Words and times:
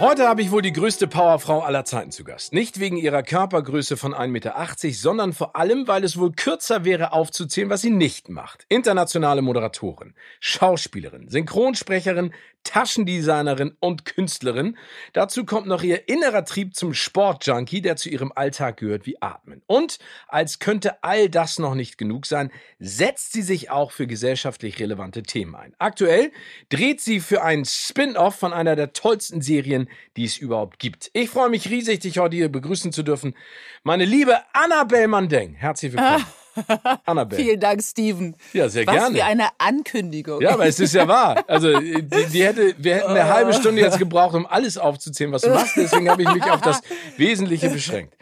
Heute 0.00 0.26
habe 0.26 0.40
ich 0.40 0.50
wohl 0.50 0.62
die 0.62 0.72
größte 0.72 1.06
Powerfrau 1.08 1.60
aller 1.60 1.84
Zeiten 1.84 2.10
zu 2.10 2.24
Gast. 2.24 2.54
Nicht 2.54 2.80
wegen 2.80 2.96
ihrer 2.96 3.22
Körpergröße 3.22 3.98
von 3.98 4.14
1,80 4.14 4.28
Meter, 4.28 4.54
sondern 4.94 5.34
vor 5.34 5.56
allem, 5.56 5.88
weil 5.88 6.04
es 6.04 6.18
wohl 6.18 6.32
kürzer 6.32 6.86
wäre 6.86 7.12
aufzuzählen, 7.12 7.68
was 7.68 7.82
sie 7.82 7.90
nicht 7.90 8.30
macht. 8.30 8.64
Internationale 8.70 9.42
Moderatorin, 9.42 10.14
Schauspielerin, 10.40 11.28
Synchronsprecherin, 11.28 12.32
Taschendesignerin 12.64 13.76
und 13.80 14.04
Künstlerin. 14.04 14.76
Dazu 15.12 15.44
kommt 15.44 15.66
noch 15.66 15.82
ihr 15.82 16.08
innerer 16.08 16.44
Trieb 16.44 16.74
zum 16.74 16.94
Sportjunkie, 16.94 17.82
der 17.82 17.96
zu 17.96 18.08
ihrem 18.08 18.32
Alltag 18.34 18.76
gehört 18.76 19.06
wie 19.06 19.20
Atmen. 19.20 19.62
Und 19.66 19.98
als 20.28 20.58
könnte 20.58 21.02
all 21.02 21.28
das 21.28 21.58
noch 21.58 21.74
nicht 21.74 21.98
genug 21.98 22.26
sein, 22.26 22.50
setzt 22.78 23.32
sie 23.32 23.42
sich 23.42 23.70
auch 23.70 23.92
für 23.92 24.06
gesellschaftlich 24.06 24.78
relevante 24.78 25.22
Themen 25.22 25.54
ein. 25.54 25.74
Aktuell 25.78 26.32
dreht 26.68 27.00
sie 27.00 27.20
für 27.20 27.42
ein 27.42 27.64
Spin-off 27.64 28.36
von 28.36 28.52
einer 28.52 28.76
der 28.76 28.92
tollsten 28.92 29.42
Serien, 29.42 29.88
die 30.16 30.24
es 30.24 30.38
überhaupt 30.38 30.78
gibt. 30.78 31.10
Ich 31.12 31.30
freue 31.30 31.50
mich 31.50 31.68
riesig, 31.70 32.00
dich 32.00 32.18
heute 32.18 32.36
hier 32.36 32.50
begrüßen 32.50 32.92
zu 32.92 33.02
dürfen. 33.02 33.34
Meine 33.82 34.04
liebe 34.04 34.38
Annabelle 34.52 35.08
Mandeng. 35.08 35.54
Herzlich 35.54 35.92
willkommen. 35.92 36.24
Ah. 36.26 36.39
Annabelle. 37.04 37.42
Vielen 37.42 37.60
Dank, 37.60 37.82
Steven. 37.82 38.36
Ja, 38.52 38.68
sehr 38.68 38.86
Was 38.86 38.94
gerne. 38.94 39.14
Was 39.14 39.22
für 39.22 39.24
eine 39.24 39.48
Ankündigung. 39.58 40.40
Ja, 40.40 40.54
aber 40.54 40.66
es 40.66 40.80
ist 40.80 40.94
ja 40.94 41.06
wahr. 41.06 41.44
Also, 41.46 41.78
die, 41.78 42.02
die 42.02 42.44
hätte, 42.44 42.74
wir 42.78 42.96
hätten 42.96 43.10
eine 43.10 43.28
halbe 43.28 43.52
Stunde 43.52 43.82
jetzt 43.82 43.98
gebraucht, 43.98 44.34
um 44.34 44.46
alles 44.46 44.78
aufzuzählen, 44.78 45.32
was 45.32 45.42
du 45.42 45.50
machst. 45.50 45.76
Deswegen 45.76 46.08
habe 46.10 46.22
ich 46.22 46.32
mich 46.32 46.44
auf 46.44 46.60
das 46.60 46.80
Wesentliche 47.16 47.68
beschränkt. 47.70 48.16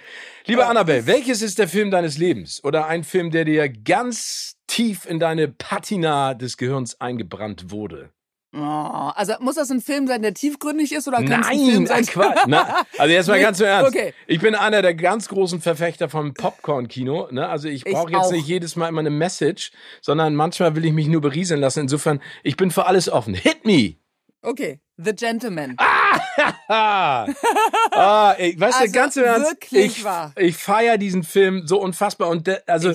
Liebe 0.46 0.66
Annabelle, 0.66 1.06
welches 1.06 1.42
ist 1.42 1.58
der 1.58 1.68
Film 1.68 1.90
deines 1.90 2.16
Lebens? 2.16 2.64
Oder 2.64 2.86
ein 2.86 3.04
Film, 3.04 3.30
der 3.30 3.44
dir 3.44 3.68
ganz 3.68 4.56
tief 4.66 5.04
in 5.04 5.20
deine 5.20 5.48
Patina 5.48 6.34
des 6.34 6.56
Gehirns 6.56 7.00
eingebrannt 7.00 7.70
wurde? 7.70 8.10
Oh, 8.54 9.10
also 9.14 9.34
muss 9.40 9.56
das 9.56 9.70
ein 9.70 9.82
Film 9.82 10.06
sein, 10.06 10.22
der 10.22 10.32
tiefgründig 10.32 10.92
ist 10.92 11.06
oder 11.06 11.18
kann 11.18 11.40
Nein, 11.40 11.42
es 11.42 11.48
ein 11.48 11.70
Film 11.70 11.86
sein? 11.86 12.06
Quatsch. 12.06 12.44
Na, 12.46 12.86
also 12.96 13.12
jetzt 13.12 13.28
mal 13.28 13.40
ganz 13.40 13.60
im 13.60 13.66
Ernst. 13.66 13.94
Okay. 13.94 14.14
Ich 14.26 14.40
bin 14.40 14.54
einer 14.54 14.80
der 14.80 14.94
ganz 14.94 15.28
großen 15.28 15.60
Verfechter 15.60 16.08
vom 16.08 16.32
Popcorn-Kino. 16.32 17.28
Ne? 17.30 17.46
Also 17.46 17.68
ich 17.68 17.84
brauche 17.84 18.10
jetzt 18.10 18.20
auch. 18.20 18.32
nicht 18.32 18.46
jedes 18.46 18.74
Mal 18.74 18.88
immer 18.88 19.00
eine 19.00 19.10
Message, 19.10 19.70
sondern 20.00 20.34
manchmal 20.34 20.74
will 20.76 20.86
ich 20.86 20.94
mich 20.94 21.08
nur 21.08 21.20
berieseln 21.20 21.60
lassen. 21.60 21.80
Insofern, 21.80 22.22
ich 22.42 22.56
bin 22.56 22.70
für 22.70 22.86
alles 22.86 23.10
offen. 23.10 23.34
Hit 23.34 23.66
me! 23.66 23.96
Okay, 24.40 24.80
The 24.96 25.14
Gentleman. 25.14 25.74
Ah, 25.76 25.97
ah 26.68 28.34
ey, 28.36 28.58
weißt 28.58 28.80
also 28.80 28.92
du, 28.92 28.98
ganz 28.98 29.16
im 29.16 29.24
Ernst, 29.24 29.56
ich, 29.70 30.04
ich 30.36 30.56
feiere 30.56 30.98
diesen 30.98 31.22
Film 31.22 31.66
so 31.66 31.80
unfassbar 31.80 32.28
und 32.28 32.46
de, 32.46 32.58
also 32.66 32.92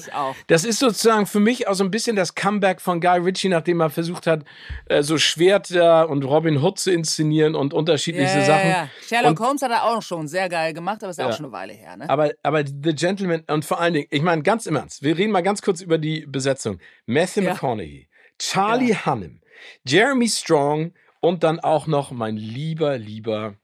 das 0.47 0.63
ist 0.63 0.79
sozusagen 0.79 1.25
für 1.25 1.39
mich 1.39 1.67
auch 1.67 1.73
so 1.73 1.83
ein 1.83 1.91
bisschen 1.91 2.15
das 2.15 2.35
Comeback 2.35 2.81
von 2.81 3.01
Guy 3.01 3.19
Ritchie, 3.19 3.49
nachdem 3.49 3.81
er 3.81 3.89
versucht 3.89 4.27
hat, 4.27 4.43
äh, 4.85 5.03
so 5.03 5.17
Schwerter 5.17 6.09
und 6.09 6.23
Robin 6.23 6.61
Hood 6.61 6.79
zu 6.79 6.91
inszenieren 6.91 7.55
und 7.55 7.73
unterschiedliche 7.73 8.39
ja, 8.39 8.45
Sachen. 8.45 8.69
Ja, 8.69 8.75
ja. 8.75 8.89
Sherlock 9.07 9.39
und, 9.39 9.47
Holmes 9.47 9.61
hat 9.61 9.71
er 9.71 9.83
auch 9.83 10.01
schon 10.01 10.27
sehr 10.27 10.49
geil 10.49 10.73
gemacht, 10.73 11.03
aber 11.03 11.11
ist 11.11 11.19
ja 11.19 11.27
auch 11.27 11.35
schon 11.35 11.45
eine 11.45 11.53
Weile 11.53 11.73
her. 11.73 11.97
Ne? 11.97 12.09
Aber, 12.09 12.31
aber 12.43 12.65
The 12.65 12.93
Gentleman 12.93 13.43
und 13.47 13.65
vor 13.65 13.79
allen 13.79 13.93
Dingen, 13.93 14.07
ich 14.09 14.21
meine 14.21 14.43
ganz 14.43 14.65
im 14.65 14.75
Ernst, 14.75 15.03
wir 15.03 15.17
reden 15.17 15.31
mal 15.31 15.43
ganz 15.43 15.61
kurz 15.61 15.81
über 15.81 15.97
die 15.97 16.25
Besetzung. 16.25 16.79
Matthew 17.05 17.41
McConaughey, 17.41 18.09
Charlie 18.37 18.95
Hunnam, 19.05 19.41
Jeremy 19.85 20.27
Strong, 20.27 20.93
und 21.23 21.45
dann 21.45 21.61
auch 21.61 21.87
noch 21.87 22.11
mein 22.11 22.35
lieber, 22.35 22.97
lieber 22.97 23.55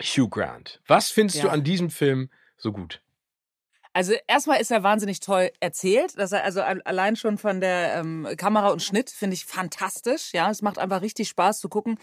Hugh 0.00 0.30
Grant. 0.30 0.80
Was 0.86 1.10
findest 1.10 1.38
ja. 1.38 1.44
du 1.44 1.50
an 1.50 1.62
diesem 1.62 1.90
Film 1.90 2.30
so 2.56 2.72
gut? 2.72 3.02
Also 3.92 4.14
erstmal 4.26 4.58
ist 4.58 4.70
er 4.70 4.82
wahnsinnig 4.82 5.20
toll 5.20 5.50
erzählt. 5.60 6.16
Dass 6.16 6.32
er 6.32 6.44
also 6.44 6.62
allein 6.62 7.16
schon 7.16 7.36
von 7.36 7.60
der 7.60 7.96
ähm, 7.96 8.26
Kamera 8.38 8.70
und 8.70 8.82
Schnitt 8.82 9.10
finde 9.10 9.34
ich 9.34 9.44
fantastisch. 9.44 10.32
Ja, 10.32 10.50
es 10.50 10.62
macht 10.62 10.78
einfach 10.78 11.02
richtig 11.02 11.28
Spaß 11.28 11.60
zu 11.60 11.68
gucken. 11.68 11.98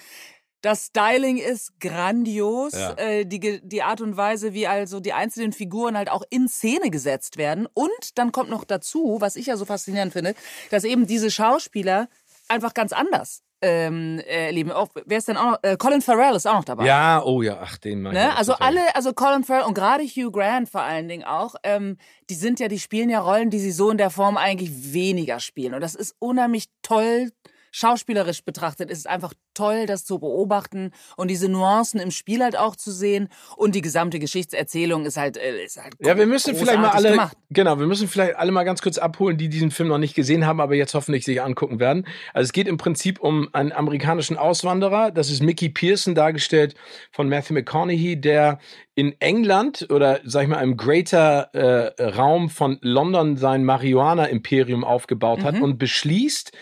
Das 0.62 0.88
Styling 0.88 1.38
ist 1.38 1.79
grandios. 1.79 2.74
Ja. 2.74 2.94
Äh, 2.94 3.25
die, 3.25 3.62
die 3.63 3.81
Art 3.81 4.01
und 4.01 4.18
Weise, 4.18 4.53
wie 4.53 4.68
also 4.68 5.00
die 5.00 5.13
einzelnen 5.13 5.51
Figuren 5.51 5.97
halt 5.97 6.12
auch 6.12 6.24
in 6.29 6.47
Szene 6.47 6.91
gesetzt 6.91 7.38
werden. 7.38 7.68
Und 7.74 8.19
dann 8.19 8.31
kommt 8.31 8.51
noch 8.51 8.66
dazu, 8.66 9.18
was 9.19 9.35
ich 9.35 9.47
ja 9.47 9.57
so 9.57 9.66
faszinierend 9.66 10.13
finde, 10.13 10.35
dass 10.69 10.84
eben 10.84 11.07
diese 11.07 11.31
Schauspieler 11.31 12.07
einfach 12.50 12.75
ganz 12.75 12.94
anders 12.94 13.44
ähm, 13.62 14.20
erleben. 14.20 14.72
Auch, 14.72 14.90
wer 15.06 15.18
ist 15.18 15.28
denn 15.28 15.38
auch 15.38 15.52
noch? 15.52 15.60
Äh, 15.64 15.78
Colin 15.78 16.02
Farrell 16.02 16.36
ist 16.36 16.48
auch 16.48 16.56
noch 16.56 16.64
dabei. 16.66 16.86
Ja, 16.86 17.24
oh 17.24 17.42
ja, 17.42 17.60
ach, 17.62 17.78
den 17.78 18.02
mag 18.02 18.14
ne? 18.14 18.36
Also 18.36 18.54
alle, 18.54 18.96
also 18.96 19.14
Colin 19.14 19.44
Farrell 19.44 19.64
und 19.64 19.74
gerade 19.74 20.04
Hugh 20.04 20.32
Grant 20.32 20.70
vor 20.70 20.82
allen 20.82 21.08
Dingen 21.08 21.24
auch, 21.24 21.56
ähm, 21.64 21.98
die 22.30 22.36
sind 22.36 22.60
ja, 22.60 22.68
die 22.68 22.80
spielen 22.80 23.10
ja 23.10 23.20
Rollen, 23.20 23.50
die 23.50 23.60
sie 23.60 23.72
so 23.72 23.90
in 23.90 23.98
der 23.98 24.10
Form 24.10 24.38
eigentlich 24.38 24.94
weniger 24.94 25.40
spielen. 25.40 25.74
Und 25.74 25.82
das 25.82 25.96
ist 25.96 26.16
unheimlich 26.20 26.66
toll 26.82 27.32
schauspielerisch 27.75 28.46
betrachtet 28.46 28.90
ist 28.90 29.00
es 29.00 29.06
einfach 29.06 29.34
toll, 29.53 29.86
das 29.86 30.06
zu 30.06 30.19
beobachten 30.19 30.91
und 31.18 31.30
diese 31.30 31.50
Nuancen 31.50 32.00
im 32.00 32.09
Spiel 32.09 32.41
halt 32.41 32.58
auch 32.58 32.78
zu 32.78 32.90
sehen. 32.90 33.28
Und 33.58 33.75
die 33.75 33.81
gesamte 33.81 34.18
Geschichtserzählung 34.19 35.06
ist 35.06 35.18
halt, 35.18 35.36
äh, 35.36 35.62
ist 35.66 35.81
halt 35.81 35.94
Ja, 36.00 36.18
wir 36.18 36.25
müssen 36.25 36.56
vielleicht 36.56 36.80
mal 36.80 36.91
alle, 36.91 37.12
gemacht. 37.12 37.38
genau, 37.50 37.78
wir 37.78 37.86
müssen 37.86 38.08
vielleicht 38.08 38.38
alle 38.38 38.53
mal 38.53 38.63
ganz 38.63 38.81
kurz 38.81 38.97
abholen, 38.97 39.38
die 39.38 39.50
diesen 39.50 39.72
Film 39.72 39.90
noch 39.90 39.97
nicht 39.97 40.16
gesehen 40.16 40.46
haben, 40.46 40.62
aber 40.62 40.75
jetzt 40.75 40.94
hoffentlich 40.94 41.25
sich 41.25 41.41
angucken 41.41 41.80
werden. 41.81 42.08
Also 42.34 42.47
es 42.47 42.53
geht 42.53 42.69
im 42.69 42.78
Prinzip 42.78 43.19
um 43.19 43.50
einen 43.52 43.74
amerikanischen 43.74 44.38
Auswanderer. 44.38 45.12
Das 45.12 45.30
ist 45.30 45.44
Mickey 45.44 45.68
Pearson, 45.68 46.16
dargestellt 46.16 46.75
von 47.12 47.28
Matthew 47.28 47.56
McConaughey, 47.56 48.22
der 48.22 48.59
in 48.96 49.19
England 49.19 49.88
oder 49.90 50.22
sag 50.24 50.44
ich 50.44 50.47
mal 50.47 50.63
im 50.63 50.78
Greater 50.78 51.50
äh, 51.53 52.02
Raum 52.02 52.50
von 52.50 52.78
London 52.81 53.36
sein 53.36 53.66
Marihuana-Imperium 53.66 54.86
aufgebaut 54.86 55.44
hat 55.44 55.56
mhm. 55.56 55.63
und 55.63 55.78
beschließt, 55.78 56.53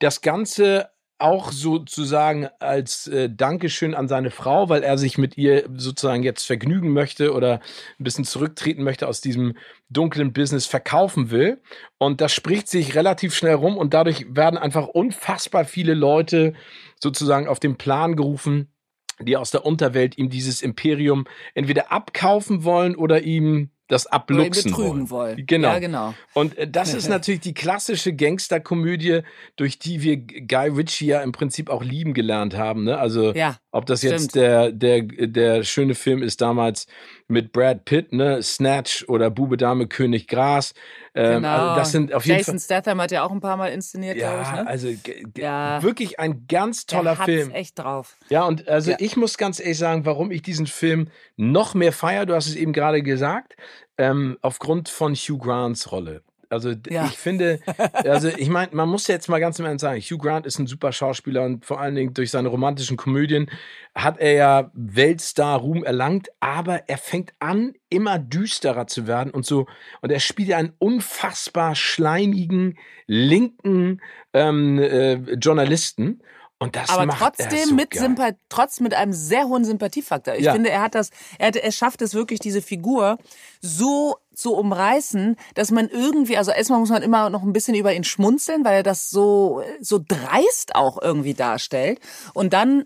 das 0.00 0.20
Ganze 0.20 0.90
auch 1.20 1.52
sozusagen 1.52 2.48
als 2.60 3.06
äh, 3.06 3.28
Dankeschön 3.30 3.94
an 3.94 4.08
seine 4.08 4.30
Frau, 4.30 4.68
weil 4.70 4.82
er 4.82 4.96
sich 4.96 5.18
mit 5.18 5.36
ihr 5.36 5.68
sozusagen 5.76 6.22
jetzt 6.22 6.44
vergnügen 6.44 6.92
möchte 6.92 7.34
oder 7.34 7.60
ein 7.98 8.04
bisschen 8.04 8.24
zurücktreten 8.24 8.82
möchte 8.82 9.06
aus 9.06 9.20
diesem 9.20 9.54
dunklen 9.90 10.32
Business 10.32 10.66
verkaufen 10.66 11.30
will. 11.30 11.60
Und 11.98 12.22
das 12.22 12.32
spricht 12.32 12.68
sich 12.68 12.94
relativ 12.94 13.34
schnell 13.34 13.54
rum 13.54 13.76
und 13.76 13.92
dadurch 13.92 14.26
werden 14.34 14.58
einfach 14.58 14.88
unfassbar 14.88 15.66
viele 15.66 15.94
Leute 15.94 16.54
sozusagen 16.98 17.48
auf 17.48 17.60
den 17.60 17.76
Plan 17.76 18.16
gerufen, 18.16 18.72
die 19.20 19.36
aus 19.36 19.50
der 19.50 19.66
Unterwelt 19.66 20.16
ihm 20.16 20.30
dieses 20.30 20.62
Imperium 20.62 21.26
entweder 21.54 21.92
abkaufen 21.92 22.64
wollen 22.64 22.96
oder 22.96 23.20
ihm 23.20 23.70
das 23.90 24.06
abluchsen 24.06 24.76
wollen. 24.76 25.10
wollen. 25.10 25.46
Genau. 25.46 25.68
Ja, 25.68 25.78
genau. 25.80 26.14
Und 26.32 26.56
äh, 26.56 26.68
das 26.68 26.94
ist 26.94 27.08
natürlich 27.10 27.40
die 27.40 27.54
klassische 27.54 28.14
Gangsterkomödie, 28.14 29.22
durch 29.56 29.78
die 29.78 30.02
wir 30.02 30.16
Guy 30.16 30.68
Ritchie 30.68 31.06
ja 31.06 31.22
im 31.22 31.32
Prinzip 31.32 31.68
auch 31.68 31.82
lieben 31.82 32.14
gelernt 32.14 32.56
haben. 32.56 32.84
Ne? 32.84 32.98
Also 32.98 33.34
ja, 33.34 33.56
ob 33.72 33.86
das 33.86 34.00
stimmt. 34.00 34.12
jetzt 34.12 34.34
der, 34.36 34.70
der, 34.70 35.02
der 35.02 35.64
schöne 35.64 35.94
Film 35.94 36.22
ist 36.22 36.40
damals 36.40 36.86
mit 37.30 37.52
Brad 37.52 37.84
Pitt, 37.84 38.12
ne, 38.12 38.42
Snatch 38.42 39.04
oder 39.08 39.30
Bube 39.30 39.56
Dame 39.56 39.86
König 39.86 40.26
Gras. 40.26 40.74
Ähm, 41.14 41.44
also 41.44 41.64
genau. 41.64 41.74
das 41.76 41.92
sind 41.92 42.12
auf 42.12 42.26
jeden 42.26 42.38
Jason 42.38 42.58
Fall, 42.58 42.64
Statham 42.64 43.00
hat 43.00 43.10
ja 43.10 43.22
auch 43.22 43.30
ein 43.30 43.40
paar 43.40 43.56
Mal 43.56 43.68
inszeniert, 43.68 44.16
ja, 44.16 44.30
glaube 44.30 44.42
ich. 44.42 44.52
Ne? 44.52 44.66
Also 44.66 44.88
ja. 45.36 45.82
wirklich 45.82 46.20
ein 46.20 46.46
ganz 46.48 46.86
toller 46.86 47.16
Der 47.16 47.24
Film. 47.24 47.50
echt 47.52 47.78
drauf. 47.78 48.16
Ja, 48.28 48.44
und 48.44 48.68
also 48.68 48.92
ja. 48.92 48.96
ich 49.00 49.16
muss 49.16 49.38
ganz 49.38 49.60
ehrlich 49.60 49.78
sagen, 49.78 50.04
warum 50.04 50.30
ich 50.30 50.42
diesen 50.42 50.66
Film 50.66 51.08
noch 51.36 51.74
mehr 51.74 51.92
feiere, 51.92 52.26
du 52.26 52.34
hast 52.34 52.46
es 52.46 52.56
eben 52.56 52.72
gerade 52.72 53.02
gesagt, 53.02 53.56
ähm, 53.98 54.38
aufgrund 54.42 54.88
von 54.88 55.14
Hugh 55.14 55.38
Grants 55.38 55.92
Rolle. 55.92 56.22
Also 56.50 56.74
ja. 56.88 57.04
ich 57.06 57.16
finde, 57.16 57.60
also 57.92 58.28
ich 58.28 58.48
meine, 58.48 58.74
man 58.74 58.88
muss 58.88 59.06
jetzt 59.06 59.28
mal 59.28 59.38
ganz 59.38 59.60
im 59.60 59.66
Ernst 59.66 59.82
sagen, 59.82 60.00
Hugh 60.00 60.18
Grant 60.18 60.46
ist 60.46 60.58
ein 60.58 60.66
super 60.66 60.90
Schauspieler 60.90 61.44
und 61.44 61.64
vor 61.64 61.80
allen 61.80 61.94
Dingen 61.94 62.12
durch 62.12 62.32
seine 62.32 62.48
romantischen 62.48 62.96
Komödien 62.96 63.48
hat 63.94 64.18
er 64.18 64.32
ja 64.32 64.70
Weltstar-Ruhm 64.74 65.84
erlangt, 65.84 66.28
aber 66.40 66.88
er 66.88 66.98
fängt 66.98 67.32
an, 67.38 67.74
immer 67.88 68.18
düsterer 68.18 68.88
zu 68.88 69.06
werden 69.06 69.32
und 69.32 69.46
so. 69.46 69.66
Und 70.00 70.10
er 70.10 70.18
spielt 70.18 70.48
ja 70.48 70.58
einen 70.58 70.72
unfassbar 70.78 71.76
schleimigen, 71.76 72.76
linken 73.06 74.00
ähm, 74.32 74.80
äh, 74.80 75.14
Journalisten. 75.34 76.20
Und 76.62 76.76
das 76.76 76.90
aber 76.90 77.06
macht 77.06 77.18
trotzdem 77.18 77.58
er 77.58 77.66
so 77.66 77.74
mit 77.74 77.90
geil. 77.90 78.02
Sympath 78.02 78.36
trotz 78.50 78.80
mit 78.80 78.92
einem 78.92 79.14
sehr 79.14 79.48
hohen 79.48 79.64
Sympathiefaktor. 79.64 80.34
Ich 80.34 80.44
Ja. 80.44 80.52
finde, 80.52 80.68
er 80.68 80.82
hat 80.82 80.94
das, 80.94 81.08
er, 81.38 81.48
hat, 81.48 81.56
er 81.56 81.72
schafft 81.72 82.02
es 82.02 82.12
wirklich, 82.12 82.38
diese 82.38 82.60
Figur 82.60 83.16
so 83.62 84.16
zu 84.34 84.54
umreißen, 84.54 85.36
dass 85.54 85.70
man 85.70 85.88
irgendwie, 85.88 86.36
also 86.36 86.50
erstmal 86.50 86.78
muss 86.78 86.90
man 86.90 87.02
immer 87.02 87.30
noch 87.30 87.42
ein 87.42 87.54
bisschen 87.54 87.74
über 87.74 87.94
ihn 87.94 88.04
schmunzeln, 88.04 88.62
weil 88.64 88.76
er 88.76 88.82
das 88.82 89.08
so, 89.08 89.62
so 89.80 90.00
dreist 90.06 90.74
auch 90.74 91.00
irgendwie 91.00 91.32
darstellt. 91.34 91.98
Und 92.34 92.52
dann 92.52 92.84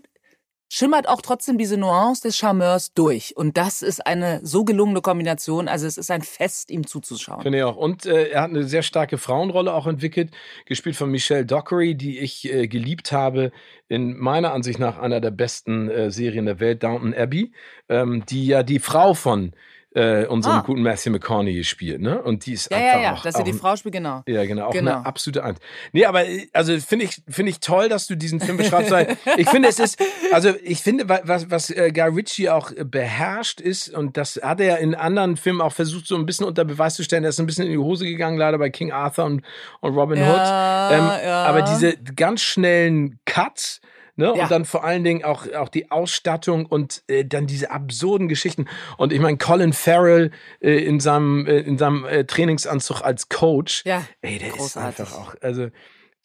schimmert 0.75 1.07
auch 1.07 1.21
trotzdem 1.21 1.57
diese 1.57 1.77
Nuance 1.77 2.21
des 2.23 2.35
Charmeurs 2.37 2.93
durch. 2.93 3.37
Und 3.37 3.55
das 3.55 3.81
ist 3.81 4.05
eine 4.05 4.41
so 4.43 4.65
gelungene 4.65 4.99
Kombination. 4.99 5.69
Also 5.69 5.87
es 5.87 5.97
ist 5.97 6.11
ein 6.11 6.21
Fest, 6.21 6.69
ihm 6.69 6.85
zuzuschauen. 6.85 7.43
Finde 7.43 7.59
ich 7.59 7.63
auch. 7.63 7.77
Und 7.77 8.05
äh, 8.05 8.27
er 8.27 8.41
hat 8.41 8.49
eine 8.49 8.65
sehr 8.65 8.83
starke 8.83 9.17
Frauenrolle 9.17 9.73
auch 9.73 9.87
entwickelt, 9.87 10.31
gespielt 10.65 10.97
von 10.97 11.09
Michelle 11.09 11.45
Dockery, 11.45 11.95
die 11.95 12.19
ich 12.19 12.51
äh, 12.51 12.67
geliebt 12.67 13.13
habe 13.13 13.53
in 13.87 14.17
meiner 14.17 14.51
Ansicht 14.51 14.77
nach 14.77 14.97
einer 14.97 15.21
der 15.21 15.31
besten 15.31 15.89
äh, 15.89 16.11
Serien 16.11 16.45
der 16.45 16.59
Welt, 16.59 16.83
Downton 16.83 17.13
Abbey, 17.13 17.53
ähm, 17.87 18.25
die 18.25 18.45
ja 18.45 18.61
die 18.61 18.79
Frau 18.79 19.13
von 19.13 19.53
äh, 19.95 20.25
unserem 20.27 20.57
Ah. 20.57 20.61
guten 20.65 20.81
Matthew 20.83 21.09
McConaughey 21.11 21.63
spielt, 21.63 22.01
ne? 22.01 22.21
Und 22.21 22.45
die 22.45 22.53
ist 22.53 22.69
Ja, 22.69 22.77
einfach 22.77 22.93
ja, 22.95 23.01
ja, 23.01 23.13
auch, 23.13 23.23
dass 23.23 23.35
er 23.35 23.43
die 23.43 23.53
Frau 23.53 23.75
spielt, 23.77 23.93
genau. 23.95 24.23
Ja, 24.27 24.45
genau, 24.45 24.67
auch 24.67 24.71
Genau. 24.71 24.91
eine 24.97 25.05
absolute 25.05 25.43
Eins. 25.43 25.57
Nee, 25.93 26.05
aber 26.05 26.27
äh, 26.27 26.47
also 26.53 26.77
finde 26.79 27.05
ich 27.05 27.21
finde 27.29 27.49
ich 27.51 27.59
toll, 27.61 27.87
dass 27.89 28.05
du 28.07 28.15
diesen 28.15 28.39
Film 28.41 28.57
beschreibst, 28.57 28.91
weil 28.91 29.15
ich 29.37 29.49
finde 29.49 29.69
es 29.69 29.79
ist 29.79 29.97
also 30.33 30.53
ich 30.63 30.81
finde 30.81 31.07
wa- 31.09 31.21
was 31.23 31.49
was 31.49 31.69
äh, 31.69 31.91
Guy 31.91 32.09
Ritchie 32.09 32.49
auch 32.49 32.71
äh, 32.71 32.83
beherrscht 32.83 33.61
ist 33.61 33.89
und 33.93 34.17
das 34.17 34.39
hat 34.43 34.59
er 34.59 34.79
in 34.79 34.95
anderen 34.95 35.37
Filmen 35.37 35.61
auch 35.61 35.71
versucht 35.73 36.07
so 36.07 36.15
ein 36.17 36.25
bisschen 36.25 36.45
unter 36.45 36.65
Beweis 36.65 36.95
zu 36.95 37.03
stellen, 37.03 37.23
er 37.23 37.29
ist 37.29 37.39
ein 37.39 37.45
bisschen 37.45 37.65
in 37.65 37.71
die 37.71 37.77
Hose 37.77 38.05
gegangen 38.05 38.37
leider 38.37 38.57
bei 38.57 38.69
King 38.69 38.91
Arthur 38.91 39.25
und, 39.25 39.43
und 39.79 39.93
Robin 39.95 40.19
Ja, 40.19 40.89
Hood. 40.89 40.97
Ähm, 40.99 41.25
ja. 41.25 41.43
aber 41.45 41.61
diese 41.61 41.93
ganz 42.15 42.41
schnellen 42.41 43.17
Cuts 43.25 43.79
Ne? 44.17 44.33
Ja. 44.35 44.43
Und 44.43 44.51
dann 44.51 44.65
vor 44.65 44.83
allen 44.83 45.03
Dingen 45.03 45.23
auch, 45.23 45.51
auch 45.53 45.69
die 45.69 45.91
Ausstattung 45.91 46.65
und 46.65 47.03
äh, 47.07 47.25
dann 47.25 47.47
diese 47.47 47.71
absurden 47.71 48.27
Geschichten. 48.29 48.65
Und 48.97 49.11
ich 49.11 49.19
meine, 49.19 49.37
Colin 49.37 49.73
Farrell 49.73 50.31
äh, 50.61 50.77
in 50.85 50.99
seinem, 50.99 51.45
äh, 51.47 51.59
in 51.59 51.77
seinem 51.77 52.05
äh, 52.05 52.23
Trainingsanzug 52.25 53.01
als 53.01 53.29
Coach, 53.29 53.83
Ja, 53.85 54.05
ey, 54.21 54.37
der 54.39 54.49
großartig. 54.49 54.99
ist 54.99 55.01
einfach 55.11 55.17
auch, 55.17 55.35
also 55.41 55.67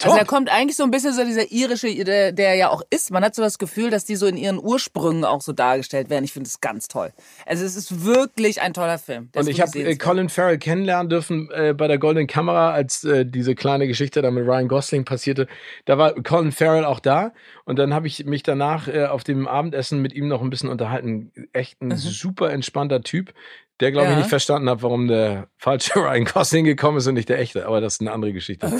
Also 0.03 0.17
top. 0.17 0.19
da 0.19 0.23
kommt 0.25 0.49
eigentlich 0.51 0.75
so 0.75 0.83
ein 0.83 0.91
bisschen 0.91 1.13
so 1.13 1.23
dieser 1.23 1.51
irische, 1.51 1.93
der, 2.03 2.31
der 2.31 2.55
ja 2.55 2.69
auch 2.69 2.81
ist. 2.89 3.11
Man 3.11 3.23
hat 3.23 3.35
so 3.35 3.41
das 3.41 3.57
Gefühl, 3.57 3.89
dass 3.89 4.05
die 4.05 4.15
so 4.15 4.25
in 4.25 4.37
ihren 4.37 4.59
Ursprüngen 4.59 5.25
auch 5.25 5.41
so 5.41 5.53
dargestellt 5.53 6.09
werden. 6.09 6.23
Ich 6.23 6.33
finde 6.33 6.47
es 6.47 6.61
ganz 6.61 6.87
toll. 6.87 7.11
Also 7.45 7.65
es 7.65 7.75
ist 7.75 8.05
wirklich 8.05 8.61
ein 8.61 8.73
toller 8.73 8.97
Film. 8.97 9.29
Der 9.33 9.41
und 9.41 9.47
ich 9.47 9.61
habe 9.61 9.77
äh. 9.79 9.95
Colin 9.95 10.29
Farrell 10.29 10.57
kennenlernen 10.57 11.09
dürfen 11.09 11.49
äh, 11.51 11.73
bei 11.73 11.87
der 11.87 11.97
Goldenen 11.97 12.27
Kamera, 12.27 12.71
als 12.71 13.03
äh, 13.03 13.25
diese 13.25 13.55
kleine 13.55 13.87
Geschichte 13.87 14.21
da 14.21 14.31
mit 14.31 14.45
Ryan 14.45 14.67
Gosling 14.67 15.05
passierte. 15.05 15.47
Da 15.85 15.97
war 15.97 16.13
Colin 16.13 16.51
Farrell 16.51 16.85
auch 16.85 16.99
da 16.99 17.33
und 17.65 17.77
dann 17.77 17.93
habe 17.93 18.07
ich 18.07 18.25
mich 18.25 18.43
danach 18.43 18.87
äh, 18.87 19.05
auf 19.05 19.23
dem 19.23 19.47
Abendessen 19.47 20.01
mit 20.01 20.13
ihm 20.13 20.27
noch 20.27 20.41
ein 20.41 20.49
bisschen 20.49 20.69
unterhalten. 20.69 21.31
Echt 21.53 21.81
ein 21.81 21.95
super 21.95 22.51
entspannter 22.51 23.01
Typ, 23.01 23.33
der 23.81 23.91
glaube 23.91 24.07
ich. 24.07 24.11
Ja. 24.13 24.17
nicht 24.19 24.29
verstanden 24.29 24.69
hat, 24.69 24.81
warum 24.83 25.07
der 25.07 25.47
falsche 25.57 25.95
Ryan 25.95 26.25
Gosling 26.25 26.65
gekommen 26.65 26.97
ist 26.97 27.07
und 27.07 27.15
nicht 27.15 27.29
der 27.29 27.39
echte. 27.39 27.65
Aber 27.65 27.81
das 27.81 27.93
ist 27.93 28.01
eine 28.01 28.11
andere 28.11 28.33
Geschichte. 28.33 28.71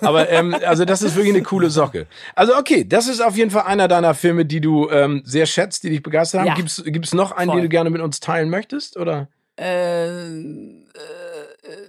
Aber 0.00 0.28
ähm, 0.28 0.54
also 0.66 0.84
das 0.84 1.02
ist 1.02 1.16
wirklich 1.16 1.34
eine 1.34 1.42
coole 1.42 1.70
Socke. 1.70 2.06
Also 2.34 2.56
okay, 2.56 2.84
das 2.86 3.08
ist 3.08 3.20
auf 3.20 3.36
jeden 3.36 3.50
Fall 3.50 3.62
einer 3.62 3.88
deiner 3.88 4.14
Filme, 4.14 4.44
die 4.44 4.60
du 4.60 4.88
ähm, 4.90 5.22
sehr 5.24 5.46
schätzt, 5.46 5.82
die 5.82 5.90
dich 5.90 6.02
begeistert 6.02 6.40
haben. 6.40 6.48
Ja. 6.48 6.54
Gibt's 6.54 6.82
gibt's 6.84 7.14
noch 7.14 7.32
einen, 7.32 7.50
Voll. 7.50 7.60
den 7.60 7.62
du 7.64 7.68
gerne 7.68 7.90
mit 7.90 8.00
uns 8.02 8.20
teilen 8.20 8.50
möchtest 8.50 8.96
oder? 8.96 9.28
Äh, 9.58 10.16
äh, 10.16 10.80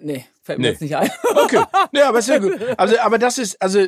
nee, 0.01 0.25
fällt 0.41 0.59
mir 0.59 0.63
Nee. 0.63 0.71
jetzt 0.71 0.81
nicht 0.81 0.95
ein. 0.97 1.09
Okay, 1.35 1.63
ja, 1.93 2.09
aber 2.09 2.21
sehr 2.21 2.39
gut. 2.39 2.53
Also, 2.77 2.99
aber 2.99 3.17
das 3.19 3.37
ist, 3.37 3.61
also 3.61 3.79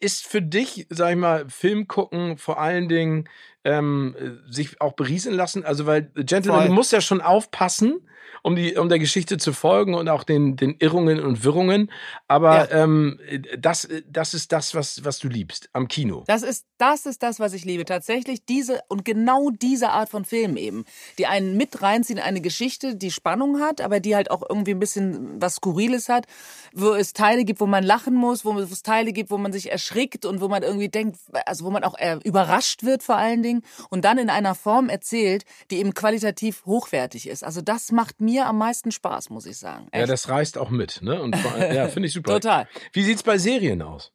ist 0.00 0.26
für 0.26 0.42
dich, 0.42 0.86
sag 0.90 1.10
ich 1.10 1.16
mal, 1.16 1.46
Film 1.48 1.86
gucken 1.88 2.38
vor 2.38 2.58
allen 2.60 2.88
Dingen 2.88 3.28
ähm, 3.64 4.14
sich 4.48 4.80
auch 4.80 4.92
berieseln 4.94 5.34
lassen. 5.36 5.64
Also, 5.64 5.86
weil 5.86 6.10
Gentleman, 6.14 6.60
Voll. 6.60 6.68
du 6.68 6.74
musst 6.74 6.92
ja 6.92 7.00
schon 7.00 7.20
aufpassen, 7.20 8.00
um 8.42 8.54
die, 8.54 8.76
um 8.76 8.88
der 8.88 9.00
Geschichte 9.00 9.36
zu 9.36 9.52
folgen 9.52 9.94
und 9.94 10.08
auch 10.08 10.22
den, 10.22 10.54
den 10.56 10.76
Irrungen 10.78 11.18
und 11.20 11.42
Wirrungen. 11.42 11.90
Aber 12.28 12.70
ähm, 12.70 13.18
das, 13.58 13.88
das 14.08 14.32
ist 14.32 14.52
das, 14.52 14.74
was, 14.76 15.04
was 15.04 15.18
du 15.18 15.28
liebst 15.28 15.68
am 15.72 15.88
Kino. 15.88 16.22
Das 16.28 16.44
ist, 16.44 16.64
das 16.78 17.04
ist 17.04 17.22
das, 17.24 17.40
was 17.40 17.52
ich 17.52 17.64
liebe. 17.64 17.84
Tatsächlich 17.84 18.46
diese 18.46 18.80
und 18.88 19.04
genau 19.04 19.50
diese 19.50 19.90
Art 19.90 20.08
von 20.08 20.24
Film 20.24 20.56
eben. 20.56 20.84
Die 21.18 21.26
einen 21.26 21.56
mit 21.56 21.82
reinziehen, 21.82 22.20
eine 22.20 22.40
Geschichte, 22.40 22.94
die 22.94 23.10
Spannung 23.10 23.60
hat, 23.60 23.80
aber 23.80 23.98
die 23.98 24.14
halt 24.14 24.30
auch 24.30 24.42
irgendwie 24.48 24.70
ein 24.72 24.78
bisschen 24.78 25.42
was 25.42 25.56
Skurriles 25.56 26.07
hat, 26.08 26.26
wo 26.72 26.92
es 26.92 27.12
Teile 27.12 27.44
gibt, 27.44 27.60
wo 27.60 27.66
man 27.66 27.84
lachen 27.84 28.14
muss, 28.14 28.44
wo 28.44 28.58
es 28.58 28.82
Teile 28.82 29.12
gibt, 29.12 29.30
wo 29.30 29.38
man 29.38 29.52
sich 29.52 29.70
erschrickt 29.70 30.24
und 30.24 30.40
wo 30.40 30.48
man 30.48 30.62
irgendwie 30.62 30.88
denkt, 30.88 31.18
also 31.46 31.64
wo 31.64 31.70
man 31.70 31.84
auch 31.84 31.96
überrascht 32.24 32.84
wird 32.84 33.02
vor 33.02 33.16
allen 33.16 33.42
Dingen 33.42 33.62
und 33.90 34.04
dann 34.04 34.18
in 34.18 34.30
einer 34.30 34.54
Form 34.54 34.88
erzählt, 34.88 35.44
die 35.70 35.78
eben 35.78 35.94
qualitativ 35.94 36.64
hochwertig 36.66 37.28
ist. 37.28 37.44
Also 37.44 37.60
das 37.60 37.92
macht 37.92 38.20
mir 38.20 38.46
am 38.46 38.58
meisten 38.58 38.92
Spaß, 38.92 39.30
muss 39.30 39.46
ich 39.46 39.58
sagen. 39.58 39.88
Ja, 39.92 40.00
Echt. 40.00 40.10
das 40.10 40.28
reißt 40.28 40.58
auch 40.58 40.70
mit, 40.70 41.02
ne? 41.02 41.20
Und 41.22 41.36
ja, 41.58 41.88
finde 41.88 42.08
ich 42.08 42.14
super. 42.14 42.32
Total. 42.40 42.68
Wie 42.92 43.02
sieht's 43.02 43.22
bei 43.22 43.38
Serien 43.38 43.82
aus? 43.82 44.12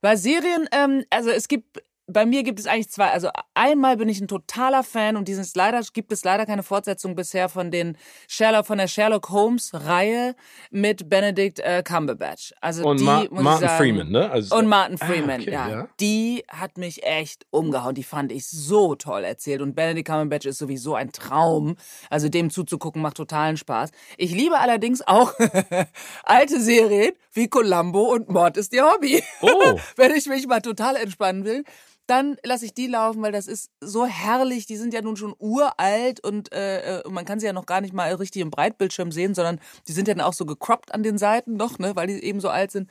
Bei 0.00 0.16
Serien, 0.16 0.68
ähm, 0.72 1.04
also 1.10 1.30
es 1.30 1.46
gibt, 1.48 1.82
bei 2.10 2.26
mir 2.26 2.42
gibt 2.42 2.58
es 2.60 2.66
eigentlich 2.66 2.90
zwei. 2.90 3.10
Also 3.10 3.30
einmal 3.54 3.96
bin 3.96 4.08
ich 4.08 4.20
ein 4.20 4.28
totaler 4.28 4.82
Fan 4.82 5.16
und 5.16 5.28
dieses 5.28 5.54
leider 5.54 5.80
gibt 5.92 6.12
es 6.12 6.24
leider 6.24 6.46
keine 6.46 6.62
Fortsetzung 6.62 7.14
bisher 7.14 7.48
von 7.48 7.70
den 7.70 7.96
Sherlock 8.28 8.66
von 8.66 8.78
der 8.78 8.88
Sherlock 8.88 9.30
Holmes 9.30 9.70
Reihe 9.72 10.34
mit 10.70 11.08
Benedict 11.08 11.60
äh, 11.60 11.82
Cumberbatch. 11.82 12.52
Also 12.60 12.86
Und 12.88 13.00
die 13.00 13.04
Ma 13.04 13.24
Martin 13.30 13.68
sagen, 13.68 13.78
Freeman, 13.78 14.10
ne? 14.10 14.30
Also, 14.30 14.56
Und 14.56 14.66
Martin 14.66 14.96
Ah, 15.00 15.06
Freeman, 15.06 15.40
okay, 15.40 15.52
ja. 15.52 15.68
ja. 15.68 15.88
Die 16.00 16.44
hat 16.48 16.78
mich 16.78 17.02
echt 17.04 17.46
umgehauen. 17.50 17.94
Die 17.94 18.02
fand 18.02 18.32
ich 18.32 18.46
so 18.48 18.94
toll 18.94 19.24
erzählt. 19.24 19.62
Und 19.62 19.74
Benedict 19.74 20.08
Cumberbatch 20.08 20.46
ist 20.46 20.58
sowieso 20.58 20.94
ein 20.94 21.12
Traum. 21.12 21.76
Also 22.08 22.28
dem 22.28 22.50
zuzugucken 22.50 23.02
macht 23.02 23.16
totalen 23.16 23.56
Spaß. 23.56 23.90
Ich 24.16 24.32
liebe 24.32 24.58
allerdings 24.58 25.00
auch 25.06 25.32
alte 26.24 26.60
Serien 26.60 27.12
wie 27.32 27.48
Columbo 27.48 28.12
und 28.12 28.28
Mord 28.28 28.56
ist 28.56 28.72
ihr 28.72 28.84
Hobby. 28.84 29.22
Oh. 29.40 29.78
Wenn 29.96 30.12
ich 30.12 30.26
mich 30.26 30.46
mal 30.46 30.60
total 30.60 30.96
entspannen 30.96 31.44
will, 31.44 31.64
dann 32.10 32.36
lasse 32.44 32.66
ich 32.66 32.74
die 32.74 32.88
laufen, 32.88 33.22
weil 33.22 33.32
das 33.32 33.46
ist 33.46 33.70
so 33.80 34.04
herrlich. 34.04 34.66
Die 34.66 34.76
sind 34.76 34.92
ja 34.92 35.00
nun 35.00 35.16
schon 35.16 35.34
uralt 35.38 36.18
und 36.24 36.52
äh, 36.52 37.00
äh, 37.00 37.08
man 37.08 37.24
kann 37.24 37.38
sie 37.38 37.46
ja 37.46 37.52
noch 37.52 37.66
gar 37.66 37.80
nicht 37.80 37.94
mal 37.94 38.12
richtig 38.14 38.42
im 38.42 38.50
Breitbildschirm 38.50 39.12
sehen, 39.12 39.34
sondern 39.34 39.60
die 39.86 39.92
sind 39.92 40.08
ja 40.08 40.14
dann 40.14 40.26
auch 40.26 40.32
so 40.32 40.44
gecroppt 40.44 40.92
an 40.92 41.02
den 41.02 41.18
Seiten 41.18 41.54
noch, 41.56 41.78
ne, 41.78 41.94
weil 41.94 42.08
die 42.08 42.24
eben 42.24 42.40
so 42.40 42.48
alt 42.48 42.72
sind. 42.72 42.90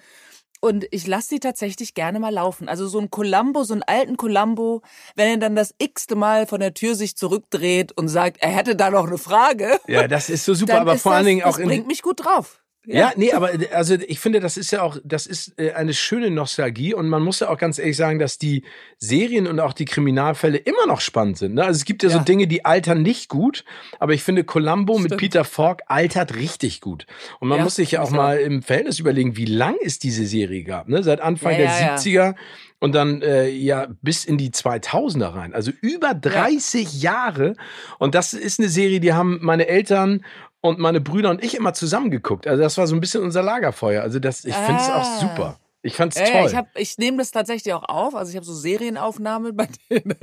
Und 0.61 0.85
ich 0.91 1.07
lasse 1.07 1.29
die 1.35 1.39
tatsächlich 1.39 1.93
gerne 1.93 2.19
mal 2.19 2.33
laufen. 2.33 2.67
Also 2.67 2.87
so 2.87 2.99
ein 2.99 3.09
Columbo, 3.09 3.63
so 3.63 3.73
einen 3.73 3.83
alten 3.83 4.17
Columbo, 4.17 4.81
wenn 5.15 5.29
er 5.29 5.37
dann 5.37 5.55
das 5.55 5.73
x-te 5.77 6.15
Mal 6.15 6.47
von 6.47 6.59
der 6.59 6.73
Tür 6.73 6.95
sich 6.95 7.15
zurückdreht 7.15 7.93
und 7.97 8.09
sagt, 8.09 8.37
er 8.41 8.49
hätte 8.49 8.75
da 8.75 8.89
noch 8.89 9.07
eine 9.07 9.17
Frage, 9.17 9.79
Ja, 9.87 10.07
das 10.07 10.29
ist 10.29 10.45
so 10.45 10.53
super, 10.53 10.73
aber 10.81 10.97
vor 10.97 11.11
das, 11.11 11.17
allen 11.17 11.25
Dingen 11.25 11.41
das 11.41 11.55
auch 11.55 11.59
in, 11.59 11.67
bringt 11.67 11.87
mich 11.87 12.01
gut 12.01 12.25
drauf. 12.25 12.61
Ja, 12.97 13.11
nee, 13.15 13.31
aber 13.33 13.53
äh, 13.53 13.69
also 13.71 13.95
ich 13.95 14.19
finde, 14.19 14.39
das 14.39 14.57
ist 14.57 14.71
ja 14.71 14.81
auch, 14.81 14.97
das 15.03 15.27
ist 15.27 15.53
äh, 15.59 15.73
eine 15.73 15.93
schöne 15.93 16.31
Nostalgie 16.31 16.93
und 16.93 17.07
man 17.07 17.21
muss 17.21 17.39
ja 17.39 17.49
auch 17.49 17.57
ganz 17.57 17.77
ehrlich 17.79 17.97
sagen, 17.97 18.19
dass 18.19 18.37
die 18.37 18.63
Serien 18.97 19.47
und 19.47 19.59
auch 19.59 19.73
die 19.73 19.85
Kriminalfälle 19.85 20.57
immer 20.57 20.85
noch 20.87 21.01
spannend 21.01 21.37
sind. 21.37 21.53
Ne? 21.53 21.63
Also 21.63 21.77
es 21.77 21.85
gibt 21.85 22.03
ja, 22.03 22.09
so 22.09 22.17
Ja. 22.17 22.23
Dinge, 22.23 22.47
die 22.47 22.65
altern 22.65 23.01
nicht 23.01 23.29
gut, 23.29 23.63
aber 23.99 24.13
ich 24.13 24.23
finde 24.23 24.43
Columbo 24.43 24.97
mit 24.97 25.07
Stimmt. 25.07 25.21
Peter 25.21 25.43
Falk 25.43 25.81
altert 25.87 26.35
richtig 26.35 26.81
gut. 26.81 27.05
Und 27.39 27.49
man 27.49 27.59
Ja, 27.59 27.63
muss 27.63 27.75
sich 27.75 27.91
ja 27.91 28.01
auch 28.01 28.11
mal 28.11 28.37
im 28.39 28.61
Verhältnis 28.61 28.99
überlegen, 28.99 29.37
wie 29.37 29.45
lang 29.45 29.75
es 29.83 29.99
diese 29.99 30.25
Serie 30.25 30.63
gab. 30.63 30.87
Ne? 30.89 31.03
Seit 31.03 31.21
Anfang 31.21 31.51
Ja, 31.53 31.57
der 31.59 31.65
ja, 31.67 31.79
ja. 31.81 31.95
70er 31.95 32.35
und 32.81 32.95
dann 32.95 33.21
äh, 33.21 33.49
ja 33.49 33.87
bis 34.01 34.23
in 34.25 34.37
die 34.37 34.51
2000er 34.51 35.33
rein. 35.35 35.53
Also 35.53 35.71
über 35.81 36.13
30 36.13 37.01
Jahre. 37.01 37.55
Und 37.97 38.15
das 38.15 38.33
ist 38.33 38.59
eine 38.59 38.69
Serie, 38.69 38.99
die 39.01 39.13
haben 39.13 39.39
meine 39.41 39.67
Eltern 39.67 40.23
und 40.61 40.79
meine 40.79 40.99
Brüder 41.01 41.29
und 41.29 41.43
ich 41.43 41.55
immer 41.55 41.73
zusammengeguckt. 41.73 42.47
Also 42.47 42.61
das 42.61 42.77
war 42.77 42.87
so 42.87 42.95
ein 42.95 42.99
bisschen 43.01 43.23
unser 43.23 43.41
Lagerfeuer. 43.43 44.01
Also 44.03 44.19
das, 44.19 44.43
ich 44.45 44.55
finde 44.55 44.81
es 44.81 44.89
auch 44.89 45.03
Ah. 45.05 45.19
super. 45.19 45.59
Ich 45.81 45.95
fand's 45.95 46.17
toll. 46.17 46.25
ja, 46.27 46.45
ich, 46.45 46.55
hab, 46.55 46.67
ich 46.75 46.97
nehme 46.97 47.17
das 47.17 47.31
tatsächlich 47.31 47.73
auch 47.73 47.87
auf. 47.87 48.13
Also 48.13 48.31
ich 48.31 48.35
habe 48.35 48.45
so 48.45 48.53
Serienaufnahmen 48.53 49.55
bei 49.55 49.67
denen 49.89 50.15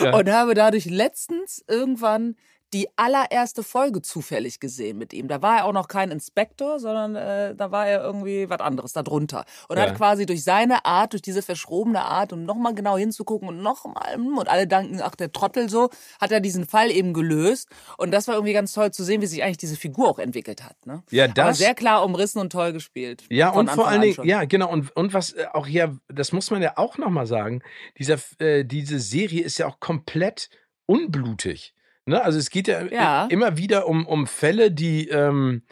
Ja. 0.00 0.14
und 0.16 0.30
habe 0.30 0.54
dadurch 0.54 0.84
letztens 0.86 1.64
irgendwann 1.68 2.36
die 2.72 2.88
allererste 2.96 3.62
Folge 3.62 4.00
zufällig 4.02 4.58
gesehen 4.60 4.96
mit 4.98 5.12
ihm. 5.12 5.28
Da 5.28 5.42
war 5.42 5.58
er 5.58 5.64
auch 5.66 5.72
noch 5.72 5.88
kein 5.88 6.10
Inspektor, 6.10 6.78
sondern 6.78 7.16
äh, 7.16 7.54
da 7.54 7.70
war 7.70 7.86
er 7.86 8.02
irgendwie 8.02 8.48
was 8.48 8.60
anderes 8.60 8.92
darunter. 8.94 9.44
Und 9.68 9.76
Ja. 9.76 9.82
hat 9.88 9.96
quasi 9.96 10.24
durch 10.26 10.42
seine 10.42 10.84
Art, 10.84 11.12
durch 11.12 11.22
diese 11.22 11.42
verschrobene 11.42 12.02
Art, 12.02 12.32
um 12.32 12.44
nochmal 12.44 12.74
genau 12.74 12.96
hinzugucken 12.96 13.48
und 13.48 13.62
nochmal, 13.62 14.14
und 14.18 14.48
alle 14.48 14.66
danken, 14.66 15.00
ach, 15.02 15.14
der 15.14 15.30
Trottel 15.32 15.68
so, 15.68 15.90
hat 16.20 16.32
er 16.32 16.40
diesen 16.40 16.66
Fall 16.66 16.90
eben 16.90 17.12
gelöst. 17.12 17.68
Und 17.98 18.10
das 18.10 18.26
war 18.28 18.34
irgendwie 18.36 18.54
ganz 18.54 18.72
toll 18.72 18.90
zu 18.90 19.04
sehen, 19.04 19.20
wie 19.20 19.26
sich 19.26 19.42
eigentlich 19.42 19.58
diese 19.58 19.76
Figur 19.76 20.08
auch 20.08 20.18
entwickelt 20.18 20.64
hat. 20.64 20.76
Ne? 20.86 21.02
Ja, 21.10 21.24
Aber 21.24 21.34
das- 21.34 21.58
sehr 21.58 21.74
klar 21.74 22.04
umrissen 22.04 22.40
und 22.40 22.50
toll 22.50 22.72
gespielt. 22.72 23.24
Ja, 23.28 23.50
und 23.50 23.68
vor 23.68 23.86
Anfang 23.86 23.86
allen 23.86 23.94
an 23.96 24.16
Dingen, 24.16 24.28
ja, 24.28 24.44
genau, 24.44 24.70
und, 24.70 24.96
und 24.96 25.12
was 25.12 25.32
äh, 25.32 25.46
auch 25.52 25.66
hier, 25.66 25.98
das 26.08 26.32
muss 26.32 26.50
man 26.50 26.62
ja 26.62 26.72
auch 26.76 26.96
nochmal 26.98 27.26
sagen, 27.26 27.62
dieser, 27.98 28.16
äh, 28.38 28.64
diese 28.64 28.98
Serie 28.98 29.42
ist 29.42 29.58
ja 29.58 29.66
auch 29.66 29.78
komplett 29.78 30.48
unblutig. 30.86 31.74
Ne? 32.06 32.22
Also 32.22 32.38
es 32.38 32.50
geht 32.50 32.68
ja, 32.68 32.82
Ja. 32.82 33.26
immer 33.26 33.56
wieder 33.56 33.86
um, 33.86 34.06
um 34.06 34.26
Fälle, 34.26 34.70
die, 34.70 35.08
ähm, 35.08 35.62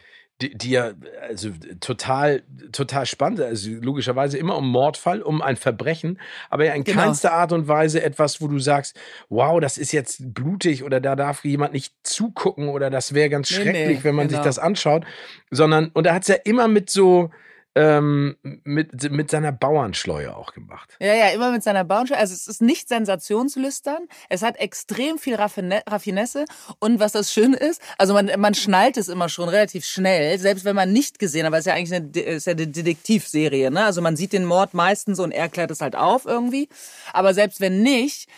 die, 0.41 0.57
die 0.57 0.71
ja 0.71 0.93
also 1.29 1.51
total 1.81 2.43
total 2.73 3.05
spannend, 3.07 3.41
also 3.41 3.71
logischerweise 3.71 4.39
immer 4.39 4.57
um 4.57 4.71
Mordfall, 4.71 5.23
um 5.23 5.43
ein 5.43 5.57
Verbrechen, 5.57 6.19
aber 6.49 6.65
ja 6.65 6.73
in 6.73 6.85
genau. 6.85 7.03
keinster 7.03 7.33
Art 7.33 7.53
und 7.53 7.69
Weise 7.69 8.03
etwas, 8.03 8.41
wo 8.41 8.49
du 8.49 8.59
sagst, 8.59 8.99
wow, 9.29 9.61
das 9.61 9.77
ist 9.77 9.93
jetzt 9.93 10.35
blutig 10.35 10.83
oder 10.83 11.01
da 11.01 11.17
darf 11.17 11.45
jemand 11.45 11.73
nicht 11.73 11.95
zugucken 12.05 12.69
oder 12.69 12.91
das 12.91 13.13
wäre 13.13 13.29
ganz 13.29 13.49
schrecklich, 13.49 13.87
nee, 13.87 13.95
nee, 13.95 14.01
wenn 14.05 14.15
man 14.15 14.29
genau. 14.29 14.39
sich 14.39 14.45
das 14.45 14.59
anschaut, 14.59 15.05
sondern 15.51 15.91
und 15.93 16.07
da 16.07 16.15
hat 16.15 16.23
es 16.23 16.29
ja 16.29 16.37
immer 16.37 16.69
mit 16.69 16.91
so 16.91 17.31
ähm, 17.75 18.37
mit, 18.43 19.11
mit 19.11 19.31
seiner 19.31 19.53
Bauernschleue 19.53 20.35
auch 20.35 20.53
gemacht. 20.53 20.97
Ja, 21.01 21.15
ja, 21.15 21.29
immer 21.29 21.53
mit 21.53 21.63
seiner 21.63 21.85
Bauernschleue. 21.85 22.19
Also 22.19 22.35
es 22.35 22.49
ist 22.49 22.63
nicht 22.63 22.89
sensationslüstern. 22.89 24.09
Es 24.29 24.43
hat 24.43 24.57
extrem 24.59 25.19
viel 25.19 25.37
Raffine 25.37 25.83
Raffinesse. 25.89 26.47
Und 26.81 26.99
was 26.99 27.13
das 27.13 27.33
Schöne 27.33 27.57
ist, 27.57 27.81
also 27.97 28.15
man, 28.15 28.31
man 28.39 28.55
schnallt 28.55 28.97
es 28.97 29.09
immer 29.09 29.29
schon 29.29 29.49
relativ 29.49 29.85
schnell, 29.85 30.39
selbst 30.39 30.65
wenn 30.65 30.77
man 30.77 30.93
nicht 30.93 31.19
gesehen 31.19 31.47
hat, 31.47 31.53
weil 31.53 31.61
es 31.61 31.67
ja 31.67 31.75
eigentlich 31.75 31.95
eine, 31.95 32.09
ist 32.09 32.47
ja 32.47 32.53
eine 32.53 32.67
Detektivserie, 32.67 33.71
ne? 33.71 33.85
Also 33.85 34.03
man 34.03 34.17
sieht 34.17 34.33
den 34.33 34.45
Mord 34.45 34.75
meistens 34.75 35.21
und 35.21 35.31
er 35.31 35.49
klärt 35.49 35.71
es 35.71 35.81
halt 35.81 35.95
auf 35.95 36.27
irgendwie. 36.27 36.69
Aber 37.13 37.35
selbst 37.35 37.61
wenn 37.61 37.83
nicht, 37.83 38.29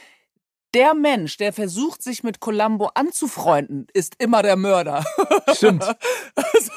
der 0.75 0.95
Mensch, 0.95 1.37
der 1.37 1.53
versucht, 1.53 2.03
sich 2.03 2.23
mit 2.23 2.41
Columbo 2.41 2.91
anzufreunden, 2.95 3.87
ist 3.93 4.15
immer 4.19 4.43
der 4.43 4.57
Mörder. 4.57 5.05
Stimmt. 5.55 5.85
Also, 6.35 6.73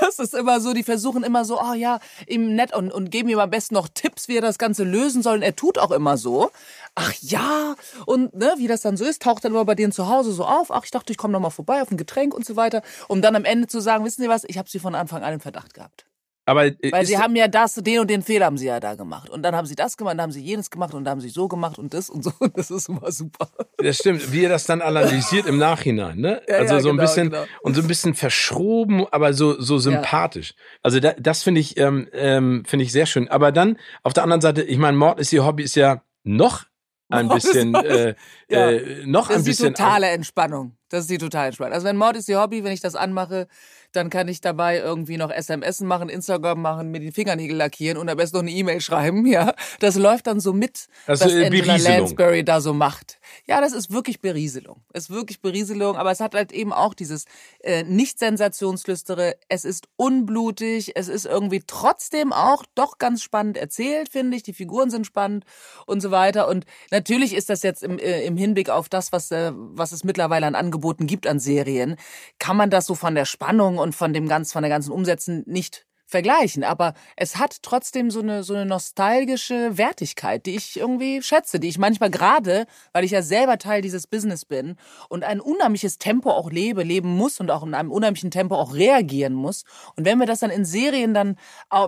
das 0.00 0.18
ist 0.18 0.34
immer 0.34 0.60
so, 0.60 0.72
die 0.72 0.82
versuchen 0.82 1.24
immer 1.24 1.44
so, 1.44 1.60
oh 1.60 1.74
ja, 1.74 1.98
ihm 2.26 2.54
nett 2.54 2.74
und, 2.74 2.92
und 2.92 3.10
geben 3.10 3.28
ihm 3.28 3.38
am 3.38 3.50
besten 3.50 3.74
noch 3.74 3.88
Tipps, 3.88 4.28
wie 4.28 4.36
er 4.36 4.42
das 4.42 4.58
Ganze 4.58 4.84
lösen 4.84 5.22
soll. 5.22 5.36
Und 5.36 5.42
er 5.42 5.56
tut 5.56 5.78
auch 5.78 5.90
immer 5.90 6.16
so. 6.16 6.50
Ach 6.94 7.12
ja, 7.20 7.74
und 8.06 8.34
ne, 8.34 8.54
wie 8.58 8.68
das 8.68 8.82
dann 8.82 8.96
so 8.96 9.04
ist, 9.04 9.22
taucht 9.22 9.44
dann 9.44 9.52
immer 9.52 9.64
bei 9.64 9.74
denen 9.74 9.92
zu 9.92 10.08
Hause 10.08 10.32
so 10.32 10.44
auf. 10.44 10.70
Ach, 10.70 10.84
ich 10.84 10.90
dachte, 10.90 11.12
ich 11.12 11.18
komme 11.18 11.32
noch 11.32 11.40
mal 11.40 11.50
vorbei 11.50 11.82
auf 11.82 11.90
ein 11.90 11.96
Getränk 11.96 12.34
und 12.34 12.46
so 12.46 12.56
weiter. 12.56 12.82
Um 13.08 13.20
dann 13.20 13.34
am 13.34 13.44
Ende 13.44 13.66
zu 13.66 13.80
sagen, 13.80 14.04
wissen 14.04 14.22
Sie 14.22 14.28
was, 14.28 14.44
ich 14.44 14.58
habe 14.58 14.68
Sie 14.70 14.78
von 14.78 14.94
Anfang 14.94 15.22
an 15.22 15.34
im 15.34 15.40
Verdacht 15.40 15.74
gehabt. 15.74 16.06
Aber 16.46 16.66
äh, 16.66 16.92
Weil 16.92 17.06
sie 17.06 17.18
haben 17.18 17.34
ja 17.36 17.48
das, 17.48 17.74
den 17.74 18.00
und 18.00 18.10
den 18.10 18.22
Fehler 18.22 18.46
haben 18.46 18.58
sie 18.58 18.66
ja 18.66 18.78
da 18.78 18.94
gemacht. 18.94 19.30
Und 19.30 19.42
dann 19.42 19.56
haben 19.56 19.66
sie 19.66 19.74
das 19.74 19.96
gemacht, 19.96 20.14
dann 20.14 20.22
haben 20.22 20.32
sie 20.32 20.42
jenes 20.42 20.70
gemacht 20.70 20.92
und 20.92 21.04
dann 21.04 21.12
haben 21.12 21.20
sie 21.20 21.30
so 21.30 21.48
gemacht 21.48 21.78
und 21.78 21.94
das 21.94 22.10
und 22.10 22.22
so. 22.22 22.32
Und 22.44 22.58
das 22.58 22.70
ist 22.70 22.88
immer 22.88 23.10
super. 23.10 23.48
Das 23.78 23.96
stimmt, 23.98 24.32
wie 24.32 24.44
er 24.44 24.50
das 24.50 24.64
dann 24.64 24.82
analysiert 24.82 25.46
im 25.46 25.56
Nachhinein, 25.56 26.18
ne? 26.18 26.42
Ja, 26.46 26.56
also 26.56 26.74
ja, 26.74 26.80
so 26.80 26.88
ein 26.90 26.96
genau, 26.96 27.02
bisschen 27.02 27.30
genau. 27.30 27.44
und 27.62 27.74
so 27.74 27.80
ein 27.80 27.86
bisschen 27.86 28.14
verschroben, 28.14 29.06
aber 29.10 29.32
so 29.32 29.58
so 29.60 29.78
sympathisch. 29.78 30.50
Ja. 30.56 30.78
Also 30.82 31.00
da, 31.00 31.14
das 31.18 31.42
finde 31.42 31.60
ich 31.60 31.78
ähm, 31.78 32.08
ähm, 32.12 32.64
finde 32.66 32.84
ich 32.84 32.92
sehr 32.92 33.06
schön. 33.06 33.28
Aber 33.28 33.52
dann 33.52 33.78
auf 34.02 34.12
der 34.12 34.24
anderen 34.24 34.42
Seite, 34.42 34.62
ich 34.62 34.78
meine, 34.78 34.96
Mord 34.96 35.20
ist 35.20 35.32
ihr 35.32 35.44
Hobby, 35.46 35.62
ist 35.62 35.76
ja 35.76 36.02
noch 36.22 36.64
ein 37.08 37.28
bisschen 37.28 37.74
äh, 37.74 38.14
äh, 38.48 39.06
noch 39.06 39.28
das 39.28 39.38
ein 39.38 39.44
bisschen. 39.44 39.44
Das 39.44 39.48
ist 39.48 39.78
die 39.78 39.82
totale 39.82 40.08
Entspannung. 40.08 40.76
Das 40.88 41.00
ist 41.02 41.10
die 41.10 41.18
totale 41.18 41.46
Entspannung. 41.46 41.74
Also 41.74 41.86
wenn 41.86 41.96
Mord 41.96 42.16
ist 42.16 42.28
ihr 42.28 42.40
Hobby, 42.40 42.64
wenn 42.64 42.72
ich 42.72 42.80
das 42.80 42.94
anmache, 42.94 43.48
dann 43.96 44.10
kann 44.10 44.28
ich 44.28 44.40
dabei 44.40 44.78
irgendwie 44.78 45.16
noch 45.16 45.30
SMS 45.30 45.80
machen, 45.80 46.08
Instagram 46.08 46.60
machen, 46.60 46.90
mir 46.90 47.00
die 47.00 47.12
Fingernägel 47.12 47.56
lackieren 47.56 47.98
und 47.98 48.08
am 48.08 48.16
besten 48.16 48.36
noch 48.36 48.42
eine 48.42 48.50
E-Mail 48.50 48.80
schreiben, 48.80 49.26
ja. 49.34 49.54
Das 49.80 49.96
läuft 49.96 50.26
dann 50.26 50.40
so 50.40 50.52
mit, 50.52 50.88
also 51.06 51.24
was 51.24 51.34
Angela 51.34 51.76
Lansbury 51.76 52.44
da 52.44 52.60
so 52.60 52.72
macht. 52.72 53.18
Ja, 53.46 53.60
das 53.60 53.72
ist 53.72 53.90
wirklich 53.90 54.20
Berieselung. 54.20 54.82
Es 54.92 55.04
ist 55.04 55.10
wirklich 55.10 55.40
Berieselung, 55.40 55.96
aber 55.96 56.10
es 56.10 56.20
hat 56.20 56.34
halt 56.34 56.52
eben 56.52 56.72
auch 56.72 56.94
dieses 56.94 57.24
äh, 57.60 57.82
nicht 57.84 58.18
sensationslüstere, 58.18 59.36
es 59.48 59.64
ist 59.64 59.88
unblutig, 59.96 60.92
es 60.96 61.08
ist 61.08 61.26
irgendwie 61.26 61.62
trotzdem 61.66 62.32
auch 62.32 62.64
doch 62.74 62.98
ganz 62.98 63.22
spannend 63.22 63.56
erzählt, 63.56 64.08
finde 64.08 64.36
ich. 64.36 64.42
Die 64.42 64.52
Figuren 64.52 64.90
sind 64.90 65.06
spannend 65.06 65.44
und 65.86 66.00
so 66.00 66.10
weiter. 66.10 66.48
Und 66.48 66.64
natürlich 66.90 67.34
ist 67.34 67.50
das 67.50 67.62
jetzt 67.62 67.82
im, 67.82 67.98
äh, 67.98 68.24
im 68.24 68.36
Hinblick 68.36 68.70
auf 68.70 68.88
das, 68.88 69.12
was, 69.12 69.30
äh, 69.30 69.52
was 69.54 69.92
es 69.92 70.04
mittlerweile 70.04 70.46
an 70.46 70.54
Angeboten 70.54 71.06
gibt 71.06 71.26
an 71.26 71.38
Serien, 71.38 71.96
kann 72.38 72.56
man 72.56 72.70
das 72.70 72.86
so 72.86 72.94
von 72.94 73.14
der 73.14 73.24
Spannung 73.24 73.78
und 73.84 73.94
von 73.94 74.14
dem 74.14 74.28
ganz, 74.28 74.50
von 74.50 74.62
der 74.62 74.70
ganzen 74.70 74.92
Umsetzen 74.92 75.44
nicht 75.46 75.86
vergleichen. 76.06 76.64
Aber 76.64 76.94
es 77.16 77.36
hat 77.36 77.62
trotzdem 77.62 78.10
so 78.10 78.20
eine, 78.20 78.42
so 78.42 78.54
eine 78.54 78.64
nostalgische 78.64 79.76
Wertigkeit, 79.76 80.46
die 80.46 80.56
ich 80.56 80.78
irgendwie 80.78 81.22
schätze, 81.22 81.60
die 81.60 81.68
ich 81.68 81.78
manchmal 81.78 82.10
gerade, 82.10 82.66
weil 82.94 83.04
ich 83.04 83.10
ja 83.10 83.20
selber 83.20 83.58
Teil 83.58 83.82
dieses 83.82 84.06
Business 84.06 84.46
bin 84.46 84.76
und 85.10 85.22
ein 85.22 85.38
unheimliches 85.38 85.98
Tempo 85.98 86.30
auch 86.30 86.50
lebe, 86.50 86.82
leben 86.82 87.10
muss 87.14 87.40
und 87.40 87.50
auch 87.50 87.62
in 87.62 87.74
einem 87.74 87.92
unheimlichen 87.92 88.30
Tempo 88.30 88.54
auch 88.54 88.74
reagieren 88.74 89.34
muss. 89.34 89.64
Und 89.96 90.06
wenn 90.06 90.18
wir 90.18 90.26
das 90.26 90.40
dann 90.40 90.50
in 90.50 90.64
Serien 90.64 91.12
dann, 91.12 91.36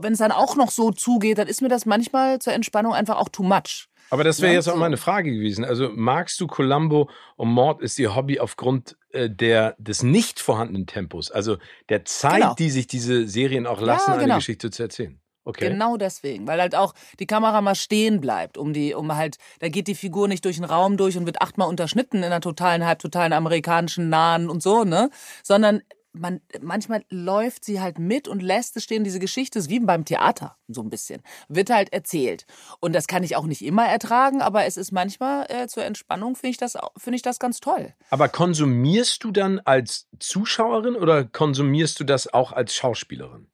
wenn 0.03 0.13
es 0.13 0.19
dann 0.19 0.33
auch 0.33 0.55
noch 0.55 0.71
so 0.71 0.91
zugeht, 0.91 1.39
dann 1.39 1.49
ist 1.49 1.63
mir 1.63 1.71
das 1.71 1.87
manchmal 1.87 2.41
zur 2.41 2.53
Entspannung 2.53 2.93
einfach 2.93 3.17
auch 3.17 3.31
too 3.31 3.43
much. 3.43 3.89
Aber 4.11 4.25
das 4.25 4.41
wäre 4.41 4.55
jetzt 4.55 4.69
auch 4.69 4.77
meine 4.77 4.97
Frage 4.97 5.33
gewesen. 5.33 5.65
Also 5.65 5.91
magst 5.95 6.41
du 6.41 6.47
Columbo 6.47 7.11
und 7.37 7.49
Mord 7.49 7.83
ist 7.83 7.99
ihr 7.99 8.15
Hobby 8.15 8.39
aufgrund 8.41 8.97
äh, 9.11 9.29
der, 9.29 9.75
des 9.79 10.03
nicht 10.03 10.41
vorhandenen 10.41 10.87
Tempos, 10.87 11.31
also 11.31 11.59
der 11.89 12.05
Zeit, 12.05 12.41
genau. 12.41 12.55
die 12.55 12.71
sich 12.71 12.87
diese 12.87 13.27
Serien 13.27 13.67
auch 13.67 13.81
lassen, 13.81 14.13
ja, 14.13 14.17
genau. 14.17 14.35
eine 14.35 14.39
Geschichte 14.41 14.71
zu 14.71 14.83
erzählen? 14.83 15.21
Okay. 15.47 15.69
Genau 15.69 15.97
deswegen, 15.97 16.49
weil 16.49 16.61
halt 16.61 16.75
auch 16.75 16.93
die 17.21 17.27
Kamera 17.27 17.61
mal 17.61 17.77
stehen 17.77 18.21
bleibt, 18.21 18.59
um 18.59 18.73
die, 18.73 18.95
um 18.95 19.15
halt, 19.15 19.37
da 19.61 19.69
geht 19.69 19.87
die 19.87 19.95
Figur 19.95 20.27
nicht 20.27 20.45
durch 20.45 20.57
den 20.57 20.65
Raum 20.65 20.97
durch 20.97 21.17
und 21.17 21.25
wird 21.25 21.41
achtmal 21.41 21.69
unterschnitten 21.69 22.19
in 22.19 22.25
einer 22.25 22.41
totalen, 22.41 22.85
halbtotalen 22.85 23.33
amerikanischen 23.33 24.09
Nahen 24.09 24.51
und 24.51 24.61
so, 24.61 24.83
ne? 24.83 25.09
Sondern 25.45 25.83
man, 26.19 26.41
manchmal 26.61 27.05
läuft 27.09 27.65
sie 27.65 27.81
halt 27.81 27.99
mit 27.99 28.29
und 28.29 28.43
lässt 28.43 28.77
es 28.77 28.85
stehen. 28.85 29.05
Diese 29.05 29.19
Geschichte 29.19 29.59
ist 29.59 29.71
wie 29.71 29.81
beim 29.81 30.05
Theater, 30.05 30.57
so 30.69 30.83
ein 30.83 30.91
bisschen. 30.91 31.23
Wird 31.49 31.71
halt 31.71 31.93
erzählt. 31.93 32.47
Und 32.81 32.93
das 32.93 33.07
kann 33.07 33.23
ich 33.23 33.37
auch 33.37 33.47
nicht 33.47 33.63
immer 33.63 33.87
ertragen, 33.87 34.43
aber 34.43 34.65
es 34.65 34.77
ist 34.77 34.93
manchmal 34.93 35.47
äh, 35.49 35.67
zur 35.69 35.85
Entspannung, 35.85 36.37
finde 36.37 36.51
ich, 36.51 36.57
das, 36.57 36.77
finde 36.97 37.17
ich 37.17 37.23
das 37.23 37.39
ganz 37.39 37.61
toll. 37.61 37.95
Aber 38.11 38.29
konsumierst 38.29 39.23
du 39.25 39.31
dann 39.31 39.61
als 39.61 40.09
Zuschauerin 40.19 40.97
oder 40.97 41.25
konsumierst 41.25 42.01
du 42.01 42.05
das 42.05 42.33
auch 42.33 42.53
als 42.53 42.75
Schauspielerin? 42.75 43.49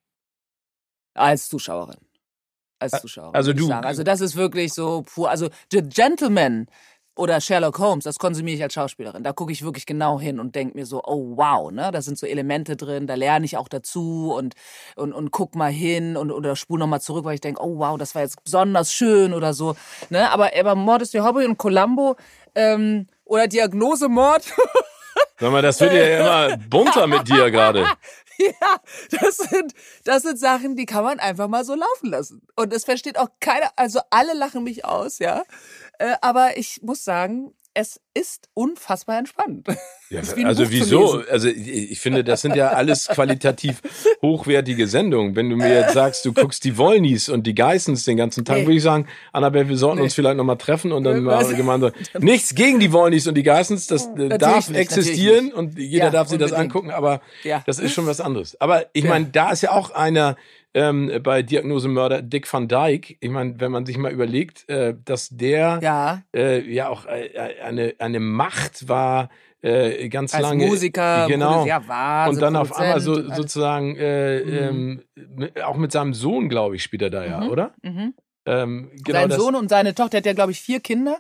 Als 1.15 1.49
Zuschauerin. 1.49 1.99
Als 2.79 3.01
Zuschauerin. 3.01 3.35
Also 3.35 3.53
du. 3.53 3.71
Also 3.71 4.03
das 4.03 4.21
ist 4.21 4.37
wirklich 4.37 4.73
so 4.73 5.03
pur. 5.03 5.31
Also 5.31 5.49
The 5.71 5.83
Gentleman 5.83 6.67
oder 7.15 7.41
Sherlock 7.41 7.79
Holmes, 7.79 8.05
das 8.05 8.19
konsumiere 8.19 8.57
ich 8.57 8.63
als 8.63 8.75
Schauspielerin. 8.75 9.23
Da 9.23 9.33
gucke 9.33 9.53
ich 9.53 9.63
wirklich 9.63 9.87
genau 9.87 10.19
hin 10.19 10.41
und 10.41 10.55
denke 10.55 10.77
mir 10.77 10.87
so, 10.87 11.03
oh 11.05 11.37
wow, 11.37 11.71
ne, 11.71 11.91
da 11.93 12.01
sind 12.01 12.19
so 12.19 12.27
Elemente 12.27 12.77
drin, 12.77 13.07
da 13.07 13.15
lerne 13.15 13.45
ich 13.45 13.57
auch 13.57 13.69
dazu 13.69 14.33
und 14.35 14.55
und, 14.97 15.13
und 15.13 15.31
guck 15.31 15.55
mal 15.55 15.71
hin 15.71 16.17
und 16.17 16.31
oder 16.31 16.57
spul 16.57 16.79
noch 16.79 16.87
mal 16.87 17.01
zurück, 17.01 17.25
weil 17.25 17.35
ich 17.35 17.41
denke, 17.41 17.63
oh 17.63 17.79
wow, 17.79 17.99
das 17.99 18.15
war 18.15 18.23
jetzt 18.23 18.43
besonders 18.45 18.93
schön 18.93 19.35
oder 19.35 19.55
so, 19.55 19.75
ne? 20.11 20.31
Aber 20.31 20.51
aber 20.59 20.75
Mord 20.75 21.03
ist 21.03 21.15
ihr 21.15 21.25
Hobby 21.25 21.45
und 21.45 21.59
Columbo 21.59 22.17
ähm, 22.55 23.07
oder 23.25 23.47
Diagnose 23.47 24.09
Mord. 24.09 24.45
Sag 25.39 25.51
mal, 25.51 25.63
das 25.63 25.81
wird 25.81 25.93
ja 25.93 26.47
immer 26.47 26.57
bunter 26.69 27.07
mit 27.07 27.29
dir 27.29 27.51
gerade. 27.51 27.87
Ja, 28.39 28.77
das 29.21 29.37
sind, 29.37 29.73
das 30.05 30.23
sind 30.23 30.39
Sachen, 30.39 30.75
die 30.75 30.87
kann 30.87 31.05
man 31.05 31.21
einfach 31.21 31.49
mal 31.49 31.65
so 31.65 31.75
laufen 31.75 32.11
lassen. 32.11 32.43
Und 32.57 32.73
es 32.73 32.85
versteht 32.85 33.19
auch 33.19 33.29
keiner, 33.41 33.71
also 33.77 34.01
alle 34.11 34.35
lachen 34.35 34.65
mich 34.65 34.85
aus, 34.85 35.19
ja. 35.19 35.45
Äh, 35.99 36.15
aber 36.21 36.57
ich 36.57 36.81
muss 36.83 37.05
sagen, 37.05 37.53
es 37.75 38.01
ist 38.15 38.49
unfassbar 38.55 39.19
entspannt. 39.19 39.67
Ja, 40.13 40.21
also 40.45 40.71
wieso? 40.71 41.23
Also 41.31 41.49
ich 41.49 41.99
finde, 41.99 42.23
das 42.23 42.43
sind 42.43 42.55
ja 42.55 42.69
alles 42.69 43.09
qualitativ 43.09 43.81
hochwertige 44.21 44.87
Sendungen. 44.87 45.37
Wenn 45.37 45.49
du 45.49 45.57
mir 45.57 45.73
jetzt 45.73 45.95
sagst, 45.95 46.27
du 46.27 46.35
guckst 46.35 46.65
die 46.65 46.77
Wollnies 46.77 47.31
und 47.31 47.47
die 47.47 47.55
Geissens 47.55 48.05
den 48.05 48.19
ganzen 48.19 48.45
Tag, 48.45 48.59
nee. 48.59 48.67
würde 48.67 48.77
ich 48.77 48.83
sagen, 48.83 49.07
Annabelle, 49.33 49.71
wir 49.71 49.79
sollten 49.79 50.01
nee. 50.01 50.03
uns 50.03 50.13
vielleicht 50.13 50.37
nochmal 50.37 50.59
treffen 50.59 50.93
und 50.93 51.05
dann 51.05 51.23
mal 51.23 51.43
gemeinsam. 51.55 51.93
Nichts 52.19 52.55
gegen 52.55 52.79
die 52.79 52.93
Wollnies 52.93 53.27
und 53.27 53.37
die 53.37 53.43
Geissens, 53.43 53.87
das 53.87 54.09
natürlich 54.09 54.37
darf 54.37 54.69
nicht, 54.69 54.79
existieren 54.79 55.51
und 55.51 55.79
jeder 55.79 56.05
ja, 56.05 56.11
darf 56.11 56.29
sich 56.29 56.39
das 56.39 56.53
angucken, 56.53 56.91
aber 56.91 57.23
ja. 57.43 57.63
das 57.65 57.79
ist 57.79 57.95
schon 57.95 58.07
was 58.07 58.21
anderes. 58.21 58.61
Aber 58.61 58.85
ich 58.93 59.05
meine, 59.05 59.31
da 59.33 59.51
ist 59.51 59.63
ja 59.63 59.71
auch 59.71 59.93
einer 59.93 60.37
ähm, 60.75 61.11
bei 61.23 61.43
Diagnose 61.43 61.89
Mörder 61.89 62.23
Dick 62.23 62.51
van 62.53 62.69
Dyke. 62.69 63.17
Ich 63.21 63.31
meine, 63.31 63.61
wenn 63.61 63.73
man 63.73 63.87
sich 63.87 63.99
mal 63.99 64.13
überlegt, 64.13 64.69
äh, 64.69 64.95
dass 65.05 65.29
der 65.31 65.81
ja, 65.83 66.23
äh, 66.35 66.61
ja 66.61 66.89
auch 66.89 67.07
äh, 67.07 67.61
eine, 67.63 67.95
eine 67.99 68.21
Macht 68.21 68.89
war, 68.89 69.29
äh, 69.63 70.09
ganz 70.09 70.35
Als 70.35 70.43
lange. 70.43 70.67
Musiker, 70.67 71.27
genau. 71.29 71.65
Ja, 71.67 71.87
war, 71.87 72.29
und 72.29 72.41
dann 72.41 72.57
auf 72.57 72.77
einmal 72.77 73.01
so, 73.01 73.15
sozusagen 73.33 73.97
äh, 73.97 74.71
mhm. 74.73 75.03
ähm, 75.17 75.51
auch 75.65 75.77
mit 75.77 75.93
seinem 75.93 76.15
Sohn, 76.15 76.49
glaube 76.49 76.77
ich, 76.77 76.83
spielt 76.83 77.03
er 77.03 77.11
da 77.11 77.25
ja, 77.25 77.41
mhm. 77.41 77.49
oder? 77.49 77.75
Mhm. 77.83 78.15
Ähm, 78.45 78.91
genau 79.05 79.21
Sein 79.21 79.31
Sohn 79.31 79.55
und 79.55 79.69
seine 79.69 79.95
Tochter, 79.95 80.11
der 80.11 80.19
hat 80.19 80.27
ja, 80.27 80.33
glaube 80.33 80.51
ich, 80.53 80.61
vier 80.61 80.81
Kinder. 80.81 81.19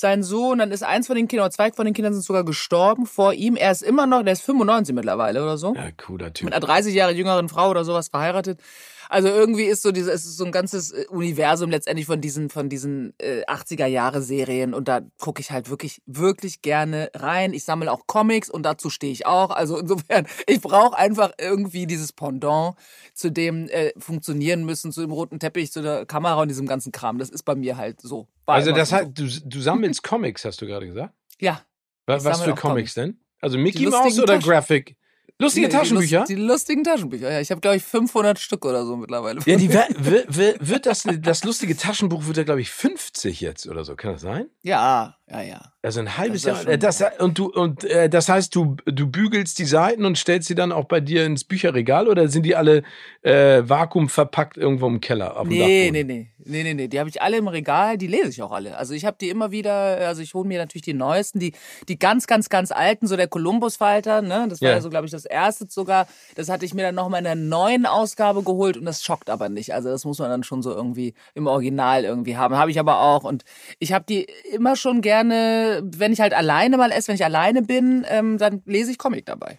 Sein 0.00 0.22
Sohn, 0.22 0.58
dann 0.58 0.70
ist 0.70 0.84
eins 0.84 1.08
von 1.08 1.16
den 1.16 1.26
Kindern, 1.26 1.46
oder 1.46 1.50
zwei 1.50 1.72
von 1.72 1.84
den 1.84 1.92
Kindern 1.92 2.12
sind 2.12 2.22
sogar 2.22 2.44
gestorben 2.44 3.04
vor 3.04 3.32
ihm. 3.34 3.56
Er 3.56 3.72
ist 3.72 3.82
immer 3.82 4.06
noch, 4.06 4.22
der 4.22 4.34
ist 4.34 4.42
95 4.42 4.94
mittlerweile 4.94 5.42
oder 5.42 5.58
so. 5.58 5.74
Ja, 5.74 5.90
cooler 5.96 6.32
Typ. 6.32 6.44
Mit 6.44 6.54
einer 6.54 6.64
30 6.64 6.94
Jahre 6.94 7.10
jüngeren 7.10 7.48
Frau 7.48 7.68
oder 7.68 7.84
sowas 7.84 8.06
verheiratet. 8.06 8.60
Also 9.08 9.28
irgendwie 9.28 9.64
ist 9.64 9.82
so 9.82 9.90
dieses, 9.90 10.12
es 10.12 10.24
ist 10.26 10.36
so 10.36 10.44
ein 10.44 10.52
ganzes 10.52 10.92
äh, 10.92 11.06
Universum 11.08 11.70
letztendlich 11.70 12.06
von 12.06 12.20
diesen, 12.20 12.50
von 12.50 12.68
diesen 12.68 13.14
äh, 13.18 13.42
80er 13.46 13.86
Jahre 13.86 14.20
Serien 14.20 14.74
und 14.74 14.88
da 14.88 15.00
gucke 15.18 15.40
ich 15.40 15.50
halt 15.50 15.70
wirklich, 15.70 16.02
wirklich 16.06 16.60
gerne 16.60 17.10
rein. 17.14 17.54
Ich 17.54 17.64
sammle 17.64 17.90
auch 17.90 18.06
Comics 18.06 18.50
und 18.50 18.64
dazu 18.64 18.90
stehe 18.90 19.12
ich 19.12 19.26
auch. 19.26 19.50
Also 19.50 19.78
insofern, 19.78 20.26
ich 20.46 20.60
brauche 20.60 20.96
einfach 20.96 21.32
irgendwie 21.38 21.86
dieses 21.86 22.12
Pendant 22.12 22.76
zu 23.14 23.30
dem 23.30 23.68
äh, 23.68 23.92
funktionieren 23.98 24.64
müssen, 24.64 24.92
zu 24.92 25.00
dem 25.00 25.12
roten 25.12 25.38
Teppich, 25.38 25.72
zu 25.72 25.80
der 25.82 26.04
Kamera 26.04 26.42
und 26.42 26.48
diesem 26.48 26.66
ganzen 26.66 26.92
Kram. 26.92 27.18
Das 27.18 27.30
ist 27.30 27.44
bei 27.44 27.54
mir 27.54 27.76
halt 27.76 28.00
so. 28.00 28.28
also 28.46 28.72
das 28.72 28.92
heißt, 28.92 29.10
du, 29.14 29.26
du 29.44 29.60
sammelst 29.60 30.02
Comics, 30.02 30.44
hast 30.44 30.60
du 30.60 30.66
gerade 30.66 30.86
gesagt? 30.86 31.14
Ja. 31.40 31.62
Was, 32.06 32.24
was 32.24 32.40
für 32.40 32.50
Comics, 32.50 32.60
Comics 32.60 32.94
denn? 32.94 33.20
Also 33.40 33.56
Mickey 33.56 33.86
Mouse 33.86 34.18
oder 34.18 34.38
Graphic? 34.38 34.96
Lustige 35.40 35.68
Taschenbücher? 35.68 36.24
Die, 36.28 36.34
die, 36.34 36.42
lustigen 36.42 36.82
Taschenbücher, 36.82 37.30
ja. 37.30 37.40
Ich 37.40 37.52
habe, 37.52 37.60
glaube 37.60 37.76
ich, 37.76 37.84
500 37.84 38.40
Stück 38.40 38.64
oder 38.64 38.84
so 38.84 38.96
mittlerweile. 38.96 39.40
Ja, 39.46 39.56
die 39.56 39.72
wird, 39.72 40.68
wird 40.68 40.86
das, 40.86 41.04
das 41.20 41.44
lustige 41.44 41.76
Taschenbuch 41.76 42.26
wird 42.26 42.38
ja, 42.38 42.42
glaube 42.42 42.60
ich, 42.60 42.70
50 42.70 43.40
jetzt 43.40 43.68
oder 43.68 43.84
so. 43.84 43.94
Kann 43.94 44.12
das 44.12 44.22
sein? 44.22 44.46
Ja, 44.62 45.16
ja, 45.30 45.42
ja. 45.42 45.72
Also 45.82 46.00
ein 46.00 46.16
halbes 46.16 46.44
Jahr. 46.44 46.66
Äh, 46.66 46.76
das, 46.76 47.02
und 47.18 47.38
du, 47.38 47.46
und 47.46 47.84
äh, 47.84 48.08
das 48.08 48.28
heißt, 48.28 48.54
du, 48.54 48.76
du 48.84 49.06
bügelst 49.06 49.58
die 49.58 49.64
Seiten 49.64 50.04
und 50.04 50.18
stellst 50.18 50.48
sie 50.48 50.54
dann 50.54 50.72
auch 50.72 50.86
bei 50.86 51.00
dir 51.00 51.24
ins 51.24 51.44
Bücherregal 51.44 52.08
oder 52.08 52.28
sind 52.28 52.44
die 52.44 52.56
alle 52.56 52.82
äh, 53.22 53.62
vakuumverpackt 53.64 54.56
irgendwo 54.56 54.86
im 54.86 55.00
Keller? 55.00 55.36
Auf 55.36 55.48
dem 55.48 55.56
nee, 55.56 55.90
nee, 55.92 56.02
nee, 56.02 56.30
nee, 56.38 56.62
nee, 56.62 56.74
nee. 56.74 56.88
Die 56.88 56.98
habe 56.98 57.08
ich 57.08 57.22
alle 57.22 57.36
im 57.36 57.46
Regal, 57.46 57.96
die 57.96 58.06
lese 58.06 58.30
ich 58.30 58.42
auch 58.42 58.50
alle. 58.50 58.76
Also 58.76 58.94
ich 58.94 59.04
habe 59.04 59.16
die 59.20 59.28
immer 59.28 59.50
wieder, 59.50 59.72
also 59.72 60.20
ich 60.20 60.34
hole 60.34 60.48
mir 60.48 60.58
natürlich 60.58 60.82
die 60.82 60.94
neuesten, 60.94 61.38
die, 61.38 61.52
die 61.88 61.98
ganz, 61.98 62.26
ganz, 62.26 62.48
ganz 62.48 62.72
alten, 62.72 63.06
so 63.06 63.16
der 63.16 63.28
Columbus-Falter, 63.28 64.22
ne? 64.22 64.46
Das 64.48 64.60
war 64.60 64.70
ja, 64.70 64.80
so, 64.80 64.90
glaube 64.90 65.06
ich, 65.06 65.12
das 65.12 65.27
erste 65.30 65.66
sogar. 65.68 66.06
Das 66.34 66.48
hatte 66.48 66.64
ich 66.64 66.74
mir 66.74 66.82
dann 66.82 66.94
nochmal 66.94 67.18
in 67.18 67.24
der 67.24 67.34
neuen 67.34 67.86
Ausgabe 67.86 68.42
geholt 68.42 68.76
und 68.76 68.84
das 68.84 69.02
schockt 69.02 69.30
aber 69.30 69.48
nicht. 69.48 69.74
Also 69.74 69.88
das 69.88 70.04
muss 70.04 70.18
man 70.18 70.30
dann 70.30 70.42
schon 70.42 70.62
so 70.62 70.72
irgendwie 70.72 71.14
im 71.34 71.46
Original 71.46 72.04
irgendwie 72.04 72.36
haben. 72.36 72.56
Habe 72.56 72.70
ich 72.70 72.78
aber 72.78 73.00
auch. 73.00 73.24
Und 73.24 73.44
ich 73.78 73.92
habe 73.92 74.04
die 74.08 74.26
immer 74.52 74.76
schon 74.76 75.00
gerne, 75.00 75.82
wenn 75.84 76.12
ich 76.12 76.20
halt 76.20 76.34
alleine 76.34 76.76
mal 76.76 76.90
esse, 76.90 77.08
wenn 77.08 77.16
ich 77.16 77.24
alleine 77.24 77.62
bin, 77.62 78.04
ähm, 78.08 78.38
dann 78.38 78.62
lese 78.66 78.90
ich 78.90 78.98
Comic 78.98 79.26
dabei. 79.26 79.58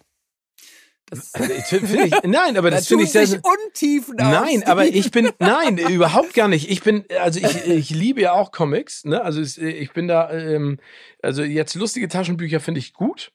Also 1.10 1.52
ich, 1.52 1.72
ich, 1.72 2.22
nein, 2.24 2.56
aber 2.56 2.70
das 2.70 2.86
finde 2.86 3.04
ich 3.04 3.12
sehr. 3.12 3.26
Untiefen 3.42 4.14
nein, 4.16 4.62
aber 4.64 4.86
ich 4.86 5.10
bin 5.10 5.30
nein 5.38 5.78
überhaupt 5.78 6.34
gar 6.34 6.48
nicht. 6.48 6.70
Ich 6.70 6.82
bin 6.82 7.04
also 7.20 7.40
ich, 7.40 7.66
ich 7.66 7.90
liebe 7.90 8.20
ja 8.20 8.32
auch 8.32 8.52
Comics. 8.52 9.04
Ne? 9.04 9.22
Also 9.22 9.40
ich 9.40 9.92
bin 9.92 10.08
da 10.08 10.30
ähm, 10.30 10.78
also 11.22 11.42
jetzt 11.42 11.74
lustige 11.74 12.08
Taschenbücher 12.08 12.60
finde 12.60 12.78
ich 12.78 12.92
gut. 12.92 13.32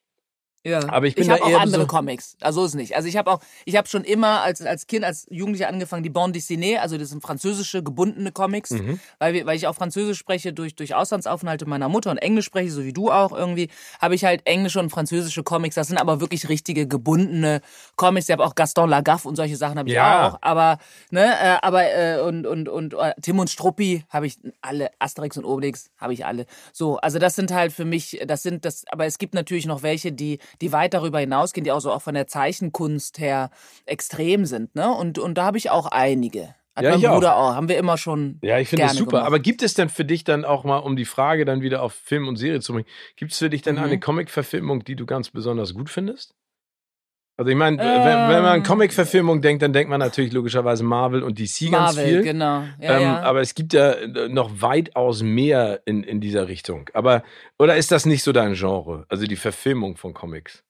Ja. 0.65 0.89
Aber 0.89 1.05
ich 1.05 1.13
bin 1.13 1.23
ich 1.23 1.29
eher 1.29 1.43
auch 1.43 1.59
andere 1.59 1.81
so 1.81 1.87
Comics. 1.87 2.35
Also 2.41 2.65
ist 2.65 2.73
nicht. 2.73 2.95
Also 2.95 3.07
ich 3.07 3.17
habe 3.17 3.31
auch, 3.31 3.39
ich 3.65 3.75
habe 3.75 3.87
schon 3.87 4.03
immer 4.03 4.41
als 4.41 4.61
als 4.63 4.87
Kind, 4.87 5.05
als 5.05 5.27
Jugendlicher 5.29 5.67
angefangen, 5.69 6.01
die 6.01 6.09
Bande 6.09 6.39
dessinée, 6.39 6.77
also 6.77 6.97
das 6.97 7.09
sind 7.09 7.21
französische 7.21 7.83
gebundene 7.83 8.31
Comics, 8.31 8.71
mhm. 8.71 8.99
weil, 9.19 9.33
wir, 9.35 9.45
weil 9.45 9.55
ich 9.55 9.67
auch 9.67 9.75
Französisch 9.75 10.17
spreche 10.17 10.53
durch 10.53 10.75
durch 10.75 10.95
Auslandsaufenthalte 10.95 11.67
meiner 11.67 11.87
Mutter 11.87 12.09
und 12.09 12.17
Englisch 12.17 12.45
spreche, 12.45 12.71
so 12.71 12.83
wie 12.83 12.93
du 12.93 13.11
auch 13.11 13.31
irgendwie, 13.31 13.69
habe 14.01 14.15
ich 14.15 14.25
halt 14.25 14.41
englische 14.45 14.79
und 14.79 14.89
französische 14.89 15.43
Comics. 15.43 15.75
Das 15.75 15.87
sind 15.87 15.99
aber 15.99 16.19
wirklich 16.19 16.49
richtige 16.49 16.87
gebundene 16.87 17.61
Comics. 17.95 18.27
Ich 18.27 18.33
habe 18.33 18.43
auch 18.43 18.55
Gaston 18.55 18.89
Lagaffe 18.89 19.27
und 19.27 19.35
solche 19.35 19.57
Sachen 19.57 19.77
habe 19.77 19.89
ich 19.89 19.95
ja. 19.95 20.29
auch. 20.29 20.39
Aber 20.41 20.79
ne, 21.11 21.25
äh, 21.25 21.57
aber 21.61 21.83
äh, 21.83 22.21
und 22.21 22.47
und 22.47 22.69
und 22.69 22.95
äh, 22.95 23.13
Tim 23.21 23.37
und 23.37 23.51
Struppi 23.51 24.03
habe 24.09 24.25
ich 24.25 24.39
alle. 24.61 24.89
Asterix 24.97 25.37
und 25.37 25.45
Obelix 25.45 25.91
habe 25.97 26.13
ich 26.13 26.25
alle. 26.25 26.47
So, 26.73 26.97
also 26.97 27.19
das 27.19 27.35
sind 27.35 27.53
halt 27.53 27.71
für 27.71 27.85
mich, 27.85 28.19
das 28.25 28.41
sind 28.41 28.65
das. 28.65 28.85
Aber 28.89 29.05
es 29.05 29.19
gibt 29.19 29.35
natürlich 29.35 29.67
noch 29.67 29.83
welche, 29.83 30.11
die 30.11 30.39
die 30.61 30.71
weit 30.71 30.93
darüber 30.93 31.19
hinausgehen, 31.19 31.63
die 31.63 31.71
auch 31.71 31.81
so 31.81 31.91
auch 31.91 32.01
von 32.01 32.15
der 32.15 32.27
Zeichenkunst 32.27 33.19
her 33.19 33.49
extrem 33.85 34.45
sind. 34.45 34.75
Ne? 34.75 34.91
Und, 34.91 35.19
und 35.19 35.37
da 35.37 35.45
habe 35.45 35.57
ich 35.57 35.69
auch 35.69 35.87
einige. 35.87 36.55
Hat 36.75 36.83
ja, 36.83 36.91
mein 36.91 37.01
Bruder 37.01 37.37
auch. 37.37 37.51
auch. 37.51 37.55
Haben 37.55 37.69
wir 37.69 37.77
immer 37.77 37.97
schon. 37.97 38.37
Ja, 38.41 38.59
ich 38.59 38.67
finde 38.67 38.85
das 38.85 38.95
super. 38.95 39.11
Gemacht. 39.11 39.27
Aber 39.27 39.39
gibt 39.39 39.63
es 39.63 39.75
denn 39.75 39.87
für 39.87 40.03
dich 40.03 40.25
dann 40.25 40.43
auch 40.43 40.65
mal, 40.65 40.79
um 40.79 40.97
die 40.97 41.05
Frage 41.05 41.45
dann 41.45 41.61
wieder 41.61 41.81
auf 41.81 41.93
Film 41.93 42.27
und 42.27 42.35
Serie 42.35 42.59
zu 42.59 42.73
bringen, 42.73 42.87
gibt 43.15 43.31
es 43.31 43.37
für 43.37 43.49
dich 43.49 43.61
denn 43.61 43.75
mhm. 43.75 43.83
eine 43.83 43.99
Comic-Verfilmung, 43.99 44.83
die 44.83 44.97
du 44.97 45.05
ganz 45.05 45.29
besonders 45.29 45.73
gut 45.73 45.89
findest? 45.89 46.35
Also 47.37 47.51
ich 47.51 47.57
meine, 47.57 47.81
ähm, 47.81 47.87
wenn, 47.87 48.05
wenn, 48.05 48.43
man 48.43 48.45
an 48.45 48.57
ähm. 48.57 48.63
Comic-Verfilmung 48.63 49.41
denkt, 49.41 49.61
dann 49.61 49.73
denkt 49.73 49.89
man 49.89 49.99
natürlich 49.99 50.31
logischerweise 50.31 50.83
Marvel 50.83 51.21
und 51.21 51.37
DC 51.37 51.69
Marvel, 51.69 51.71
ganz 51.71 51.99
viel. 51.99 52.21
genau. 52.23 52.63
Ja, 52.79 52.95
ähm, 52.95 53.01
ja. 53.01 53.21
Aber 53.23 53.41
es 53.41 53.55
gibt 53.55 53.73
ja 53.73 53.95
noch 54.29 54.61
weitaus 54.61 55.21
mehr 55.21 55.81
in, 55.85 56.03
in 56.03 56.21
dieser 56.21 56.47
Richtung. 56.47 56.89
Aber 56.93 57.23
oder 57.59 57.75
ist 57.75 57.91
das 57.91 58.05
nicht 58.05 58.23
so 58.23 58.31
dein 58.31 58.53
Genre? 58.53 59.05
Also 59.09 59.25
die 59.25 59.35
Verfilmung 59.35 59.97
von 59.97 60.13
Comics? 60.13 60.63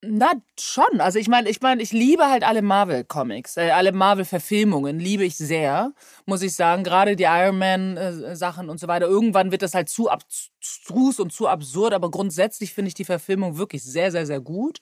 Na, 0.00 0.30
schon. 0.60 1.00
Also 1.00 1.18
ich 1.18 1.26
meine, 1.26 1.48
ich 1.50 1.60
meine, 1.60 1.82
ich 1.82 1.90
liebe 1.90 2.26
halt 2.30 2.44
alle 2.44 2.62
Marvel-Comics, 2.62 3.56
äh, 3.56 3.70
alle 3.70 3.90
Marvel-Verfilmungen 3.90 5.00
liebe 5.00 5.24
ich 5.24 5.36
sehr, 5.36 5.92
muss 6.24 6.42
ich 6.42 6.54
sagen. 6.54 6.84
Gerade 6.84 7.16
die 7.16 7.24
Iron 7.24 7.58
Man-Sachen 7.58 8.68
äh, 8.68 8.70
und 8.70 8.78
so 8.78 8.86
weiter. 8.86 9.06
Irgendwann 9.08 9.50
wird 9.50 9.62
das 9.62 9.74
halt 9.74 9.88
zu 9.88 10.08
abstrus 10.08 11.18
und 11.18 11.32
zu 11.32 11.48
absurd, 11.48 11.94
aber 11.94 12.12
grundsätzlich 12.12 12.74
finde 12.74 12.90
ich 12.90 12.94
die 12.94 13.04
Verfilmung 13.04 13.58
wirklich 13.58 13.82
sehr, 13.82 14.12
sehr, 14.12 14.24
sehr 14.24 14.40
gut. 14.40 14.78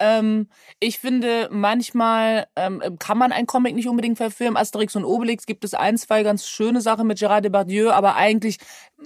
Ähm, 0.00 0.48
ich 0.80 0.98
finde, 0.98 1.48
manchmal 1.52 2.48
ähm, 2.56 2.82
kann 2.98 3.18
man 3.18 3.30
ein 3.30 3.46
Comic 3.46 3.76
nicht 3.76 3.88
unbedingt 3.88 4.16
verfilmen. 4.16 4.56
Asterix 4.56 4.96
und 4.96 5.04
Obelix 5.04 5.46
gibt 5.46 5.62
es 5.62 5.74
ein, 5.74 5.96
zwei 5.96 6.24
ganz 6.24 6.44
schöne 6.44 6.80
Sachen 6.80 7.06
mit 7.06 7.20
Gerard 7.20 7.44
Depardieu, 7.44 7.90
aber 7.90 8.16
eigentlich 8.16 8.58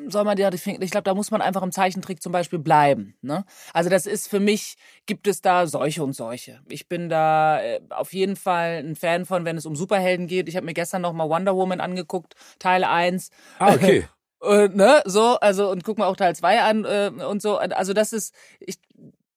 soll 0.06 0.24
man 0.24 0.38
ja, 0.38 0.50
ich 0.52 0.90
glaube, 0.90 1.02
da 1.02 1.14
muss 1.14 1.30
man 1.30 1.42
einfach 1.42 1.62
im 1.62 1.72
Zeichentrick 1.72 2.22
zum 2.22 2.32
Beispiel 2.32 2.58
bleiben. 2.58 3.16
Ne? 3.22 3.44
Also 3.72 3.90
das 3.90 4.06
ist 4.06 4.28
für 4.28 4.40
mich, 4.40 4.76
gibt 5.06 5.26
es 5.26 5.40
da 5.40 5.66
solche 5.66 6.02
und 6.02 6.12
solche. 6.12 6.60
Ich 6.68 6.88
bin 6.88 7.08
da 7.08 7.60
äh, 7.60 7.80
auf 7.90 8.12
jeden 8.12 8.36
Fall 8.36 8.82
ein 8.84 8.94
Fan 8.94 9.26
von, 9.26 9.44
wenn 9.44 9.56
es 9.56 9.66
um 9.66 9.74
Superhelden 9.74 10.26
geht. 10.26 10.48
Ich 10.48 10.56
habe 10.56 10.66
mir 10.66 10.74
gestern 10.74 11.02
noch 11.02 11.12
mal 11.12 11.28
Wonder 11.28 11.56
Woman 11.56 11.80
angeguckt, 11.80 12.34
Teil 12.58 12.84
1. 12.84 13.30
Ah, 13.58 13.74
okay. 13.74 14.06
äh, 14.42 14.68
ne, 14.68 15.02
so, 15.06 15.38
also 15.40 15.70
und 15.70 15.82
guck 15.82 15.98
mal 15.98 16.06
auch 16.06 16.16
Teil 16.16 16.36
2 16.36 16.60
an 16.60 16.84
äh, 16.84 17.24
und 17.24 17.42
so. 17.42 17.56
Also 17.58 17.92
das 17.92 18.12
ist, 18.12 18.34
ich, 18.60 18.78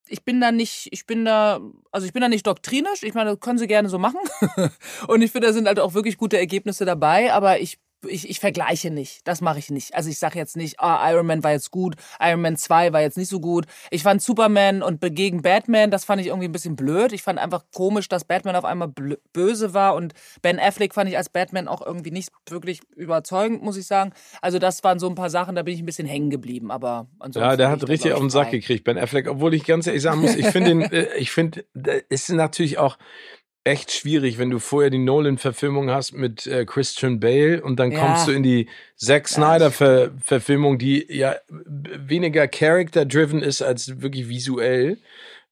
ich 0.07 0.23
bin 0.23 0.39
da 0.39 0.51
nicht, 0.51 0.89
ich 0.91 1.07
bin 1.07 1.25
da, 1.25 1.61
also 1.91 2.05
ich 2.05 2.13
bin 2.13 2.21
da 2.21 2.29
nicht 2.29 2.45
doktrinisch. 2.45 3.01
Ich 3.01 3.15
meine, 3.15 3.31
das 3.31 3.39
können 3.39 3.57
sie 3.57 3.67
gerne 3.67 3.89
so 3.89 3.97
machen. 3.97 4.19
und 5.07 5.23
ich 5.23 5.31
finde, 5.31 5.47
da 5.47 5.53
sind 5.53 5.67
halt 5.67 5.79
auch 5.79 5.95
wirklich 5.95 6.17
gute 6.17 6.37
Ergebnisse 6.37 6.85
dabei, 6.85 7.33
aber 7.33 7.59
ich 7.59 7.79
ich, 8.07 8.29
ich 8.29 8.39
vergleiche 8.39 8.91
nicht. 8.91 9.27
Das 9.27 9.41
mache 9.41 9.59
ich 9.59 9.69
nicht. 9.69 9.95
Also 9.95 10.09
ich 10.09 10.19
sage 10.19 10.39
jetzt 10.39 10.57
nicht, 10.57 10.79
ah, 10.79 11.09
Iron 11.11 11.25
Man 11.25 11.43
war 11.43 11.51
jetzt 11.51 11.71
gut, 11.71 11.95
Iron 12.19 12.41
Man 12.41 12.57
2 12.57 12.93
war 12.93 13.01
jetzt 13.01 13.17
nicht 13.17 13.29
so 13.29 13.39
gut. 13.39 13.65
Ich 13.91 14.03
fand 14.03 14.21
Superman 14.21 14.81
und 14.81 15.01
gegen 15.15 15.41
Batman, 15.41 15.91
das 15.91 16.05
fand 16.05 16.21
ich 16.21 16.27
irgendwie 16.27 16.47
ein 16.47 16.51
bisschen 16.51 16.75
blöd. 16.75 17.11
Ich 17.13 17.23
fand 17.23 17.39
einfach 17.39 17.63
komisch, 17.73 18.07
dass 18.09 18.25
Batman 18.25 18.55
auf 18.55 18.65
einmal 18.65 18.91
böse 19.33 19.73
war 19.73 19.95
und 19.95 20.13
Ben 20.41 20.59
Affleck 20.59 20.93
fand 20.93 21.09
ich 21.09 21.17
als 21.17 21.29
Batman 21.29 21.67
auch 21.67 21.85
irgendwie 21.85 22.11
nicht 22.11 22.31
wirklich 22.49 22.81
überzeugend, 22.95 23.63
muss 23.63 23.77
ich 23.77 23.85
sagen. 23.85 24.13
Also 24.41 24.59
das 24.59 24.83
waren 24.83 24.99
so 24.99 25.07
ein 25.07 25.15
paar 25.15 25.29
Sachen, 25.29 25.55
da 25.55 25.63
bin 25.63 25.73
ich 25.73 25.81
ein 25.81 25.85
bisschen 25.85 26.07
hängen 26.07 26.29
geblieben. 26.29 26.71
Aber 26.71 27.07
ansonsten. 27.19 27.49
Ja, 27.49 27.57
der 27.57 27.69
hat 27.69 27.87
richtig 27.87 28.13
auf 28.13 28.19
den 28.19 28.29
Sack 28.29 28.51
gekriegt, 28.51 28.83
Ben 28.83 28.97
Affleck. 28.97 29.27
Obwohl 29.27 29.53
ich 29.53 29.65
ganz 29.65 29.87
ehrlich 29.87 30.01
sagen 30.01 30.21
muss, 30.21 30.35
ich 30.35 30.47
finde, 30.47 30.71
äh, 30.91 31.17
ich 31.17 31.31
finde, 31.31 31.65
ist 32.09 32.29
natürlich 32.29 32.77
auch 32.77 32.97
echt 33.63 33.91
schwierig, 33.91 34.37
wenn 34.37 34.49
du 34.49 34.59
vorher 34.59 34.89
die 34.89 34.97
Nolan-Verfilmung 34.97 35.89
hast 35.89 36.13
mit 36.13 36.47
äh, 36.47 36.65
Christian 36.65 37.19
Bale 37.19 37.61
und 37.61 37.79
dann 37.79 37.91
ja. 37.91 37.99
kommst 37.99 38.27
du 38.27 38.31
in 38.31 38.43
die 38.43 38.67
Zack 38.97 39.27
Snyder-Verfilmung, 39.27 40.77
die 40.77 41.05
ja 41.09 41.35
weniger 41.47 42.47
character-driven 42.47 43.41
ist 43.41 43.61
als 43.61 44.01
wirklich 44.01 44.27
visuell. 44.27 44.97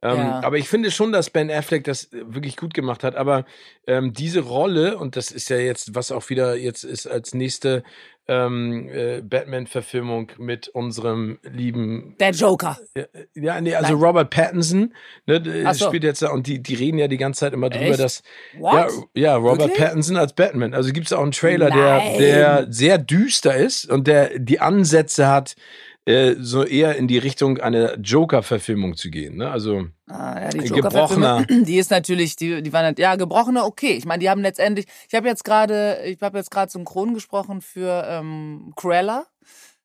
Ähm, 0.02 0.18
ja. 0.18 0.42
Aber 0.44 0.58
ich 0.58 0.68
finde 0.68 0.92
schon, 0.92 1.12
dass 1.12 1.30
Ben 1.30 1.52
Affleck 1.52 1.84
das 1.84 2.10
wirklich 2.12 2.58
gut 2.58 2.74
gemacht 2.74 3.04
hat. 3.04 3.16
Aber 3.16 3.46
ähm, 3.88 4.14
diese 4.14 4.42
Rolle, 4.42 4.98
und 4.98 5.16
das 5.16 5.32
ist 5.32 5.50
ja 5.50 5.58
jetzt, 5.58 5.96
was 5.96 6.12
auch 6.12 6.30
wieder 6.30 6.56
jetzt 6.56 6.84
ist 6.84 7.08
als 7.08 7.34
nächste 7.34 7.84
ähm, 8.32 8.90
äh, 8.90 9.22
Batman-Verfilmung 9.22 10.32
mit 10.38 10.70
unserem 10.70 11.38
lieben. 11.44 12.16
Der 12.18 12.32
Joker. 12.32 12.80
Ja, 12.96 13.04
ja 13.36 13.62
nee, 13.62 13.76
also 13.76 13.94
Nein. 13.94 14.02
Robert 14.02 14.30
Pattinson 14.30 14.94
ne, 15.26 15.74
so. 15.74 15.88
spielt 15.88 16.06
jetzt 16.06 16.22
da 16.22 16.30
und 16.32 16.48
die, 16.48 16.64
die 16.64 16.76
reden 16.76 16.98
ja 16.98 17.10
die 17.10 17.18
ganze 17.18 17.42
Zeit 17.42 17.54
immer 17.54 17.68
Echt? 17.68 17.82
drüber, 17.82 17.98
dass. 17.98 18.24
Ja, 18.58 18.88
ja, 19.14 19.36
Robert 19.36 19.60
Wirklich? 19.60 19.80
Pattinson 19.80 20.16
als 20.16 20.34
Batman. 20.34 20.74
Also 20.74 20.94
gibt 20.94 21.08
es 21.08 21.14
auch 21.14 21.22
einen 21.22 21.34
Trailer, 21.34 21.70
der, 21.70 22.18
der 22.18 22.68
sehr 22.70 22.98
düster 22.98 23.54
ist 23.54 23.90
und 23.90 24.08
der 24.08 24.40
die 24.40 24.62
Ansätze 24.62 25.28
hat, 25.28 25.56
äh, 26.06 26.36
so 26.40 26.64
eher 26.64 26.96
in 26.96 27.08
die 27.08 27.18
Richtung 27.18 27.60
einer 27.60 27.98
Joker-Verfilmung 27.98 28.96
zu 28.96 29.10
gehen. 29.10 29.38
Ne? 29.38 29.52
Also 29.52 29.88
ah, 30.08 30.42
ja, 30.42 30.50
die 30.50 30.70
gebrochener. 30.70 31.46
Die 31.50 31.78
ist 31.78 31.92
natürlich, 31.92 32.36
die, 32.36 32.64
die 32.64 32.74
waren 32.74 32.96
ja 32.98 33.16
gebrochener. 33.16 33.66
Okay, 33.66 33.94
ich 33.94 34.06
meine, 34.06 34.20
die 34.20 34.30
haben 34.30 34.42
letztendlich. 34.42 34.88
Ich 35.08 35.16
habe 35.16 35.28
jetzt 35.28 35.44
gerade, 35.44 36.02
ich 36.06 36.22
habe 36.22 36.38
jetzt 36.38 36.50
gerade 36.50 36.72
synchron 36.72 37.14
gesprochen 37.14 37.62
für 37.62 38.04
ähm, 38.08 38.74
Cruella. 38.76 39.28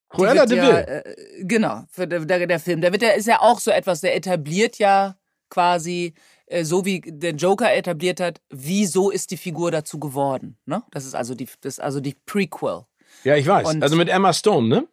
Cruella 0.09 0.47
de 0.47 0.57
ja, 0.57 0.79
äh, 0.79 1.15
Genau, 1.41 1.85
für 1.91 2.07
der, 2.07 2.21
der, 2.25 2.47
der 2.47 2.61
Film. 2.61 2.81
Der 2.81 2.93
wird 2.93 3.03
ja 3.03 3.11
ist 3.11 3.27
ja 3.27 3.41
auch 3.41 3.61
so 3.61 3.71
etwas. 3.71 4.01
Der 4.01 4.17
etabliert 4.17 4.79
ja 4.79 5.17
quasi 5.51 6.15
äh, 6.47 6.65
so 6.65 6.85
wie 6.85 7.03
der 7.05 7.33
Joker 7.33 7.75
etabliert 7.75 8.21
hat, 8.21 8.41
wieso 8.51 9.11
ist 9.11 9.31
die 9.31 9.37
Figur 9.37 9.71
dazu 9.71 9.99
geworden. 9.99 10.57
Ne? 10.65 10.83
Das 10.93 11.05
ist 11.05 11.15
also 11.15 11.35
die, 11.35 11.49
das 11.61 11.75
ist 11.75 11.81
also 11.81 12.01
die 12.01 12.17
Prequel. 12.25 12.85
Ja, 13.25 13.37
ich 13.37 13.47
weiß. 13.47 13.69
Und 13.69 13.83
also 13.83 13.97
mit 13.97 14.09
Emma 14.09 14.33
Stone, 14.33 14.69
ne? 14.69 14.87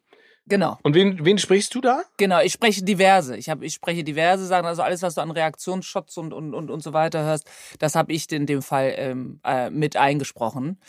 Genau. 0.46 0.78
Und 0.84 0.94
wen, 0.94 1.24
wen 1.24 1.38
sprichst 1.38 1.74
du 1.74 1.80
da? 1.80 2.04
Genau, 2.18 2.42
ich 2.42 2.52
spreche 2.52 2.84
diverse. 2.84 3.38
Ich, 3.38 3.50
hab, 3.50 3.62
ich 3.62 3.74
spreche 3.74 4.04
diverse 4.04 4.46
Sachen, 4.46 4.66
also 4.66 4.82
alles, 4.82 5.02
was 5.02 5.16
du 5.16 5.22
an 5.22 5.32
Reaktionsshots 5.32 6.18
und, 6.18 6.34
und, 6.34 6.54
und, 6.54 6.70
und 6.70 6.84
so 6.84 6.92
weiter 6.92 7.24
hörst, 7.24 7.50
das 7.80 7.96
habe 7.96 8.12
ich 8.12 8.30
in 8.32 8.46
dem 8.46 8.62
Fall 8.62 8.94
ähm, 8.98 9.40
äh, 9.46 9.70
mit 9.70 9.96
eingesprochen 9.96 10.80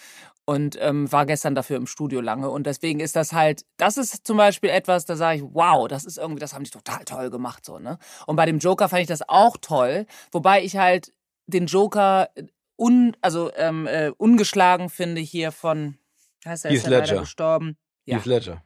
und 0.45 0.77
ähm, 0.81 1.11
war 1.11 1.25
gestern 1.25 1.55
dafür 1.55 1.77
im 1.77 1.87
Studio 1.87 2.21
lange. 2.21 2.51
Und 2.51 2.67
deswegen 2.67 3.01
ist 3.01 3.17
das 3.17 3.33
halt, 3.33 3.65
das 3.77 3.97
ist 3.97 4.27
zum 4.27 4.37
Beispiel 4.37 4.71
etwas, 4.71 5.07
da 5.07 5.17
sage 5.17 5.39
ich, 5.39 5.45
wow, 5.53 5.89
das 5.89 6.05
ist 6.05 6.19
irgendwie, 6.19 6.41
das 6.41 6.53
haben 6.53 6.65
die 6.65 6.71
total 6.71 7.05
toll 7.05 7.31
gemacht. 7.31 7.65
so 7.65 7.79
ne. 7.79 7.99
Und 8.27 8.37
bei 8.37 8.47
dem 8.47 8.59
Joker 8.59 8.89
fand 8.89 9.03
ich 9.03 9.09
das 9.09 9.29
auch 9.29 9.57
toll, 9.61 10.07
wobei 10.33 10.63
ich 10.63 10.77
halt 10.77 11.13
den 11.47 11.67
Joker 11.67 12.29
un, 12.77 13.17
also 13.21 13.53
ähm, 13.57 13.87
äh, 13.87 14.11
ungeschlagen 14.17 14.91
finde 14.91 15.21
hier 15.21 15.53
von, 15.53 15.97
heißt 16.45 16.65
er, 16.65 16.73
ist 16.73 16.87
Ledger. 16.87 17.21
gestorben. 17.21 17.77
Ja. 18.05 18.19
Heath 18.19 18.27
Ledger, 18.27 18.53
ja. 18.53 18.64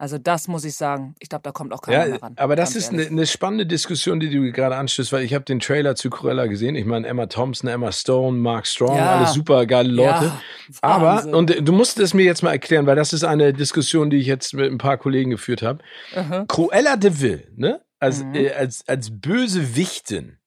Also 0.00 0.16
das 0.16 0.48
muss 0.48 0.64
ich 0.64 0.76
sagen. 0.76 1.14
Ich 1.18 1.28
glaube, 1.28 1.42
da 1.42 1.52
kommt 1.52 1.74
auch 1.74 1.82
keiner 1.82 2.04
ja, 2.04 2.10
mehr 2.12 2.22
ran. 2.22 2.32
Aber 2.36 2.56
das 2.56 2.74
ist 2.74 2.90
eine, 2.90 3.06
eine, 3.06 3.26
spannende 3.26 3.66
Diskussion, 3.66 4.18
die 4.18 4.30
du 4.30 4.50
gerade 4.50 4.76
anstößt, 4.76 5.12
weil 5.12 5.24
ich 5.24 5.34
habe 5.34 5.44
den 5.44 5.60
Trailer 5.60 5.94
zu 5.94 6.08
Cruella 6.08 6.46
gesehen. 6.46 6.74
Ich 6.74 6.86
meine, 6.86 7.06
Emma 7.06 7.26
Thompson, 7.26 7.68
Emma 7.68 7.92
Stone, 7.92 8.38
Mark 8.38 8.66
Strong, 8.66 8.96
ja. 8.96 9.16
alles 9.16 9.34
super 9.34 9.66
geile 9.66 9.90
Leute. 9.90 10.24
Ja, 10.24 10.40
aber, 10.80 11.26
und 11.36 11.54
du 11.60 11.72
musst 11.74 12.00
es 12.00 12.14
mir 12.14 12.24
jetzt 12.24 12.42
mal 12.42 12.52
erklären, 12.52 12.86
weil 12.86 12.96
das 12.96 13.12
ist 13.12 13.24
eine 13.24 13.52
Diskussion, 13.52 14.08
die 14.08 14.16
ich 14.16 14.26
jetzt 14.26 14.54
mit 14.54 14.72
ein 14.72 14.78
paar 14.78 14.96
Kollegen 14.96 15.32
geführt 15.32 15.60
habe. 15.60 15.80
Uh 16.16 16.46
Cruella 16.46 16.96
de 16.96 17.20
Vil, 17.20 17.52
ne? 17.56 17.82
Als, 17.98 18.24
mhm. 18.24 18.34
äh, 18.36 18.52
als, 18.52 18.88
als 18.88 19.10
böse 19.20 19.76
Wichtin, 19.76 20.38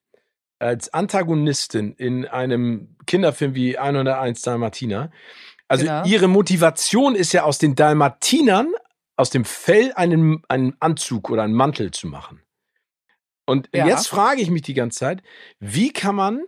als 0.58 0.92
Antagonistin 0.92 1.94
in 1.94 2.26
einem 2.26 2.96
Kinderfilm 3.06 3.54
wie 3.54 3.78
101 3.78 4.42
Dalmatiner. 4.42 5.12
Also 5.68 5.86
genau. 5.86 6.06
ihre 6.06 6.28
Motivation 6.28 7.14
ist 7.14 7.34
ja 7.34 7.44
aus 7.44 7.60
den 7.60 7.76
Dalmatinern 7.76 8.74
aus 9.16 9.30
dem 9.30 9.46
Fell 9.46 9.94
einen, 9.96 10.44
einen 10.48 10.76
Anzug 10.80 11.30
oder 11.30 11.44
einen 11.44 11.54
Mantel 11.54 11.92
zu 11.92 12.08
machen. 12.08 12.42
Und 13.46 13.70
ja. 13.74 13.86
jetzt 13.88 14.08
frage 14.08 14.42
ich 14.42 14.50
mich 14.50 14.62
die 14.62 14.74
ganze 14.74 15.00
Zeit, 15.00 15.24
wie 15.60 15.92
kann 15.92 16.16
man, 16.16 16.44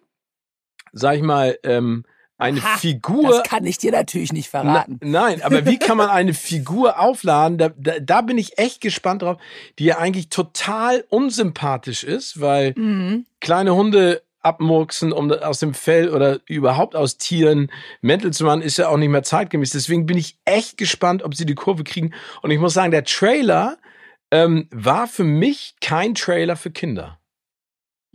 sag 0.94 1.18
ich 1.18 1.24
mal, 1.24 1.60
ähm, 1.64 2.06
eine 2.38 2.60
Aha, 2.60 2.78
Figur. 2.78 3.30
Das 3.30 3.44
kann 3.44 3.66
ich 3.66 3.78
dir 3.78 3.92
natürlich 3.92 4.34
nicht 4.34 4.50
verraten. 4.50 5.00
Na, 5.02 5.22
nein, 5.22 5.42
aber 5.42 5.66
wie 5.66 5.80
kann 5.80 5.98
man 5.98 6.10
eine 6.10 6.34
Figur 6.34 7.00
aufladen? 7.00 7.58
Da, 7.58 7.70
da, 7.78 8.00
da, 8.00 8.22
bin 8.22 8.38
ich 8.38 8.58
echt 8.58 8.82
gespannt 8.82 9.22
drauf, 9.22 9.38
die 9.80 9.86
ja 9.86 10.00
eigentlich 10.00 10.30
total 10.30 11.06
unsympathisch 11.10 12.04
ist, 12.04 12.42
weil 12.42 12.74
mhm. 12.76 13.26
kleine 13.40 13.74
Hunde 13.76 14.22
abmurksen, 14.46 15.12
um 15.12 15.32
aus 15.32 15.60
dem 15.60 15.74
Fell 15.74 16.10
oder 16.10 16.40
überhaupt 16.46 16.96
aus 16.96 17.18
Tieren 17.18 17.72
Mäntel 18.02 18.32
zu 18.32 18.46
machen, 18.46 18.62
ist 18.62 18.78
ja 18.78 18.90
auch 18.90 18.98
nicht 18.98 19.10
mehr 19.10 19.24
zeitgemäß. 19.24 19.72
Deswegen 19.72 20.06
bin 20.06 20.18
ich 20.18 20.38
echt 20.46 20.78
gespannt, 20.78 21.24
ob 21.24 21.36
sie 21.36 21.46
die 21.46 21.56
Kurve 21.56 21.84
kriegen. 21.84 22.14
Und 22.42 22.52
ich 22.52 22.60
muss 22.60 22.74
sagen, 22.74 22.92
der 22.92 23.04
Trailer 23.04 23.78
ähm, 24.32 24.68
war 24.72 25.08
für 25.08 25.24
mich 25.24 25.76
kein 25.82 26.14
Trailer 26.14 26.56
für 26.56 26.72
Kinder. 26.72 27.20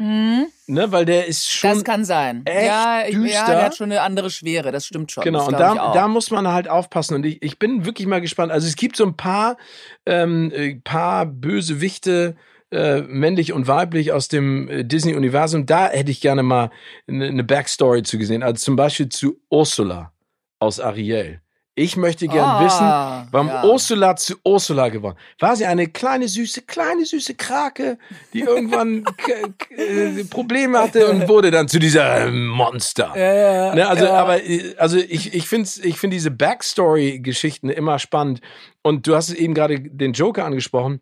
Mhm. 0.00 0.46
Ne, 0.66 0.90
weil 0.92 1.04
der 1.04 1.26
ist 1.26 1.50
schon. 1.50 1.74
Das 1.74 1.84
kann 1.84 2.06
sein. 2.06 2.42
Echt 2.46 2.66
ja, 2.66 3.04
düster. 3.04 3.28
ja, 3.28 3.46
der 3.46 3.64
hat 3.64 3.76
schon 3.76 3.92
eine 3.92 4.00
andere 4.00 4.30
Schwere, 4.30 4.72
das 4.72 4.86
stimmt 4.86 5.12
schon. 5.12 5.24
Genau, 5.24 5.46
und 5.46 5.52
da, 5.52 5.92
da 5.92 6.08
muss 6.08 6.30
man 6.30 6.48
halt 6.48 6.68
aufpassen. 6.68 7.16
Und 7.16 7.26
ich, 7.26 7.42
ich 7.42 7.58
bin 7.58 7.84
wirklich 7.84 8.06
mal 8.06 8.22
gespannt. 8.22 8.50
Also 8.50 8.66
es 8.66 8.76
gibt 8.76 8.96
so 8.96 9.04
ein 9.04 9.16
paar, 9.16 9.58
ähm, 10.06 10.50
äh, 10.54 10.76
paar 10.76 11.26
böse 11.26 11.82
Wichte, 11.82 12.36
äh, 12.70 13.02
männlich 13.02 13.52
und 13.52 13.66
weiblich 13.66 14.12
aus 14.12 14.28
dem 14.28 14.68
äh, 14.68 14.84
Disney-Universum, 14.84 15.66
da 15.66 15.88
hätte 15.88 16.10
ich 16.10 16.20
gerne 16.20 16.42
mal 16.42 16.70
eine, 17.08 17.26
eine 17.26 17.44
Backstory 17.44 18.02
zu 18.02 18.18
gesehen. 18.18 18.42
Also 18.42 18.64
zum 18.64 18.76
Beispiel 18.76 19.08
zu 19.08 19.40
Ursula 19.50 20.12
aus 20.60 20.78
Ariel. 20.80 21.40
Ich 21.76 21.96
möchte 21.96 22.28
gern 22.28 22.60
oh, 22.60 22.64
wissen, 22.64 22.86
warum 23.30 23.48
ja. 23.48 23.64
Ursula 23.64 24.14
zu 24.14 24.34
Ursula 24.44 24.88
geworden. 24.88 25.16
War 25.38 25.56
sie 25.56 25.64
eine 25.64 25.86
kleine 25.86 26.28
süße, 26.28 26.62
kleine 26.62 27.06
süße 27.06 27.34
Krake, 27.36 27.96
die 28.34 28.40
irgendwann 28.40 29.04
äh, 29.76 30.24
Probleme 30.24 30.78
hatte 30.78 31.08
und 31.08 31.26
wurde 31.28 31.50
dann 31.50 31.68
zu 31.68 31.78
dieser 31.78 32.30
Monster. 32.30 33.12
Ja, 33.16 33.32
ja, 33.32 33.74
ne, 33.74 33.88
also, 33.88 34.08
aber 34.08 34.40
also 34.76 34.98
ich 34.98 35.32
ich 35.32 35.48
finde 35.48 35.70
ich 35.82 35.98
finde 35.98 36.16
diese 36.16 36.30
Backstory-Geschichten 36.30 37.70
immer 37.70 37.98
spannend. 37.98 38.40
Und 38.82 39.06
du 39.06 39.14
hast 39.14 39.30
eben 39.30 39.54
gerade 39.54 39.80
den 39.80 40.12
Joker 40.12 40.44
angesprochen. 40.44 41.00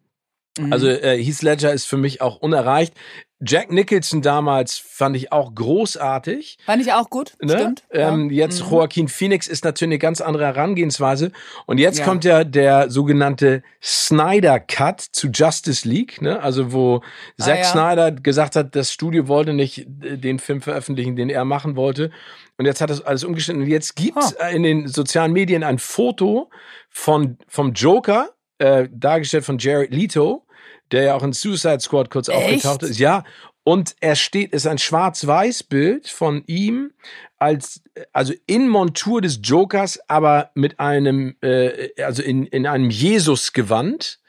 Mhm. 0.58 0.72
Also 0.72 0.88
äh, 0.88 1.22
Heath 1.22 1.42
Ledger 1.42 1.72
ist 1.72 1.86
für 1.86 1.96
mich 1.96 2.20
auch 2.20 2.36
unerreicht. 2.36 2.94
Jack 3.40 3.70
Nicholson 3.70 4.20
damals 4.20 4.78
fand 4.78 5.14
ich 5.14 5.30
auch 5.30 5.54
großartig. 5.54 6.58
Fand 6.64 6.82
ich 6.82 6.92
auch 6.92 7.08
gut, 7.08 7.34
ne? 7.40 7.52
stimmt. 7.52 7.84
Ähm, 7.92 8.30
ja. 8.30 8.44
Jetzt 8.44 8.64
mhm. 8.64 8.70
Joaquin 8.70 9.06
Phoenix 9.06 9.46
ist 9.46 9.64
natürlich 9.64 9.92
eine 9.92 9.98
ganz 9.98 10.20
andere 10.20 10.44
Herangehensweise. 10.44 11.30
Und 11.66 11.78
jetzt 11.78 12.00
ja. 12.00 12.04
kommt 12.04 12.24
ja 12.24 12.42
der 12.42 12.90
sogenannte 12.90 13.62
Snyder 13.80 14.58
Cut 14.58 15.00
zu 15.00 15.28
Justice 15.28 15.86
League, 15.86 16.20
ne? 16.20 16.42
Also 16.42 16.72
wo 16.72 16.96
ah, 16.96 17.44
Zack 17.44 17.58
ja. 17.58 17.64
Snyder 17.64 18.10
gesagt 18.10 18.56
hat, 18.56 18.74
das 18.74 18.92
Studio 18.92 19.28
wollte 19.28 19.52
nicht 19.52 19.86
äh, 20.02 20.16
den 20.18 20.40
Film 20.40 20.60
veröffentlichen, 20.60 21.14
den 21.14 21.30
er 21.30 21.44
machen 21.44 21.76
wollte. 21.76 22.10
Und 22.56 22.66
jetzt 22.66 22.80
hat 22.80 22.90
das 22.90 23.02
alles 23.02 23.22
umgeschnitten. 23.22 23.62
Und 23.62 23.68
jetzt 23.68 23.94
gibt 23.94 24.18
es 24.18 24.32
huh. 24.32 24.52
in 24.52 24.64
den 24.64 24.88
sozialen 24.88 25.32
Medien 25.32 25.62
ein 25.62 25.78
Foto 25.78 26.50
von 26.90 27.38
vom 27.46 27.72
Joker, 27.72 28.30
äh, 28.58 28.88
dargestellt 28.90 29.44
von 29.44 29.58
Jared 29.58 29.92
Leto 29.92 30.44
der 30.92 31.02
ja 31.02 31.14
auch 31.14 31.22
in 31.22 31.32
Suicide 31.32 31.80
Squad 31.80 32.10
kurz 32.10 32.28
Echt? 32.28 32.38
aufgetaucht 32.38 32.82
ist. 32.82 32.98
Ja, 32.98 33.24
und 33.68 33.96
er 34.00 34.16
steht, 34.16 34.54
ist 34.54 34.66
ein 34.66 34.78
Schwarz-Weiß-Bild 34.78 36.08
von 36.08 36.42
ihm 36.46 36.92
als, 37.38 37.82
also 38.14 38.32
in 38.46 38.66
Montur 38.66 39.20
des 39.20 39.40
Jokers, 39.42 40.00
aber 40.08 40.50
mit 40.54 40.80
einem, 40.80 41.36
äh, 41.42 41.90
also 42.02 42.22
in, 42.22 42.46
in 42.46 42.66
einem 42.66 42.88
Jesus-Gewand. 42.88 44.20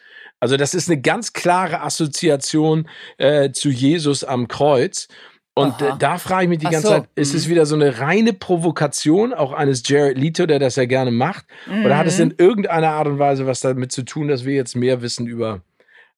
Also 0.42 0.58
das 0.58 0.74
ist 0.74 0.89
eine 0.89 1.00
ganz 1.00 1.32
klare 1.32 1.82
Assoziation 1.82 2.89
äh, 3.18 3.52
zu 3.52 3.70
Jesus 3.70 4.26
am 4.26 4.50
Kreuz. 4.50 5.08
Und 5.54 5.82
äh, 5.82 5.92
da 5.98 6.18
frage 6.18 6.44
ich 6.44 6.50
mich 6.50 6.60
die 6.60 6.65
ganze 6.65 6.88
so. 6.88 6.94
Zeit, 6.96 7.10
ist 7.15 7.34
es 7.34 7.46
mhm. 7.46 7.52
wieder 7.52 7.65
so 7.65 7.76
eine 7.76 8.00
reine 8.00 8.34
Provokation, 8.34 9.34
auch 9.34 9.54
eines 9.54 9.84
Jared 9.88 10.18
Leto, 10.18 10.48
der 10.48 10.60
das 10.60 10.76
ja 10.76 10.86
gerne 10.86 11.12
macht? 11.12 11.46
Mhm. 11.65 11.86
Oder 11.86 11.98
hat 11.98 12.08
es 12.08 12.18
mhm. 12.18 12.32
in 12.32 12.36
irgendeiner 12.38 12.92
Art 12.92 13.08
und 13.08 13.20
Weise 13.20 13.46
was 13.46 13.62
damit 13.62 13.94
zu 13.94 14.04
tun, 14.04 14.28
dass 14.28 14.44
wir 14.44 14.54
jetzt 14.54 14.76
mehr 14.76 15.02
wissen 15.02 15.28
über 15.28 15.62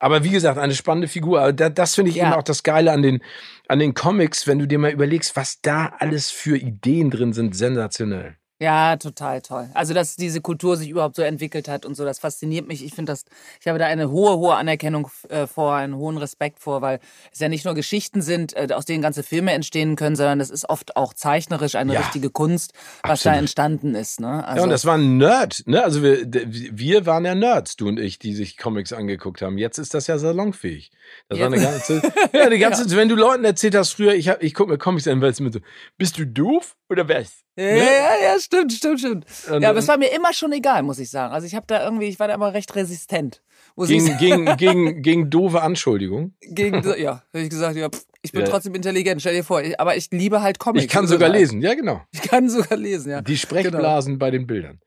aber 0.01 0.23
wie 0.23 0.31
gesagt, 0.31 0.57
eine 0.57 0.73
spannende 0.73 1.07
Figur. 1.07 1.53
Das, 1.53 1.73
das 1.75 1.95
finde 1.95 2.09
ich 2.09 2.17
ja. 2.17 2.25
eben 2.25 2.33
auch 2.33 2.43
das 2.43 2.63
Geile 2.63 2.91
an 2.91 3.03
den, 3.03 3.21
an 3.67 3.77
den 3.77 3.93
Comics, 3.93 4.47
wenn 4.47 4.57
du 4.57 4.67
dir 4.67 4.79
mal 4.79 4.89
überlegst, 4.91 5.35
was 5.35 5.61
da 5.61 5.93
alles 5.99 6.31
für 6.31 6.57
Ideen 6.57 7.11
drin 7.11 7.33
sind, 7.33 7.55
sensationell. 7.55 8.35
Ja, 8.61 8.95
total 8.95 9.41
toll. 9.41 9.69
Also, 9.73 9.95
dass 9.95 10.15
diese 10.15 10.39
Kultur 10.39 10.77
sich 10.77 10.87
überhaupt 10.89 11.15
so 11.15 11.23
entwickelt 11.23 11.67
hat 11.67 11.83
und 11.83 11.95
so, 11.95 12.05
das 12.05 12.19
fasziniert 12.19 12.67
mich. 12.67 12.85
Ich 12.85 12.93
finde 12.93 13.11
das, 13.11 13.25
ich 13.59 13.67
habe 13.67 13.79
da 13.79 13.87
eine 13.87 14.11
hohe, 14.11 14.37
hohe 14.37 14.53
Anerkennung 14.53 15.09
äh, 15.29 15.47
vor, 15.47 15.73
einen 15.73 15.95
hohen 15.95 16.19
Respekt 16.19 16.59
vor, 16.59 16.83
weil 16.83 16.99
es 17.31 17.39
ja 17.39 17.49
nicht 17.49 17.65
nur 17.65 17.73
Geschichten 17.73 18.21
sind, 18.21 18.55
äh, 18.55 18.67
aus 18.71 18.85
denen 18.85 19.01
ganze 19.01 19.23
Filme 19.23 19.51
entstehen 19.53 19.95
können, 19.95 20.15
sondern 20.15 20.39
es 20.39 20.51
ist 20.51 20.69
oft 20.69 20.95
auch 20.95 21.15
zeichnerisch 21.15 21.73
eine 21.73 21.95
ja, 21.95 22.01
richtige 22.01 22.29
Kunst, 22.29 22.73
was 23.01 23.11
absolut. 23.11 23.35
da 23.35 23.39
entstanden 23.39 23.95
ist. 23.95 24.19
Ne? 24.19 24.45
Also, 24.45 24.57
ja, 24.57 24.63
und 24.65 24.69
das 24.69 24.85
war 24.85 24.95
ein 24.95 25.17
Nerd, 25.17 25.63
ne? 25.65 25.83
Also 25.83 26.03
wir, 26.03 26.21
wir 26.29 27.07
waren 27.07 27.25
ja 27.25 27.33
Nerds, 27.33 27.77
du 27.77 27.87
und 27.87 27.99
ich, 27.99 28.19
die 28.19 28.35
sich 28.35 28.57
Comics 28.57 28.93
angeguckt 28.93 29.41
haben. 29.41 29.57
Jetzt 29.57 29.79
ist 29.79 29.95
das 29.95 30.05
ja 30.05 30.19
salonfähig. 30.19 30.91
Das 31.29 31.39
Jetzt. 31.39 31.49
war 31.49 31.57
eine 31.57 31.65
ganze, 31.65 32.01
ja, 32.33 32.47
die 32.47 32.59
ganze, 32.59 32.87
ja. 32.87 32.95
wenn 32.95 33.09
du 33.09 33.15
Leuten 33.15 33.43
erzählt 33.43 33.73
hast 33.73 33.93
früher, 33.93 34.13
ich, 34.13 34.29
hab, 34.29 34.43
ich 34.43 34.53
gucke 34.53 34.71
mir 34.71 34.77
Comics 34.77 35.07
an, 35.07 35.19
weil 35.19 35.31
es 35.31 35.39
mit 35.39 35.53
so, 35.53 35.61
bist 35.97 36.19
du 36.19 36.27
doof 36.27 36.75
oder 36.91 37.07
was? 37.07 37.43
Ja, 37.55 37.63
ne? 37.63 37.77
ja, 37.77 38.33
ja, 38.33 38.39
stimmt, 38.39 38.73
stimmt, 38.73 38.99
stimmt. 38.99 39.25
Und, 39.49 39.61
ja, 39.61 39.69
aber 39.69 39.79
es 39.79 39.87
war 39.87 39.97
mir 39.97 40.11
immer 40.13 40.33
schon 40.33 40.51
egal, 40.51 40.83
muss 40.83 40.99
ich 40.99 41.09
sagen. 41.09 41.33
Also 41.33 41.47
ich 41.47 41.55
habe 41.55 41.65
da 41.67 41.83
irgendwie, 41.83 42.07
ich 42.07 42.19
war 42.19 42.27
da 42.27 42.35
immer 42.35 42.53
recht 42.53 42.75
resistent. 42.75 43.41
Gegen, 43.77 44.17
gegen, 44.17 44.45
gegen, 44.57 45.01
gegen 45.01 45.29
doofe 45.29 45.61
Anschuldigungen? 45.61 46.35
Gegen, 46.41 46.83
ja, 46.99 47.23
habe 47.33 47.43
ich 47.43 47.49
gesagt, 47.49 47.77
ja, 47.77 47.89
pff, 47.89 48.05
ich 48.21 48.31
bin 48.33 48.41
ja. 48.41 48.47
trotzdem 48.47 48.75
intelligent, 48.75 49.21
stell 49.21 49.33
dir 49.33 49.43
vor. 49.43 49.61
Ich, 49.61 49.79
aber 49.79 49.95
ich 49.95 50.11
liebe 50.11 50.41
halt 50.41 50.59
Comics. 50.59 50.85
Ich 50.85 50.91
kann 50.91 51.07
sogar 51.07 51.29
halt. 51.29 51.39
lesen, 51.39 51.61
ja 51.61 51.73
genau. 51.73 52.01
Ich 52.11 52.21
kann 52.21 52.49
sogar 52.49 52.77
lesen, 52.77 53.11
ja. 53.11 53.21
Die 53.21 53.37
Sprechblasen 53.37 54.13
genau. 54.13 54.19
bei 54.19 54.31
den 54.31 54.45
Bildern. 54.45 54.79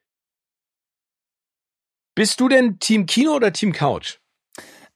Bist 2.15 2.39
du 2.39 2.49
denn 2.49 2.79
Team 2.79 3.07
Kino 3.07 3.33
oder 3.33 3.53
Team 3.53 3.73
Couch? 3.73 4.19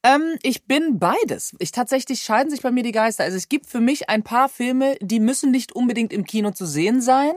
Ähm, 0.08 0.38
ich 0.42 0.64
bin 0.64 0.98
beides. 0.98 1.54
Ich 1.58 1.70
tatsächlich 1.70 2.20
scheiden 2.20 2.50
sich 2.50 2.62
bei 2.62 2.70
mir 2.70 2.82
die 2.82 2.92
Geister. 2.92 3.24
Also 3.24 3.36
es 3.36 3.48
gibt 3.48 3.66
für 3.66 3.80
mich 3.80 4.08
ein 4.08 4.22
paar 4.22 4.48
Filme, 4.48 4.96
die 5.02 5.20
müssen 5.20 5.50
nicht 5.50 5.72
unbedingt 5.72 6.14
im 6.14 6.24
Kino 6.24 6.50
zu 6.50 6.64
sehen 6.64 7.02
sein. 7.02 7.32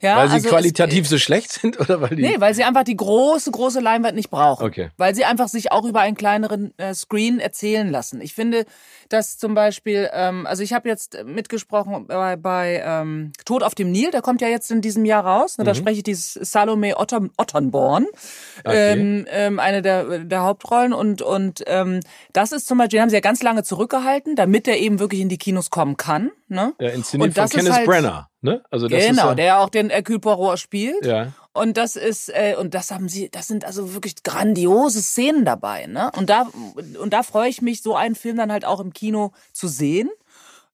Ja, 0.00 0.16
weil 0.16 0.28
sie 0.28 0.34
also 0.34 0.48
qualitativ 0.50 1.04
es, 1.04 1.10
so 1.10 1.18
schlecht 1.18 1.52
sind 1.52 1.80
oder 1.80 2.00
weil 2.00 2.16
die 2.16 2.22
Nee, 2.22 2.36
weil 2.38 2.54
sie 2.54 2.64
einfach 2.64 2.84
die 2.84 2.96
große 2.96 3.50
große 3.50 3.80
Leinwand 3.80 4.14
nicht 4.14 4.30
brauchen. 4.30 4.66
Okay. 4.66 4.90
Weil 4.96 5.14
sie 5.14 5.24
einfach 5.24 5.48
sich 5.48 5.72
auch 5.72 5.84
über 5.84 6.00
einen 6.00 6.16
kleineren 6.16 6.76
äh, 6.78 6.94
Screen 6.94 7.40
erzählen 7.40 7.90
lassen. 7.90 8.20
Ich 8.20 8.34
finde, 8.34 8.66
dass 9.08 9.38
zum 9.38 9.54
Beispiel, 9.54 10.10
ähm, 10.12 10.46
also 10.46 10.62
ich 10.62 10.72
habe 10.72 10.88
jetzt 10.88 11.24
mitgesprochen 11.24 12.06
bei, 12.06 12.36
bei 12.36 12.82
ähm, 12.84 13.32
Tod 13.44 13.62
auf 13.62 13.74
dem 13.74 13.90
Nil, 13.90 14.10
der 14.10 14.22
kommt 14.22 14.40
ja 14.40 14.48
jetzt 14.48 14.70
in 14.70 14.80
diesem 14.80 15.04
Jahr 15.04 15.24
raus. 15.24 15.58
Ne, 15.58 15.64
mhm. 15.64 15.66
Da 15.66 15.74
spreche 15.74 15.98
ich 15.98 16.02
dieses 16.02 16.34
Salome 16.34 16.96
Otter, 16.98 17.22
Otternborn, 17.36 18.06
okay. 18.64 18.92
ähm, 18.92 19.26
ähm, 19.30 19.60
eine 19.60 19.82
der, 19.82 20.20
der 20.20 20.42
Hauptrollen 20.42 20.92
und 20.92 21.22
und 21.22 21.62
ähm, 21.66 22.00
das 22.32 22.52
ist 22.52 22.66
zum 22.66 22.78
Beispiel, 22.78 22.98
den 22.98 23.02
haben 23.02 23.10
sie 23.10 23.16
ja 23.16 23.20
ganz 23.20 23.42
lange 23.42 23.62
zurückgehalten, 23.62 24.36
damit 24.36 24.68
er 24.68 24.78
eben 24.78 24.98
wirklich 24.98 25.20
in 25.20 25.28
die 25.28 25.38
Kinos 25.38 25.70
kommen 25.70 25.96
kann. 25.96 26.30
Ne? 26.54 26.74
Ja, 26.80 26.90
inszeniert 26.90 27.28
und 27.28 27.34
von 27.34 27.48
Kenneth 27.48 27.72
halt, 27.72 27.86
Brenner. 27.86 28.30
Ne? 28.40 28.62
Also 28.70 28.88
das 28.88 29.04
genau, 29.04 29.28
ja, 29.28 29.34
der 29.34 29.44
ja 29.44 29.58
auch 29.58 29.68
den 29.68 29.90
Hercule 29.90 30.20
Poirot 30.20 30.58
spielt. 30.58 31.04
Ja. 31.04 31.32
Und 31.52 31.76
das 31.76 31.96
ist 31.96 32.28
äh, 32.28 32.56
und 32.58 32.74
das 32.74 32.90
haben 32.90 33.08
sie, 33.08 33.28
das 33.30 33.48
sind 33.48 33.64
also 33.64 33.92
wirklich 33.92 34.22
grandiose 34.22 35.02
Szenen 35.02 35.44
dabei, 35.44 35.86
ne? 35.86 36.10
Und 36.16 36.30
da 36.30 36.46
und 37.00 37.12
da 37.12 37.22
freue 37.22 37.48
ich 37.48 37.62
mich, 37.62 37.82
so 37.82 37.94
einen 37.94 38.14
Film 38.14 38.36
dann 38.36 38.52
halt 38.52 38.64
auch 38.64 38.80
im 38.80 38.92
Kino 38.92 39.32
zu 39.52 39.68
sehen. 39.68 40.10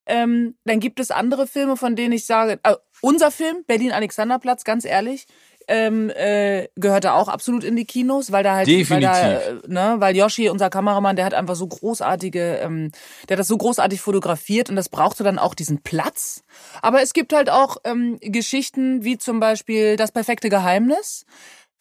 Ähm, 0.06 0.56
dann 0.64 0.80
gibt 0.80 1.00
es 1.00 1.10
andere 1.10 1.46
Filme, 1.46 1.76
von 1.76 1.96
denen 1.96 2.12
ich 2.12 2.26
sage, 2.26 2.58
äh, 2.62 2.74
unser 3.00 3.30
Film 3.30 3.64
Berlin 3.66 3.92
Alexanderplatz, 3.92 4.64
ganz 4.64 4.84
ehrlich, 4.84 5.26
ähm, 5.70 6.10
äh, 6.10 6.68
gehört 6.74 7.04
da 7.04 7.14
auch 7.14 7.28
absolut 7.28 7.62
in 7.62 7.76
die 7.76 7.84
Kinos, 7.84 8.32
weil 8.32 8.42
da 8.42 8.56
halt, 8.56 8.66
Definitiv. 8.66 8.90
weil 8.90 9.00
da, 9.00 9.40
äh, 9.40 9.54
ne, 9.68 9.96
weil 10.00 10.16
Yoshi, 10.16 10.48
unser 10.48 10.68
Kameramann, 10.68 11.14
der 11.14 11.24
hat 11.24 11.32
einfach 11.32 11.54
so 11.54 11.66
großartige, 11.66 12.58
ähm, 12.62 12.90
der 13.28 13.36
hat 13.36 13.40
das 13.40 13.48
so 13.48 13.56
großartig 13.56 14.00
fotografiert 14.00 14.68
und 14.68 14.76
das 14.76 14.88
brauchte 14.88 15.22
dann 15.22 15.38
auch 15.38 15.54
diesen 15.54 15.82
Platz. 15.82 16.42
Aber 16.82 17.02
es 17.02 17.12
gibt 17.12 17.32
halt 17.32 17.50
auch 17.50 17.76
ähm, 17.84 18.18
Geschichten 18.20 19.04
wie 19.04 19.16
zum 19.16 19.38
Beispiel 19.38 19.96
das 19.96 20.10
perfekte 20.10 20.48
Geheimnis 20.48 21.24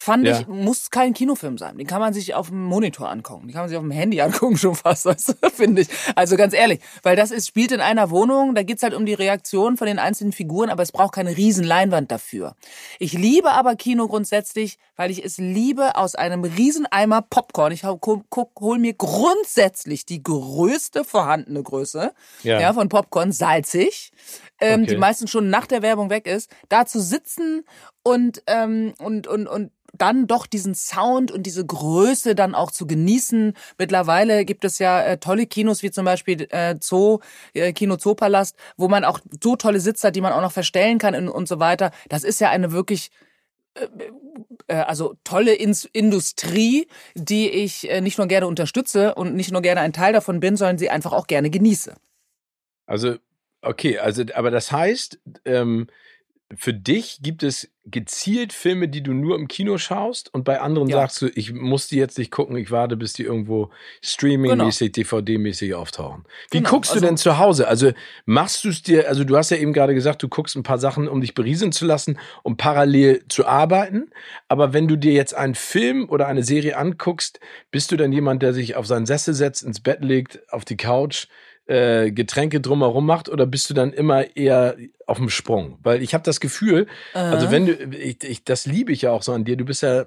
fand 0.02 0.26
ja. 0.26 0.40
ich, 0.40 0.48
muss 0.48 0.90
kein 0.90 1.12
Kinofilm 1.12 1.58
sein. 1.58 1.76
Den 1.76 1.86
kann 1.86 2.00
man 2.00 2.14
sich 2.14 2.34
auf 2.34 2.48
dem 2.48 2.64
Monitor 2.64 3.10
angucken. 3.10 3.46
Den 3.46 3.52
kann 3.52 3.62
man 3.62 3.68
sich 3.68 3.76
auf 3.76 3.84
dem 3.84 3.90
Handy 3.90 4.20
angucken 4.22 4.56
schon 4.56 4.74
fast, 4.74 5.06
finde 5.54 5.82
ich. 5.82 5.88
Also 6.16 6.36
ganz 6.36 6.54
ehrlich, 6.54 6.80
weil 7.02 7.16
das 7.16 7.30
ist, 7.30 7.46
spielt 7.46 7.70
in 7.70 7.80
einer 7.80 8.08
Wohnung, 8.08 8.54
da 8.54 8.62
geht's 8.62 8.82
halt 8.82 8.94
um 8.94 9.04
die 9.04 9.12
Reaktion 9.12 9.76
von 9.76 9.86
den 9.86 9.98
einzelnen 9.98 10.32
Figuren, 10.32 10.70
aber 10.70 10.82
es 10.82 10.90
braucht 10.90 11.12
keine 11.12 11.36
riesen 11.36 11.64
Leinwand 11.64 12.10
dafür. 12.10 12.56
Ich 12.98 13.12
liebe 13.12 13.52
aber 13.52 13.76
Kino 13.76 14.08
grundsätzlich, 14.08 14.78
weil 14.96 15.10
ich 15.10 15.22
es 15.22 15.36
liebe, 15.36 15.96
aus 15.96 16.14
einem 16.14 16.44
riesen 16.44 16.86
Eimer 16.86 17.20
Popcorn, 17.20 17.72
ich 17.72 17.84
hol 17.84 18.78
mir 18.78 18.94
grundsätzlich 18.94 20.06
die 20.06 20.22
größte 20.22 21.04
vorhandene 21.04 21.62
Größe 21.62 22.12
ja. 22.42 22.58
ja 22.58 22.72
von 22.72 22.88
Popcorn, 22.88 23.32
salzig, 23.32 24.12
ähm, 24.60 24.82
okay. 24.82 24.94
die 24.94 24.96
meistens 24.96 25.30
schon 25.30 25.50
nach 25.50 25.66
der 25.66 25.82
Werbung 25.82 26.10
weg 26.10 26.26
ist, 26.26 26.50
da 26.68 26.86
zu 26.86 27.00
sitzen 27.00 27.64
und, 28.02 28.42
ähm, 28.46 28.94
und, 28.98 29.26
und, 29.26 29.46
und 29.46 29.70
dann 29.92 30.26
doch 30.26 30.46
diesen 30.46 30.74
Sound 30.74 31.30
und 31.30 31.44
diese 31.44 31.64
Größe 31.64 32.34
dann 32.34 32.54
auch 32.54 32.70
zu 32.70 32.86
genießen. 32.86 33.54
Mittlerweile 33.78 34.44
gibt 34.44 34.64
es 34.64 34.78
ja 34.78 35.02
äh, 35.02 35.18
tolle 35.18 35.46
Kinos 35.46 35.82
wie 35.82 35.90
zum 35.90 36.04
Beispiel 36.04 36.46
äh, 36.50 36.76
Zoo, 36.80 37.18
äh, 37.54 37.72
Kino 37.72 37.96
Zoopalast, 37.96 38.56
wo 38.76 38.88
man 38.88 39.04
auch 39.04 39.20
so 39.42 39.56
tolle 39.56 39.80
Sitze 39.80 40.08
hat, 40.08 40.16
die 40.16 40.20
man 40.20 40.32
auch 40.32 40.40
noch 40.40 40.52
verstellen 40.52 40.98
kann 40.98 41.14
und, 41.14 41.28
und 41.28 41.48
so 41.48 41.60
weiter. 41.60 41.90
Das 42.08 42.24
ist 42.24 42.40
ja 42.40 42.50
eine 42.50 42.72
wirklich 42.72 43.10
äh, 43.74 43.86
äh 44.68 44.74
also 44.74 45.14
tolle 45.24 45.54
Ins 45.54 45.84
Industrie, 45.84 46.86
die 47.14 47.50
ich 47.50 47.90
äh, 47.90 48.00
nicht 48.00 48.18
nur 48.18 48.26
gerne 48.26 48.46
unterstütze 48.46 49.14
und 49.14 49.34
nicht 49.34 49.52
nur 49.52 49.62
gerne 49.62 49.80
ein 49.80 49.92
Teil 49.92 50.12
davon 50.12 50.40
bin, 50.40 50.56
sondern 50.56 50.78
sie 50.78 50.90
einfach 50.90 51.12
auch 51.12 51.26
gerne 51.26 51.50
genieße. 51.50 51.94
Also 52.86 53.16
okay, 53.62 53.98
also 53.98 54.24
aber 54.34 54.50
das 54.50 54.72
heißt, 54.72 55.20
ähm, 55.44 55.88
für 56.56 56.74
dich 56.74 57.20
gibt 57.22 57.44
es 57.44 57.70
gezielt 57.86 58.52
Filme, 58.52 58.88
die 58.88 59.02
du 59.02 59.12
nur 59.12 59.36
im 59.36 59.46
Kino 59.46 59.78
schaust 59.78 60.34
und 60.34 60.44
bei 60.44 60.60
anderen 60.60 60.88
ja. 60.88 60.96
sagst 60.96 61.22
du, 61.22 61.28
ich 61.28 61.52
muss 61.52 61.86
die 61.86 61.96
jetzt 61.96 62.18
nicht 62.18 62.30
gucken, 62.32 62.56
ich 62.56 62.70
warte, 62.72 62.96
bis 62.96 63.12
die 63.12 63.22
irgendwo 63.22 63.70
streamingmäßig, 64.02 64.92
genau. 64.92 65.18
DVD-mäßig 65.18 65.74
auftauchen. 65.74 66.24
Wie 66.50 66.58
genau. 66.58 66.70
guckst 66.70 66.90
du 66.90 66.94
also, 66.94 67.06
denn 67.06 67.16
zu 67.16 67.38
Hause? 67.38 67.68
Also 67.68 67.92
machst 68.26 68.64
du 68.64 68.68
es 68.68 68.82
dir, 68.82 69.08
also 69.08 69.22
du 69.22 69.36
hast 69.36 69.50
ja 69.50 69.58
eben 69.58 69.72
gerade 69.72 69.94
gesagt, 69.94 70.22
du 70.22 70.28
guckst 70.28 70.56
ein 70.56 70.64
paar 70.64 70.78
Sachen, 70.78 71.08
um 71.08 71.20
dich 71.20 71.34
berieseln 71.34 71.72
zu 71.72 71.86
lassen, 71.86 72.18
um 72.42 72.56
parallel 72.56 73.24
zu 73.28 73.46
arbeiten. 73.46 74.10
Aber 74.48 74.72
wenn 74.72 74.88
du 74.88 74.96
dir 74.96 75.12
jetzt 75.12 75.34
einen 75.34 75.54
Film 75.54 76.08
oder 76.08 76.26
eine 76.26 76.42
Serie 76.42 76.76
anguckst, 76.76 77.38
bist 77.70 77.92
du 77.92 77.96
dann 77.96 78.12
jemand, 78.12 78.42
der 78.42 78.52
sich 78.52 78.74
auf 78.74 78.86
seinen 78.86 79.06
Sessel 79.06 79.34
setzt, 79.34 79.62
ins 79.62 79.80
Bett 79.80 80.02
legt, 80.02 80.40
auf 80.52 80.64
die 80.64 80.76
Couch, 80.76 81.28
äh, 81.70 82.10
Getränke 82.10 82.60
drumherum 82.60 83.06
macht 83.06 83.28
oder 83.28 83.46
bist 83.46 83.70
du 83.70 83.74
dann 83.74 83.92
immer 83.92 84.36
eher 84.36 84.76
auf 85.06 85.18
dem 85.18 85.30
Sprung? 85.30 85.78
Weil 85.82 86.02
ich 86.02 86.14
habe 86.14 86.24
das 86.24 86.40
Gefühl, 86.40 86.88
uh 87.14 87.18
-huh. 87.18 87.30
also 87.30 87.50
wenn 87.52 87.66
du, 87.66 87.72
ich, 87.96 88.24
ich, 88.24 88.44
das 88.44 88.66
liebe 88.66 88.92
ich 88.92 89.02
ja 89.02 89.12
auch 89.12 89.22
so 89.22 89.32
an 89.32 89.44
dir, 89.44 89.56
du 89.56 89.64
bist 89.64 89.82
ja 89.82 90.06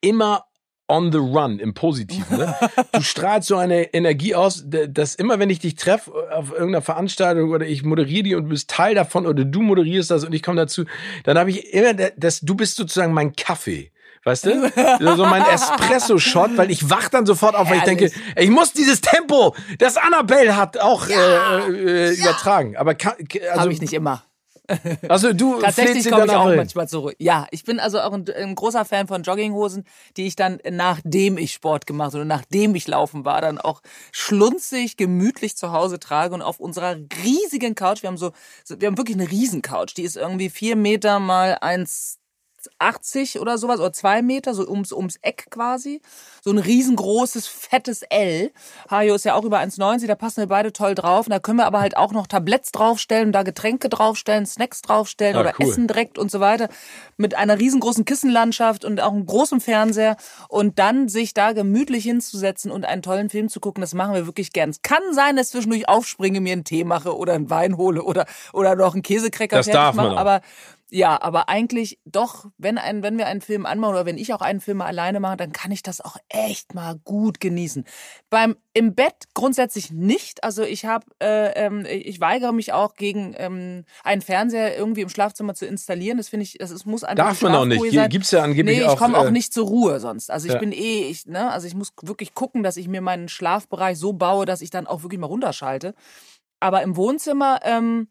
immer 0.00 0.46
on 0.88 1.12
the 1.12 1.18
run 1.18 1.60
im 1.60 1.74
Positiven. 1.74 2.38
Ne? 2.38 2.54
Du 2.92 3.02
strahlst 3.02 3.48
so 3.48 3.56
eine 3.56 3.94
Energie 3.94 4.34
aus, 4.34 4.64
dass 4.66 5.14
immer, 5.14 5.38
wenn 5.38 5.48
ich 5.48 5.60
dich 5.60 5.76
treffe 5.76 6.12
auf 6.32 6.50
irgendeiner 6.50 6.82
Veranstaltung 6.82 7.50
oder 7.50 7.66
ich 7.66 7.84
moderiere 7.84 8.22
die 8.24 8.34
und 8.34 8.44
du 8.44 8.48
bist 8.50 8.68
Teil 8.68 8.94
davon 8.94 9.26
oder 9.26 9.44
du 9.44 9.62
moderierst 9.62 10.10
das 10.10 10.24
und 10.24 10.34
ich 10.34 10.42
komme 10.42 10.56
dazu, 10.56 10.84
dann 11.22 11.38
habe 11.38 11.50
ich 11.50 11.72
immer, 11.72 11.94
das, 11.94 12.40
du 12.40 12.54
bist 12.54 12.76
sozusagen 12.76 13.14
mein 13.14 13.34
Kaffee. 13.34 13.92
Weißt 14.24 14.46
du? 14.46 14.72
so 15.16 15.24
mein 15.26 15.42
Espresso-Shot, 15.42 16.56
weil 16.56 16.70
ich 16.70 16.88
wach 16.88 17.08
dann 17.10 17.26
sofort 17.26 17.54
auf, 17.54 17.68
weil 17.68 17.78
ich 17.78 17.84
denke, 17.84 18.10
ich 18.36 18.50
muss 18.50 18.72
dieses 18.72 19.00
Tempo, 19.00 19.54
das 19.78 19.96
Annabelle 19.96 20.56
hat, 20.56 20.78
auch 20.78 21.08
ja. 21.08 21.58
äh, 21.68 22.10
äh, 22.10 22.14
übertragen. 22.14 22.76
Aber 22.76 22.94
kann, 22.94 23.14
also, 23.48 23.60
habe 23.60 23.72
ich 23.72 23.80
nicht 23.80 23.92
immer. 23.92 24.24
Also 25.08 25.34
du 25.34 25.60
tatsächlich 25.60 26.10
komme 26.10 26.24
ich 26.24 26.30
auch 26.30 26.48
hin. 26.48 26.56
manchmal 26.56 26.88
zurück. 26.88 27.14
Ja, 27.18 27.46
ich 27.50 27.64
bin 27.64 27.78
also 27.80 28.00
auch 28.00 28.14
ein, 28.14 28.24
ein, 28.34 28.54
großer 28.54 28.86
Fan 28.86 29.06
von 29.06 29.22
Jogginghosen, 29.22 29.84
die 30.16 30.26
ich 30.26 30.36
dann 30.36 30.58
nachdem 30.70 31.36
ich 31.36 31.52
Sport 31.52 31.86
gemacht 31.86 32.14
oder 32.14 32.24
nachdem 32.24 32.74
ich 32.74 32.88
laufen 32.88 33.26
war, 33.26 33.42
dann 33.42 33.58
auch 33.58 33.82
schlunzig, 34.10 34.96
gemütlich 34.96 35.56
zu 35.56 35.72
Hause 35.72 35.98
trage 36.00 36.34
und 36.34 36.40
auf 36.40 36.60
unserer 36.60 36.96
riesigen 37.22 37.74
Couch. 37.74 38.02
Wir 38.02 38.08
haben 38.08 38.16
so, 38.16 38.32
wir 38.66 38.88
haben 38.88 38.96
wirklich 38.96 39.18
eine 39.18 39.30
Riesencouch. 39.30 39.92
Die 39.94 40.02
ist 40.02 40.16
irgendwie 40.16 40.48
vier 40.48 40.76
Meter 40.76 41.20
mal 41.20 41.58
eins 41.60 42.18
80 42.78 43.40
oder 43.40 43.58
sowas, 43.58 43.80
oder 43.80 43.92
zwei 43.92 44.22
Meter, 44.22 44.54
so 44.54 44.68
ums, 44.68 44.92
ums 44.92 45.16
Eck 45.22 45.46
quasi. 45.50 46.00
So 46.42 46.50
ein 46.50 46.58
riesengroßes, 46.58 47.46
fettes 47.46 48.02
L. 48.02 48.52
Hajo 48.90 49.14
ist 49.14 49.24
ja 49.24 49.34
auch 49.34 49.44
über 49.44 49.58
1,90, 49.58 50.06
da 50.06 50.14
passen 50.14 50.42
wir 50.42 50.46
beide 50.46 50.72
toll 50.72 50.94
drauf. 50.94 51.26
Und 51.26 51.30
da 51.30 51.38
können 51.38 51.58
wir 51.58 51.66
aber 51.66 51.80
halt 51.80 51.96
auch 51.96 52.12
noch 52.12 52.26
Tabletts 52.26 52.72
draufstellen, 52.72 53.32
da 53.32 53.42
Getränke 53.42 53.88
draufstellen, 53.88 54.46
Snacks 54.46 54.82
draufstellen 54.82 55.36
ah, 55.36 55.40
oder 55.40 55.54
cool. 55.58 55.68
Essen 55.68 55.86
direkt 55.86 56.18
und 56.18 56.30
so 56.30 56.40
weiter. 56.40 56.68
Mit 57.16 57.34
einer 57.34 57.58
riesengroßen 57.58 58.04
Kissenlandschaft 58.04 58.84
und 58.84 59.00
auch 59.00 59.12
einem 59.12 59.26
großen 59.26 59.60
Fernseher. 59.60 60.16
Und 60.48 60.78
dann 60.78 61.08
sich 61.08 61.34
da 61.34 61.52
gemütlich 61.52 62.04
hinzusetzen 62.04 62.70
und 62.70 62.84
einen 62.84 63.02
tollen 63.02 63.30
Film 63.30 63.48
zu 63.48 63.60
gucken, 63.60 63.80
das 63.80 63.94
machen 63.94 64.14
wir 64.14 64.26
wirklich 64.26 64.52
gern. 64.52 64.70
Es 64.70 64.82
kann 64.82 65.02
sein, 65.12 65.36
dass 65.36 65.50
zwischendurch 65.50 65.88
aufspringe, 65.88 66.40
mir 66.40 66.52
einen 66.52 66.64
Tee 66.64 66.84
mache 66.84 67.16
oder 67.16 67.34
einen 67.34 67.50
Wein 67.50 67.76
hole 67.76 68.02
oder, 68.02 68.26
oder 68.52 68.76
noch 68.76 68.94
einen 68.94 69.02
Käsekrecker 69.02 69.56
das 69.56 69.66
fertig 69.66 69.80
darf 69.80 69.94
man 69.94 70.08
mache. 70.08 70.18
Aber 70.18 70.40
ja, 70.90 71.20
aber 71.20 71.48
eigentlich 71.48 71.98
doch, 72.04 72.46
wenn, 72.58 72.78
ein, 72.78 73.02
wenn 73.02 73.18
wir 73.18 73.26
einen 73.26 73.40
Film 73.40 73.66
anmachen 73.66 73.94
oder 73.94 74.06
wenn 74.06 74.18
ich 74.18 74.32
auch 74.34 74.42
einen 74.42 74.60
Film 74.60 74.80
alleine 74.80 75.18
mache, 75.18 75.36
dann 75.36 75.52
kann 75.52 75.72
ich 75.72 75.82
das 75.82 76.00
auch 76.00 76.16
echt 76.28 76.74
mal 76.74 76.98
gut 77.04 77.40
genießen. 77.40 77.84
Beim 78.30 78.56
im 78.74 78.94
Bett 78.94 79.14
grundsätzlich 79.34 79.92
nicht. 79.92 80.44
Also 80.44 80.62
ich 80.62 80.84
habe, 80.84 81.06
äh, 81.22 81.52
ähm, 81.54 81.86
ich 81.88 82.20
weigere 82.20 82.52
mich 82.52 82.72
auch 82.72 82.94
gegen 82.94 83.34
ähm, 83.38 83.84
einen 84.02 84.20
Fernseher 84.20 84.76
irgendwie 84.76 85.00
im 85.00 85.08
Schlafzimmer 85.08 85.54
zu 85.54 85.64
installieren. 85.64 86.18
Das 86.18 86.28
finde 86.28 86.44
ich, 86.44 86.58
das 86.58 86.70
ist, 86.70 86.84
muss 86.84 87.02
einfach 87.02 87.24
darf 87.24 87.42
man 87.42 87.54
auch 87.54 87.64
nicht. 87.64 87.92
Sein. 87.92 88.10
Gibt's 88.10 88.32
ja 88.32 88.42
angeblich 88.42 88.78
nee, 88.78 88.84
ich 88.84 88.96
komme 88.96 89.16
auch 89.16 89.26
äh, 89.26 89.30
nicht 89.30 89.54
zur 89.54 89.66
Ruhe 89.66 90.00
sonst. 90.00 90.30
Also 90.30 90.48
ich 90.48 90.54
ja. 90.54 90.58
bin 90.58 90.72
eh, 90.72 91.08
ich, 91.08 91.26
ne, 91.26 91.50
also 91.50 91.66
ich 91.66 91.74
muss 91.74 91.92
wirklich 92.02 92.34
gucken, 92.34 92.62
dass 92.62 92.76
ich 92.76 92.88
mir 92.88 93.00
meinen 93.00 93.28
Schlafbereich 93.28 93.98
so 93.98 94.12
baue, 94.12 94.44
dass 94.44 94.60
ich 94.60 94.70
dann 94.70 94.86
auch 94.86 95.02
wirklich 95.02 95.20
mal 95.20 95.28
runterschalte. 95.28 95.94
Aber 96.60 96.82
im 96.82 96.96
Wohnzimmer 96.96 97.60
ähm, 97.62 98.08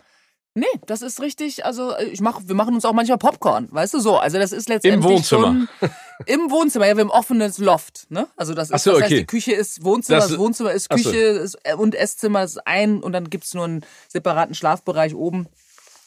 Nee, 0.56 0.66
das 0.86 1.02
ist 1.02 1.20
richtig. 1.20 1.66
Also 1.66 1.98
ich 1.98 2.22
mach, 2.22 2.42
wir 2.46 2.54
machen 2.54 2.76
uns 2.76 2.86
auch 2.86 2.94
manchmal 2.94 3.18
Popcorn, 3.18 3.68
weißt 3.72 3.96
du 3.96 4.00
so. 4.00 4.18
Also 4.18 4.38
das 4.38 4.52
ist 4.52 4.70
letztendlich 4.70 5.04
Im 5.04 5.18
Wohnzimmer. 5.18 5.68
schon 5.82 5.90
im 6.28 6.52
Wohnzimmer. 6.52 6.86
Ja, 6.86 6.96
wir 6.96 7.02
haben 7.02 7.10
offenes 7.10 7.58
Loft. 7.58 8.06
Ne? 8.10 8.28
Also 8.36 8.54
das 8.54 8.70
ist, 8.70 8.84
so, 8.84 8.92
das 8.92 9.04
heißt, 9.04 9.12
die 9.12 9.26
Küche 9.26 9.54
ist 9.54 9.84
Wohnzimmer, 9.84 10.20
das, 10.20 10.30
das 10.30 10.38
Wohnzimmer 10.38 10.72
ist 10.72 10.90
Küche 10.90 11.48
so. 11.48 11.58
Äh, 11.64 11.74
und 11.74 11.96
Esszimmer 11.96 12.44
ist 12.44 12.68
ein 12.68 13.02
und 13.02 13.14
dann 13.14 13.32
gibt's 13.32 13.56
nur 13.56 13.66
einen 13.66 13.86
separaten 14.10 14.54
Schlafbereich 14.54 15.16
oben. 15.16 15.48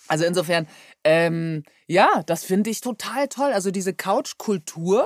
Also 0.09 0.25
insofern, 0.25 0.69
ähm, 1.03 1.65
ja, 1.89 2.23
das 2.27 2.45
finde 2.45 2.71
ich 2.71 2.81
total 2.81 3.27
toll. 3.27 3.53
Also 3.53 3.73
diese 3.73 3.95
Couch-Kultur, 3.95 5.05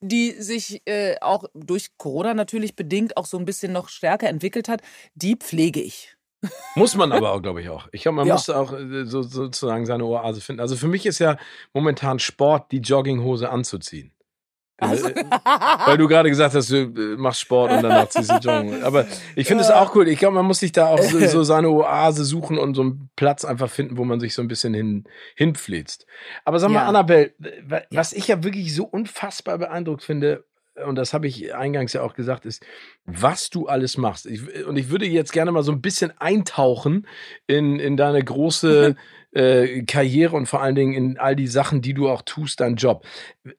die 0.00 0.32
sich 0.32 0.82
äh, 0.86 1.16
auch 1.20 1.44
durch 1.54 1.96
Corona 1.98 2.34
natürlich 2.34 2.74
bedingt 2.74 3.16
auch 3.16 3.26
so 3.26 3.38
ein 3.38 3.44
bisschen 3.44 3.72
noch 3.72 3.88
stärker 3.88 4.28
entwickelt 4.28 4.68
hat, 4.68 4.82
die 5.14 5.36
pflege 5.36 5.80
ich. 5.80 6.16
Muss 6.74 6.96
man 6.96 7.12
aber 7.12 7.32
auch, 7.32 7.42
glaube 7.42 7.62
ich, 7.62 7.68
auch. 7.68 7.88
Ich 7.92 8.02
glaube, 8.02 8.16
man 8.16 8.26
ja. 8.26 8.34
muss 8.34 8.48
auch 8.50 8.72
äh, 8.72 9.04
so, 9.04 9.22
sozusagen 9.22 9.86
seine 9.86 10.04
Oase 10.04 10.40
finden. 10.40 10.60
Also 10.60 10.76
für 10.76 10.88
mich 10.88 11.06
ist 11.06 11.18
ja 11.18 11.36
momentan 11.72 12.18
Sport, 12.18 12.72
die 12.72 12.78
Jogginghose 12.78 13.50
anzuziehen. 13.50 14.12
Also. 14.82 15.08
Äh, 15.08 15.24
weil 15.86 15.96
du 15.96 16.08
gerade 16.08 16.28
gesagt 16.28 16.54
hast, 16.54 16.70
du 16.70 16.76
äh, 16.76 17.16
machst 17.16 17.40
Sport 17.40 17.70
und 17.70 17.82
danach 17.82 18.08
ziehst 18.08 18.30
du 18.30 18.34
Joggen. 18.36 18.82
Aber 18.82 19.06
ich 19.36 19.46
finde 19.46 19.62
es 19.62 19.70
ja. 19.70 19.80
auch 19.80 19.94
cool. 19.94 20.08
Ich 20.08 20.18
glaube, 20.18 20.34
man 20.34 20.46
muss 20.46 20.58
sich 20.58 20.72
da 20.72 20.88
auch 20.88 21.00
so, 21.00 21.18
so, 21.26 21.44
seine 21.44 21.68
Oase 21.68 22.24
suchen 22.24 22.58
und 22.58 22.74
so 22.74 22.82
einen 22.82 23.10
Platz 23.14 23.44
einfach 23.44 23.70
finden, 23.70 23.96
wo 23.96 24.04
man 24.04 24.18
sich 24.18 24.34
so 24.34 24.42
ein 24.42 24.48
bisschen 24.48 24.74
hin, 24.74 25.04
hinpfläzt. 25.36 26.06
Aber 26.44 26.58
sag 26.58 26.70
mal, 26.70 26.80
ja. 26.80 26.86
Annabelle, 26.86 27.32
was 27.90 28.12
ich 28.12 28.28
ja 28.28 28.42
wirklich 28.42 28.74
so 28.74 28.84
unfassbar 28.84 29.58
beeindruckt 29.58 30.02
finde, 30.02 30.44
und 30.86 30.94
das 30.96 31.12
habe 31.12 31.26
ich 31.26 31.54
eingangs 31.54 31.92
ja 31.92 32.02
auch 32.02 32.14
gesagt, 32.14 32.46
ist, 32.46 32.64
was 33.04 33.50
du 33.50 33.66
alles 33.66 33.96
machst. 33.98 34.26
Ich, 34.26 34.64
und 34.64 34.76
ich 34.76 34.88
würde 34.88 35.06
jetzt 35.06 35.32
gerne 35.32 35.52
mal 35.52 35.62
so 35.62 35.72
ein 35.72 35.82
bisschen 35.82 36.12
eintauchen 36.18 37.06
in, 37.46 37.78
in 37.78 37.96
deine 37.96 38.22
große 38.24 38.96
äh, 39.32 39.82
Karriere 39.82 40.36
und 40.36 40.46
vor 40.46 40.62
allen 40.62 40.74
Dingen 40.74 40.94
in 40.94 41.18
all 41.18 41.34
die 41.34 41.46
Sachen, 41.46 41.82
die 41.82 41.94
du 41.94 42.08
auch 42.08 42.22
tust, 42.22 42.60
dein 42.60 42.76
Job. 42.76 43.04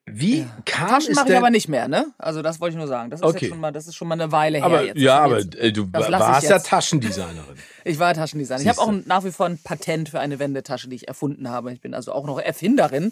Wie 0.05 0.41
ja. 0.41 0.57
kam 0.65 0.89
Taschen 0.89 1.11
es 1.11 1.15
mache 1.15 1.31
ich 1.31 1.37
aber 1.37 1.49
nicht 1.49 1.67
mehr, 1.67 1.87
ne? 1.87 2.13
Also 2.17 2.41
das 2.41 2.61
wollte 2.61 2.73
ich 2.73 2.77
nur 2.77 2.87
sagen. 2.87 3.09
Das 3.09 3.21
ist, 3.21 3.25
okay. 3.25 3.49
schon 3.49 3.59
mal, 3.59 3.71
das 3.71 3.87
ist 3.87 3.95
schon 3.95 4.07
mal 4.07 4.19
eine 4.19 4.31
Weile 4.31 4.59
her 4.59 4.65
aber, 4.65 4.85
jetzt. 4.85 4.99
Ja, 4.99 5.19
aber 5.19 5.39
jetzt, 5.39 5.77
du 5.77 5.91
warst 5.91 6.49
ja 6.49 6.59
Taschendesignerin. 6.59 7.55
ich 7.83 7.99
war 7.99 8.13
Taschendesignerin. 8.13 8.71
Ich 8.71 8.77
habe 8.77 8.87
auch 8.87 9.05
nach 9.05 9.23
wie 9.23 9.31
vor 9.31 9.47
ein 9.47 9.57
Patent 9.63 10.09
für 10.09 10.19
eine 10.19 10.39
Wendetasche, 10.39 10.89
die 10.89 10.95
ich 10.95 11.07
erfunden 11.07 11.49
habe. 11.49 11.73
Ich 11.73 11.81
bin 11.81 11.93
also 11.93 12.11
auch 12.11 12.25
noch 12.25 12.39
Erfinderin. 12.39 13.11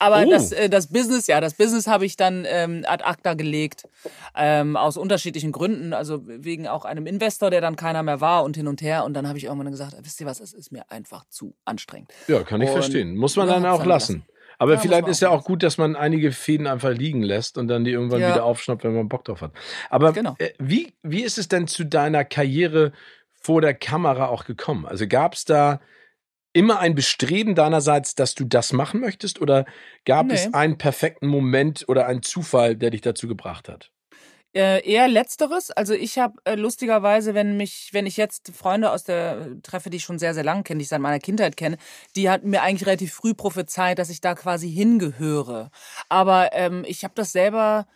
Aber 0.00 0.24
oh. 0.26 0.30
das, 0.30 0.50
äh, 0.50 0.70
das 0.70 0.88
Business, 0.88 1.26
ja, 1.26 1.40
das 1.40 1.54
Business 1.54 1.86
habe 1.86 2.06
ich 2.06 2.16
dann 2.16 2.46
ähm, 2.48 2.84
ad 2.88 3.04
acta 3.04 3.34
gelegt, 3.34 3.86
ähm, 4.34 4.76
aus 4.76 4.96
unterschiedlichen 4.96 5.52
Gründen. 5.52 5.92
Also 5.92 6.22
wegen 6.24 6.66
auch 6.66 6.86
einem 6.86 7.06
Investor, 7.06 7.50
der 7.50 7.60
dann 7.60 7.76
keiner 7.76 8.02
mehr 8.02 8.20
war 8.22 8.42
und 8.42 8.56
hin 8.56 8.66
und 8.66 8.80
her. 8.80 9.04
Und 9.04 9.12
dann 9.12 9.28
habe 9.28 9.36
ich 9.36 9.44
irgendwann 9.44 9.70
gesagt, 9.70 9.94
wisst 10.02 10.18
ihr 10.20 10.26
was, 10.26 10.40
es 10.40 10.54
ist 10.54 10.72
mir 10.72 10.90
einfach 10.90 11.26
zu 11.28 11.54
anstrengend. 11.66 12.10
Ja, 12.28 12.42
kann 12.42 12.62
ich 12.62 12.70
und, 12.70 12.74
verstehen. 12.74 13.14
Muss 13.14 13.36
man 13.36 13.46
ja, 13.46 13.54
dann 13.54 13.66
auch 13.66 13.84
lassen. 13.84 14.24
Aber 14.56 14.74
ja, 14.74 14.78
vielleicht 14.80 15.06
ist 15.06 15.20
ja 15.20 15.28
auch 15.28 15.44
gut, 15.44 15.62
dass 15.62 15.76
man 15.76 15.96
einige 15.96 16.32
Fäden 16.32 16.66
einfach 16.66 16.90
liegen 16.90 17.22
lässt 17.22 17.58
und 17.58 17.68
dann 17.68 17.84
die 17.84 17.92
irgendwann 17.92 18.20
ja. 18.20 18.30
wieder 18.30 18.44
aufschnappt, 18.44 18.84
wenn 18.84 18.94
man 18.94 19.08
Bock 19.08 19.24
drauf 19.24 19.42
hat. 19.42 19.52
Aber 19.90 20.12
genau. 20.12 20.34
äh, 20.38 20.50
wie, 20.58 20.94
wie 21.02 21.22
ist 21.22 21.36
es 21.36 21.48
denn 21.48 21.66
zu 21.66 21.84
deiner 21.84 22.24
Karriere 22.24 22.92
vor 23.34 23.60
der 23.60 23.74
Kamera 23.74 24.28
auch 24.28 24.44
gekommen? 24.44 24.86
Also 24.86 25.06
gab 25.06 25.34
es 25.34 25.44
da 25.44 25.80
immer 26.52 26.80
ein 26.80 26.94
Bestreben 26.94 27.54
deinerseits, 27.54 28.14
dass 28.14 28.34
du 28.34 28.44
das 28.44 28.72
machen 28.72 29.00
möchtest? 29.00 29.40
Oder 29.40 29.64
gab 30.04 30.26
nee. 30.26 30.34
es 30.34 30.52
einen 30.52 30.78
perfekten 30.78 31.26
Moment 31.26 31.84
oder 31.88 32.06
einen 32.06 32.22
Zufall, 32.22 32.76
der 32.76 32.90
dich 32.90 33.00
dazu 33.00 33.28
gebracht 33.28 33.68
hat? 33.68 33.90
Äh, 34.52 34.84
eher 34.84 35.06
letzteres. 35.06 35.70
Also 35.70 35.94
ich 35.94 36.18
habe 36.18 36.34
äh, 36.44 36.56
lustigerweise, 36.56 37.34
wenn 37.34 37.56
mich, 37.56 37.90
wenn 37.92 38.04
ich 38.04 38.16
jetzt 38.16 38.50
Freunde 38.52 38.90
aus 38.90 39.04
der 39.04 39.38
äh, 39.38 39.60
treffe, 39.62 39.90
die 39.90 39.98
ich 39.98 40.02
schon 40.02 40.18
sehr, 40.18 40.34
sehr 40.34 40.42
lange 40.42 40.64
kenne, 40.64 40.78
die 40.78 40.82
ich 40.82 40.88
seit 40.88 41.00
meiner 41.00 41.20
Kindheit 41.20 41.56
kenne, 41.56 41.78
die 42.16 42.28
hatten 42.28 42.50
mir 42.50 42.62
eigentlich 42.62 42.86
relativ 42.86 43.12
früh 43.12 43.32
prophezeit, 43.32 44.00
dass 44.00 44.10
ich 44.10 44.20
da 44.20 44.34
quasi 44.34 44.68
hingehöre. 44.68 45.70
Aber 46.08 46.50
ähm, 46.52 46.84
ich 46.88 47.04
habe 47.04 47.14
das 47.14 47.30
selber 47.30 47.86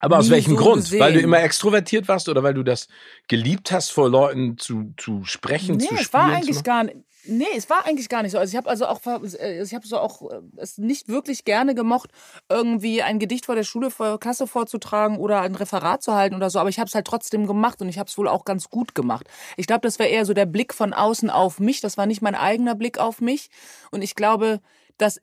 aber 0.00 0.18
aus 0.18 0.30
welchem 0.30 0.56
so 0.56 0.62
Grund? 0.62 0.82
Gesehen. 0.82 1.00
Weil 1.00 1.12
du 1.12 1.20
immer 1.20 1.42
extrovertiert 1.42 2.08
warst 2.08 2.28
oder 2.28 2.42
weil 2.42 2.54
du 2.54 2.62
das 2.62 2.88
geliebt 3.28 3.70
hast, 3.70 3.90
vor 3.90 4.08
Leuten 4.08 4.56
zu, 4.56 4.94
zu 4.96 5.24
sprechen, 5.24 5.76
nee, 5.76 5.80
zu 5.80 5.86
spielen? 5.88 6.00
Es 6.00 6.12
war 6.12 6.32
eigentlich 6.32 6.62
gar 6.64 6.84
nicht. 6.84 6.96
Nee, 7.24 7.46
es 7.54 7.68
war 7.68 7.84
eigentlich 7.84 8.08
gar 8.08 8.22
nicht 8.22 8.32
so. 8.32 8.38
Also 8.38 8.50
ich 8.50 8.56
habe 8.56 8.68
also 8.68 8.86
auch 8.86 9.00
äh, 9.04 9.62
ich 9.62 9.74
habe 9.74 9.86
so 9.86 9.98
auch 9.98 10.30
äh, 10.30 10.40
es 10.56 10.78
nicht 10.78 11.08
wirklich 11.08 11.44
gerne 11.44 11.74
gemocht, 11.74 12.10
irgendwie 12.48 13.02
ein 13.02 13.18
Gedicht 13.18 13.46
vor 13.46 13.54
der 13.54 13.64
Schule 13.64 13.90
vor 13.90 14.18
Klasse 14.18 14.46
vorzutragen 14.46 15.18
oder 15.18 15.42
ein 15.42 15.54
Referat 15.54 16.02
zu 16.02 16.14
halten 16.14 16.34
oder 16.34 16.48
so, 16.48 16.58
aber 16.58 16.70
ich 16.70 16.78
habe 16.78 16.88
es 16.88 16.94
halt 16.94 17.06
trotzdem 17.06 17.46
gemacht 17.46 17.82
und 17.82 17.88
ich 17.88 17.98
habe 17.98 18.08
es 18.08 18.16
wohl 18.16 18.28
auch 18.28 18.44
ganz 18.44 18.70
gut 18.70 18.94
gemacht. 18.94 19.26
Ich 19.56 19.66
glaube, 19.66 19.82
das 19.82 19.98
war 19.98 20.06
eher 20.06 20.24
so 20.24 20.32
der 20.32 20.46
Blick 20.46 20.72
von 20.72 20.94
außen 20.94 21.28
auf 21.30 21.60
mich, 21.60 21.80
das 21.80 21.98
war 21.98 22.06
nicht 22.06 22.22
mein 22.22 22.34
eigener 22.34 22.74
Blick 22.74 22.98
auf 22.98 23.20
mich 23.20 23.50
und 23.90 24.02
ich 24.02 24.14
glaube, 24.14 24.60
das 24.96 25.20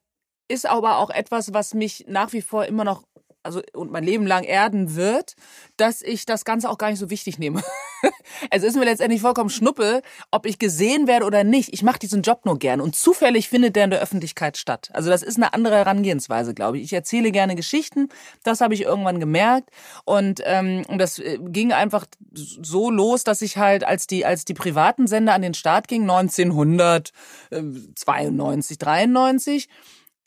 ist 0.48 0.66
aber 0.66 1.00
auch 1.00 1.10
etwas, 1.10 1.54
was 1.54 1.74
mich 1.74 2.06
nach 2.08 2.32
wie 2.34 2.42
vor 2.42 2.66
immer 2.66 2.84
noch 2.84 3.04
also 3.44 3.62
und 3.74 3.92
mein 3.92 4.04
Leben 4.04 4.28
lang 4.28 4.44
erden 4.44 4.96
wird, 4.96 5.36
dass 5.78 6.02
ich 6.02 6.26
das 6.26 6.44
Ganze 6.46 6.70
auch 6.70 6.78
gar 6.78 6.90
nicht 6.90 7.00
so 7.00 7.10
wichtig 7.10 7.40
nehme. 7.40 7.64
es 8.52 8.64
ist 8.64 8.76
mir 8.76 8.86
letztendlich 8.86 9.22
vollkommen 9.22 9.50
schnuppe, 9.50 10.02
ob 10.32 10.46
ich 10.46 10.60
gesehen 10.60 11.08
werde 11.08 11.26
oder 11.26 11.44
nicht. 11.44 11.74
Ich 11.74 11.84
mache 11.84 12.00
diesen 12.00 12.22
Job 12.22 12.46
nur 12.46 12.60
gern 12.60 12.82
und 12.82 12.96
zufällig 12.96 13.50
findet 13.50 13.76
der 13.76 13.86
in 13.86 13.92
der 13.92 14.02
Öffentlichkeit 14.02 14.58
statt. 14.58 14.90
Also 14.94 15.10
das 15.10 15.24
ist 15.24 15.38
eine 15.38 15.54
andere 15.54 15.78
Herangehensweise, 15.78 16.54
glaube 16.54 16.78
ich. 16.78 16.84
Ich 16.84 16.94
erzähle 16.94 17.32
gerne 17.32 17.56
Geschichten, 17.56 18.10
das 18.44 18.62
habe 18.62 18.74
ich 18.74 18.82
irgendwann 18.82 19.20
gemerkt 19.20 19.70
und 20.06 20.42
ähm, 20.44 20.84
das 20.98 21.20
äh, 21.20 21.38
ging 21.42 21.72
einfach 21.72 22.06
so 22.32 22.92
los, 22.92 23.24
dass 23.24 23.42
ich 23.42 23.58
halt 23.58 23.84
als 23.84 24.08
die 24.08 24.26
als 24.26 24.46
die 24.46 24.54
privaten 24.54 25.08
Sender 25.08 25.34
an 25.34 25.42
den 25.42 25.54
Start 25.54 25.88
ging 25.88 26.04
1992, 26.04 28.78
93 28.78 29.70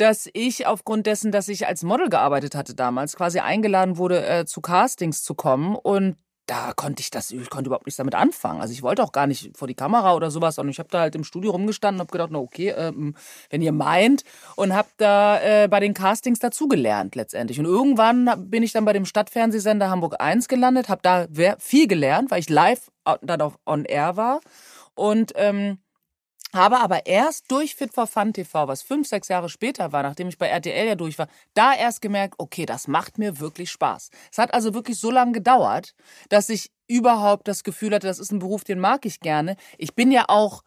dass 0.01 0.29
ich 0.33 0.67
aufgrund 0.67 1.07
dessen, 1.07 1.33
dass 1.33 1.49
ich 1.49 1.67
als 1.67 1.83
Model 1.83 2.09
gearbeitet 2.09 2.55
hatte 2.55 2.75
damals, 2.75 3.17
quasi 3.17 3.41
eingeladen 3.41 3.97
wurde, 3.99 4.27
äh, 4.27 4.45
zu 4.47 4.61
Castings 4.61 5.23
zu 5.23 5.35
kommen 5.35 5.77
und 5.77 6.17
da 6.51 6.73
konnte 6.75 7.01
ich 7.01 7.11
das, 7.11 7.31
ich 7.31 7.49
konnte 7.49 7.69
überhaupt 7.69 7.87
nichts 7.87 7.99
damit 7.99 8.17
anfangen. 8.17 8.61
Also 8.61 8.73
ich 8.73 8.83
wollte 8.83 9.05
auch 9.05 9.13
gar 9.13 9.29
nicht 9.29 9.57
vor 9.57 9.69
die 9.69 9.75
Kamera 9.75 10.17
oder 10.17 10.33
sowas, 10.33 10.57
sondern 10.57 10.73
ich 10.73 10.81
habe 10.81 10.89
da 10.91 11.01
halt 11.01 11.15
im 11.15 11.23
Studio 11.23 11.53
rumgestanden 11.53 12.01
und 12.01 12.07
habe 12.07 12.13
gedacht, 12.13 12.31
na 12.33 12.41
okay, 12.41 12.71
ähm, 12.71 13.15
wenn 13.51 13.63
ihr 13.63 13.71
meint 13.71 14.25
und 14.57 14.75
habe 14.75 14.89
da 14.97 15.41
äh, 15.41 15.69
bei 15.69 15.79
den 15.79 15.95
Castings 15.95 16.41
dazugelernt 16.41 17.15
letztendlich. 17.15 17.61
Und 17.61 17.67
irgendwann 17.67 18.51
bin 18.51 18.65
ich 18.65 18.73
dann 18.73 18.85
bei 18.85 18.93
dem 18.93 19.05
Stadtfernsehsender 19.05 19.91
Hamburg 19.91 20.17
1 20.19 20.49
gelandet, 20.49 20.89
habe 20.89 21.03
da 21.03 21.27
viel 21.61 21.87
gelernt, 21.87 22.33
weil 22.33 22.41
ich 22.41 22.49
live 22.49 22.91
dann 23.23 23.41
auf 23.43 23.57
on 23.65 23.85
air 23.85 24.17
war 24.17 24.41
und 24.97 25.33
ähm, 25.37 25.79
habe 26.55 26.79
aber 26.79 27.07
erst 27.07 27.51
durch 27.51 27.75
Fit 27.75 27.93
for 27.93 28.07
Fun 28.07 28.33
TV, 28.33 28.69
was 28.69 28.83
fünf, 28.83 29.07
sechs 29.07 29.29
Jahre 29.29 29.49
später 29.49 29.93
war, 29.93 30.03
nachdem 30.03 30.29
ich 30.29 30.39
bei 30.39 30.49
RTL 30.49 30.87
ja 30.87 30.95
durch 30.95 31.19
war, 31.19 31.29
da 31.55 31.75
erst 31.75 32.01
gemerkt, 32.01 32.35
okay, 32.39 32.67
das 32.67 32.89
macht 32.89 33.19
mir 33.19 33.39
wirklich 33.41 33.71
Spaß. 33.71 34.11
Es 34.31 34.39
hat 34.39 34.55
also 34.55 34.75
wirklich 34.75 34.99
so 34.99 35.11
lange 35.11 35.33
gedauert, 35.33 35.95
dass 36.29 36.49
ich 36.49 36.71
überhaupt 36.89 37.47
das 37.47 37.63
Gefühl 37.63 37.95
hatte, 37.95 38.07
das 38.07 38.19
ist 38.19 38.33
ein 38.33 38.41
Beruf, 38.41 38.65
den 38.65 38.81
mag 38.81 39.07
ich 39.07 39.21
gerne. 39.21 39.57
Ich 39.79 39.95
bin 39.95 40.11
ja 40.11 40.25
auch 40.29 40.63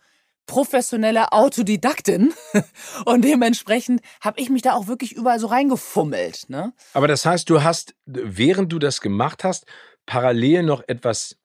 professionelle 0.46 1.32
Autodidaktin 1.32 2.34
und 3.06 3.24
dementsprechend 3.24 4.02
habe 4.22 4.40
ich 4.40 4.50
mich 4.50 4.62
da 4.62 4.74
auch 4.74 4.88
wirklich 4.88 5.14
überall 5.14 5.40
so 5.40 5.48
reingefummelt. 5.48 6.50
Ne? 6.50 6.74
Aber 6.94 7.08
das 7.08 7.26
heißt, 7.26 7.50
du 7.50 7.64
hast, 7.64 7.96
während 8.06 8.72
du 8.72 8.80
das 8.80 9.02
gemacht 9.02 9.44
hast, 9.44 9.66
parallel 10.06 10.64
noch 10.64 10.84
etwas 10.88 11.38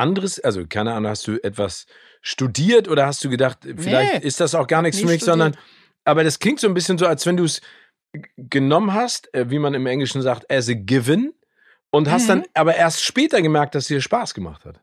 anderes, 0.00 0.40
also 0.40 0.66
keine 0.66 0.92
Ahnung, 0.94 1.10
hast 1.10 1.26
du 1.26 1.42
etwas 1.42 1.86
studiert 2.22 2.88
oder 2.88 3.06
hast 3.06 3.22
du 3.24 3.30
gedacht, 3.30 3.58
vielleicht 3.76 4.22
nee, 4.22 4.26
ist 4.26 4.40
das 4.40 4.54
auch 4.54 4.66
gar 4.66 4.82
nichts 4.82 4.98
für 4.98 5.06
mich, 5.06 5.20
studiert. 5.20 5.38
sondern, 5.38 5.56
aber 6.04 6.24
das 6.24 6.38
klingt 6.38 6.60
so 6.60 6.66
ein 6.66 6.74
bisschen 6.74 6.98
so, 6.98 7.06
als 7.06 7.26
wenn 7.26 7.36
du 7.36 7.44
es 7.44 7.60
genommen 8.36 8.92
hast, 8.92 9.32
äh, 9.34 9.50
wie 9.50 9.58
man 9.58 9.74
im 9.74 9.86
Englischen 9.86 10.22
sagt, 10.22 10.50
as 10.50 10.68
a 10.68 10.74
given 10.74 11.32
und 11.90 12.10
hast 12.10 12.24
mhm. 12.24 12.28
dann 12.28 12.44
aber 12.54 12.74
erst 12.74 13.04
später 13.04 13.42
gemerkt, 13.42 13.74
dass 13.74 13.84
es 13.84 13.88
dir 13.88 14.00
Spaß 14.00 14.34
gemacht 14.34 14.64
hat. 14.64 14.80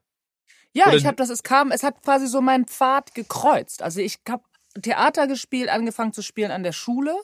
Ja, 0.74 0.88
Oder 0.88 0.98
ich 0.98 1.06
habe 1.06 1.18
das, 1.18 1.30
es 1.30 1.44
kam, 1.44 1.72
es 1.72 1.84
hat 1.84 2.04
quasi 2.04 2.28
so 2.28 2.42
meinen 2.42 2.66
Pfad 2.66 3.16
gekreuzt. 3.16 3.82
Also 3.82 4.00
ich 4.00 4.20
habe 4.30 4.44
Theater 4.82 5.28
gespielt, 5.28 5.70
angefangen 5.70 6.14
zu 6.14 6.22
spielen 6.22 6.52
an 6.52 6.64
der 6.64 6.72
Schule 6.72 7.16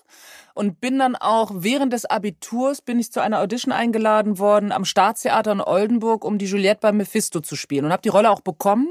und 0.53 0.79
bin 0.79 0.99
dann 0.99 1.15
auch 1.15 1.51
während 1.53 1.93
des 1.93 2.05
Abiturs 2.05 2.81
bin 2.81 2.99
ich 2.99 3.11
zu 3.11 3.21
einer 3.21 3.39
Audition 3.39 3.71
eingeladen 3.71 4.37
worden 4.37 4.71
am 4.71 4.85
Staatstheater 4.85 5.51
in 5.51 5.61
Oldenburg, 5.61 6.23
um 6.23 6.37
die 6.37 6.45
Juliette 6.45 6.81
bei 6.81 6.91
Mephisto 6.91 7.39
zu 7.39 7.55
spielen 7.55 7.85
und 7.85 7.91
habe 7.91 8.03
die 8.03 8.09
Rolle 8.09 8.29
auch 8.29 8.41
bekommen 8.41 8.87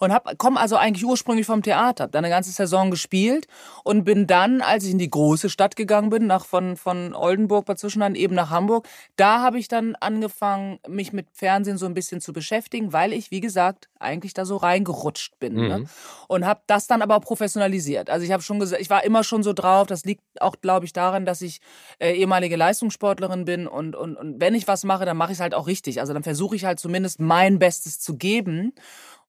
und 0.00 0.12
habe 0.12 0.36
komme 0.36 0.58
also 0.58 0.76
eigentlich 0.76 1.04
ursprünglich 1.04 1.46
vom 1.46 1.62
Theater, 1.62 2.04
habe 2.04 2.12
dann 2.12 2.24
eine 2.24 2.32
ganze 2.32 2.50
Saison 2.50 2.90
gespielt 2.90 3.46
und 3.84 4.04
bin 4.04 4.26
dann, 4.26 4.62
als 4.62 4.84
ich 4.84 4.92
in 4.92 4.98
die 4.98 5.10
große 5.10 5.50
Stadt 5.50 5.76
gegangen 5.76 6.08
bin, 6.08 6.26
nach 6.26 6.46
von 6.46 6.76
von 6.76 7.14
Oldenburg 7.14 7.66
bei 7.66 7.74
Zwischenland 7.74 8.16
eben 8.16 8.34
nach 8.34 8.50
Hamburg, 8.50 8.88
da 9.16 9.40
habe 9.42 9.58
ich 9.58 9.68
dann 9.68 9.94
angefangen, 9.96 10.78
mich 10.88 11.12
mit 11.12 11.26
Fernsehen 11.32 11.76
so 11.76 11.86
ein 11.86 11.94
bisschen 11.94 12.22
zu 12.22 12.32
beschäftigen, 12.32 12.92
weil 12.92 13.12
ich 13.12 13.30
wie 13.30 13.40
gesagt 13.40 13.88
eigentlich 13.98 14.32
da 14.32 14.44
so 14.46 14.56
reingerutscht 14.56 15.38
bin 15.38 15.54
ne? 15.54 15.62
mhm. 15.62 15.68
ne? 15.68 15.84
und 16.28 16.46
habe 16.46 16.62
das 16.66 16.86
dann 16.86 17.02
aber 17.02 17.20
professionalisiert. 17.20 18.08
Also 18.08 18.24
ich 18.24 18.32
habe 18.32 18.42
schon 18.42 18.58
gesagt, 18.58 18.80
ich 18.80 18.88
war 18.88 19.04
immer 19.04 19.24
schon 19.24 19.42
so 19.42 19.52
drauf, 19.52 19.86
das 19.86 20.04
liegt 20.04 20.22
auch 20.40 20.56
glaube 20.62 20.86
ich 20.86 20.92
da 20.94 21.01
daran, 21.02 21.26
dass 21.26 21.42
ich 21.42 21.60
äh, 21.98 22.12
ehemalige 22.12 22.56
Leistungssportlerin 22.56 23.44
bin 23.44 23.66
und, 23.66 23.96
und, 23.96 24.16
und 24.16 24.40
wenn 24.40 24.54
ich 24.54 24.68
was 24.68 24.84
mache, 24.84 25.04
dann 25.04 25.16
mache 25.16 25.32
ich 25.32 25.38
es 25.38 25.42
halt 25.42 25.54
auch 25.54 25.66
richtig. 25.66 26.00
Also 26.00 26.12
dann 26.12 26.22
versuche 26.22 26.56
ich 26.56 26.64
halt 26.64 26.78
zumindest 26.78 27.20
mein 27.20 27.58
Bestes 27.58 27.98
zu 27.98 28.16
geben. 28.16 28.72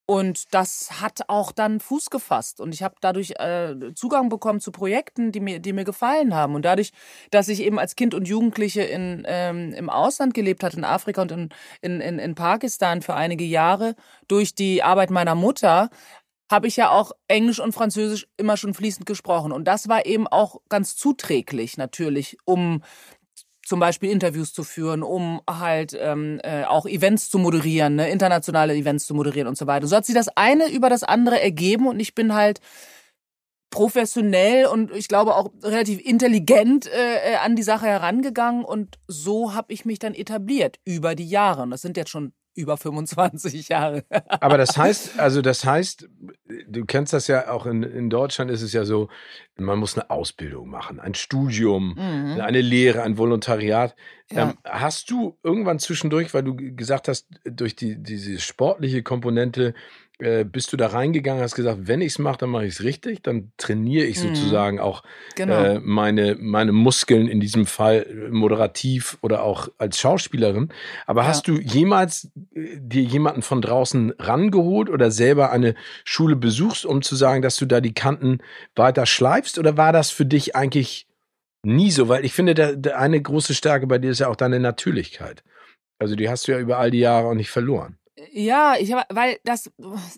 Und 0.06 0.54
das 0.54 1.02
hat 1.02 1.22
auch 1.30 1.54
dann 1.54 1.80
Fuß 1.80 2.10
gefasst. 2.10 2.60
Und 2.60 2.74
ich 2.74 2.84
habe 2.84 2.96
dadurch 3.00 3.32
äh, 3.40 3.94
Zugang 3.96 4.28
bekommen 4.28 4.60
zu 4.60 4.72
Projekten, 4.74 5.32
die 5.32 5.40
mir, 5.40 5.60
die 5.60 5.72
mir 5.72 5.86
gefallen 5.86 6.36
haben. 6.36 6.56
Und 6.56 6.66
dadurch, 6.66 6.92
dass 7.32 7.48
ich 7.48 7.62
eben 7.62 7.80
als 7.80 7.96
Kind 7.96 8.14
und 8.14 8.28
Jugendliche 8.28 8.82
in, 8.82 9.24
ähm, 9.26 9.72
im 9.72 9.90
Ausland 9.90 10.34
gelebt 10.34 10.62
hatte, 10.62 10.76
in 10.76 10.84
Afrika 10.84 11.22
und 11.22 11.32
in, 11.32 11.50
in, 11.82 12.20
in 12.20 12.36
Pakistan 12.36 13.02
für 13.02 13.14
einige 13.14 13.46
Jahre, 13.46 13.96
durch 14.28 14.54
die 14.54 14.84
Arbeit 14.84 15.10
meiner 15.10 15.36
Mutter, 15.36 15.90
habe 16.52 16.68
ich 16.68 16.76
ja 16.76 16.92
auch 16.92 17.12
Englisch 17.28 17.60
und 17.60 17.74
Französisch 17.74 18.28
immer 18.38 18.58
schon 18.58 18.74
fließend 18.74 19.06
gesprochen. 19.06 19.52
Und 19.52 19.66
das 19.66 19.88
war 19.88 20.06
eben 20.06 20.28
auch 20.28 20.62
ganz 20.70 20.96
zuträglich 20.96 21.78
natürlich, 21.78 22.38
um 22.46 22.84
zum 23.66 23.80
Beispiel 23.80 24.12
Interviews 24.12 24.54
zu 24.54 24.64
führen, 24.64 25.04
um 25.04 25.42
halt 25.50 25.98
ähm, 26.00 26.40
äh, 26.44 26.66
auch 26.66 26.86
Events 26.86 27.30
zu 27.30 27.38
moderieren, 27.40 27.96
ne, 27.96 28.10
internationale 28.10 28.76
Events 28.76 29.06
zu 29.06 29.14
moderieren 29.14 29.48
und 29.48 29.58
so 29.58 29.68
weiter. 29.68 29.88
So 29.88 29.96
hat 29.96 30.06
sich 30.06 30.16
das 30.16 30.28
eine 30.36 30.70
über 30.70 30.90
das 30.90 31.04
andere 31.04 31.42
ergeben 31.42 31.88
und 31.88 32.00
ich 32.00 32.14
bin 32.14 32.34
halt 32.34 32.60
professionell 33.70 34.68
und 34.68 34.92
ich 34.92 35.08
glaube 35.08 35.36
auch 35.36 35.50
relativ 35.64 36.00
intelligent 36.06 36.88
äh, 36.88 37.32
äh 37.32 37.36
an 37.38 37.56
die 37.56 37.64
Sache 37.64 37.88
herangegangen 37.88 38.64
und 38.66 39.00
so 39.08 39.54
habe 39.54 39.74
ich 39.74 39.86
mich 39.86 39.98
dann 39.98 40.14
etabliert 40.14 40.80
über 40.86 41.16
die 41.16 41.28
Jahre. 41.28 41.64
Und 41.64 41.72
das 41.72 41.82
sind 41.82 41.98
jetzt 41.98 42.12
schon 42.12 42.34
über 42.56 42.78
25 42.78 43.70
Jahre. 43.70 44.04
Aber 44.28 44.58
das 44.58 44.78
heißt, 44.78 45.20
also 45.20 45.42
das 45.42 45.66
heißt, 45.66 46.08
du 46.68 46.86
kennst 46.86 47.14
das 47.14 47.28
ja 47.28 47.50
auch 47.50 47.66
in, 47.66 47.84
in 47.84 48.10
Deutschland 48.10 48.52
ist 48.52 48.62
es 48.62 48.74
ja 48.74 48.86
so, 48.86 49.10
man 49.58 49.80
muss 49.80 49.98
eine 49.98 50.10
Ausbildung 50.10 50.70
machen, 50.70 51.00
ein 51.00 51.14
Studium, 51.14 51.96
mhm. 51.96 52.42
eine 52.42 52.62
Lehre, 52.62 53.04
ein 53.04 53.18
Volontariat. 53.18 53.96
Ja. 54.32 54.50
Ähm, 54.50 54.58
hast 54.64 55.10
du 55.12 55.38
irgendwann 55.44 55.80
zwischendurch, 55.80 56.34
weil 56.34 56.44
du 56.44 56.56
gesagt 56.56 57.08
hast, 57.08 57.28
durch 57.44 57.76
die, 57.76 58.02
diese 58.02 58.40
sportliche 58.40 59.04
Komponente 59.04 59.74
äh, 60.24 60.46
bist 60.46 60.72
du 60.72 60.78
da 60.78 60.88
reingegangen, 60.88 61.44
hast 61.44 61.56
gesagt, 61.56 61.80
wenn 61.88 62.02
ich 62.02 62.14
es 62.14 62.20
mache, 62.20 62.38
dann 62.40 62.50
mache 62.50 62.66
ich 62.66 62.76
es 62.76 62.84
richtig, 62.84 63.22
dann 63.24 63.52
trainiere 63.58 64.06
ich 64.06 64.18
mhm. 64.18 64.30
sozusagen 64.30 64.80
auch 64.80 65.04
genau. 65.36 65.62
äh, 65.62 65.80
meine, 65.80 66.36
meine 66.40 66.72
Muskeln 66.72 67.28
in 67.28 67.40
diesem 67.40 67.66
Fall 67.66 68.06
äh, 68.10 68.30
moderativ 68.30 69.18
oder 69.22 69.44
auch 69.44 69.68
als 69.78 70.00
Schauspielerin. 70.00 70.70
Aber 71.06 71.22
ja. 71.22 71.28
hast 71.28 71.48
du 71.48 71.60
jemals 71.60 72.32
äh, 72.56 72.78
dir 72.80 73.04
jemanden 73.04 73.42
von 73.42 73.62
draußen 73.62 74.14
rangeholt 74.18 74.90
oder 74.90 75.12
selber 75.12 75.52
eine 75.52 75.76
Schule 76.06 76.36
besuchst, 76.36 76.86
um 76.86 77.02
zu 77.02 77.16
sagen, 77.16 77.42
dass 77.42 77.58
du 77.58 77.66
da 77.66 77.82
die 77.82 77.94
Kanten 77.94 78.40
weiter 78.76 79.06
schleifst? 79.06 79.60
Oder 79.60 79.78
war 79.78 79.92
das 79.92 80.10
für 80.10 80.26
dich 80.26 80.56
eigentlich 80.56 81.08
nie 81.64 81.92
so? 81.92 82.08
Weil 82.08 82.24
ich 82.24 82.34
finde, 82.34 82.54
der, 82.54 82.76
der 82.76 82.98
eine 82.98 83.22
große 83.22 83.54
Stärke 83.54 83.88
bei 83.88 83.98
dir 83.98 84.12
ist 84.12 84.20
ja 84.20 84.30
auch 84.30 84.36
deine 84.36 84.60
Natürlichkeit. 84.60 85.44
Also 86.00 86.16
die 86.16 86.30
hast 86.30 86.48
du 86.48 86.54
ja 86.54 86.60
über 86.60 86.80
all 86.80 86.92
die 86.92 87.00
Jahre 87.00 87.28
auch 87.28 87.34
nicht 87.34 87.50
verloren. 87.50 87.98
Ja, 88.32 88.76
ich 88.78 88.92
habe, 88.94 89.04
weil 89.10 89.40
das, 89.44 89.72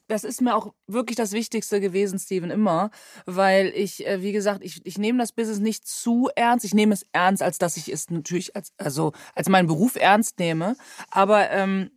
das 0.08 0.26
ist 0.26 0.42
mir 0.42 0.54
auch 0.56 0.74
wirklich 0.86 1.16
das 1.16 1.32
Wichtigste 1.32 1.80
gewesen, 1.80 2.20
Steven, 2.20 2.52
immer, 2.52 2.90
weil 3.26 3.68
ich, 3.74 4.06
äh, 4.06 4.22
wie 4.22 4.34
gesagt, 4.34 4.64
ich, 4.66 4.82
ich 4.86 4.98
nehme 4.98 5.20
das 5.20 5.32
Business 5.32 5.60
nicht 5.60 5.88
zu 5.88 6.30
ernst. 6.36 6.66
Ich 6.66 6.74
nehme 6.74 6.94
es 6.94 7.06
ernst, 7.14 7.42
als 7.42 7.58
dass 7.58 7.78
ich 7.78 7.88
es 7.90 8.10
natürlich 8.10 8.54
als, 8.54 8.74
also 8.78 9.14
als 9.34 9.48
meinen 9.48 9.68
Beruf 9.68 9.96
ernst 9.96 10.40
nehme. 10.40 10.76
Aber 11.10 11.50
ähm, 11.52 11.90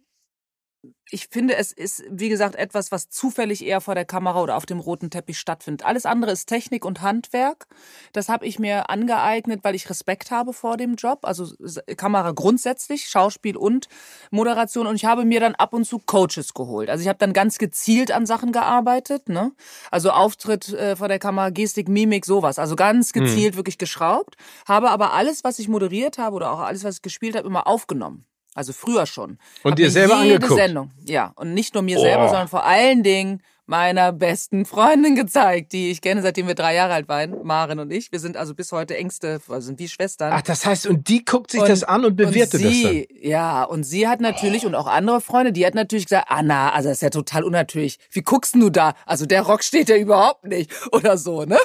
ich 1.10 1.28
finde, 1.28 1.56
es 1.56 1.72
ist, 1.72 2.04
wie 2.10 2.28
gesagt, 2.28 2.54
etwas, 2.54 2.92
was 2.92 3.08
zufällig 3.08 3.64
eher 3.64 3.80
vor 3.80 3.94
der 3.94 4.04
Kamera 4.04 4.42
oder 4.42 4.56
auf 4.56 4.66
dem 4.66 4.78
roten 4.78 5.10
Teppich 5.10 5.38
stattfindet. 5.38 5.84
Alles 5.86 6.04
andere 6.04 6.32
ist 6.32 6.46
Technik 6.46 6.84
und 6.84 7.00
Handwerk. 7.00 7.66
Das 8.12 8.28
habe 8.28 8.46
ich 8.46 8.58
mir 8.58 8.90
angeeignet, 8.90 9.60
weil 9.64 9.74
ich 9.74 9.88
Respekt 9.88 10.30
habe 10.30 10.52
vor 10.52 10.76
dem 10.76 10.96
Job. 10.96 11.20
Also 11.22 11.50
Kamera 11.96 12.32
grundsätzlich, 12.32 13.08
Schauspiel 13.08 13.56
und 13.56 13.88
Moderation. 14.30 14.86
Und 14.86 14.96
ich 14.96 15.06
habe 15.06 15.24
mir 15.24 15.40
dann 15.40 15.54
ab 15.54 15.72
und 15.72 15.86
zu 15.86 15.98
Coaches 15.98 16.52
geholt. 16.52 16.90
Also 16.90 17.02
ich 17.02 17.08
habe 17.08 17.18
dann 17.18 17.32
ganz 17.32 17.58
gezielt 17.58 18.12
an 18.12 18.26
Sachen 18.26 18.52
gearbeitet. 18.52 19.28
Ne? 19.28 19.52
Also 19.90 20.10
Auftritt 20.10 20.68
äh, 20.74 20.94
vor 20.94 21.08
der 21.08 21.18
Kamera, 21.18 21.50
Gestik, 21.50 21.88
Mimik, 21.88 22.26
sowas. 22.26 22.58
Also 22.58 22.76
ganz 22.76 23.14
mhm. 23.14 23.20
gezielt 23.20 23.54
mhm. 23.54 23.58
wirklich 23.58 23.78
geschraubt. 23.78 24.36
Habe 24.66 24.90
aber 24.90 25.14
alles, 25.14 25.42
was 25.42 25.58
ich 25.58 25.68
moderiert 25.68 26.18
habe 26.18 26.36
oder 26.36 26.52
auch 26.52 26.60
alles, 26.60 26.84
was 26.84 26.96
ich 26.96 27.02
gespielt 27.02 27.34
habe, 27.34 27.48
immer 27.48 27.66
aufgenommen. 27.66 28.26
Also 28.58 28.72
früher 28.72 29.06
schon. 29.06 29.38
Und 29.62 29.70
Hab 29.70 29.76
dir 29.76 29.88
selber 29.88 30.20
jede 30.20 30.34
angeguckt? 30.34 30.60
Sendung, 30.60 30.90
ja. 31.06 31.30
Und 31.36 31.54
nicht 31.54 31.74
nur 31.74 31.84
mir 31.84 31.98
oh. 31.98 32.00
selber, 32.00 32.26
sondern 32.28 32.48
vor 32.48 32.64
allen 32.64 33.04
Dingen 33.04 33.40
meiner 33.66 34.10
besten 34.10 34.64
Freundin 34.64 35.14
gezeigt, 35.14 35.72
die 35.72 35.92
ich 35.92 36.00
kenne, 36.00 36.22
seitdem 36.22 36.48
wir 36.48 36.56
drei 36.56 36.74
Jahre 36.74 36.94
alt 36.94 37.06
waren, 37.06 37.36
Maren 37.44 37.78
und 37.78 37.92
ich. 37.92 38.10
Wir 38.10 38.18
sind 38.18 38.36
also 38.36 38.56
bis 38.56 38.72
heute 38.72 38.96
engste, 38.96 39.40
also 39.48 39.60
sind 39.60 39.78
wie 39.78 39.86
Schwestern. 39.86 40.32
Ach, 40.32 40.42
das 40.42 40.66
heißt, 40.66 40.88
und 40.88 41.08
die 41.08 41.24
guckt 41.24 41.52
sich 41.52 41.60
und, 41.60 41.68
das 41.68 41.84
an 41.84 42.04
und 42.04 42.16
bewertet 42.16 42.54
und 42.54 42.68
sie, 42.68 42.82
das 42.82 43.20
dann? 43.20 43.30
Ja, 43.30 43.62
und 43.62 43.84
sie 43.84 44.08
hat 44.08 44.20
natürlich, 44.20 44.64
oh. 44.64 44.66
und 44.66 44.74
auch 44.74 44.88
andere 44.88 45.20
Freunde, 45.20 45.52
die 45.52 45.64
hat 45.64 45.76
natürlich 45.76 46.06
gesagt, 46.06 46.26
Anna, 46.28 46.72
also 46.72 46.88
das 46.88 46.98
ist 46.98 47.02
ja 47.02 47.10
total 47.10 47.44
unnatürlich. 47.44 48.00
Wie 48.10 48.22
guckst 48.22 48.56
du 48.56 48.70
da? 48.70 48.94
Also 49.06 49.24
der 49.24 49.42
Rock 49.42 49.62
steht 49.62 49.88
ja 49.88 49.96
überhaupt 49.96 50.46
nicht. 50.46 50.68
Oder 50.90 51.16
so, 51.16 51.44
ne? 51.44 51.58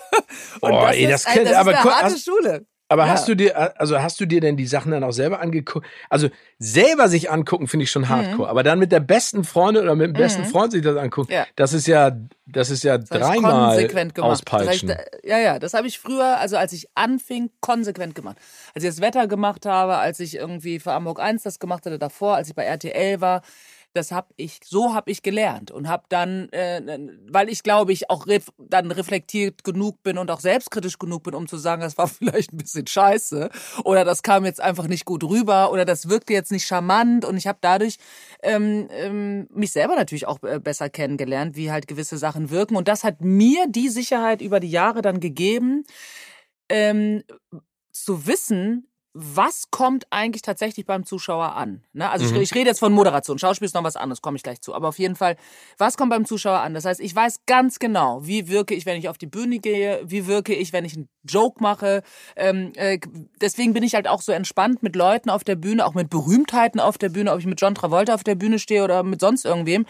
Und 0.61 0.73
oh, 0.73 0.81
das 0.81 0.95
ey, 0.95 1.07
das, 1.07 1.21
ist, 1.21 1.33
könnte, 1.33 1.51
das 1.51 1.61
ist 1.61 1.67
eine 1.67 1.83
harte 1.83 2.19
Schule. 2.19 2.67
Aber 2.93 3.07
ja. 3.07 3.13
hast 3.13 3.27
du 3.27 3.33
dir, 3.33 3.81
also 3.81 3.99
hast 3.99 4.19
du 4.19 4.27
dir 4.27 4.39
denn 4.39 4.55
die 4.55 4.67
Sachen 4.67 4.91
dann 4.91 5.03
auch 5.03 5.13
selber 5.13 5.41
angeguckt? 5.41 5.87
Also 6.11 6.29
selber 6.59 7.09
sich 7.09 7.31
angucken 7.31 7.67
finde 7.67 7.85
ich 7.85 7.91
schon 7.91 8.03
mhm. 8.03 8.09
hardcore. 8.09 8.43
Mhm. 8.43 8.51
Aber 8.51 8.61
dann 8.61 8.77
mit 8.77 8.91
der 8.91 8.99
besten 8.99 9.43
Freundin 9.43 9.81
oder 9.81 9.95
mit 9.95 10.05
dem 10.05 10.13
besten 10.13 10.43
mhm. 10.43 10.45
Freund 10.45 10.73
sich 10.73 10.83
das 10.83 10.95
angucken, 10.95 11.33
ja. 11.33 11.47
das 11.55 11.73
ist 11.73 11.87
ja, 11.87 12.15
das 12.45 12.69
ist 12.69 12.83
ja 12.83 12.99
das 12.99 13.09
dreimal 13.09 13.71
konsequent 13.71 14.13
gemacht. 14.13 14.31
auspeitschen. 14.33 14.89
Das 14.89 14.97
ich, 15.23 15.27
ja, 15.27 15.39
ja, 15.39 15.57
das 15.57 15.73
habe 15.73 15.87
ich 15.87 15.97
früher, 15.97 16.37
also 16.37 16.55
als 16.55 16.71
ich 16.71 16.87
anfing, 16.93 17.49
konsequent 17.61 18.13
gemacht. 18.13 18.37
Als 18.75 18.83
ich 18.83 18.91
das 18.91 19.01
Wetter 19.01 19.27
gemacht 19.27 19.65
habe, 19.65 19.97
als 19.97 20.19
ich 20.19 20.35
irgendwie 20.35 20.79
für 20.79 20.91
Hamburg 20.91 21.19
1 21.19 21.41
das 21.41 21.57
gemacht 21.57 21.87
hatte 21.87 21.97
davor, 21.97 22.35
als 22.35 22.49
ich 22.49 22.53
bei 22.53 22.63
RTL 22.63 23.21
war, 23.21 23.41
das 23.93 24.11
habe 24.11 24.33
ich, 24.37 24.59
so 24.65 24.93
habe 24.93 25.11
ich 25.11 25.21
gelernt 25.21 25.71
und 25.71 25.87
habe 25.87 26.03
dann, 26.09 26.49
äh, 26.49 26.81
weil 27.29 27.49
ich 27.49 27.63
glaube 27.63 27.93
ich 27.93 28.09
auch 28.09 28.27
ref 28.27 28.49
dann 28.57 28.91
reflektiert 28.91 29.63
genug 29.63 30.01
bin 30.03 30.17
und 30.17 30.31
auch 30.31 30.39
selbstkritisch 30.39 30.97
genug 30.97 31.23
bin, 31.23 31.35
um 31.35 31.47
zu 31.47 31.57
sagen, 31.57 31.81
das 31.81 31.97
war 31.97 32.07
vielleicht 32.09 32.53
ein 32.53 32.57
bisschen 32.57 32.87
scheiße 32.87 33.49
oder 33.83 34.03
das 34.03 34.23
kam 34.23 34.45
jetzt 34.45 34.61
einfach 34.61 34.87
nicht 34.87 35.05
gut 35.05 35.23
rüber 35.23 35.71
oder 35.71 35.85
das 35.85 36.09
wirkte 36.09 36.33
jetzt 36.33 36.51
nicht 36.51 36.65
charmant 36.65 37.25
und 37.25 37.37
ich 37.37 37.47
habe 37.47 37.59
dadurch 37.61 37.97
ähm, 38.41 38.87
ähm, 38.91 39.47
mich 39.51 39.71
selber 39.71 39.95
natürlich 39.95 40.27
auch 40.27 40.41
äh, 40.43 40.59
besser 40.59 40.89
kennengelernt, 40.89 41.55
wie 41.55 41.71
halt 41.71 41.87
gewisse 41.87 42.17
Sachen 42.17 42.49
wirken 42.49 42.75
und 42.75 42.87
das 42.87 43.03
hat 43.03 43.21
mir 43.21 43.67
die 43.67 43.89
Sicherheit 43.89 44.41
über 44.41 44.59
die 44.59 44.71
Jahre 44.71 45.01
dann 45.01 45.19
gegeben, 45.19 45.83
ähm, 46.69 47.23
zu 47.91 48.25
wissen, 48.25 48.87
was 49.13 49.69
kommt 49.69 50.07
eigentlich 50.09 50.41
tatsächlich 50.41 50.87
beim 50.87 51.05
Zuschauer 51.05 51.55
an? 51.55 51.83
Ne? 51.93 52.09
Also 52.09 52.25
mhm. 52.25 52.35
ich, 52.37 52.41
ich, 52.41 52.55
rede 52.55 52.69
jetzt 52.69 52.79
von 52.79 52.91
Moderation. 52.93 53.37
Schauspiel 53.37 53.67
ist 53.67 53.75
noch 53.75 53.83
was 53.83 53.95
anderes, 53.95 54.21
komme 54.21 54.37
ich 54.37 54.43
gleich 54.43 54.59
zu. 54.61 54.73
Aber 54.73 54.87
auf 54.87 54.97
jeden 54.97 55.15
Fall, 55.15 55.35
was 55.77 55.97
kommt 55.97 56.09
beim 56.09 56.25
Zuschauer 56.25 56.59
an? 56.59 56.73
Das 56.73 56.85
heißt, 56.85 56.99
ich 56.99 57.15
weiß 57.15 57.45
ganz 57.45 57.77
genau, 57.77 58.25
wie 58.25 58.47
wirke 58.47 58.73
ich, 58.73 58.87
wenn 58.87 58.97
ich 58.97 59.09
auf 59.09 59.19
die 59.19 59.27
Bühne 59.27 59.59
gehe, 59.59 60.01
wie 60.03 60.25
wirke 60.25 60.55
ich, 60.55 60.73
wenn 60.73 60.83
ich 60.83 60.95
einen 60.95 61.09
Joke 61.23 61.61
mache. 61.61 62.01
Ähm, 62.35 62.73
äh, 62.75 62.99
deswegen 63.39 63.73
bin 63.73 63.83
ich 63.83 63.93
halt 63.93 64.07
auch 64.07 64.21
so 64.21 64.31
entspannt 64.31 64.81
mit 64.81 64.95
Leuten 64.95 65.29
auf 65.29 65.43
der 65.43 65.55
Bühne, 65.55 65.85
auch 65.85 65.93
mit 65.93 66.09
Berühmtheiten 66.09 66.79
auf 66.79 66.97
der 66.97 67.09
Bühne, 67.09 67.31
ob 67.31 67.39
ich 67.39 67.45
mit 67.45 67.61
John 67.61 67.75
Travolta 67.75 68.15
auf 68.15 68.23
der 68.23 68.35
Bühne 68.35 68.57
stehe 68.57 68.83
oder 68.83 69.03
mit 69.03 69.21
sonst 69.21 69.45
irgendwem, 69.45 69.85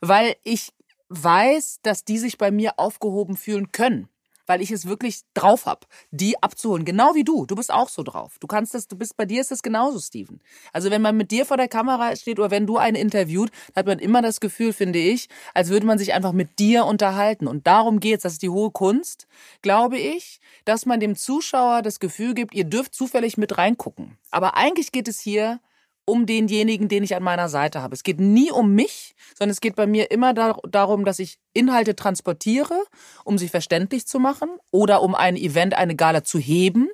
weil 0.00 0.36
ich 0.44 0.72
weiß, 1.08 1.80
dass 1.82 2.04
die 2.04 2.18
sich 2.18 2.38
bei 2.38 2.50
mir 2.50 2.74
aufgehoben 2.76 3.36
fühlen 3.36 3.72
können 3.72 4.08
weil 4.48 4.62
ich 4.62 4.70
es 4.70 4.86
wirklich 4.86 5.20
drauf 5.34 5.66
hab, 5.66 5.86
die 6.10 6.42
abzuholen. 6.42 6.84
Genau 6.84 7.14
wie 7.14 7.22
du. 7.22 7.46
Du 7.46 7.54
bist 7.54 7.72
auch 7.72 7.88
so 7.88 8.02
drauf. 8.02 8.38
Du 8.40 8.46
kannst 8.46 8.74
das, 8.74 8.88
du 8.88 8.96
bist, 8.96 9.16
bei 9.16 9.26
dir 9.26 9.40
ist 9.40 9.50
das 9.50 9.62
genauso, 9.62 10.00
Steven. 10.00 10.40
Also 10.72 10.90
wenn 10.90 11.02
man 11.02 11.16
mit 11.16 11.30
dir 11.30 11.46
vor 11.46 11.56
der 11.56 11.68
Kamera 11.68 12.16
steht 12.16 12.38
oder 12.38 12.50
wenn 12.50 12.66
du 12.66 12.78
einen 12.78 12.96
interviewt, 12.96 13.50
hat 13.76 13.86
man 13.86 13.98
immer 13.98 14.22
das 14.22 14.40
Gefühl, 14.40 14.72
finde 14.72 14.98
ich, 14.98 15.28
als 15.54 15.68
würde 15.68 15.86
man 15.86 15.98
sich 15.98 16.14
einfach 16.14 16.32
mit 16.32 16.58
dir 16.58 16.86
unterhalten. 16.86 17.46
Und 17.46 17.66
darum 17.66 18.00
geht's. 18.00 18.22
Das 18.22 18.32
ist 18.32 18.42
die 18.42 18.48
hohe 18.48 18.70
Kunst, 18.70 19.28
glaube 19.62 19.98
ich, 19.98 20.40
dass 20.64 20.86
man 20.86 20.98
dem 20.98 21.14
Zuschauer 21.14 21.82
das 21.82 22.00
Gefühl 22.00 22.34
gibt, 22.34 22.54
ihr 22.54 22.64
dürft 22.64 22.94
zufällig 22.94 23.36
mit 23.36 23.58
reingucken. 23.58 24.18
Aber 24.30 24.56
eigentlich 24.56 24.92
geht 24.92 25.08
es 25.08 25.20
hier 25.20 25.60
um 26.08 26.26
denjenigen, 26.26 26.88
den 26.88 27.04
ich 27.04 27.14
an 27.14 27.22
meiner 27.22 27.48
Seite 27.48 27.82
habe. 27.82 27.94
Es 27.94 28.02
geht 28.02 28.18
nie 28.18 28.50
um 28.50 28.74
mich, 28.74 29.14
sondern 29.38 29.52
es 29.52 29.60
geht 29.60 29.76
bei 29.76 29.86
mir 29.86 30.10
immer 30.10 30.34
darum, 30.34 31.04
dass 31.04 31.18
ich 31.18 31.38
Inhalte 31.52 31.94
transportiere, 31.94 32.82
um 33.24 33.38
sie 33.38 33.48
verständlich 33.48 34.06
zu 34.06 34.18
machen 34.18 34.48
oder 34.70 35.02
um 35.02 35.14
ein 35.14 35.36
Event, 35.36 35.74
eine 35.74 35.94
Gala 35.94 36.24
zu 36.24 36.38
heben. 36.38 36.88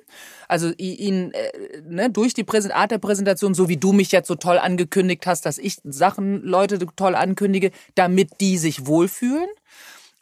Also 0.47 0.71
ihn 0.77 1.31
äh, 1.31 1.81
ne, 1.81 2.09
durch 2.09 2.33
die 2.33 2.45
Art 2.71 2.91
der 2.91 2.97
Präsentation, 2.97 3.53
so 3.53 3.69
wie 3.69 3.77
du 3.77 3.93
mich 3.93 4.11
jetzt 4.11 4.27
so 4.27 4.35
toll 4.35 4.59
angekündigt 4.59 5.25
hast, 5.25 5.45
dass 5.45 5.57
ich 5.57 5.77
Sachen, 5.83 6.43
Leute 6.43 6.77
toll 6.95 7.15
ankündige, 7.15 7.71
damit 7.95 8.41
die 8.41 8.57
sich 8.57 8.85
wohlfühlen. 8.85 9.47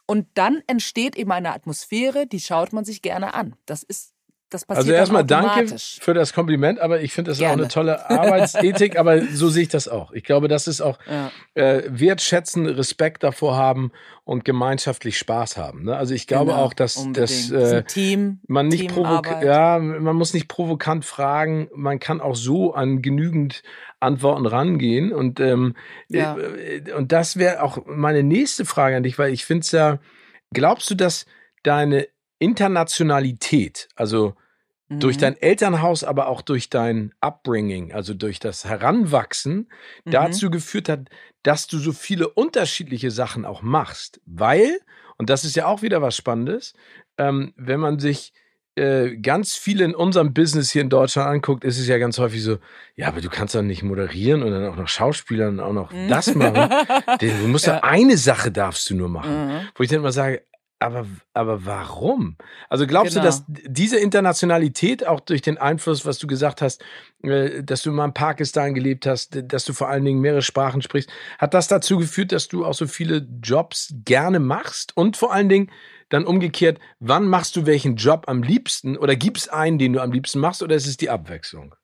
Und 0.06 0.26
dann 0.34 0.62
entsteht 0.66 1.16
eben 1.16 1.32
eine 1.32 1.52
Atmosphäre, 1.52 2.26
die 2.26 2.40
schaut 2.40 2.72
man 2.72 2.84
sich 2.84 3.02
gerne 3.02 3.34
an. 3.34 3.56
Das 3.66 3.82
ist 3.82 4.13
das 4.50 4.64
passiert 4.64 4.86
also 4.86 4.92
erstmal 4.92 5.24
danke 5.24 5.76
für 5.78 6.14
das 6.14 6.32
Kompliment, 6.32 6.78
aber 6.78 7.00
ich 7.00 7.12
finde 7.12 7.30
das 7.30 7.38
Gerne. 7.38 7.54
auch 7.54 7.58
eine 7.58 7.68
tolle 7.68 8.08
Arbeitsethik, 8.08 8.96
aber 8.98 9.22
so 9.26 9.48
sehe 9.48 9.64
ich 9.64 9.68
das 9.68 9.88
auch. 9.88 10.12
Ich 10.12 10.22
glaube, 10.22 10.48
das 10.48 10.68
ist 10.68 10.80
auch 10.80 10.98
ja. 11.10 11.30
äh, 11.54 11.82
wertschätzen, 11.88 12.66
Respekt 12.66 13.22
davor 13.24 13.56
haben 13.56 13.90
und 14.24 14.44
gemeinschaftlich 14.44 15.18
Spaß 15.18 15.56
haben. 15.56 15.84
Ne? 15.84 15.96
Also 15.96 16.14
ich 16.14 16.26
glaube 16.26 16.52
genau, 16.52 16.62
auch, 16.62 16.74
dass, 16.74 17.04
dass 17.12 17.50
äh, 17.50 17.82
Team, 17.84 18.40
man 18.46 18.68
nicht 18.68 18.88
provokant, 18.88 19.44
ja, 19.44 19.78
man 19.78 20.16
muss 20.16 20.34
nicht 20.34 20.48
provokant 20.48 21.04
fragen, 21.04 21.68
man 21.74 21.98
kann 21.98 22.20
auch 22.20 22.36
so 22.36 22.74
an 22.74 23.02
genügend 23.02 23.62
Antworten 24.00 24.46
rangehen 24.46 25.12
und 25.12 25.40
ähm, 25.40 25.74
ja. 26.08 26.36
Äh, 26.36 26.92
und 26.92 27.12
das 27.12 27.36
wäre 27.36 27.62
auch 27.62 27.78
meine 27.86 28.22
nächste 28.22 28.64
Frage 28.64 28.96
an 28.96 29.02
dich, 29.02 29.18
weil 29.18 29.32
ich 29.32 29.44
finde 29.44 29.62
es 29.62 29.72
ja, 29.72 29.98
glaubst 30.52 30.90
du, 30.90 30.94
dass 30.94 31.26
deine 31.62 32.06
Internationalität, 32.38 33.88
also 33.94 34.34
durch 34.88 35.16
mhm. 35.16 35.20
dein 35.20 35.36
Elternhaus, 35.36 36.04
aber 36.04 36.28
auch 36.28 36.42
durch 36.42 36.68
dein 36.68 37.14
Upbringing, 37.20 37.92
also 37.92 38.14
durch 38.14 38.38
das 38.38 38.64
Heranwachsen, 38.64 39.68
mhm. 40.04 40.10
dazu 40.10 40.50
geführt 40.50 40.88
hat, 40.88 41.08
dass 41.42 41.66
du 41.66 41.78
so 41.78 41.92
viele 41.92 42.28
unterschiedliche 42.28 43.10
Sachen 43.10 43.44
auch 43.44 43.62
machst. 43.62 44.20
Weil, 44.26 44.78
und 45.16 45.30
das 45.30 45.44
ist 45.44 45.56
ja 45.56 45.66
auch 45.66 45.82
wieder 45.82 46.02
was 46.02 46.16
Spannendes, 46.16 46.74
ähm, 47.18 47.52
wenn 47.56 47.80
man 47.80 47.98
sich 47.98 48.32
äh, 48.76 49.16
ganz 49.16 49.54
viel 49.54 49.80
in 49.80 49.94
unserem 49.94 50.34
Business 50.34 50.70
hier 50.72 50.82
in 50.82 50.90
Deutschland 50.90 51.28
anguckt, 51.28 51.64
ist 51.64 51.78
es 51.78 51.86
ja 51.86 51.98
ganz 51.98 52.18
häufig 52.18 52.42
so, 52.42 52.58
ja, 52.96 53.08
aber 53.08 53.20
du 53.20 53.30
kannst 53.30 53.54
doch 53.54 53.62
nicht 53.62 53.82
moderieren 53.84 54.42
und 54.42 54.50
dann 54.50 54.66
auch 54.66 54.76
noch 54.76 54.88
Schauspielern 54.88 55.60
und 55.60 55.64
auch 55.64 55.72
noch 55.72 55.92
mhm. 55.92 56.08
das 56.08 56.34
machen. 56.34 56.70
du 57.20 57.48
musst 57.48 57.66
ja. 57.66 57.82
eine 57.84 58.16
Sache 58.16 58.50
darfst 58.50 58.90
du 58.90 58.96
nur 58.96 59.08
machen. 59.08 59.46
Mhm. 59.46 59.60
Wo 59.76 59.82
ich 59.82 59.88
dann 59.88 60.00
immer 60.00 60.12
sage, 60.12 60.42
aber, 60.84 61.06
aber 61.32 61.66
warum? 61.66 62.36
Also 62.68 62.86
glaubst 62.86 63.14
genau. 63.14 63.24
du, 63.24 63.26
dass 63.26 63.44
diese 63.48 63.98
Internationalität 63.98 65.06
auch 65.06 65.20
durch 65.20 65.42
den 65.42 65.58
Einfluss, 65.58 66.04
was 66.04 66.18
du 66.18 66.26
gesagt 66.26 66.62
hast, 66.62 66.84
äh, 67.22 67.62
dass 67.62 67.82
du 67.82 67.92
mal 67.92 68.06
in 68.06 68.14
Pakistan 68.14 68.74
gelebt 68.74 69.06
hast, 69.06 69.36
dass 69.50 69.64
du 69.64 69.72
vor 69.72 69.88
allen 69.88 70.04
Dingen 70.04 70.20
mehrere 70.20 70.42
Sprachen 70.42 70.82
sprichst, 70.82 71.10
hat 71.38 71.54
das 71.54 71.68
dazu 71.68 71.98
geführt, 71.98 72.32
dass 72.32 72.48
du 72.48 72.64
auch 72.64 72.74
so 72.74 72.86
viele 72.86 73.26
Jobs 73.42 73.94
gerne 74.04 74.40
machst? 74.40 74.96
Und 74.96 75.16
vor 75.16 75.32
allen 75.32 75.48
Dingen 75.48 75.70
dann 76.08 76.24
umgekehrt, 76.24 76.78
wann 77.00 77.26
machst 77.26 77.56
du 77.56 77.66
welchen 77.66 77.96
Job 77.96 78.24
am 78.26 78.42
liebsten? 78.42 78.96
Oder 78.96 79.16
gibt 79.16 79.38
es 79.38 79.48
einen, 79.48 79.78
den 79.78 79.94
du 79.94 80.00
am 80.00 80.12
liebsten 80.12 80.38
machst? 80.38 80.62
Oder 80.62 80.76
ist 80.76 80.86
es 80.86 80.96
die 80.96 81.10
Abwechslung? 81.10 81.74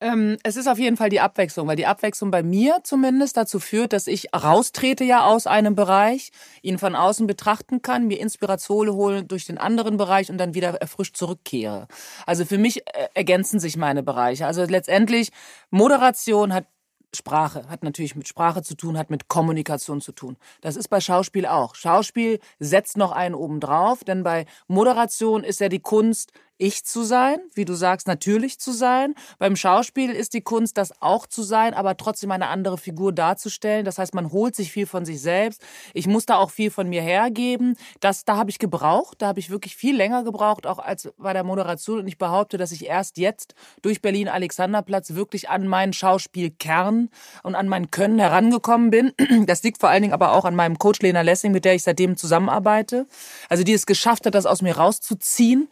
Ähm, 0.00 0.36
es 0.44 0.56
ist 0.56 0.68
auf 0.68 0.78
jeden 0.78 0.96
Fall 0.96 1.08
die 1.08 1.20
Abwechslung, 1.20 1.66
weil 1.66 1.76
die 1.76 1.86
Abwechslung 1.86 2.30
bei 2.30 2.44
mir 2.44 2.78
zumindest 2.84 3.36
dazu 3.36 3.58
führt, 3.58 3.92
dass 3.92 4.06
ich 4.06 4.28
raustrete 4.32 5.02
ja 5.02 5.24
aus 5.24 5.48
einem 5.48 5.74
Bereich, 5.74 6.30
ihn 6.62 6.78
von 6.78 6.94
außen 6.94 7.26
betrachten 7.26 7.82
kann, 7.82 8.06
mir 8.06 8.20
Inspiration 8.20 8.90
hole 8.90 9.24
durch 9.24 9.46
den 9.46 9.58
anderen 9.58 9.96
Bereich 9.96 10.30
und 10.30 10.38
dann 10.38 10.54
wieder 10.54 10.74
erfrischt 10.74 11.16
zurückkehre. 11.16 11.88
Also 12.26 12.44
für 12.44 12.58
mich 12.58 12.86
äh, 12.86 13.08
ergänzen 13.14 13.58
sich 13.58 13.76
meine 13.76 14.04
Bereiche. 14.04 14.46
Also 14.46 14.62
letztendlich 14.64 15.30
Moderation 15.70 16.54
hat 16.54 16.66
Sprache, 17.14 17.68
hat 17.68 17.82
natürlich 17.82 18.14
mit 18.14 18.28
Sprache 18.28 18.62
zu 18.62 18.74
tun, 18.74 18.98
hat 18.98 19.10
mit 19.10 19.28
Kommunikation 19.28 20.00
zu 20.00 20.12
tun. 20.12 20.36
Das 20.60 20.76
ist 20.76 20.88
bei 20.88 21.00
Schauspiel 21.00 21.46
auch. 21.46 21.74
Schauspiel 21.74 22.38
setzt 22.58 22.96
noch 22.98 23.12
einen 23.12 23.34
oben 23.34 23.60
drauf, 23.60 24.04
denn 24.04 24.22
bei 24.22 24.44
Moderation 24.66 25.42
ist 25.42 25.60
ja 25.60 25.68
die 25.70 25.80
Kunst, 25.80 26.32
ich 26.58 26.84
zu 26.84 27.04
sein, 27.04 27.38
wie 27.54 27.64
du 27.64 27.74
sagst, 27.74 28.06
natürlich 28.06 28.58
zu 28.58 28.72
sein. 28.72 29.14
Beim 29.38 29.56
Schauspiel 29.56 30.10
ist 30.10 30.34
die 30.34 30.40
Kunst, 30.40 30.76
das 30.76 30.92
auch 31.00 31.26
zu 31.26 31.42
sein, 31.42 31.72
aber 31.72 31.96
trotzdem 31.96 32.32
eine 32.32 32.48
andere 32.48 32.76
Figur 32.76 33.12
darzustellen. 33.12 33.84
Das 33.84 33.98
heißt, 33.98 34.14
man 34.14 34.32
holt 34.32 34.56
sich 34.56 34.72
viel 34.72 34.86
von 34.86 35.04
sich 35.04 35.20
selbst. 35.20 35.62
Ich 35.94 36.08
muss 36.08 36.26
da 36.26 36.36
auch 36.36 36.50
viel 36.50 36.70
von 36.70 36.88
mir 36.88 37.00
hergeben. 37.00 37.76
Das, 38.00 38.24
da 38.24 38.36
habe 38.36 38.50
ich 38.50 38.58
gebraucht. 38.58 39.22
Da 39.22 39.28
habe 39.28 39.38
ich 39.38 39.50
wirklich 39.50 39.76
viel 39.76 39.96
länger 39.96 40.24
gebraucht, 40.24 40.66
auch 40.66 40.80
als 40.80 41.08
bei 41.16 41.32
der 41.32 41.44
Moderation. 41.44 42.00
Und 42.00 42.08
ich 42.08 42.18
behaupte, 42.18 42.58
dass 42.58 42.72
ich 42.72 42.86
erst 42.86 43.18
jetzt 43.18 43.54
durch 43.82 44.02
Berlin-Alexanderplatz 44.02 45.14
wirklich 45.14 45.48
an 45.48 45.68
meinen 45.68 45.92
Schauspielkern 45.92 47.08
und 47.44 47.54
an 47.54 47.68
mein 47.68 47.90
Können 47.90 48.18
herangekommen 48.18 48.90
bin. 48.90 49.12
Das 49.46 49.62
liegt 49.62 49.80
vor 49.80 49.88
allen 49.88 50.02
Dingen 50.02 50.12
aber 50.12 50.32
auch 50.32 50.44
an 50.44 50.54
meinem 50.54 50.78
Coach 50.78 51.00
Lena 51.00 51.22
Lessing, 51.22 51.52
mit 51.52 51.64
der 51.64 51.74
ich 51.74 51.84
seitdem 51.84 52.16
zusammenarbeite. 52.16 53.06
Also 53.48 53.62
die 53.62 53.72
es 53.72 53.86
geschafft 53.86 54.26
hat, 54.26 54.34
das 54.34 54.46
aus 54.46 54.62
mir 54.62 54.76
rauszuziehen. 54.76 55.68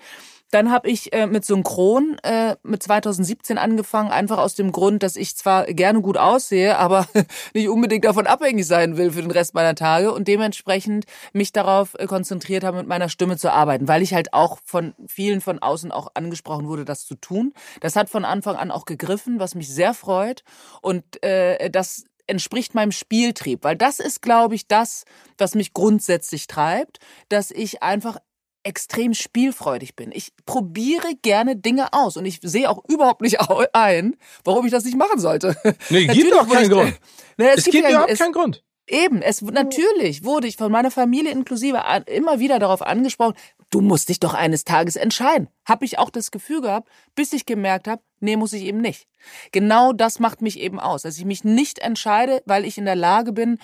Dann 0.50 0.70
habe 0.70 0.88
ich 0.88 1.12
äh, 1.12 1.26
mit 1.26 1.44
Synchron 1.44 2.18
äh, 2.22 2.56
mit 2.62 2.82
2017 2.82 3.58
angefangen, 3.58 4.10
einfach 4.10 4.38
aus 4.38 4.54
dem 4.54 4.72
Grund, 4.72 5.02
dass 5.02 5.16
ich 5.16 5.36
zwar 5.36 5.64
gerne 5.66 6.00
gut 6.00 6.16
aussehe, 6.16 6.78
aber 6.78 7.06
nicht 7.54 7.68
unbedingt 7.68 8.04
davon 8.04 8.26
abhängig 8.26 8.66
sein 8.66 8.96
will 8.96 9.10
für 9.10 9.22
den 9.22 9.30
Rest 9.30 9.54
meiner 9.54 9.74
Tage 9.74 10.12
und 10.12 10.28
dementsprechend 10.28 11.06
mich 11.32 11.52
darauf 11.52 11.94
äh, 11.98 12.06
konzentriert 12.06 12.64
habe, 12.64 12.78
mit 12.78 12.86
meiner 12.86 13.08
Stimme 13.08 13.36
zu 13.36 13.52
arbeiten, 13.52 13.88
weil 13.88 14.02
ich 14.02 14.14
halt 14.14 14.32
auch 14.32 14.58
von 14.64 14.94
vielen 15.08 15.40
von 15.40 15.58
außen 15.58 15.90
auch 15.90 16.08
angesprochen 16.14 16.68
wurde, 16.68 16.84
das 16.84 17.06
zu 17.06 17.16
tun. 17.16 17.52
Das 17.80 17.96
hat 17.96 18.08
von 18.08 18.24
Anfang 18.24 18.56
an 18.56 18.70
auch 18.70 18.84
gegriffen, 18.84 19.40
was 19.40 19.54
mich 19.54 19.68
sehr 19.68 19.94
freut 19.94 20.44
und 20.80 21.22
äh, 21.24 21.70
das 21.70 22.04
entspricht 22.26 22.74
meinem 22.74 22.92
Spieltrieb, 22.92 23.64
weil 23.64 23.76
das 23.76 24.00
ist, 24.00 24.22
glaube 24.22 24.54
ich, 24.54 24.66
das, 24.66 25.04
was 25.38 25.54
mich 25.54 25.72
grundsätzlich 25.72 26.46
treibt, 26.46 26.98
dass 27.28 27.50
ich 27.50 27.82
einfach 27.82 28.18
extrem 28.66 29.14
spielfreudig 29.14 29.94
bin. 29.94 30.10
Ich 30.12 30.32
probiere 30.44 31.14
gerne 31.22 31.56
Dinge 31.56 31.92
aus 31.92 32.16
und 32.16 32.26
ich 32.26 32.40
sehe 32.42 32.68
auch 32.68 32.84
überhaupt 32.88 33.22
nicht 33.22 33.38
ein, 33.72 34.16
warum 34.44 34.66
ich 34.66 34.72
das 34.72 34.84
nicht 34.84 34.96
machen 34.96 35.20
sollte. 35.20 35.56
Nee, 35.90 36.06
gibt 36.06 36.32
doch 36.32 36.48
keinen 36.48 36.70
Grund. 36.70 36.94
Ne, 37.38 37.50
es, 37.50 37.58
es 37.58 37.64
gibt, 37.64 37.76
gibt 37.76 37.90
überhaupt 37.90 38.16
keinen 38.16 38.32
Grund. 38.32 38.64
Eben, 38.88 39.20
es 39.20 39.42
natürlich 39.42 40.24
wurde 40.24 40.46
ich 40.46 40.56
von 40.56 40.72
meiner 40.72 40.90
Familie 40.90 41.32
inklusive 41.32 41.82
immer 42.06 42.40
wieder 42.40 42.58
darauf 42.58 42.82
angesprochen, 42.82 43.34
du 43.70 43.80
musst 43.82 44.08
dich 44.08 44.20
doch 44.20 44.32
eines 44.32 44.64
Tages 44.64 44.96
entscheiden. 44.96 45.48
Hab 45.66 45.82
ich 45.82 45.98
auch 45.98 46.08
das 46.08 46.30
Gefühl 46.30 46.62
gehabt, 46.62 46.88
bis 47.14 47.32
ich 47.32 47.44
gemerkt 47.44 47.88
habe, 47.88 48.00
nee, 48.20 48.36
muss 48.36 48.54
ich 48.54 48.62
eben 48.62 48.80
nicht. 48.80 49.06
Genau 49.52 49.92
das 49.92 50.18
macht 50.18 50.40
mich 50.40 50.58
eben 50.58 50.80
aus, 50.80 51.02
dass 51.02 51.18
ich 51.18 51.24
mich 51.24 51.44
nicht 51.44 51.80
entscheide, 51.80 52.42
weil 52.46 52.64
ich 52.64 52.78
in 52.78 52.86
der 52.86 52.96
Lage 52.96 53.32
bin, 53.32 53.58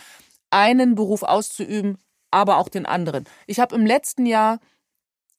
einen 0.50 0.94
Beruf 0.96 1.22
auszuüben, 1.22 1.98
aber 2.30 2.59
auch 2.59 2.68
den 2.68 2.84
anderen. 2.84 3.24
Ich 3.46 3.59
habe 3.59 3.74
im 3.74 3.86
letzten 3.86 4.26
Jahr 4.26 4.59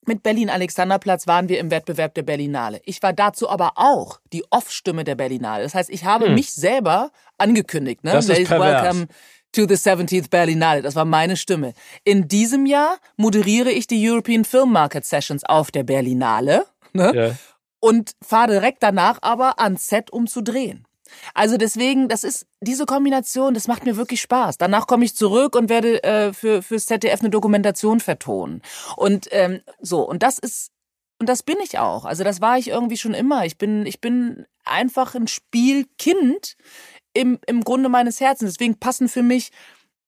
mit 0.08 0.22
Berlin 0.22 0.50
Alexanderplatz 0.50 1.26
waren 1.26 1.48
wir 1.48 1.58
im 1.58 1.70
Wettbewerb 1.70 2.14
der 2.14 2.22
Berlinale. 2.22 2.80
Ich 2.84 3.02
war 3.02 3.12
dazu 3.12 3.48
aber 3.48 3.72
auch 3.76 4.20
die 4.32 4.44
Off-Stimme 4.50 5.04
der 5.04 5.14
Berlinale. 5.14 5.62
Das 5.62 5.74
heißt, 5.74 5.90
ich 5.90 6.04
habe 6.04 6.26
hm. 6.26 6.34
mich 6.34 6.52
selber 6.52 7.10
angekündigt. 7.38 8.04
Ne? 8.04 8.12
Das 8.12 8.28
ist 8.28 8.50
Welcome 8.50 9.08
to 9.52 9.62
the 9.62 9.74
17th 9.74 10.30
Berlinale. 10.30 10.82
Das 10.82 10.96
war 10.96 11.04
meine 11.04 11.36
Stimme. 11.36 11.74
In 12.04 12.28
diesem 12.28 12.66
Jahr 12.66 12.98
moderiere 13.16 13.70
ich 13.70 13.86
die 13.86 14.08
European 14.08 14.44
Film 14.44 14.72
Market 14.72 15.04
Sessions 15.04 15.44
auf 15.44 15.70
der 15.70 15.84
Berlinale. 15.84 16.66
Ne? 16.92 17.12
Ja. 17.14 17.36
Und 17.80 18.12
fahre 18.22 18.52
direkt 18.52 18.82
danach 18.82 19.18
aber 19.22 19.60
ans 19.60 19.86
Set, 19.86 20.10
um 20.10 20.26
zu 20.26 20.42
drehen. 20.42 20.86
Also 21.34 21.56
deswegen, 21.56 22.08
das 22.08 22.24
ist 22.24 22.46
diese 22.60 22.86
Kombination, 22.86 23.54
das 23.54 23.68
macht 23.68 23.84
mir 23.84 23.96
wirklich 23.96 24.20
Spaß. 24.20 24.58
Danach 24.58 24.86
komme 24.86 25.04
ich 25.04 25.16
zurück 25.16 25.56
und 25.56 25.68
werde 25.68 26.02
äh, 26.02 26.32
für 26.32 26.62
fürs 26.62 26.86
ZDF 26.86 27.20
eine 27.20 27.30
Dokumentation 27.30 28.00
vertonen. 28.00 28.62
Und 28.96 29.28
ähm, 29.30 29.60
so 29.80 30.08
und 30.08 30.22
das 30.22 30.38
ist 30.38 30.70
und 31.18 31.28
das 31.28 31.42
bin 31.42 31.56
ich 31.62 31.78
auch. 31.78 32.04
Also 32.04 32.24
das 32.24 32.40
war 32.40 32.58
ich 32.58 32.68
irgendwie 32.68 32.96
schon 32.96 33.14
immer. 33.14 33.46
Ich 33.46 33.58
bin 33.58 33.86
ich 33.86 34.00
bin 34.00 34.46
einfach 34.64 35.14
ein 35.14 35.28
Spielkind 35.28 36.56
im 37.12 37.38
im 37.46 37.62
Grunde 37.62 37.88
meines 37.88 38.20
Herzens. 38.20 38.54
Deswegen 38.54 38.78
passen 38.78 39.08
für 39.08 39.22
mich 39.22 39.50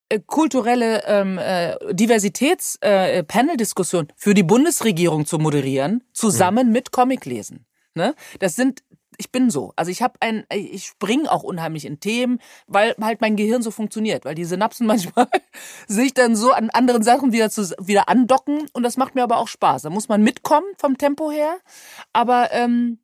äh, 0.08 0.20
kulturelle 0.24 1.02
ähm, 1.06 1.36
äh, 1.38 1.74
Diversitäts-Panel-Diskussion 1.92 4.08
äh, 4.08 4.12
für 4.16 4.34
die 4.34 4.44
Bundesregierung 4.44 5.26
zu 5.26 5.38
moderieren, 5.38 6.04
zusammen 6.12 6.68
mhm. 6.68 6.72
mit 6.72 6.92
Comiclesen. 6.92 7.66
Ne? 7.94 8.14
Das 8.38 8.54
sind 8.54 8.84
ich 9.18 9.30
bin 9.30 9.50
so. 9.50 9.72
Also 9.76 9.90
ich 9.90 10.02
habe 10.02 10.14
ein, 10.20 10.44
ich 10.52 10.84
spring 10.84 11.26
auch 11.26 11.42
unheimlich 11.42 11.84
in 11.84 12.00
Themen, 12.00 12.40
weil 12.66 12.94
halt 13.00 13.20
mein 13.20 13.36
Gehirn 13.36 13.62
so 13.62 13.70
funktioniert, 13.70 14.24
weil 14.24 14.34
die 14.34 14.44
Synapsen 14.44 14.86
manchmal 14.86 15.28
sich 15.86 16.14
dann 16.14 16.36
so 16.36 16.52
an 16.52 16.70
anderen 16.70 17.02
Sachen 17.02 17.32
wieder 17.32 17.50
zu, 17.50 17.62
wieder 17.80 18.08
andocken 18.08 18.68
und 18.72 18.82
das 18.82 18.96
macht 18.96 19.14
mir 19.14 19.22
aber 19.22 19.38
auch 19.38 19.48
Spaß. 19.48 19.82
Da 19.82 19.90
muss 19.90 20.08
man 20.08 20.22
mitkommen 20.22 20.66
vom 20.78 20.98
Tempo 20.98 21.30
her, 21.30 21.56
aber 22.12 22.48
ähm, 22.52 22.98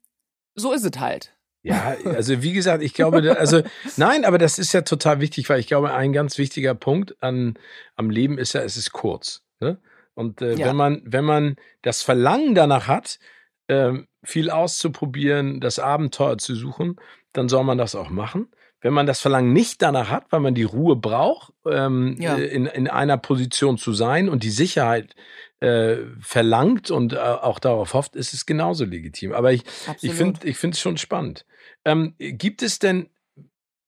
so 0.54 0.72
ist 0.72 0.84
es 0.84 0.98
halt. 1.00 1.34
Ja, 1.64 1.96
also 2.04 2.42
wie 2.42 2.52
gesagt, 2.52 2.82
ich 2.82 2.92
glaube, 2.92 3.38
also 3.38 3.62
nein, 3.96 4.24
aber 4.24 4.38
das 4.38 4.58
ist 4.58 4.72
ja 4.72 4.82
total 4.82 5.20
wichtig, 5.20 5.48
weil 5.48 5.60
ich 5.60 5.68
glaube, 5.68 5.94
ein 5.94 6.12
ganz 6.12 6.36
wichtiger 6.36 6.74
Punkt 6.74 7.22
an 7.22 7.54
am 7.94 8.10
Leben 8.10 8.36
ist 8.36 8.52
ja, 8.52 8.62
es 8.62 8.76
ist 8.76 8.92
kurz. 8.92 9.42
Ne? 9.60 9.78
Und 10.14 10.42
äh, 10.42 10.56
ja. 10.56 10.66
wenn 10.66 10.76
man 10.76 11.02
wenn 11.04 11.24
man 11.24 11.56
das 11.82 12.02
Verlangen 12.02 12.56
danach 12.56 12.88
hat, 12.88 13.20
ähm, 13.68 14.08
viel 14.22 14.50
auszuprobieren, 14.50 15.60
das 15.60 15.78
Abenteuer 15.78 16.38
zu 16.38 16.54
suchen, 16.54 16.96
dann 17.32 17.48
soll 17.48 17.64
man 17.64 17.78
das 17.78 17.94
auch 17.94 18.10
machen. 18.10 18.48
Wenn 18.80 18.92
man 18.92 19.06
das 19.06 19.20
Verlangen 19.20 19.52
nicht 19.52 19.80
danach 19.80 20.10
hat, 20.10 20.26
weil 20.30 20.40
man 20.40 20.54
die 20.54 20.64
Ruhe 20.64 20.96
braucht, 20.96 21.52
ähm, 21.66 22.16
ja. 22.20 22.36
Äh, 22.36 22.46
in, 22.46 22.66
in 22.66 22.88
einer 22.88 23.16
Position 23.16 23.78
zu 23.78 23.92
sein 23.92 24.28
und 24.28 24.42
die 24.42 24.50
Sicherheit 24.50 25.14
äh, 25.60 25.98
verlangt 26.20 26.90
und 26.90 27.12
äh, 27.12 27.18
auch 27.18 27.60
darauf 27.60 27.94
hofft, 27.94 28.16
ist 28.16 28.34
es 28.34 28.44
genauso 28.44 28.84
legitim. 28.84 29.32
Aber 29.32 29.52
ich, 29.52 29.62
ich 30.00 30.12
finde 30.12 30.46
ich 30.48 30.56
finde 30.56 30.74
es 30.74 30.80
schon 30.80 30.96
spannend. 30.96 31.46
Ähm, 31.84 32.14
gibt 32.18 32.62
es 32.62 32.80
denn, 32.80 33.08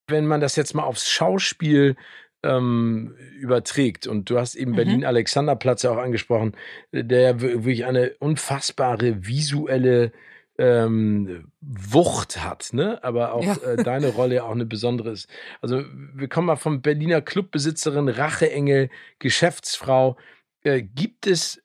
wenn 0.07 0.26
man 0.26 0.41
das 0.41 0.55
jetzt 0.55 0.74
mal 0.74 0.85
aufs 0.85 1.09
Schauspiel 1.09 1.97
ähm, 2.45 3.17
überträgt. 3.39 4.07
Und 4.07 4.31
du 4.31 4.39
hast 4.39 4.55
eben 4.55 4.73
mhm. 4.73 4.77
Berlin-Alexanderplatz 4.77 5.83
ja 5.83 5.91
auch 5.91 5.99
angesprochen, 5.99 6.53
der 6.93 7.41
wirklich 7.41 7.85
eine 7.87 8.13
unfassbare 8.21 9.27
visuelle 9.27 10.13
ähm, 10.57 11.51
Wucht 11.61 12.45
hat, 12.45 12.69
ne? 12.73 13.03
Aber 13.03 13.33
auch 13.35 13.43
ja. 13.43 13.57
äh, 13.57 13.83
deine 13.83 14.09
Rolle 14.15 14.45
auch 14.45 14.53
eine 14.53 14.67
besondere 14.67 15.11
ist. 15.11 15.29
Also 15.61 15.83
wir 16.15 16.29
kommen 16.29 16.47
mal 16.47 16.57
vom 16.57 16.81
Berliner 16.81 17.21
Clubbesitzerin, 17.21 18.09
Racheengel, 18.09 18.91
Geschäftsfrau. 19.19 20.17
Äh, 20.63 20.83
gibt 20.83 21.27
es 21.27 21.61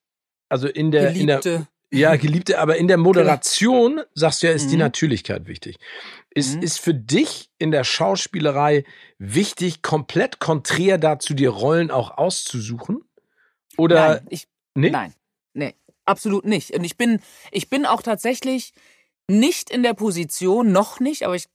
also 0.48 0.68
in 0.68 0.90
der, 0.90 1.12
in 1.12 1.28
der 1.28 1.68
ja, 1.92 2.16
Geliebte, 2.16 2.60
aber 2.60 2.78
in 2.78 2.88
der 2.88 2.98
Moderation, 2.98 4.02
sagst 4.14 4.44
du 4.44 4.48
ja, 4.48 4.54
ist 4.54 4.66
mhm. 4.66 4.70
die 4.72 4.78
Natürlichkeit 4.78 5.48
wichtig. 5.48 5.78
Ist, 6.30 6.58
mhm. 6.58 6.62
ist 6.62 6.80
für 6.80 6.94
dich 6.94 7.50
in 7.58 7.72
der 7.72 7.84
Schauspielerei 7.84 8.84
wichtig, 9.18 9.82
komplett 9.82 10.40
konträr 10.40 10.98
dazu, 10.98 11.34
dir 11.34 11.50
Rollen 11.50 11.90
auch 11.90 12.18
auszusuchen? 12.18 13.04
Oder? 13.78 14.10
Nein, 14.10 14.28
ich, 14.30 14.48
nee? 14.76 14.92
nein, 14.92 15.14
nee, 15.54 15.74
absolut 16.06 16.46
nicht. 16.46 16.72
Und 16.72 16.84
ich 16.84 16.96
bin, 16.96 17.22
ich 17.52 17.70
bin 17.70 17.86
auch 17.86 18.04
tatsächlich 18.04 18.74
nicht 19.28 19.70
in 19.72 19.82
der 19.82 19.94
Position, 19.94 20.72
noch 20.72 21.00
nicht, 21.00 21.24
aber 21.24 21.36
ich 21.36 21.48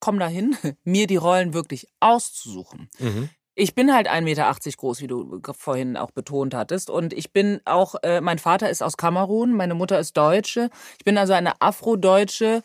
komme 0.00 0.18
dahin, 0.18 0.56
mir 0.84 1.06
die 1.06 1.16
Rollen 1.16 1.52
wirklich 1.52 1.86
auszusuchen. 2.00 2.88
Mhm. 2.98 3.28
Ich 3.54 3.74
bin 3.74 3.92
halt 3.92 4.08
1,80 4.08 4.20
Meter 4.22 4.54
groß, 4.76 5.00
wie 5.00 5.06
du 5.06 5.40
vorhin 5.52 5.96
auch 5.96 6.10
betont 6.12 6.54
hattest. 6.54 6.88
Und 6.88 7.12
ich 7.12 7.32
bin 7.32 7.60
auch, 7.64 7.96
äh, 8.02 8.20
mein 8.20 8.38
Vater 8.38 8.70
ist 8.70 8.82
aus 8.82 8.96
Kamerun, 8.96 9.54
meine 9.54 9.74
Mutter 9.74 9.98
ist 9.98 10.16
Deutsche. 10.16 10.70
Ich 10.98 11.04
bin 11.04 11.18
also 11.18 11.32
eine 11.32 11.60
afrodeutsche, 11.60 12.62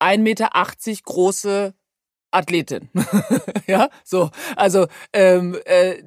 1,80 0.00 0.18
Meter 0.18 0.50
große 1.04 1.74
Athletin. 2.30 2.90
ja, 3.66 3.88
so. 4.02 4.30
Also 4.56 4.86
ähm, 5.12 5.56
äh, 5.66 6.02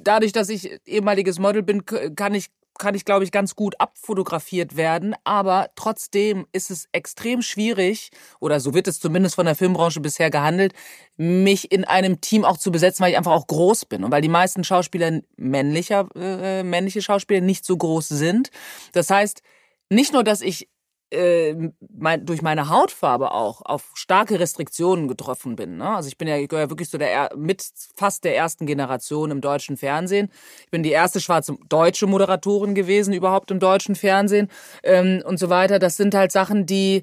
dadurch, 0.00 0.32
dass 0.32 0.48
ich 0.48 0.80
ehemaliges 0.86 1.38
Model 1.38 1.62
bin, 1.62 1.84
kann 1.84 2.34
ich 2.34 2.50
kann 2.78 2.94
ich, 2.94 3.04
glaube 3.04 3.24
ich, 3.24 3.32
ganz 3.32 3.56
gut 3.56 3.80
abfotografiert 3.80 4.76
werden. 4.76 5.14
Aber 5.24 5.70
trotzdem 5.76 6.46
ist 6.52 6.70
es 6.70 6.88
extrem 6.92 7.42
schwierig, 7.42 8.10
oder 8.40 8.60
so 8.60 8.74
wird 8.74 8.88
es 8.88 9.00
zumindest 9.00 9.34
von 9.36 9.46
der 9.46 9.54
Filmbranche 9.54 10.00
bisher 10.00 10.30
gehandelt, 10.30 10.72
mich 11.16 11.70
in 11.70 11.84
einem 11.84 12.20
Team 12.20 12.44
auch 12.44 12.58
zu 12.58 12.72
besetzen, 12.72 13.02
weil 13.02 13.12
ich 13.12 13.18
einfach 13.18 13.32
auch 13.32 13.46
groß 13.46 13.86
bin. 13.86 14.04
Und 14.04 14.10
weil 14.10 14.22
die 14.22 14.28
meisten 14.28 14.64
Schauspieler, 14.64 15.20
männlicher, 15.36 16.08
äh, 16.16 16.62
männliche 16.62 17.02
Schauspieler, 17.02 17.40
nicht 17.40 17.64
so 17.64 17.76
groß 17.76 18.08
sind. 18.08 18.50
Das 18.92 19.10
heißt, 19.10 19.42
nicht 19.90 20.12
nur, 20.12 20.24
dass 20.24 20.40
ich 20.40 20.68
äh, 21.10 21.54
mein, 21.96 22.26
durch 22.26 22.42
meine 22.42 22.68
Hautfarbe 22.68 23.32
auch 23.32 23.62
auf 23.62 23.90
starke 23.94 24.40
Restriktionen 24.40 25.08
getroffen 25.08 25.56
bin. 25.56 25.76
Ne? 25.76 25.88
Also 25.88 26.08
ich 26.08 26.18
bin 26.18 26.28
ja, 26.28 26.36
ich 26.36 26.48
gehöre 26.48 26.70
wirklich 26.70 26.90
zu 26.90 26.98
der 26.98 27.30
mit 27.36 27.64
fast 27.94 28.24
der 28.24 28.36
ersten 28.36 28.66
Generation 28.66 29.30
im 29.30 29.40
deutschen 29.40 29.76
Fernsehen. 29.76 30.30
Ich 30.64 30.70
bin 30.70 30.82
die 30.82 30.90
erste 30.90 31.20
schwarze 31.20 31.56
deutsche 31.68 32.06
Moderatorin 32.06 32.74
gewesen 32.74 33.14
überhaupt 33.14 33.50
im 33.50 33.60
deutschen 33.60 33.94
Fernsehen 33.94 34.48
ähm, 34.82 35.22
und 35.24 35.38
so 35.38 35.48
weiter. 35.50 35.78
Das 35.78 35.96
sind 35.96 36.14
halt 36.14 36.32
Sachen, 36.32 36.66
die 36.66 37.02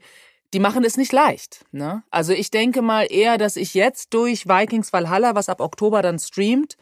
die 0.54 0.60
machen 0.60 0.84
es 0.84 0.97
nicht 0.97 1.12
leicht. 1.14 1.66
Ne? 1.72 2.04
Also 2.12 2.34
ich 2.34 2.52
denke 2.52 2.82
mal 2.82 3.08
eher, 3.10 3.38
dass 3.38 3.56
ich 3.56 3.74
jetzt 3.74 4.14
durch 4.14 4.47
Vikings 4.47 4.91
Valhalla, 4.91 5.36
was 5.36 5.49
ab 5.49 5.62
Oktober 5.62 6.02
dann 6.02 6.20
streamt, 6.20 6.78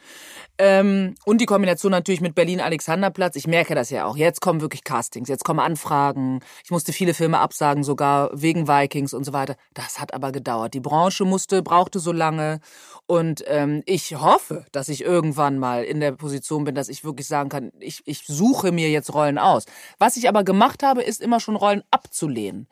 ähm, 0.61 1.15
und 1.23 1.39
die 1.39 1.45
Kombination 1.45 1.91
natürlich 1.91 2.19
mit 2.19 2.35
Berlin 2.35 2.59
Alexanderplatz, 2.59 3.37
ich 3.37 3.47
merke 3.47 3.75
das 3.75 3.89
ja 3.91 4.03
auch. 4.03 4.17
Jetzt 4.17 4.41
kommen 4.41 4.59
wirklich 4.59 4.83
Castings, 4.83 5.29
jetzt 5.29 5.45
kommen 5.45 5.61
Anfragen. 5.61 6.41
Ich 6.65 6.69
musste 6.69 6.91
viele 6.91 7.13
Filme 7.13 7.39
absagen, 7.39 7.85
sogar 7.85 8.29
wegen 8.33 8.67
Vikings 8.67 9.13
und 9.13 9.23
so 9.23 9.31
weiter. 9.31 9.55
Das 9.73 10.01
hat 10.01 10.13
aber 10.13 10.33
gedauert. 10.33 10.73
Die 10.73 10.81
Branche 10.81 11.23
musste, 11.23 11.63
brauchte 11.63 11.99
so 11.99 12.11
lange. 12.11 12.59
Und 13.05 13.41
ähm, 13.47 13.83
ich 13.85 14.15
hoffe, 14.19 14.65
dass 14.73 14.89
ich 14.89 15.01
irgendwann 15.01 15.59
mal 15.59 15.85
in 15.85 16.01
der 16.01 16.11
Position 16.11 16.65
bin, 16.65 16.75
dass 16.75 16.89
ich 16.89 17.05
wirklich 17.05 17.27
sagen 17.27 17.47
kann, 17.47 17.71
ich, 17.79 18.01
ich 18.05 18.25
suche 18.27 18.73
mir 18.73 18.89
jetzt 18.89 19.13
Rollen 19.13 19.37
aus. 19.37 19.63
Was 19.97 20.17
ich 20.17 20.27
aber 20.27 20.43
gemacht 20.43 20.83
habe, 20.83 21.01
ist 21.01 21.21
immer 21.21 21.39
schon 21.39 21.55
Rollen 21.55 21.83
abzulehnen 21.89 22.67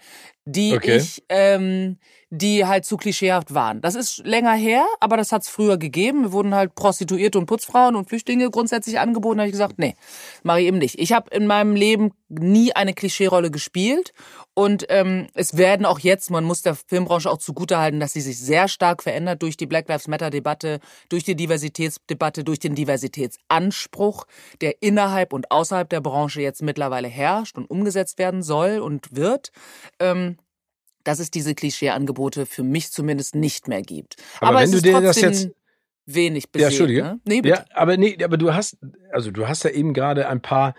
die 0.47 0.75
okay. 0.75 0.95
ich, 0.97 1.23
ähm, 1.27 1.97
die 2.29 2.65
halt 2.65 2.85
zu 2.85 2.97
klischeehaft 2.97 3.53
waren. 3.53 3.79
Das 3.79 3.95
ist 3.95 4.25
länger 4.25 4.53
her, 4.53 4.85
aber 4.99 5.15
das 5.15 5.31
hat's 5.31 5.47
früher 5.47 5.77
gegeben. 5.77 6.23
Wir 6.23 6.31
wurden 6.33 6.53
halt 6.53 6.75
Prostituierte 6.75 7.37
und 7.37 7.45
Putzfrauen 7.45 7.95
und 7.95 8.09
Flüchtlinge 8.09 8.49
grundsätzlich 8.49 8.99
angeboten. 8.99 9.37
Da 9.37 9.43
habe 9.43 9.47
ich 9.49 9.53
gesagt, 9.53 9.79
nee, 9.79 9.95
mache 10.43 10.61
ich 10.61 10.67
eben 10.67 10.77
nicht. 10.77 10.99
Ich 10.99 11.13
habe 11.13 11.33
in 11.33 11.47
meinem 11.47 11.75
Leben 11.75 12.11
nie 12.27 12.73
eine 12.73 12.93
Klischeerolle 12.93 13.49
gespielt 13.49 14.13
und 14.53 14.85
ähm, 14.89 15.27
es 15.35 15.55
werden 15.55 15.85
auch 15.85 15.99
jetzt, 15.99 16.29
man 16.29 16.43
muss 16.43 16.63
der 16.63 16.75
Filmbranche 16.75 17.31
auch 17.31 17.37
zugutehalten, 17.37 18.01
dass 18.01 18.11
sie 18.11 18.21
sich 18.21 18.37
sehr 18.39 18.67
stark 18.67 19.03
verändert 19.03 19.41
durch 19.41 19.55
die 19.55 19.65
Black 19.65 19.87
Lives 19.87 20.09
Matter 20.09 20.29
Debatte, 20.29 20.79
durch 21.07 21.23
die 21.23 21.35
Diversitätsdebatte, 21.35 22.43
durch 22.43 22.59
den 22.59 22.75
Diversitätsanspruch, 22.75 24.25
der 24.59 24.81
innerhalb 24.81 25.31
und 25.31 25.51
außerhalb 25.51 25.89
der 25.89 26.01
Branche 26.01 26.41
jetzt 26.41 26.61
mittlerweile 26.61 27.07
herrscht 27.07 27.57
und 27.57 27.69
umgesetzt 27.69 28.19
werden 28.19 28.43
soll 28.43 28.79
und 28.79 29.15
wird. 29.15 29.51
Ähm, 29.99 30.37
dass 31.07 31.19
es 31.19 31.31
diese 31.31 31.55
Klischeeangebote 31.55 32.45
für 32.45 32.63
mich 32.63 32.91
zumindest 32.91 33.35
nicht 33.35 33.67
mehr 33.67 33.81
gibt. 33.81 34.17
Aber, 34.39 34.49
aber 34.49 34.59
wenn 34.61 34.71
du 34.71 34.81
dir 34.81 34.99
das 34.99 35.21
jetzt 35.21 35.49
wenig 36.05 36.51
besehen, 36.51 36.63
ja, 36.63 36.67
Entschuldige. 36.67 37.03
Ne? 37.03 37.19
Nee, 37.25 37.41
bitte. 37.41 37.55
Ja, 37.55 37.65
aber 37.73 37.97
nee, 37.97 38.17
aber 38.23 38.37
du 38.37 38.53
hast 38.53 38.77
also 39.11 39.31
du 39.31 39.47
hast 39.47 39.63
ja 39.63 39.69
eben 39.69 39.93
gerade 39.93 40.27
ein 40.27 40.41
paar 40.41 40.75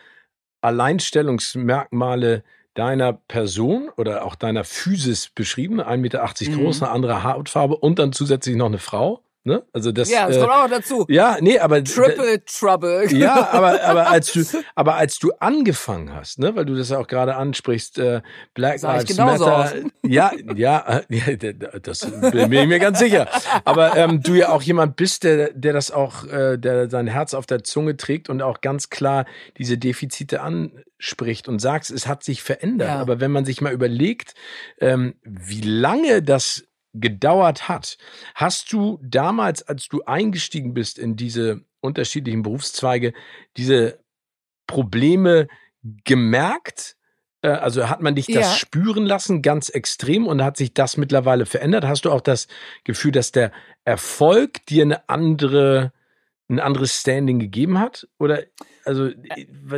Alleinstellungsmerkmale 0.61 2.43
deiner 2.75 3.13
Person 3.13 3.91
oder 3.97 4.25
auch 4.25 4.35
deiner 4.35 4.65
Physis 4.65 5.31
beschrieben, 5.31 5.81
1,80 5.81 5.97
Meter 5.97 6.23
mhm. 6.23 6.55
groß, 6.57 6.83
eine 6.83 6.93
andere 6.93 7.25
Hautfarbe 7.25 7.77
und 7.77 7.99
dann 7.99 8.13
zusätzlich 8.13 8.57
noch 8.57 8.67
eine 8.67 8.79
Frau. 8.79 9.23
Ne? 9.49 9.65
Also 9.73 9.93
das, 9.93 10.11
ja, 10.11 10.27
das 10.29 10.37
äh, 10.37 10.41
kommt 10.41 10.53
auch 10.53 10.69
dazu. 10.69 11.07
Ja, 11.09 11.39
nee, 11.41 11.59
aber 11.59 11.83
Triple 11.83 12.45
Trouble. 12.45 13.07
Ja, 13.11 13.49
aber 13.51 13.83
aber 13.83 14.07
als 14.11 14.31
du 14.33 14.45
aber 14.75 14.97
als 14.97 15.19
du 15.19 15.33
angefangen 15.41 16.15
hast, 16.15 16.39
ne, 16.39 16.55
weil 16.55 16.67
du 16.67 16.75
das 16.75 16.91
ja 16.91 16.99
auch 16.99 17.07
gerade 17.07 17.35
ansprichst, 17.35 17.99
äh, 17.99 18.21
Black 18.53 18.83
Lives 18.83 19.17
Matter. 19.17 19.73
Ja, 20.07 20.33
ja, 20.55 21.03
ja, 21.09 21.35
das 21.83 22.01
bin 22.01 22.53
ich 22.53 22.67
mir 22.67 22.79
ganz 22.79 22.99
sicher. 22.99 23.29
Aber 23.65 23.97
ähm, 23.97 24.23
du 24.23 24.35
ja 24.35 24.51
auch 24.51 24.63
jemand 24.63 24.97
bist, 24.97 25.25
der 25.25 25.53
der 25.53 25.73
das 25.73 25.91
auch, 25.91 26.25
äh, 26.27 26.59
der 26.59 26.91
sein 26.91 27.07
Herz 27.07 27.33
auf 27.35 27.47
der 27.47 27.65
Zunge 27.65 27.97
trägt 27.97 28.29
und 28.29 28.43
auch 28.43 28.61
ganz 28.61 28.91
klar 28.91 29.25
diese 29.57 29.79
Defizite 29.79 30.43
anspricht 30.43 31.49
und 31.49 31.59
sagst, 31.59 31.91
es 31.91 32.07
hat 32.07 32.23
sich 32.23 32.43
verändert. 32.43 32.89
Ja. 32.89 33.01
Aber 33.01 33.21
wenn 33.21 33.31
man 33.31 33.45
sich 33.47 33.61
mal 33.63 33.73
überlegt, 33.73 34.35
ähm, 34.81 35.15
wie 35.25 35.63
lange 35.63 36.23
das 36.23 36.68
gedauert 36.95 37.69
hat. 37.69 37.99
Hast 38.35 38.73
du 38.73 38.99
damals, 39.03 39.63
als 39.63 39.89
du 39.89 40.03
eingestiegen 40.05 40.75
bist 40.75 40.99
in 40.99 41.17
diese 41.17 41.65
unterschiedlichen 41.81 42.43
Berufszweige, 42.43 43.13
diese 43.57 44.01
Probleme 44.67 45.49
gemerkt? 46.05 46.97
Äh, 47.43 47.51
also 47.51 47.89
hat 47.89 48.03
man 48.03 48.15
dich 48.15 48.27
das 48.27 48.35
ja. 48.35 48.53
spüren 48.53 49.07
lassen, 49.07 49.43
ganz 49.43 49.69
extrem, 49.69 50.27
und 50.27 50.43
hat 50.43 50.57
sich 50.57 50.75
das 50.75 50.97
mittlerweile 50.97 51.47
verändert? 51.47 51.85
Hast 51.85 52.05
du 52.05 52.11
auch 52.11 52.21
das 52.21 52.49
Gefühl, 52.85 53.13
dass 53.13 53.33
der 53.33 53.53
Erfolg 53.85 54.65
dir 54.67 54.83
eine 54.83 55.09
andere, 55.09 55.93
ein 56.49 56.61
anderes 56.61 56.99
Standing 57.01 57.39
gegeben 57.39 57.79
hat? 57.79 58.09
Oder 58.19 58.45
also 58.85 59.11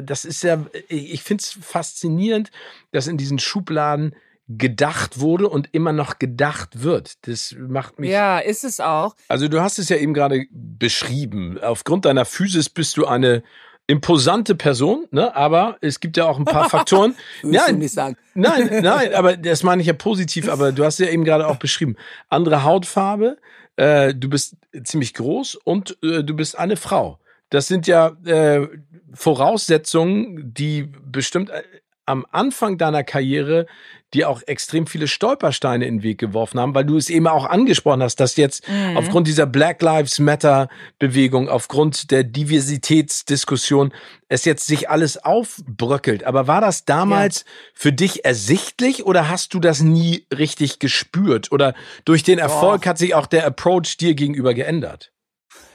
das 0.02 0.24
ist 0.24 0.42
ja, 0.42 0.64
ich 0.88 1.22
finde 1.22 1.42
es 1.42 1.58
faszinierend, 1.60 2.50
dass 2.92 3.08
in 3.08 3.16
diesen 3.16 3.38
Schubladen 3.38 4.14
gedacht 4.58 5.20
wurde 5.20 5.48
und 5.48 5.68
immer 5.72 5.92
noch 5.92 6.18
gedacht 6.18 6.82
wird. 6.82 7.26
Das 7.26 7.54
macht 7.58 7.98
mich. 8.00 8.10
Ja, 8.10 8.38
ist 8.40 8.64
es 8.64 8.80
auch. 8.80 9.14
Also 9.28 9.48
du 9.48 9.60
hast 9.60 9.78
es 9.78 9.88
ja 9.88 9.96
eben 9.96 10.12
gerade 10.12 10.46
beschrieben. 10.50 11.58
Aufgrund 11.62 12.04
deiner 12.04 12.24
Physis 12.24 12.68
bist 12.68 12.96
du 12.96 13.06
eine 13.06 13.42
imposante 13.86 14.54
Person, 14.54 15.06
ne? 15.10 15.34
Aber 15.36 15.76
es 15.80 16.00
gibt 16.00 16.16
ja 16.16 16.26
auch 16.26 16.38
ein 16.38 16.44
paar 16.44 16.68
Faktoren. 16.70 17.14
nein, 17.42 17.78
nicht 17.78 17.94
sagen. 17.94 18.16
nein, 18.34 18.68
nein, 18.82 19.14
aber 19.14 19.36
das 19.36 19.62
meine 19.62 19.82
ich 19.82 19.88
ja 19.88 19.94
positiv. 19.94 20.48
Aber 20.48 20.72
du 20.72 20.84
hast 20.84 20.98
ja 20.98 21.08
eben 21.08 21.24
gerade 21.24 21.46
auch 21.46 21.56
beschrieben. 21.56 21.96
Andere 22.28 22.64
Hautfarbe, 22.64 23.36
äh, 23.76 24.14
du 24.14 24.28
bist 24.28 24.56
ziemlich 24.82 25.14
groß 25.14 25.56
und 25.56 25.96
äh, 26.02 26.24
du 26.24 26.34
bist 26.34 26.58
eine 26.58 26.76
Frau. 26.76 27.20
Das 27.50 27.68
sind 27.68 27.86
ja 27.86 28.16
äh, 28.24 28.66
Voraussetzungen, 29.12 30.54
die 30.54 30.84
bestimmt 31.04 31.50
äh, 31.50 31.62
am 32.10 32.26
Anfang 32.30 32.76
deiner 32.76 33.04
Karriere 33.04 33.66
die 34.12 34.24
auch 34.24 34.42
extrem 34.46 34.86
viele 34.86 35.06
Stolpersteine 35.06 35.86
in 35.86 35.98
den 35.98 36.02
Weg 36.02 36.18
geworfen 36.18 36.58
haben, 36.58 36.74
weil 36.74 36.84
du 36.84 36.96
es 36.96 37.10
eben 37.10 37.28
auch 37.28 37.44
angesprochen 37.44 38.02
hast, 38.02 38.16
dass 38.16 38.36
jetzt 38.36 38.68
mhm. 38.68 38.96
aufgrund 38.96 39.28
dieser 39.28 39.46
Black 39.46 39.80
Lives 39.82 40.18
Matter 40.18 40.68
Bewegung, 40.98 41.48
aufgrund 41.48 42.10
der 42.10 42.24
Diversitätsdiskussion 42.24 43.92
es 44.28 44.44
jetzt 44.44 44.66
sich 44.66 44.90
alles 44.90 45.22
aufbröckelt. 45.22 46.24
Aber 46.24 46.48
war 46.48 46.60
das 46.60 46.84
damals 46.84 47.40
ja. 47.40 47.46
für 47.74 47.92
dich 47.92 48.24
ersichtlich 48.24 49.06
oder 49.06 49.28
hast 49.28 49.54
du 49.54 49.60
das 49.60 49.80
nie 49.80 50.26
richtig 50.36 50.80
gespürt? 50.80 51.52
Oder 51.52 51.74
durch 52.04 52.24
den 52.24 52.38
Erfolg 52.38 52.82
Boah. 52.82 52.90
hat 52.90 52.98
sich 52.98 53.14
auch 53.14 53.26
der 53.26 53.46
Approach 53.46 53.96
dir 53.96 54.14
gegenüber 54.14 54.54
geändert? 54.54 55.12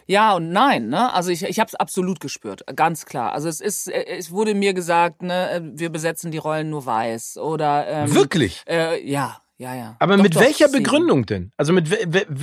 Ja 0.07 0.35
und 0.35 0.51
nein, 0.51 0.87
ne? 0.89 1.13
Also 1.13 1.31
ich, 1.31 1.43
ich 1.43 1.59
habe 1.59 1.67
es 1.67 1.75
absolut 1.75 2.19
gespürt, 2.19 2.63
ganz 2.75 3.05
klar. 3.05 3.33
Also 3.33 3.49
es 3.49 3.59
ist, 3.59 3.87
äh, 3.87 4.05
es 4.17 4.31
wurde 4.31 4.53
mir 4.53 4.73
gesagt, 4.73 5.21
ne, 5.21 5.51
äh, 5.51 5.61
wir 5.63 5.89
besetzen 5.89 6.31
die 6.31 6.37
Rollen 6.37 6.69
nur 6.69 6.85
weiß 6.85 7.37
oder 7.37 7.87
ähm, 7.87 8.13
wirklich? 8.13 8.63
Äh, 8.67 9.03
ja, 9.07 9.41
ja, 9.57 9.73
ja. 9.73 9.95
Aber 9.99 10.17
doch, 10.17 10.23
mit 10.23 10.35
doch, 10.35 10.41
welcher 10.41 10.67
Begründung 10.67 11.25
denn? 11.25 11.51
Also 11.55 11.71
mit 11.71 11.89
wie 11.89 11.95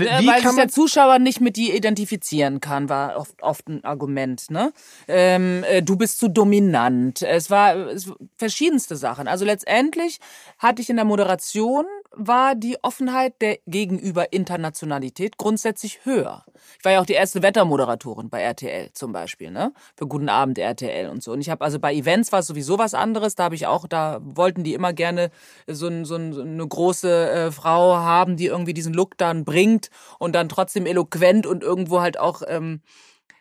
äh, 0.06 0.26
Weil 0.26 0.42
sich 0.42 0.56
der 0.56 0.68
Zuschauer 0.68 1.18
nicht 1.18 1.42
mit 1.42 1.56
dir 1.56 1.74
identifizieren 1.74 2.60
kann, 2.60 2.88
war 2.88 3.16
oft, 3.16 3.42
oft 3.42 3.68
ein 3.68 3.84
Argument. 3.84 4.50
Ne? 4.50 4.72
Ähm, 5.08 5.62
äh, 5.64 5.82
du 5.82 5.96
bist 5.96 6.18
zu 6.18 6.28
dominant. 6.28 7.20
Es 7.20 7.50
war 7.50 7.76
es, 7.76 8.10
verschiedenste 8.36 8.96
Sachen. 8.96 9.28
Also 9.28 9.44
letztendlich 9.44 10.20
hatte 10.58 10.80
ich 10.80 10.88
in 10.88 10.96
der 10.96 11.04
Moderation 11.04 11.84
war 12.14 12.54
die 12.54 12.76
Offenheit 12.82 13.40
der 13.40 13.58
gegenüber 13.66 14.32
Internationalität 14.32 15.38
grundsätzlich 15.38 16.04
höher. 16.04 16.44
Ich 16.78 16.84
war 16.84 16.92
ja 16.92 17.00
auch 17.00 17.06
die 17.06 17.14
erste 17.14 17.42
Wettermoderatorin 17.42 18.30
bei 18.30 18.40
RTL 18.40 18.92
zum 18.92 19.12
Beispiel, 19.12 19.50
ne? 19.50 19.72
Für 19.96 20.06
Guten 20.06 20.28
Abend 20.28 20.58
RTL 20.58 21.08
und 21.08 21.22
so. 21.22 21.32
Und 21.32 21.40
ich 21.40 21.50
habe 21.50 21.64
also 21.64 21.78
bei 21.78 21.94
Events 21.94 22.32
war 22.32 22.40
es 22.40 22.46
sowieso 22.46 22.78
was 22.78 22.94
anderes. 22.94 23.34
Da 23.34 23.44
habe 23.44 23.54
ich 23.54 23.66
auch, 23.66 23.86
da 23.86 24.20
wollten 24.22 24.64
die 24.64 24.74
immer 24.74 24.92
gerne 24.92 25.30
so, 25.66 25.88
ein, 25.88 26.04
so, 26.04 26.16
ein, 26.16 26.32
so 26.32 26.42
eine 26.42 26.66
große 26.66 27.30
äh, 27.30 27.52
Frau 27.52 27.96
haben, 27.96 28.36
die 28.36 28.46
irgendwie 28.46 28.74
diesen 28.74 28.94
Look 28.94 29.16
dann 29.18 29.44
bringt 29.44 29.90
und 30.18 30.34
dann 30.34 30.48
trotzdem 30.48 30.86
eloquent 30.86 31.46
und 31.46 31.62
irgendwo 31.62 32.00
halt 32.00 32.18
auch 32.18 32.42
ähm, 32.46 32.82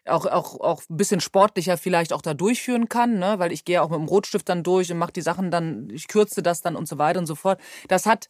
auch, 0.08 0.26
auch, 0.26 0.60
auch 0.60 0.82
ein 0.90 0.98
bisschen 0.98 1.22
sportlicher 1.22 1.78
vielleicht 1.78 2.14
auch 2.14 2.22
da 2.22 2.34
durchführen 2.34 2.90
kann, 2.90 3.20
ne? 3.20 3.36
weil 3.38 3.52
ich 3.52 3.66
gehe 3.66 3.82
auch 3.82 3.90
mit 3.90 4.00
dem 4.00 4.08
Rotstift 4.08 4.50
dann 4.50 4.64
durch 4.64 4.92
und 4.92 4.98
mache 4.98 5.14
die 5.14 5.22
Sachen 5.22 5.52
dann, 5.52 5.90
ich 5.92 6.08
kürze 6.08 6.42
das 6.42 6.62
dann 6.62 6.76
und 6.76 6.88
so 6.88 6.98
weiter 6.98 7.20
und 7.20 7.28
so 7.28 7.36
fort. 7.36 7.60
Das 7.88 8.06
hat 8.06 8.28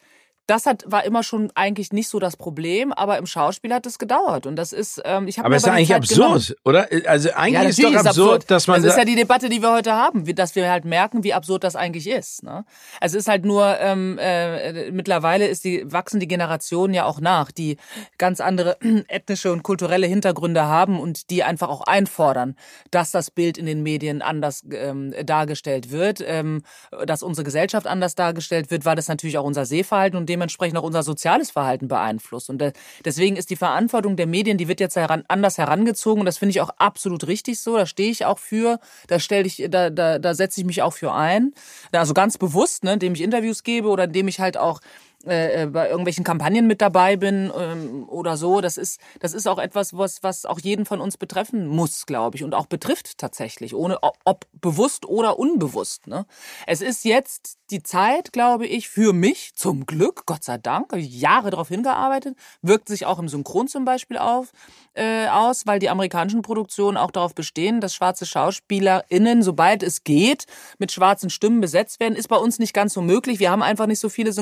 das 0.52 0.66
hat, 0.66 0.84
war 0.86 1.06
immer 1.06 1.24
schon 1.24 1.50
eigentlich 1.56 1.94
nicht 1.94 2.10
so 2.10 2.20
das 2.20 2.36
Problem, 2.36 2.92
aber 2.92 3.18
im 3.18 3.26
Schauspiel 3.26 3.74
hat 3.74 3.86
es 3.86 3.98
gedauert. 3.98 4.46
Und 4.46 4.58
das 4.58 4.74
ist, 4.74 5.02
ähm, 5.06 5.30
ich 5.30 5.38
habe 5.38 5.46
Aber 5.46 5.56
ist 5.56 5.66
ja 5.66 5.72
eigentlich 5.72 5.88
Zeit 5.88 5.98
absurd, 5.98 6.48
genommen. 6.48 6.56
oder? 6.66 7.10
Also 7.10 7.30
eigentlich 7.32 7.64
ja, 7.64 7.70
ist 7.70 7.84
doch 7.84 7.94
absurd, 7.94 8.08
absurd, 8.08 8.52
dass 8.52 8.68
man. 8.68 8.84
Das 8.84 8.92
ist 8.92 8.98
ja 8.98 9.06
die 9.06 9.16
Debatte, 9.16 9.48
die 9.48 9.62
wir 9.62 9.72
heute 9.72 9.94
haben, 9.94 10.26
dass 10.36 10.54
wir 10.56 10.70
halt 10.70 10.84
merken, 10.84 11.24
wie 11.24 11.34
absurd 11.34 11.64
das 11.64 11.78
eigentlich 11.78 12.06
ist. 12.06 12.44
Ne? 12.44 12.66
Also 13.00 13.18
es 13.18 13.24
ist 13.24 13.28
halt 13.30 13.46
nur, 13.46 13.80
ähm, 13.80 14.18
äh, 14.20 14.92
mittlerweile 14.92 15.48
ist 15.48 15.64
die, 15.64 15.90
wachsen 15.90 16.20
die 16.20 16.28
Generationen 16.28 16.94
ja 16.94 17.06
auch 17.06 17.22
nach, 17.22 17.52
die 17.52 17.78
ganz 18.18 18.42
andere 18.42 18.78
ethnische 19.08 19.54
und 19.54 19.64
kulturelle 19.64 20.08
Hintergründe 20.08 20.66
haben 20.66 21.00
und 21.00 21.30
die 21.30 21.44
einfach 21.44 21.70
auch 21.70 21.82
einfordern, 21.82 22.56
dass 22.92 23.12
das 23.12 23.32
Bild 23.32 23.58
in 23.58 23.66
den 23.66 23.84
Medien 23.84 24.22
anders 24.22 24.66
ähm, 24.70 25.14
dargestellt 25.26 25.92
wird, 25.92 26.22
ähm, 26.26 26.64
dass 27.06 27.24
unsere 27.24 27.46
Gesellschaft 27.46 27.88
anders 27.88 28.16
dargestellt 28.16 28.70
wird, 28.70 28.84
weil 28.84 28.98
das 28.98 29.08
natürlich 29.08 29.38
auch 29.38 29.46
unser 29.46 29.66
Sehverhalten 29.66 30.18
und 30.18 30.26
dementsprechend 30.42 30.78
auch 30.78 30.84
unser 30.84 31.04
soziales 31.04 31.52
Verhalten 31.52 31.88
beeinflusst. 31.88 32.50
Und 32.50 32.64
deswegen 33.06 33.36
ist 33.36 33.50
die 33.50 33.56
Verantwortung 33.56 34.16
der 34.16 34.26
Medien, 34.26 34.58
die 34.58 34.68
wird 34.68 34.80
jetzt 34.80 34.96
heran, 34.96 35.24
anders 35.28 35.58
herangezogen 35.58 36.22
und 36.22 36.26
das 36.26 36.40
finde 36.40 36.52
ich 36.52 36.62
auch 36.62 36.72
absolut 36.78 37.28
richtig 37.28 37.60
so. 37.60 37.78
Da 37.78 37.86
stehe 37.86 38.10
ich 38.10 38.26
auch 38.26 38.40
für, 38.40 38.80
da 39.08 39.20
stelle 39.20 39.46
ich, 39.46 39.68
da, 39.70 39.90
da, 39.90 40.18
da 40.18 40.34
setze 40.34 40.62
ich 40.62 40.66
mich 40.66 40.82
auch 40.82 40.94
für 40.94 41.14
ein. 41.14 41.54
Also 41.92 42.14
ganz 42.14 42.38
bewusst, 42.38 42.84
ne, 42.84 42.94
indem 42.94 43.14
ich 43.14 43.22
Interviews 43.22 43.64
gebe 43.64 43.88
oder 43.88 44.06
indem 44.06 44.28
ich 44.28 44.40
halt 44.40 44.58
auch 44.58 44.80
äh, 45.26 45.68
bei 45.68 45.90
irgendwelchen 45.90 46.24
Kampagnen 46.24 46.68
mit 46.68 46.82
dabei 46.82 47.16
bin 47.16 47.52
ähm, 47.58 48.08
oder 48.08 48.38
so. 48.38 48.62
Das 48.62 48.78
ist, 48.78 49.00
das 49.20 49.34
ist 49.34 49.48
auch 49.48 49.60
etwas, 49.60 49.98
was, 49.98 50.24
was 50.24 50.46
auch 50.46 50.60
jeden 50.60 50.86
von 50.86 51.02
uns 51.02 51.18
betreffen 51.18 51.68
muss, 51.68 52.06
glaube 52.06 52.38
ich, 52.38 52.44
und 52.44 52.54
auch 52.54 52.66
betrifft 52.66 53.18
tatsächlich, 53.18 53.76
ohne 53.76 54.00
ob 54.26 54.46
bewusst 54.54 55.06
oder 55.06 55.40
unbewusst. 55.40 56.08
Ne? 56.08 56.26
Es 56.68 56.82
ist 56.82 57.06
jetzt 57.06 57.58
die 57.72 57.84
Zeit, 57.84 58.34
glaube 58.34 58.68
ich, 58.68 58.90
für 58.90 59.14
mich, 59.14 59.56
zum 59.56 59.86
Glück, 59.86 60.26
Gott 60.26 60.44
sei 60.44 60.58
Dank, 60.58 60.92
Jahre 60.96 61.52
darauf 61.52 61.70
hingearbeitet, 61.70 62.36
wirkt 62.62 62.88
sich 62.88 63.06
auch 63.06 63.20
im 63.20 63.30
Synchron 63.30 63.68
zum 63.68 63.86
Beispiel 63.86 64.18
auf, 64.18 64.52
äh, 64.94 65.28
aus, 65.28 65.66
weil 65.66 65.80
die 65.80 65.90
amerikanischen 65.90 66.42
Produktionen 66.42 66.98
auch 66.98 67.12
darauf 67.12 67.34
bestehen, 67.34 67.80
dass 67.80 67.96
schwarze 67.96 68.26
SchauspielerInnen, 68.26 69.42
sobald 69.42 69.84
es 69.84 70.04
geht, 70.04 70.46
mit 70.80 70.92
schwarzen 70.92 71.30
Stimmen 71.30 71.62
besetzt 71.62 72.00
werden. 72.00 72.16
Ist 72.16 72.28
bei 72.28 72.36
uns 72.36 72.60
nicht 72.60 72.74
ganz 72.74 72.94
so 72.94 73.02
möglich. 73.02 73.40
Wir 73.40 73.52
haben 73.52 73.64
einfach 73.64 73.88
nicht 73.88 74.00
so 74.00 74.10
viele 74.10 74.34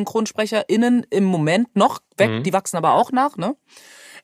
SynchronsprecherInnen 0.69 1.05
im 1.09 1.23
Moment 1.25 1.75
noch 1.75 2.01
weg. 2.17 2.29
Mhm. 2.29 2.43
Die 2.43 2.53
wachsen 2.53 2.77
aber 2.77 2.93
auch 2.93 3.11
nach, 3.11 3.37
ne? 3.37 3.55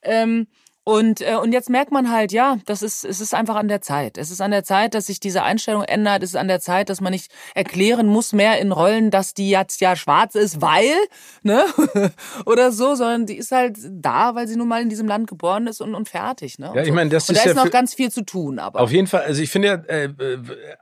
Ähm, 0.01 0.47
und, 0.87 1.21
äh, 1.21 1.33
und 1.41 1.51
jetzt 1.51 1.71
merkt 1.71 1.91
man 1.91 2.11
halt, 2.11 2.31
ja, 2.31 2.59
das 2.67 2.83
ist, 2.83 3.05
es 3.05 3.19
ist 3.19 3.33
einfach 3.33 3.55
an 3.55 3.67
der 3.67 3.81
Zeit. 3.81 4.19
Es 4.19 4.29
ist 4.29 4.39
an 4.39 4.51
der 4.51 4.63
Zeit, 4.63 4.93
dass 4.93 5.07
sich 5.07 5.19
diese 5.19 5.41
Einstellung 5.41 5.81
ändert. 5.81 6.21
Es 6.21 6.29
ist 6.29 6.35
an 6.35 6.47
der 6.47 6.59
Zeit, 6.59 6.91
dass 6.91 7.01
man 7.01 7.11
nicht 7.11 7.31
erklären 7.55 8.05
muss 8.05 8.33
mehr 8.33 8.59
in 8.59 8.71
Rollen, 8.71 9.09
dass 9.09 9.33
die 9.33 9.49
jetzt 9.49 9.81
ja 9.81 9.95
schwarz 9.95 10.35
ist, 10.35 10.61
weil, 10.61 10.93
ne? 11.41 11.65
Oder 12.45 12.71
so, 12.71 12.93
sondern 12.93 13.25
die 13.25 13.35
ist 13.35 13.51
halt 13.51 13.77
da, 13.89 14.35
weil 14.35 14.47
sie 14.47 14.57
nun 14.57 14.67
mal 14.67 14.79
in 14.79 14.89
diesem 14.89 15.07
Land 15.07 15.27
geboren 15.27 15.65
ist 15.65 15.81
und, 15.81 15.95
und 15.95 16.07
fertig, 16.07 16.59
ne? 16.59 16.71
Ja, 16.75 16.83
ich 16.83 16.91
meine, 16.91 17.09
das 17.09 17.29
und 17.29 17.35
ist 17.35 17.43
da 17.43 17.49
ist 17.49 17.57
ja 17.57 17.63
noch 17.63 17.71
ganz 17.71 17.95
viel 17.95 18.11
zu 18.11 18.23
tun, 18.23 18.59
aber. 18.59 18.79
Auf 18.79 18.91
jeden 18.91 19.07
Fall, 19.07 19.23
also 19.23 19.41
ich 19.41 19.49
finde 19.49 19.67
ja, 19.69 19.73
äh, 19.87 20.09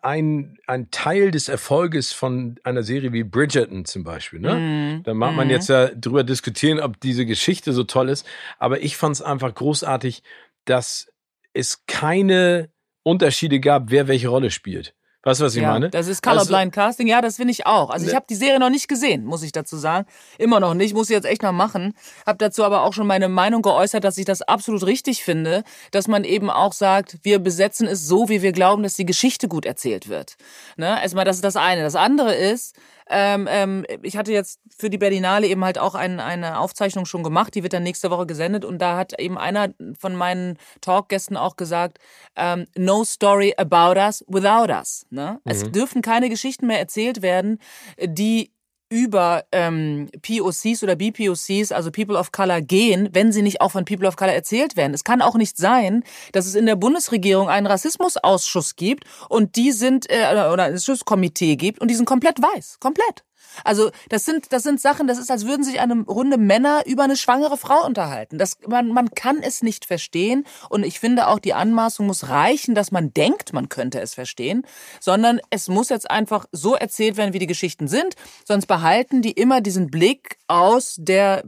ein, 0.01 0.57
ein 0.67 0.91
Teil 0.91 1.31
des 1.31 1.47
Erfolges 1.47 2.11
von 2.11 2.59
einer 2.65 2.83
Serie 2.83 3.13
wie 3.13 3.23
Bridgerton 3.23 3.85
zum 3.85 4.03
Beispiel, 4.03 4.41
ne? 4.41 4.99
Mm. 4.99 5.03
Da 5.03 5.13
mag 5.13 5.33
man 5.33 5.47
mm. 5.47 5.51
jetzt 5.51 5.69
ja 5.69 5.87
drüber 5.87 6.25
diskutieren, 6.25 6.81
ob 6.81 6.99
diese 6.99 7.25
Geschichte 7.25 7.71
so 7.71 7.85
toll 7.85 8.09
ist, 8.09 8.25
aber 8.59 8.81
ich 8.81 8.97
fand 8.97 9.15
es 9.15 9.21
einfach 9.21 9.55
großartig 9.55 9.92
großartig, 9.93 10.23
dass 10.65 11.07
es 11.53 11.85
keine 11.85 12.69
Unterschiede 13.03 13.59
gab, 13.59 13.91
wer 13.91 14.07
welche 14.07 14.29
Rolle 14.29 14.49
spielt. 14.49 14.95
Weißt 15.25 15.39
du, 15.39 15.45
was 15.45 15.55
ich 15.55 15.61
ja, 15.61 15.71
meine? 15.71 15.89
Das 15.89 16.07
ist 16.07 16.21
Colorblind 16.21 16.53
also, 16.53 16.71
Casting, 16.71 17.07
ja, 17.07 17.21
das 17.21 17.37
finde 17.37 17.51
ich 17.51 17.65
auch. 17.65 17.91
Also 17.91 18.05
ich 18.05 18.11
ne 18.11 18.17
habe 18.17 18.25
die 18.29 18.35
Serie 18.35 18.59
noch 18.59 18.69
nicht 18.69 18.89
gesehen, 18.89 19.23
muss 19.23 19.41
ich 19.41 19.53
dazu 19.53 19.77
sagen. 19.77 20.05
Immer 20.37 20.59
noch 20.59 20.73
nicht, 20.73 20.93
muss 20.93 21.09
ich 21.09 21.13
jetzt 21.13 21.25
echt 21.25 21.43
noch 21.43 21.53
machen. 21.53 21.93
Habe 22.25 22.39
dazu 22.39 22.65
aber 22.65 22.83
auch 22.83 22.91
schon 22.91 23.07
meine 23.07 23.29
Meinung 23.29 23.61
geäußert, 23.61 24.03
dass 24.03 24.17
ich 24.17 24.25
das 24.25 24.41
absolut 24.41 24.85
richtig 24.85 25.23
finde, 25.23 25.63
dass 25.91 26.09
man 26.09 26.25
eben 26.25 26.49
auch 26.49 26.73
sagt, 26.73 27.19
wir 27.23 27.39
besetzen 27.39 27.87
es 27.87 28.05
so, 28.05 28.27
wie 28.27 28.41
wir 28.41 28.51
glauben, 28.51 28.83
dass 28.83 28.95
die 28.95 29.05
Geschichte 29.05 29.47
gut 29.47 29.65
erzählt 29.65 30.09
wird. 30.09 30.35
Ne? 30.75 31.01
Erstmal, 31.01 31.23
das 31.23 31.37
ist 31.37 31.45
das 31.45 31.55
eine. 31.55 31.83
Das 31.83 31.95
andere 31.95 32.35
ist, 32.35 32.75
ähm, 33.13 33.47
ähm, 33.49 33.85
ich 34.01 34.17
hatte 34.17 34.31
jetzt 34.31 34.59
für 34.75 34.89
die 34.89 34.97
Berlinale 34.97 35.47
eben 35.47 35.63
halt 35.63 35.77
auch 35.77 35.93
ein, 35.93 36.19
eine 36.19 36.59
Aufzeichnung 36.59 37.05
schon 37.05 37.23
gemacht, 37.23 37.53
die 37.53 37.61
wird 37.61 37.73
dann 37.73 37.83
nächste 37.83 38.09
Woche 38.09 38.25
gesendet 38.25 38.65
und 38.65 38.79
da 38.79 38.97
hat 38.97 39.19
eben 39.19 39.37
einer 39.37 39.69
von 39.99 40.15
meinen 40.15 40.57
Talkgästen 40.81 41.37
auch 41.37 41.55
gesagt, 41.55 41.99
ähm, 42.35 42.65
no 42.75 43.03
story 43.03 43.53
about 43.57 43.99
us 43.99 44.25
without 44.27 44.71
us. 44.71 45.05
Ne? 45.11 45.39
Mhm. 45.43 45.51
Es 45.51 45.71
dürfen 45.71 46.01
keine 46.01 46.29
Geschichten 46.29 46.65
mehr 46.67 46.79
erzählt 46.79 47.21
werden, 47.21 47.59
die 48.01 48.52
über 48.93 49.45
ähm, 49.51 50.07
POCs 50.21 50.83
oder 50.83 50.95
BPOCs, 50.95 51.71
also 51.71 51.89
People 51.89 52.15
of 52.15 52.31
Color, 52.31 52.61
gehen, 52.61 53.09
wenn 53.11 53.31
sie 53.31 53.41
nicht 53.41 53.59
auch 53.59 53.71
von 53.71 53.85
People 53.85 54.07
of 54.07 54.17
Color 54.17 54.33
erzählt 54.33 54.77
werden. 54.77 54.93
Es 54.93 55.03
kann 55.03 55.23
auch 55.23 55.33
nicht 55.33 55.57
sein, 55.57 56.03
dass 56.31 56.45
es 56.45 56.53
in 56.53 56.67
der 56.67 56.75
Bundesregierung 56.75 57.49
einen 57.49 57.65
Rassismusausschuss 57.65 58.75
gibt 58.75 59.05
und 59.29 59.55
die 59.55 59.71
sind, 59.71 60.05
äh, 60.11 60.47
oder 60.53 60.65
ein 60.65 60.79
Schutzkomitee 60.79 61.55
gibt 61.55 61.81
und 61.81 61.89
die 61.89 61.95
sind 61.95 62.05
komplett 62.05 62.39
weiß. 62.39 62.77
Komplett. 62.79 63.23
Also 63.63 63.91
das 64.09 64.25
sind 64.25 64.51
das 64.51 64.63
sind 64.63 64.81
Sachen, 64.81 65.07
das 65.07 65.17
ist, 65.17 65.31
als 65.31 65.45
würden 65.45 65.63
sich 65.63 65.79
eine 65.79 66.01
Runde 66.03 66.37
Männer 66.37 66.83
über 66.85 67.03
eine 67.03 67.15
schwangere 67.15 67.57
Frau 67.57 67.85
unterhalten. 67.85 68.37
Das, 68.37 68.57
man, 68.67 68.89
man 68.89 69.11
kann 69.11 69.41
es 69.41 69.61
nicht 69.61 69.85
verstehen. 69.85 70.45
Und 70.69 70.83
ich 70.83 70.99
finde 70.99 71.27
auch 71.27 71.39
die 71.39 71.53
Anmaßung 71.53 72.07
muss 72.07 72.29
reichen, 72.29 72.75
dass 72.75 72.91
man 72.91 73.13
denkt, 73.13 73.53
man 73.53 73.69
könnte 73.69 73.99
es 73.99 74.13
verstehen, 74.13 74.65
sondern 74.99 75.39
es 75.49 75.67
muss 75.67 75.89
jetzt 75.89 76.09
einfach 76.09 76.45
so 76.51 76.75
erzählt 76.75 77.17
werden, 77.17 77.33
wie 77.33 77.39
die 77.39 77.47
Geschichten 77.47 77.87
sind, 77.87 78.15
sonst 78.45 78.67
behalten 78.67 79.21
die 79.21 79.31
immer 79.31 79.61
diesen 79.61 79.89
Blick 79.89 80.37
aus 80.47 80.95
der 80.99 81.43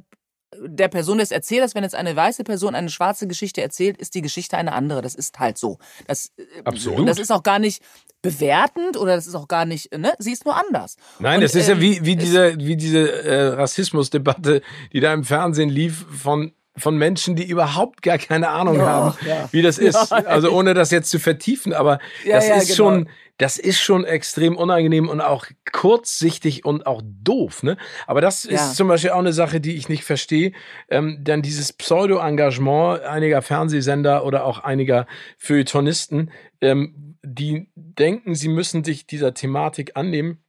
der 0.65 0.87
Person 0.87 1.17
des 1.17 1.31
Erzählers, 1.31 1.75
wenn 1.75 1.83
jetzt 1.83 1.95
eine 1.95 2.15
weiße 2.15 2.43
Person 2.43 2.75
eine 2.75 2.89
schwarze 2.89 3.27
Geschichte 3.27 3.61
erzählt, 3.61 3.97
ist 3.97 4.15
die 4.15 4.21
Geschichte 4.21 4.57
eine 4.57 4.73
andere. 4.73 5.01
Das 5.01 5.15
ist 5.15 5.39
halt 5.39 5.57
so. 5.57 5.79
Das, 6.07 6.31
äh, 6.37 6.43
Absolut. 6.63 6.99
Und 6.99 7.05
das 7.07 7.19
ist 7.19 7.31
auch 7.31 7.43
gar 7.43 7.59
nicht 7.59 7.83
bewertend 8.21 8.97
oder 8.97 9.15
das 9.15 9.27
ist 9.27 9.35
auch 9.35 9.47
gar 9.47 9.65
nicht, 9.65 9.95
ne? 9.95 10.13
Sie 10.17 10.31
ist 10.31 10.45
nur 10.45 10.55
anders. 10.55 10.97
Nein, 11.19 11.35
und, 11.35 11.43
das 11.43 11.55
ist 11.55 11.69
ähm, 11.69 11.77
ja 11.77 11.81
wie, 11.81 12.05
wie 12.05 12.15
diese, 12.15 12.57
wie 12.57 12.75
diese 12.75 13.23
äh, 13.23 13.47
Rassismusdebatte, 13.49 14.61
die 14.93 14.99
da 14.99 15.13
im 15.13 15.23
Fernsehen 15.23 15.69
lief 15.69 16.05
von 16.09 16.53
von 16.77 16.97
Menschen, 16.97 17.35
die 17.35 17.47
überhaupt 17.47 18.01
gar 18.01 18.17
keine 18.17 18.49
Ahnung 18.49 18.77
ja, 18.77 18.85
haben, 18.85 19.17
ja. 19.25 19.47
wie 19.51 19.61
das 19.61 19.77
ist. 19.79 20.11
Ja, 20.11 20.17
also 20.17 20.51
ohne 20.51 20.73
das 20.73 20.91
jetzt 20.91 21.09
zu 21.09 21.19
vertiefen, 21.19 21.73
aber 21.73 21.99
das 22.27 22.45
ist 22.45 22.67
genau. 22.67 22.75
schon, 22.75 23.09
das 23.37 23.57
ist 23.57 23.79
schon 23.79 24.05
extrem 24.05 24.55
unangenehm 24.57 25.09
und 25.09 25.21
auch 25.21 25.45
kurzsichtig 25.71 26.65
und 26.65 26.85
auch 26.87 27.01
doof. 27.03 27.63
Ne? 27.63 27.77
Aber 28.07 28.21
das 28.21 28.45
ist 28.45 28.75
zum 28.75 28.87
Beispiel 28.87 29.11
auch 29.11 29.19
eine 29.19 29.33
Sache, 29.33 29.59
die 29.59 29.75
ich 29.75 29.89
nicht 29.89 30.03
verstehe. 30.03 30.53
Ähm, 30.89 31.19
dann 31.21 31.41
dieses 31.41 31.73
Pseudo-Engagement 31.73 33.01
einiger 33.01 33.41
Fernsehsender 33.41 34.25
oder 34.25 34.45
auch 34.45 34.59
einiger 34.59 35.05
Feuilletonisten, 35.37 36.31
ähm, 36.61 37.17
die 37.23 37.69
denken, 37.75 38.35
sie 38.35 38.49
müssen 38.49 38.83
sich 38.83 39.07
dieser 39.07 39.33
Thematik 39.33 39.91
annehmen, 39.95 40.43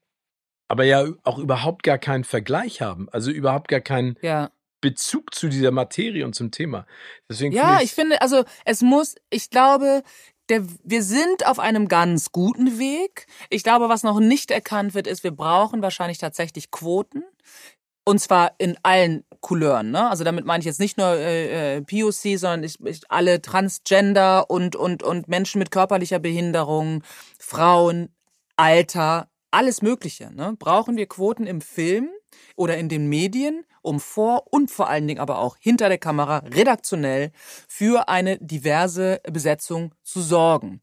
aber 0.68 0.84
ja 0.84 1.06
auch 1.24 1.38
überhaupt 1.38 1.82
gar 1.82 1.98
keinen 1.98 2.24
Vergleich 2.24 2.82
haben. 2.82 3.08
Also 3.10 3.30
überhaupt 3.30 3.68
gar 3.68 3.80
keinen 3.80 4.16
ja. 4.22 4.50
Bezug 4.80 5.34
zu 5.34 5.48
dieser 5.48 5.70
Materie 5.70 6.24
und 6.24 6.34
zum 6.34 6.50
Thema. 6.50 6.86
Deswegen 7.28 7.54
ja, 7.54 7.80
ich 7.80 7.92
finde, 7.92 8.20
also 8.20 8.44
es 8.64 8.82
muss, 8.82 9.16
ich 9.30 9.50
glaube, 9.50 10.02
der, 10.48 10.62
wir 10.84 11.02
sind 11.02 11.46
auf 11.46 11.58
einem 11.58 11.88
ganz 11.88 12.30
guten 12.30 12.78
Weg. 12.78 13.26
Ich 13.50 13.62
glaube, 13.62 13.88
was 13.88 14.02
noch 14.02 14.20
nicht 14.20 14.50
erkannt 14.50 14.94
wird, 14.94 15.06
ist, 15.06 15.24
wir 15.24 15.32
brauchen 15.32 15.82
wahrscheinlich 15.82 16.18
tatsächlich 16.18 16.70
Quoten. 16.70 17.24
Und 18.08 18.20
zwar 18.20 18.52
in 18.58 18.78
allen 18.84 19.24
Couleuren. 19.40 19.90
Ne? 19.90 20.08
Also 20.08 20.22
damit 20.22 20.44
meine 20.44 20.60
ich 20.60 20.66
jetzt 20.66 20.78
nicht 20.78 20.96
nur 20.96 21.08
äh, 21.08 21.78
äh 21.78 21.82
POC, 21.82 22.38
sondern 22.38 22.62
ich, 22.62 22.78
ich, 22.84 23.00
alle 23.08 23.42
Transgender 23.42 24.48
und, 24.48 24.76
und, 24.76 25.02
und 25.02 25.26
Menschen 25.26 25.58
mit 25.58 25.72
körperlicher 25.72 26.20
Behinderung, 26.20 27.02
Frauen, 27.40 28.14
Alter, 28.54 29.28
alles 29.50 29.82
Mögliche. 29.82 30.32
Ne? 30.32 30.54
Brauchen 30.56 30.96
wir 30.96 31.06
Quoten 31.06 31.48
im 31.48 31.60
Film 31.60 32.08
oder 32.57 32.76
in 32.76 32.89
den 32.89 33.09
Medien 33.09 33.64
um 33.82 34.01
vor 34.01 34.53
und 34.53 34.70
vor 34.70 34.89
allen 34.89 35.07
Dingen 35.07 35.20
aber 35.20 35.39
auch 35.39 35.57
hinter 35.61 35.89
der 35.89 35.99
Kamera 35.99 36.39
redaktionell 36.39 37.30
für 37.68 38.09
eine 38.09 38.37
diverse 38.39 39.20
Besetzung 39.30 39.95
zu 40.03 40.20
sorgen, 40.20 40.80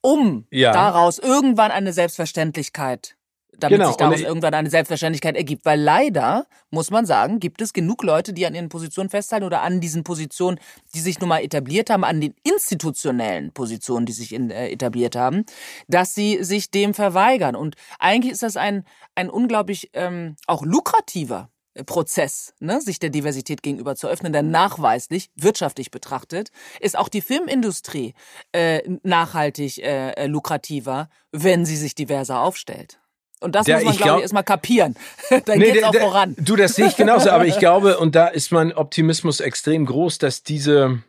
um 0.00 0.46
ja. 0.50 0.72
daraus 0.72 1.18
irgendwann 1.18 1.70
eine 1.70 1.92
Selbstverständlichkeit 1.92 3.16
damit 3.58 3.78
genau. 3.78 3.88
sich 3.88 3.96
daraus 3.96 4.20
irgendwann 4.20 4.54
eine 4.54 4.70
Selbstverständlichkeit 4.70 5.36
ergibt. 5.36 5.64
Weil 5.64 5.80
leider, 5.80 6.46
muss 6.70 6.90
man 6.90 7.06
sagen, 7.06 7.40
gibt 7.40 7.60
es 7.62 7.72
genug 7.72 8.02
Leute, 8.02 8.32
die 8.32 8.46
an 8.46 8.54
ihren 8.54 8.68
Positionen 8.68 9.08
festhalten 9.08 9.46
oder 9.46 9.62
an 9.62 9.80
diesen 9.80 10.04
Positionen, 10.04 10.58
die 10.94 11.00
sich 11.00 11.20
nun 11.20 11.28
mal 11.28 11.42
etabliert 11.42 11.90
haben, 11.90 12.04
an 12.04 12.20
den 12.20 12.34
institutionellen 12.42 13.52
Positionen, 13.52 14.06
die 14.06 14.12
sich 14.12 14.32
in, 14.32 14.50
äh, 14.50 14.68
etabliert 14.70 15.16
haben, 15.16 15.44
dass 15.88 16.14
sie 16.14 16.42
sich 16.42 16.70
dem 16.70 16.94
verweigern. 16.94 17.56
Und 17.56 17.76
eigentlich 17.98 18.32
ist 18.32 18.42
das 18.42 18.56
ein, 18.56 18.84
ein 19.14 19.30
unglaublich 19.30 19.90
ähm, 19.94 20.36
auch 20.46 20.62
lukrativer 20.64 21.50
Prozess, 21.84 22.54
ne, 22.58 22.80
sich 22.80 22.98
der 22.98 23.10
Diversität 23.10 23.62
gegenüber 23.62 23.96
zu 23.96 24.08
öffnen, 24.08 24.32
denn 24.32 24.50
nachweislich, 24.50 25.30
wirtschaftlich 25.34 25.90
betrachtet, 25.90 26.50
ist 26.80 26.96
auch 26.96 27.10
die 27.10 27.20
Filmindustrie 27.20 28.14
äh, 28.52 28.80
nachhaltig 29.02 29.78
äh, 29.78 30.12
äh 30.12 30.26
lukrativer, 30.26 31.10
wenn 31.32 31.66
sie 31.66 31.76
sich 31.76 31.94
diverser 31.94 32.40
aufstellt. 32.40 32.98
Und 33.40 33.54
das 33.54 33.66
der, 33.66 33.76
muss 33.76 33.84
man, 33.84 33.96
glaube 33.96 34.16
ich, 34.18 34.22
erstmal 34.22 34.44
kapieren. 34.44 34.96
Dann 35.44 35.58
nee, 35.58 35.72
geht's 35.72 35.80
der, 35.80 35.88
auch 35.88 35.94
voran. 35.94 36.34
Du, 36.38 36.56
das 36.56 36.74
sehe 36.74 36.86
ich 36.86 36.96
genauso, 36.96 37.30
aber 37.30 37.46
ich 37.46 37.58
glaube, 37.60 37.98
und 37.98 38.14
da 38.14 38.28
ist 38.28 38.50
mein 38.50 38.72
Optimismus 38.72 39.40
extrem 39.40 39.84
groß, 39.86 40.18
dass 40.18 40.42
diese 40.42 41.02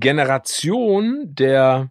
Generation 0.00 1.34
der, 1.34 1.90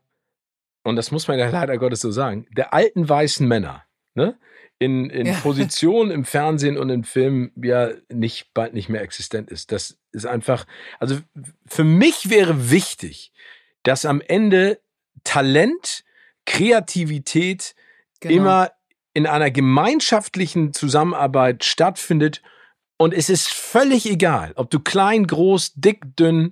und 0.84 0.95
das 0.95 1.12
muss 1.12 1.28
man 1.28 1.38
ja 1.38 1.49
leider 1.49 1.78
Gottes 1.78 2.01
so 2.01 2.12
sagen, 2.12 2.47
der 2.57 2.74
alten 2.74 3.07
weißen 3.07 3.47
Männer, 3.47 3.84
ne? 4.16 4.36
in, 4.82 5.12
in 5.12 5.28
ja. 5.28 5.34
Position 5.34 6.09
im 6.12 6.26
Fernsehen 6.26 6.76
und 6.76 6.89
im 6.89 7.03
Film 7.03 7.51
ja 7.55 7.91
nicht 8.09 8.51
bald 8.55 8.74
nicht 8.74 8.89
mehr 8.89 9.03
existent 9.03 9.51
ist. 9.51 9.72
Das 9.72 9.99
ist 10.12 10.26
einfach, 10.26 10.66
also 10.99 11.20
für 11.68 11.84
mich 11.84 12.32
wäre 12.32 12.72
wichtig, 12.72 13.32
dass 13.84 14.05
am 14.05 14.22
Ende 14.22 14.80
Talent, 15.24 16.03
Kreativität 16.47 17.76
genau. 18.22 18.36
immer 18.36 18.72
in 19.14 19.28
einer 19.28 19.51
gemeinschaftlichen 19.51 20.74
Zusammenarbeit 20.74 21.64
stattfindet 21.64 22.41
und 22.97 23.14
es 23.14 23.30
ist 23.30 23.51
völlig 23.51 24.09
egal, 24.09 24.53
ob 24.55 24.70
du 24.70 24.80
klein, 24.80 25.26
groß, 25.26 25.74
dick, 25.76 26.16
dünn, 26.18 26.51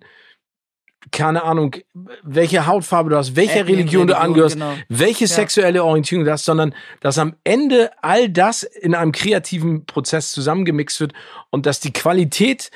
keine 1.12 1.44
Ahnung, 1.44 1.76
welche 2.24 2.66
Hautfarbe 2.66 3.12
du 3.12 3.18
hast, 3.18 3.36
welcher 3.36 3.68
Religion, 3.68 3.78
Religion, 3.78 4.08
du 4.08 4.18
angehörst, 4.18 4.56
genau. 4.56 4.74
welche 4.90 5.26
ja. 5.26 5.28
sexuelle 5.28 5.84
Orientierung 5.84 6.26
du 6.26 6.32
hast, 6.32 6.46
sondern 6.46 6.74
dass 7.02 7.18
am 7.18 7.36
Ende 7.44 7.92
all 8.02 8.30
das 8.30 8.64
in 8.64 8.96
einem 8.96 9.12
kreativen 9.12 9.86
Prozess 9.86 10.32
zusammengemixt 10.32 11.00
wird 11.00 11.14
und 11.52 11.66
dass 11.66 11.80
die 11.80 11.94
Qualität 11.94 12.72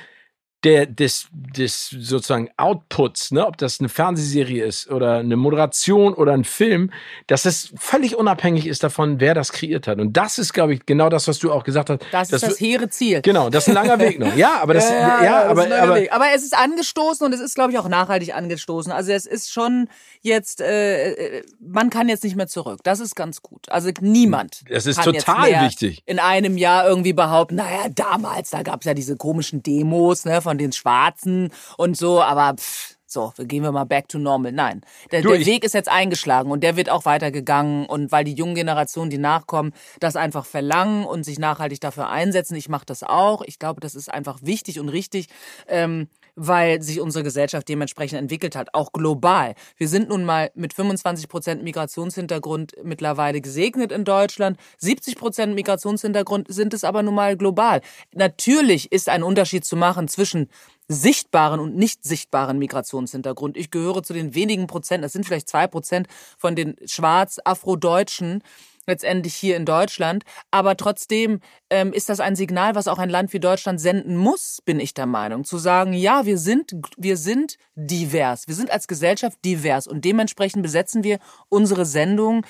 der, 0.63 0.85
des, 0.85 1.27
des 1.31 1.89
sozusagen 1.89 2.49
Outputs, 2.57 3.31
ne, 3.31 3.45
ob 3.45 3.57
das 3.57 3.79
eine 3.79 3.89
Fernsehserie 3.89 4.63
ist 4.63 4.89
oder 4.89 5.17
eine 5.17 5.35
Moderation 5.35 6.13
oder 6.13 6.33
ein 6.33 6.45
Film, 6.45 6.91
dass 7.27 7.45
es 7.45 7.73
völlig 7.75 8.15
unabhängig 8.15 8.67
ist 8.67 8.83
davon, 8.83 9.19
wer 9.19 9.33
das 9.33 9.51
kreiert 9.51 9.87
hat. 9.87 9.99
Und 9.99 10.13
das 10.13 10.39
ist, 10.39 10.53
glaube 10.53 10.73
ich, 10.73 10.85
genau 10.85 11.09
das, 11.09 11.27
was 11.27 11.39
du 11.39 11.51
auch 11.51 11.63
gesagt 11.63 11.89
hast. 11.89 11.99
Das 12.11 12.31
ist 12.31 12.43
das 12.43 12.59
hehre 12.59 12.89
Ziel. 12.89 13.21
Genau, 13.21 13.49
das 13.49 13.67
ist 13.67 13.69
ein 13.69 13.85
langer 13.85 13.99
Weg 13.99 14.19
noch. 14.19 14.35
Ja, 14.35 14.59
aber 14.61 14.73
das, 14.73 14.89
ja, 14.89 14.99
ja, 14.99 15.23
ja 15.23 15.49
aber, 15.49 15.63
aber, 15.63 15.99
aber 16.11 16.25
es 16.33 16.43
ist 16.43 16.55
angestoßen 16.55 17.25
und 17.25 17.33
es 17.33 17.41
ist, 17.41 17.55
glaube 17.55 17.71
ich, 17.71 17.77
auch 17.77 17.89
nachhaltig 17.89 18.33
angestoßen. 18.33 18.91
Also 18.91 19.11
es 19.11 19.25
ist 19.25 19.51
schon 19.51 19.89
jetzt, 20.21 20.61
äh, 20.61 21.11
äh, 21.13 21.43
man 21.59 21.89
kann 21.89 22.07
jetzt 22.07 22.23
nicht 22.23 22.35
mehr 22.35 22.47
zurück. 22.47 22.79
Das 22.83 22.99
ist 22.99 23.15
ganz 23.15 23.41
gut. 23.41 23.69
Also 23.69 23.91
niemand. 23.99 24.61
Das 24.69 24.85
ist 24.85 25.03
total 25.03 25.65
wichtig. 25.65 26.03
In 26.05 26.19
einem 26.19 26.57
Jahr 26.57 26.87
irgendwie 26.87 27.13
behaupten, 27.13 27.55
naja, 27.55 27.89
damals, 27.93 28.51
da 28.51 28.63
gab 28.63 28.81
es 28.81 28.85
ja 28.85 28.93
diese 28.93 29.17
komischen 29.17 29.61
Demos, 29.61 30.25
ne, 30.25 30.41
von 30.41 30.52
den 30.57 30.71
Schwarzen 30.71 31.51
und 31.77 31.97
so, 31.97 32.21
aber 32.21 32.55
pff, 32.55 32.95
so, 33.13 33.31
gehen 33.37 33.61
wir 33.63 33.71
mal 33.71 33.83
back 33.83 34.09
to 34.09 34.17
normal. 34.17 34.51
Nein, 34.51 34.81
der, 35.11 35.21
du, 35.21 35.29
der 35.29 35.45
Weg 35.45 35.63
ist 35.63 35.73
jetzt 35.73 35.89
eingeschlagen 35.89 36.51
und 36.51 36.63
der 36.63 36.75
wird 36.75 36.89
auch 36.89 37.05
weitergegangen 37.05 37.85
und 37.85 38.11
weil 38.11 38.23
die 38.23 38.33
jungen 38.33 38.55
Generationen, 38.55 39.11
die 39.11 39.19
nachkommen, 39.19 39.71
das 39.99 40.15
einfach 40.15 40.45
verlangen 40.45 41.05
und 41.05 41.23
sich 41.23 41.37
nachhaltig 41.37 41.79
dafür 41.79 42.09
einsetzen. 42.09 42.55
Ich 42.55 42.69
mache 42.69 42.85
das 42.87 43.03
auch. 43.03 43.43
Ich 43.43 43.59
glaube, 43.59 43.81
das 43.81 43.93
ist 43.93 44.11
einfach 44.11 44.39
wichtig 44.41 44.79
und 44.79 44.89
richtig. 44.89 45.27
Ähm, 45.67 46.07
weil 46.35 46.81
sich 46.81 46.99
unsere 46.99 47.23
Gesellschaft 47.23 47.67
dementsprechend 47.69 48.19
entwickelt 48.19 48.55
hat, 48.55 48.73
auch 48.73 48.91
global. 48.91 49.55
Wir 49.77 49.87
sind 49.87 50.09
nun 50.09 50.25
mal 50.25 50.51
mit 50.55 50.73
25 50.73 51.27
Prozent 51.27 51.63
Migrationshintergrund 51.63 52.73
mittlerweile 52.83 53.41
gesegnet 53.41 53.91
in 53.91 54.03
Deutschland. 54.03 54.57
70 54.79 55.15
Prozent 55.15 55.55
Migrationshintergrund 55.55 56.47
sind 56.49 56.73
es 56.73 56.83
aber 56.83 57.03
nun 57.03 57.15
mal 57.15 57.37
global. 57.37 57.81
Natürlich 58.13 58.91
ist 58.91 59.09
ein 59.09 59.23
Unterschied 59.23 59.65
zu 59.65 59.75
machen 59.75 60.07
zwischen 60.07 60.49
sichtbaren 60.87 61.59
und 61.59 61.75
nicht 61.75 62.03
sichtbaren 62.03 62.59
Migrationshintergrund. 62.59 63.57
Ich 63.57 63.71
gehöre 63.71 64.03
zu 64.03 64.13
den 64.13 64.35
wenigen 64.35 64.67
Prozent, 64.67 65.03
das 65.03 65.13
sind 65.13 65.25
vielleicht 65.25 65.47
zwei 65.47 65.67
Prozent 65.67 66.07
von 66.37 66.55
den 66.55 66.75
schwarz-afro-Deutschen, 66.85 68.43
letztendlich 68.87 69.35
hier 69.35 69.57
in 69.57 69.65
Deutschland. 69.65 70.23
Aber 70.51 70.77
trotzdem 70.77 71.39
ähm, 71.69 71.93
ist 71.93 72.09
das 72.09 72.19
ein 72.19 72.35
Signal, 72.35 72.75
was 72.75 72.87
auch 72.87 72.99
ein 72.99 73.09
Land 73.09 73.33
wie 73.33 73.39
Deutschland 73.39 73.79
senden 73.79 74.17
muss, 74.17 74.59
bin 74.63 74.79
ich 74.79 74.93
der 74.93 75.05
Meinung. 75.05 75.43
Zu 75.43 75.57
sagen, 75.57 75.93
ja, 75.93 76.25
wir 76.25 76.37
sind, 76.37 76.75
wir 76.97 77.17
sind 77.17 77.57
divers. 77.75 78.47
Wir 78.47 78.55
sind 78.55 78.71
als 78.71 78.87
Gesellschaft 78.87 79.37
divers 79.45 79.87
und 79.87 80.05
dementsprechend 80.05 80.63
besetzen 80.63 81.03
wir 81.03 81.19
unsere 81.49 81.85
Sendung 81.85 82.45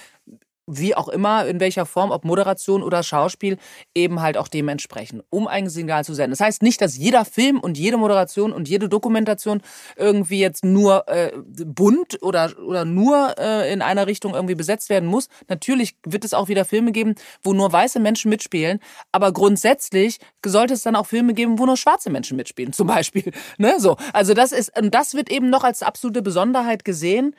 wie 0.65 0.95
auch 0.95 1.09
immer, 1.09 1.45
in 1.45 1.59
welcher 1.59 1.85
Form, 1.85 2.11
ob 2.11 2.23
Moderation 2.23 2.83
oder 2.83 3.03
Schauspiel, 3.03 3.57
eben 3.93 4.21
halt 4.21 4.37
auch 4.37 4.47
dementsprechend, 4.47 5.23
um 5.29 5.47
ein 5.47 5.69
Signal 5.69 6.05
zu 6.05 6.13
senden. 6.13 6.31
Das 6.31 6.39
heißt 6.39 6.61
nicht, 6.61 6.81
dass 6.81 6.97
jeder 6.97 7.25
Film 7.25 7.59
und 7.59 7.77
jede 7.77 7.97
Moderation 7.97 8.53
und 8.53 8.69
jede 8.69 8.87
Dokumentation 8.87 9.61
irgendwie 9.97 10.39
jetzt 10.39 10.63
nur 10.63 11.07
äh, 11.07 11.31
bunt 11.65 12.21
oder, 12.21 12.53
oder 12.65 12.85
nur 12.85 13.35
äh, 13.37 13.71
in 13.73 13.81
einer 13.81 14.07
Richtung 14.07 14.33
irgendwie 14.33 14.55
besetzt 14.55 14.89
werden 14.89 15.07
muss. 15.09 15.27
Natürlich 15.49 15.95
wird 16.05 16.23
es 16.23 16.33
auch 16.33 16.47
wieder 16.47 16.65
Filme 16.65 16.91
geben, 16.91 17.15
wo 17.43 17.53
nur 17.53 17.71
weiße 17.71 17.99
Menschen 17.99 18.29
mitspielen, 18.29 18.79
aber 19.11 19.33
grundsätzlich 19.33 20.19
sollte 20.45 20.73
es 20.73 20.83
dann 20.83 20.95
auch 20.95 21.07
Filme 21.07 21.33
geben, 21.33 21.59
wo 21.59 21.65
nur 21.65 21.77
schwarze 21.77 22.09
Menschen 22.09 22.37
mitspielen, 22.37 22.73
zum 22.73 22.87
Beispiel. 22.87 23.31
Ne? 23.57 23.79
So. 23.79 23.97
Also 24.13 24.33
das 24.33 24.51
ist, 24.51 24.77
und 24.79 24.93
das 24.93 25.13
wird 25.13 25.29
eben 25.29 25.49
noch 25.49 25.63
als 25.63 25.83
absolute 25.83 26.21
Besonderheit 26.21 26.85
gesehen. 26.85 27.35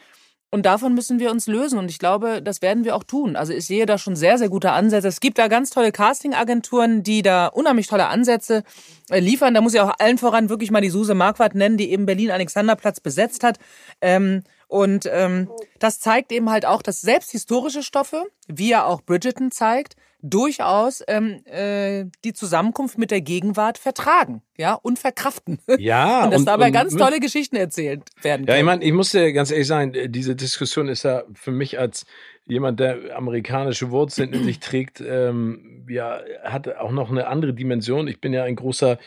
Und 0.55 0.67
davon 0.67 0.95
müssen 0.95 1.19
wir 1.19 1.33
uns 1.33 1.49
lösen. 1.49 1.81
Und 1.81 1.91
ich 1.91 1.99
glaube, 1.99 2.41
das 2.41 2.63
werden 2.63 2.85
wir 2.85 2.95
auch 2.95 3.03
tun. 3.03 3.35
Also 3.35 3.53
ich 3.53 3.67
sehe 3.67 3.87
da 3.87 3.99
schon 3.99 4.15
sehr, 4.15 4.39
sehr 4.39 4.49
gute 4.49 4.71
Ansätze. 4.71 5.09
Es 5.09 5.19
gibt 5.19 5.39
da 5.39 5.49
ganz 5.49 5.71
tolle 5.71 5.91
Casting-Agenturen, 5.91 7.03
die 7.03 7.23
da 7.23 7.49
unheimlich 7.49 7.89
tolle 7.89 8.07
Ansätze 8.07 8.63
äh, 9.11 9.19
liefern. 9.19 9.53
Da 9.55 9.61
muss 9.61 9.75
ich 9.75 9.81
auch 9.81 9.93
allen 9.99 10.17
voran 10.17 10.51
wirklich 10.51 10.71
mal 10.71 10.81
die 10.81 10.91
Suse 10.91 11.17
Marquardt 11.17 11.57
nennen, 11.57 11.77
die 11.77 11.91
eben 11.91 12.07
Berlin-Alexanderplatz 12.07 13.01
besetzt 13.01 13.43
hat. 13.43 13.59
Ähm, 14.01 14.45
und 14.69 15.11
ähm, 15.13 15.51
das 15.81 15.99
zeigt 15.99 16.31
eben 16.31 16.49
halt 16.49 16.67
auch, 16.67 16.83
dass 16.83 17.01
selbst 17.01 17.33
historische 17.33 17.83
Stoffe, 17.83 18.23
wie 18.47 18.69
ja 18.69 18.85
auch 18.85 19.03
Bridgerton 19.03 19.51
zeigt, 19.51 19.97
durchaus 20.25 21.05
ähm, 21.07 21.45
äh, 21.45 22.07
die 22.25 22.33
Zusammenkunft 22.33 22.97
mit 22.97 23.11
der 23.11 23.21
Gegenwart 23.21 23.77
vertragen, 23.77 24.41
ja, 24.57 24.73
und 24.75 24.99
verkraften. 24.99 25.59
Ja. 25.79 26.25
und 26.25 26.31
dass 26.33 26.41
und, 26.41 26.47
dabei 26.47 26.69
und, 26.69 26.73
ganz 26.73 26.97
tolle 26.97 27.21
Geschichten 27.21 27.57
erzählt 27.57 28.03
werden. 28.23 28.47
Ja, 28.47 28.57
ich 28.57 28.65
meine, 28.65 28.83
ich 28.83 28.93
muss 28.93 29.11
dir 29.11 29.33
ganz 29.35 29.51
ehrlich 29.51 29.67
sagen, 29.67 29.93
diese 30.09 30.35
Diskussion 30.35 30.89
ist 30.89 31.03
ja 31.03 31.25
für 31.35 31.51
mich 31.51 31.79
als 31.79 32.07
jemand, 32.47 32.81
der 32.81 33.17
amerikanische 33.17 33.91
Wurzeln 33.91 34.33
in 34.33 34.45
sich 34.45 34.61
trägt, 34.61 35.03
ähm, 35.07 35.87
ja, 35.89 36.21
hat 36.43 36.75
auch 36.77 36.91
noch 36.91 37.11
eine 37.11 37.27
andere 37.27 37.53
Dimension. 37.53 38.09
Ich 38.09 38.21
bin 38.21 38.33
ja 38.33 38.45
ein 38.45 38.57
großer 38.57 38.99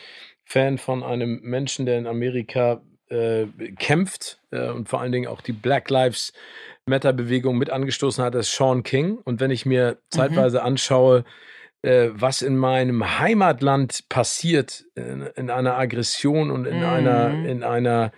Fan 0.44 0.78
von 0.78 1.02
einem 1.02 1.40
Menschen, 1.42 1.84
der 1.84 1.98
in 1.98 2.06
Amerika 2.06 2.80
äh, 3.10 3.46
kämpft 3.78 4.40
äh, 4.50 4.68
und 4.68 4.88
vor 4.88 5.00
allen 5.00 5.12
Dingen 5.12 5.28
auch 5.28 5.40
die 5.40 5.52
Black 5.52 5.90
Lives 5.90 6.32
Matter-Bewegung 6.88 7.58
mit 7.58 7.70
angestoßen 7.70 8.22
hat, 8.22 8.34
ist 8.34 8.54
Sean 8.54 8.82
King. 8.82 9.18
Und 9.18 9.40
wenn 9.40 9.50
ich 9.50 9.66
mir 9.66 9.92
mhm. 9.92 9.96
zeitweise 10.10 10.58
mhm. 10.58 10.66
anschaue, 10.66 11.24
äh, 11.82 12.08
was 12.12 12.42
in 12.42 12.56
meinem 12.56 13.18
Heimatland 13.18 14.08
passiert, 14.08 14.84
in, 14.94 15.22
in 15.36 15.50
einer 15.50 15.78
Aggression 15.78 16.50
und 16.50 16.66
in 16.66 16.78
mhm. 16.78 16.86
einer, 16.86 17.44
in 17.46 17.62
einer, 17.62 18.12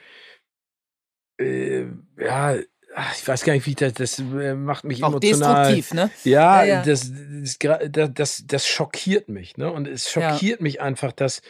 äh, 1.38 1.86
ja, 2.18 2.56
ich 2.56 3.28
weiß 3.28 3.44
gar 3.44 3.52
nicht, 3.52 3.66
wie 3.66 3.74
das, 3.74 3.94
das 3.94 4.18
äh, 4.18 4.54
macht 4.54 4.84
mich 4.84 5.04
Auch 5.04 5.10
emotional. 5.10 5.74
destruktiv, 5.74 5.94
ne? 5.94 6.10
Ja, 6.24 6.64
ja, 6.64 6.74
ja. 6.76 6.82
Das, 6.82 7.12
das, 7.60 8.12
das, 8.14 8.44
das, 8.46 8.66
schockiert 8.66 9.28
mich, 9.28 9.56
ne? 9.56 9.70
Und 9.70 9.86
es 9.86 10.10
schockiert 10.10 10.58
ja. 10.58 10.62
mich 10.62 10.80
einfach, 10.80 11.12
dass 11.12 11.42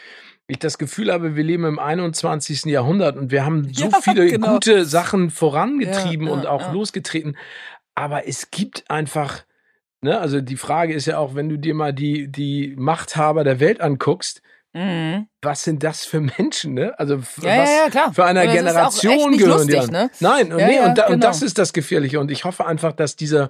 ich 0.50 0.58
das 0.58 0.78
Gefühl 0.78 1.12
habe, 1.12 1.36
wir 1.36 1.44
leben 1.44 1.64
im 1.64 1.78
21. 1.78 2.66
Jahrhundert 2.66 3.16
und 3.16 3.30
wir 3.30 3.44
haben 3.44 3.72
so 3.72 3.84
ja, 3.84 3.90
viele 4.02 4.26
genau. 4.26 4.54
gute 4.54 4.84
Sachen 4.84 5.30
vorangetrieben 5.30 6.26
ja, 6.26 6.32
ja, 6.32 6.38
und 6.38 6.46
auch 6.46 6.72
losgetreten. 6.72 7.36
Aber 7.94 8.26
es 8.26 8.50
gibt 8.50 8.90
einfach, 8.90 9.44
ne, 10.00 10.18
also 10.18 10.40
die 10.40 10.56
Frage 10.56 10.94
ist 10.94 11.06
ja 11.06 11.18
auch, 11.18 11.34
wenn 11.34 11.48
du 11.48 11.58
dir 11.58 11.74
mal 11.74 11.92
die, 11.92 12.28
die 12.28 12.74
Machthaber 12.76 13.44
der 13.44 13.60
Welt 13.60 13.80
anguckst, 13.80 14.42
Mhm. 14.72 15.26
Was 15.42 15.64
sind 15.64 15.82
das 15.82 16.04
für 16.04 16.20
Menschen, 16.20 16.74
ne? 16.74 16.96
Also 16.98 17.20
was 17.20 18.14
für 18.14 18.24
eine 18.24 18.46
Generation 18.46 19.36
gehören 19.36 19.66
die 19.66 19.76
an. 19.76 19.90
Ne? 19.90 20.10
Nein, 20.20 20.52
und, 20.52 20.58
nee, 20.58 20.78
und, 20.78 20.96
da, 20.96 21.06
genau. 21.06 21.14
und 21.14 21.24
das 21.24 21.42
ist 21.42 21.58
das 21.58 21.72
Gefährliche. 21.72 22.20
Und 22.20 22.30
ich 22.30 22.44
hoffe 22.44 22.66
einfach, 22.66 22.92
dass 22.92 23.16
dieser 23.16 23.48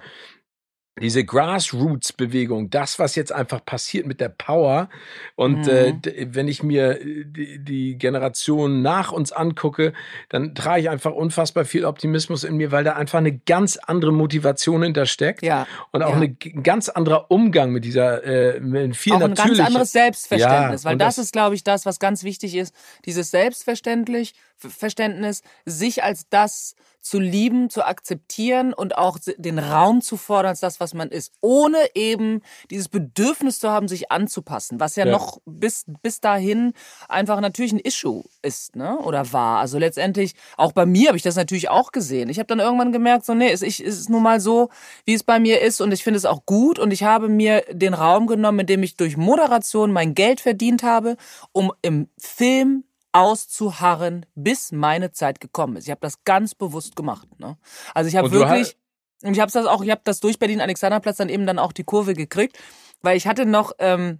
diese 0.99 1.23
Grassroots-Bewegung, 1.23 2.69
das, 2.69 2.99
was 2.99 3.15
jetzt 3.15 3.31
einfach 3.31 3.63
passiert 3.63 4.05
mit 4.05 4.19
der 4.19 4.27
Power. 4.27 4.89
Und 5.35 5.67
äh, 5.67 5.93
mhm. 5.93 6.01
äh, 6.03 6.27
wenn 6.31 6.49
ich 6.49 6.63
mir 6.63 6.99
äh, 6.99 7.23
die, 7.25 7.63
die 7.63 7.97
Generation 7.97 8.81
nach 8.81 9.13
uns 9.13 9.31
angucke, 9.31 9.93
dann 10.27 10.53
trage 10.53 10.81
ich 10.81 10.89
einfach 10.89 11.13
unfassbar 11.13 11.63
viel 11.63 11.85
Optimismus 11.85 12.43
in 12.43 12.57
mir, 12.57 12.73
weil 12.73 12.83
da 12.83 12.93
einfach 12.93 13.19
eine 13.19 13.37
ganz 13.37 13.77
andere 13.77 14.11
Motivation 14.11 14.83
hintersteckt. 14.83 15.41
Ja. 15.43 15.65
Und 15.91 16.03
auch 16.03 16.19
ja. 16.19 16.21
ein 16.21 16.37
ganz 16.61 16.89
anderer 16.89 17.31
Umgang 17.31 17.71
mit 17.71 17.85
dieser 17.85 18.23
äh, 18.25 18.59
mit 18.59 18.97
viel 18.97 19.13
auch 19.13 19.21
ein 19.21 19.33
ganz 19.33 19.59
anderes 19.59 19.93
Selbstverständnis, 19.93 20.83
ja, 20.83 20.89
weil 20.89 20.97
das, 20.97 21.15
das 21.15 21.25
ist, 21.25 21.33
glaube 21.33 21.55
ich, 21.55 21.63
das, 21.63 21.85
was 21.85 21.99
ganz 21.99 22.23
wichtig 22.23 22.55
ist. 22.55 22.75
Dieses 23.05 23.31
Selbstverständlich, 23.31 24.33
Verständnis, 24.57 25.41
sich 25.65 26.03
als 26.03 26.27
das 26.29 26.75
zu 27.01 27.19
lieben, 27.19 27.69
zu 27.69 27.83
akzeptieren 27.83 28.73
und 28.73 28.97
auch 28.97 29.17
den 29.37 29.59
Raum 29.59 30.01
zu 30.01 30.17
fordern 30.17 30.51
als 30.51 30.59
das, 30.59 30.79
was 30.79 30.93
man 30.93 31.09
ist, 31.09 31.33
ohne 31.41 31.77
eben 31.95 32.41
dieses 32.69 32.89
Bedürfnis 32.89 33.59
zu 33.59 33.69
haben, 33.69 33.87
sich 33.87 34.11
anzupassen, 34.11 34.79
was 34.79 34.95
ja, 34.95 35.05
ja. 35.05 35.11
noch 35.11 35.39
bis, 35.45 35.85
bis 36.03 36.21
dahin 36.21 36.73
einfach 37.09 37.41
natürlich 37.41 37.73
ein 37.73 37.79
Issue 37.79 38.23
ist, 38.41 38.75
ne? 38.75 38.97
Oder 38.99 39.33
war. 39.33 39.59
Also 39.59 39.79
letztendlich, 39.79 40.33
auch 40.57 40.71
bei 40.71 40.85
mir 40.85 41.07
habe 41.07 41.17
ich 41.17 41.23
das 41.23 41.35
natürlich 41.35 41.69
auch 41.69 41.91
gesehen. 41.91 42.29
Ich 42.29 42.37
habe 42.37 42.47
dann 42.47 42.59
irgendwann 42.59 42.91
gemerkt, 42.91 43.25
so, 43.25 43.33
nee, 43.33 43.51
es, 43.51 43.61
ich, 43.61 43.79
es 43.85 43.99
ist 43.99 44.09
nun 44.09 44.23
mal 44.23 44.39
so, 44.39 44.69
wie 45.05 45.13
es 45.13 45.23
bei 45.23 45.39
mir 45.39 45.61
ist 45.61 45.81
und 45.81 45.91
ich 45.91 46.03
finde 46.03 46.17
es 46.17 46.25
auch 46.25 46.45
gut 46.45 46.77
und 46.77 46.91
ich 46.91 47.03
habe 47.03 47.29
mir 47.29 47.63
den 47.71 47.93
Raum 47.93 48.27
genommen, 48.27 48.59
in 48.59 48.67
dem 48.67 48.83
ich 48.83 48.95
durch 48.95 49.17
Moderation 49.17 49.91
mein 49.91 50.13
Geld 50.13 50.41
verdient 50.41 50.83
habe, 50.83 51.17
um 51.51 51.71
im 51.81 52.07
Film 52.17 52.83
auszuharren, 53.13 54.25
bis 54.35 54.71
meine 54.71 55.11
Zeit 55.11 55.39
gekommen 55.39 55.75
ist. 55.75 55.85
Ich 55.85 55.91
habe 55.91 56.01
das 56.01 56.23
ganz 56.23 56.55
bewusst 56.55 56.95
gemacht. 56.95 57.27
Ne? 57.39 57.57
Also 57.93 58.07
ich 58.07 58.15
habe 58.15 58.31
wirklich, 58.31 58.77
und 59.23 59.33
ich 59.33 59.39
habe 59.39 59.51
das 59.51 59.65
auch, 59.65 59.81
ich 59.83 59.91
habe 59.91 60.01
das 60.03 60.19
durch 60.19 60.39
Berlin 60.39 60.61
Alexanderplatz 60.61 61.17
dann 61.17 61.29
eben 61.29 61.45
dann 61.45 61.59
auch 61.59 61.73
die 61.73 61.83
Kurve 61.83 62.13
gekriegt, 62.13 62.57
weil 63.01 63.17
ich 63.17 63.27
hatte 63.27 63.45
noch 63.45 63.73
ähm, 63.79 64.19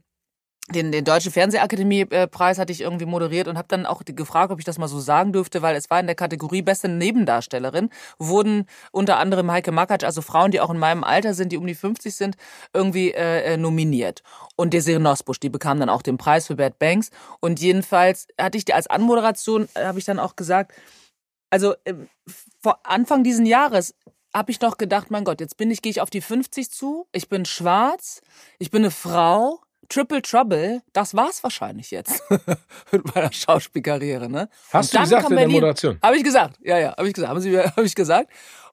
den, 0.70 0.91
den 0.91 1.03
Deutschen 1.03 1.32
Fernsehakademie-Preis 1.32 2.57
hatte 2.57 2.72
ich 2.72 2.82
irgendwie 2.82 3.05
moderiert 3.05 3.47
und 3.47 3.57
habe 3.57 3.68
dann 3.68 3.86
auch 3.86 4.03
gefragt, 4.05 4.51
ob 4.51 4.59
ich 4.59 4.66
das 4.66 4.78
mal 4.78 4.88
so 4.88 4.99
sagen 4.99 5.34
dürfte, 5.34 5.62
weil 5.62 5.76
es 5.76 5.89
war 5.89 5.99
in 5.99 6.05
der 6.05 6.16
Kategorie 6.16 6.62
beste 6.62 6.88
Nebendarstellerin, 6.88 7.89
wurden 8.20 8.66
unter 8.91 9.18
anderem 9.18 9.51
Heike 9.51 9.72
Makatsch, 9.72 10.03
also 10.03 10.22
Frauen, 10.22 10.51
die 10.51 10.62
auch 10.62 10.70
in 10.70 10.78
meinem 10.78 11.03
Alter 11.03 11.34
sind, 11.34 11.51
die 11.51 11.57
um 11.57 11.68
die 11.68 11.76
50 11.76 12.16
sind, 12.16 12.38
irgendwie 12.74 13.12
äh, 13.12 13.53
äh, 13.53 13.57
nominiert. 13.57 14.24
Und 14.55 14.74
Desiree 14.74 14.99
Nosbusch, 14.99 15.39
die 15.39 15.49
bekam 15.49 15.80
dann 15.80 15.89
auch 15.89 16.01
den 16.01 16.18
Preis 16.18 16.47
für 16.47 16.55
Bad 16.55 16.80
Banks. 16.80 17.09
Und 17.39 17.59
jedenfalls 17.59 18.28
hatte 18.39 18.57
ich 18.57 18.66
die 18.66 18.74
als 18.74 18.88
Anmoderation, 18.88 19.68
äh, 19.74 19.86
habe 19.86 19.99
ich 19.99 20.05
dann 20.05 20.20
auch 20.20 20.36
gesagt, 20.36 20.74
also 21.49 21.74
äh, 21.84 21.95
vor 22.62 22.80
Anfang 22.84 23.24
diesen 23.24 23.45
Jahres 23.45 23.95
habe 24.34 24.51
ich 24.51 24.62
noch 24.62 24.78
gedacht, 24.78 25.12
mein 25.12 25.26
Gott, 25.26 25.41
jetzt 25.41 25.57
bin 25.57 25.72
ich, 25.72 25.82
gehe 25.82 25.89
ich 25.89 25.99
auf 25.99 26.09
die 26.09 26.22
50 26.22 26.72
zu, 26.72 27.07
ich 27.12 27.28
bin 27.28 27.43
schwarz, 27.43 28.22
ich 28.59 28.72
bin 28.72 28.84
eine 28.84 28.91
Frau, 28.91 29.59
Triple 29.90 30.22
Trouble, 30.22 30.82
das 30.94 31.16
war's 31.16 31.44
wahrscheinlich 31.44 31.92
jetzt 31.92 32.24
mit 32.92 33.14
meiner 33.14 33.32
Schauspielkarriere, 33.32 34.30
ne? 34.30 34.50
Hast 34.72 34.94
du 34.94 35.00
gesagt 35.00 35.30
in 35.30 35.36
Berlin, 35.36 35.50
der 35.50 35.62
Moderation? 35.62 36.00
Habe 36.02 36.18
ich 36.18 36.24
gesagt, 36.24 36.58
ja, 36.62 36.78
ja, 36.78 36.96
habe 36.96 37.08
ich 37.08 37.14
gesagt, 37.14 37.30
haben 37.30 37.42
Sie, 37.42 37.60
habe 37.60 37.84
ich 37.84 37.96
gesagt. 37.96 38.30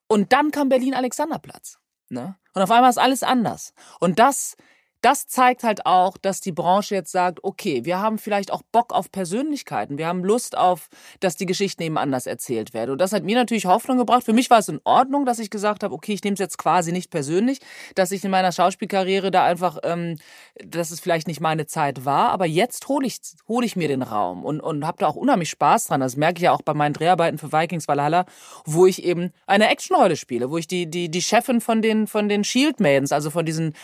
Und 0.06 0.32
dann 0.32 0.50
kam 0.50 0.68
Berlin 0.68 0.94
Alexanderplatz, 0.94 1.78
ne? 2.08 2.36
Und 2.54 2.62
auf 2.62 2.70
einmal 2.70 2.90
ist 2.90 2.98
alles 2.98 3.22
anders. 3.22 3.74
Und 4.00 4.18
das 4.18 4.56
das 5.00 5.28
zeigt 5.28 5.62
halt 5.62 5.86
auch, 5.86 6.16
dass 6.16 6.40
die 6.40 6.50
Branche 6.50 6.94
jetzt 6.96 7.12
sagt, 7.12 7.44
okay, 7.44 7.84
wir 7.84 8.00
haben 8.00 8.18
vielleicht 8.18 8.52
auch 8.52 8.62
Bock 8.72 8.92
auf 8.92 9.12
Persönlichkeiten. 9.12 9.96
Wir 9.96 10.08
haben 10.08 10.24
Lust 10.24 10.56
auf, 10.56 10.88
dass 11.20 11.36
die 11.36 11.46
Geschichten 11.46 11.82
eben 11.82 11.98
anders 11.98 12.26
erzählt 12.26 12.74
werden. 12.74 12.90
Und 12.90 13.00
das 13.00 13.12
hat 13.12 13.22
mir 13.22 13.36
natürlich 13.36 13.66
Hoffnung 13.66 13.98
gebracht. 13.98 14.24
Für 14.24 14.32
mich 14.32 14.50
war 14.50 14.58
es 14.58 14.68
in 14.68 14.80
Ordnung, 14.84 15.24
dass 15.24 15.38
ich 15.38 15.50
gesagt 15.50 15.84
habe, 15.84 15.94
okay, 15.94 16.14
ich 16.14 16.24
nehme 16.24 16.34
es 16.34 16.40
jetzt 16.40 16.58
quasi 16.58 16.90
nicht 16.90 17.10
persönlich, 17.10 17.60
dass 17.94 18.10
ich 18.10 18.24
in 18.24 18.30
meiner 18.30 18.50
Schauspielkarriere 18.50 19.30
da 19.30 19.44
einfach, 19.44 19.78
ähm, 19.84 20.16
dass 20.64 20.90
es 20.90 20.98
vielleicht 20.98 21.28
nicht 21.28 21.40
meine 21.40 21.66
Zeit 21.66 22.04
war. 22.04 22.30
Aber 22.30 22.46
jetzt 22.46 22.88
hole 22.88 23.06
ich, 23.06 23.20
hol 23.46 23.64
ich 23.64 23.76
mir 23.76 23.88
den 23.88 24.02
Raum 24.02 24.44
und, 24.44 24.60
und 24.60 24.84
habe 24.84 24.98
da 24.98 25.06
auch 25.06 25.16
unheimlich 25.16 25.50
Spaß 25.50 25.86
dran. 25.86 26.00
Das 26.00 26.16
merke 26.16 26.38
ich 26.38 26.42
ja 26.42 26.52
auch 26.52 26.62
bei 26.62 26.74
meinen 26.74 26.92
Dreharbeiten 26.92 27.38
für 27.38 27.52
Vikings 27.52 27.86
Valhalla, 27.86 28.26
wo 28.64 28.86
ich 28.86 29.04
eben 29.04 29.32
eine 29.46 29.68
Actionrolle 29.68 30.16
spiele, 30.16 30.50
wo 30.50 30.58
ich 30.58 30.66
die, 30.66 30.90
die, 30.90 31.08
die 31.08 31.22
Chefin 31.22 31.60
von 31.60 31.82
den, 31.82 32.08
von 32.08 32.28
den 32.28 32.42
Shield 32.42 32.80
Maidens, 32.80 33.12
also 33.12 33.30
von 33.30 33.46
diesen 33.46 33.74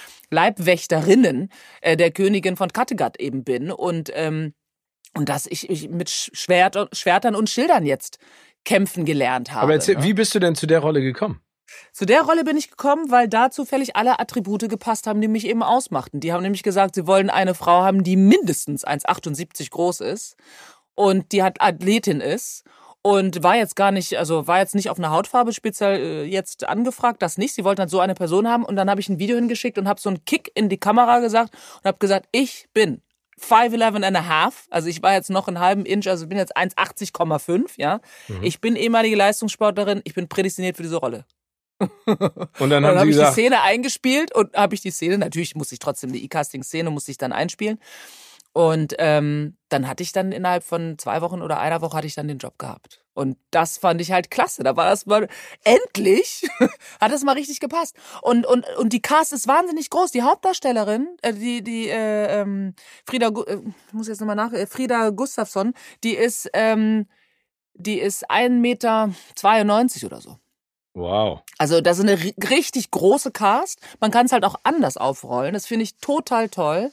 Leibwächterinnen 1.05 1.49
äh, 1.81 1.97
der 1.97 2.11
Königin 2.11 2.57
von 2.57 2.73
Kattegat 2.73 3.19
eben 3.21 3.45
bin 3.45 3.71
und 3.71 4.11
ähm, 4.15 4.55
und 5.17 5.29
dass 5.29 5.47
ich, 5.47 5.71
ich 5.71 5.89
mit 5.91 6.11
Schwert, 6.11 6.89
Schwertern 6.93 7.37
und 7.37 7.49
Schildern 7.49 7.87
jetzt 7.87 8.19
kämpfen 8.65 9.05
gelernt 9.05 9.53
habe. 9.53 9.63
Aber 9.63 9.75
erzähl, 9.75 9.97
ne? 9.97 10.03
wie 10.03 10.15
bist 10.15 10.35
du 10.35 10.41
denn 10.41 10.57
zu 10.57 10.67
der 10.67 10.81
Rolle 10.81 11.03
gekommen? 11.03 11.41
Zu 11.93 12.05
der 12.05 12.23
Rolle 12.23 12.43
bin 12.43 12.57
ich 12.57 12.71
gekommen, 12.71 13.13
weil 13.13 13.29
da 13.29 13.51
zufällig 13.51 13.95
alle 13.95 14.19
Attribute 14.19 14.69
gepasst 14.69 15.07
haben, 15.07 15.21
die 15.21 15.29
mich 15.29 15.47
eben 15.47 15.63
ausmachten. 15.63 16.19
Die 16.19 16.33
haben 16.33 16.43
nämlich 16.43 16.65
gesagt, 16.65 16.97
sie 16.97 17.07
wollen 17.07 17.31
eine 17.31 17.55
Frau 17.55 17.83
haben, 17.83 18.03
die 18.03 18.17
mindestens 18.17 18.85
1,78 18.85 19.71
groß 19.71 20.01
ist 20.01 20.37
und 20.97 21.31
die 21.31 21.45
hat 21.45 21.61
Athletin 21.61 22.21
ist 22.21 22.65
und 23.07 23.43
war 23.43 23.55
jetzt 23.55 23.77
gar 23.77 23.91
nicht, 23.93 24.17
also 24.17 24.47
war 24.47 24.61
jetzt 24.61 24.75
nicht 24.75 24.89
auf 24.89 24.99
eine 24.99 25.11
Hautfarbe 25.11 25.53
speziell 25.53 26.01
äh, 26.01 26.25
jetzt 26.25 26.67
angefragt, 26.67 27.21
das 27.21 27.37
nicht. 27.37 27.55
Sie 27.55 27.63
wollten 27.63 27.81
halt 27.81 27.91
so 27.91 28.01
eine 28.01 28.15
Person 28.15 28.49
haben 28.49 28.65
und 28.65 28.77
dann 28.77 28.89
habe 28.89 28.99
ich 28.99 29.11
ein 29.11 29.19
Video 29.19 29.37
hingeschickt 29.37 29.77
und 29.77 29.87
habe 29.87 30.01
so 30.01 30.09
einen 30.09 30.25
Kick 30.25 30.51
in 30.55 30.71
die 30.71 30.79
Kamera 30.79 31.19
gesagt 31.19 31.55
und 31.77 31.85
habe 31.85 31.99
gesagt, 31.99 32.27
ich 32.33 32.67
bin 32.73 33.03
5'11 33.39 34.07
and 34.07 34.17
a 34.17 34.27
half, 34.27 34.67
also 34.71 34.89
ich 34.89 35.03
war 35.03 35.13
jetzt 35.13 35.29
noch 35.29 35.49
einen 35.49 35.61
halben 35.61 35.85
Inch, 35.85 36.09
also 36.09 36.27
bin 36.27 36.39
jetzt 36.39 36.57
1,80,5, 36.57 37.73
ja. 37.77 38.01
Mhm. 38.29 38.43
Ich 38.43 38.63
bin 38.63 38.75
ehemalige 38.75 39.17
Leistungssportlerin, 39.17 40.01
ich 40.05 40.15
bin 40.15 40.27
prädestiniert 40.27 40.79
für 40.79 40.83
diese 40.83 40.97
Rolle. 40.97 41.27
Und 41.79 42.71
dann, 42.71 42.85
dann 42.85 42.99
habe 42.99 43.11
ich 43.11 43.19
die 43.19 43.33
Szene 43.33 43.61
eingespielt 43.63 44.35
und 44.35 44.55
habe 44.55 44.77
ich 44.77 44.81
die 44.81 44.93
Szene, 44.93 45.19
natürlich 45.19 45.57
musste 45.57 45.75
ich 45.75 45.81
trotzdem 45.81 46.13
die 46.13 46.25
E-Casting-Szene, 46.25 46.89
musste 46.89 47.11
ich 47.11 47.19
dann 47.19 47.33
einspielen. 47.33 47.81
Und 48.55 48.95
ähm, 48.99 49.57
dann 49.69 49.89
hatte 49.89 50.05
ich 50.05 50.13
dann 50.13 50.31
innerhalb 50.31 50.63
von 50.63 50.97
zwei 50.97 51.21
Wochen 51.23 51.43
oder 51.43 51.59
einer 51.59 51.81
Woche 51.81 51.97
hatte 51.97 52.07
ich 52.07 52.15
dann 52.15 52.29
den 52.29 52.39
Job 52.39 52.57
gehabt. 52.57 53.05
Und 53.13 53.37
das 53.51 53.79
fand 53.79 54.01
ich 54.01 54.13
halt 54.13 54.31
klasse. 54.31 54.63
Da 54.63 54.77
war 54.77 54.89
das 54.89 55.07
mal 55.07 55.29
endlich 55.65 56.49
hat 57.01 57.11
das 57.11 57.25
mal 57.25 57.33
richtig 57.33 57.59
gepasst. 57.59 57.97
Und 58.23 58.47
und 58.47 58.65
und 58.79 58.93
die 58.93 59.03
Cast 59.03 59.33
ist 59.33 59.49
wahnsinnig 59.49 59.91
groß. 59.91 60.13
Die 60.13 60.23
Hauptdarstellerin, 60.23 61.17
äh, 61.23 61.35
die 61.35 61.65
die 61.65 61.89
äh, 61.89 62.43
ähm, 62.43 62.75
Frieda, 63.05 63.29
äh, 63.29 63.59
ich 63.89 63.93
muss 63.93 64.07
jetzt 64.07 64.21
nochmal 64.21 64.37
nach, 64.37 64.53
äh, 64.53 64.69
Frieda 64.69 65.11
Gustafsson, 65.11 65.75
die 66.05 66.15
ist 66.15 66.49
ähm, 66.55 67.07
die 67.75 68.01
ist 68.01 68.31
1,92 68.31 68.51
Meter 68.61 69.13
oder 70.07 70.21
so. 70.21 70.39
Wow. 70.97 71.41
Also 71.59 71.81
das 71.81 71.99
ist 71.99 72.09
eine 72.09 72.19
richtig 72.51 72.93
große 72.93 73.33
Cast. 73.33 73.81
Man 74.01 74.13
kann 74.13 74.27
es 74.27 74.33
halt 74.33 74.45
auch 74.45 74.55
anders 74.63 74.97
aufrollen. 74.97 75.53
Das 75.53 75.67
finde 75.67 75.83
ich 75.83 75.97
total 75.97 76.49
toll. 76.49 76.93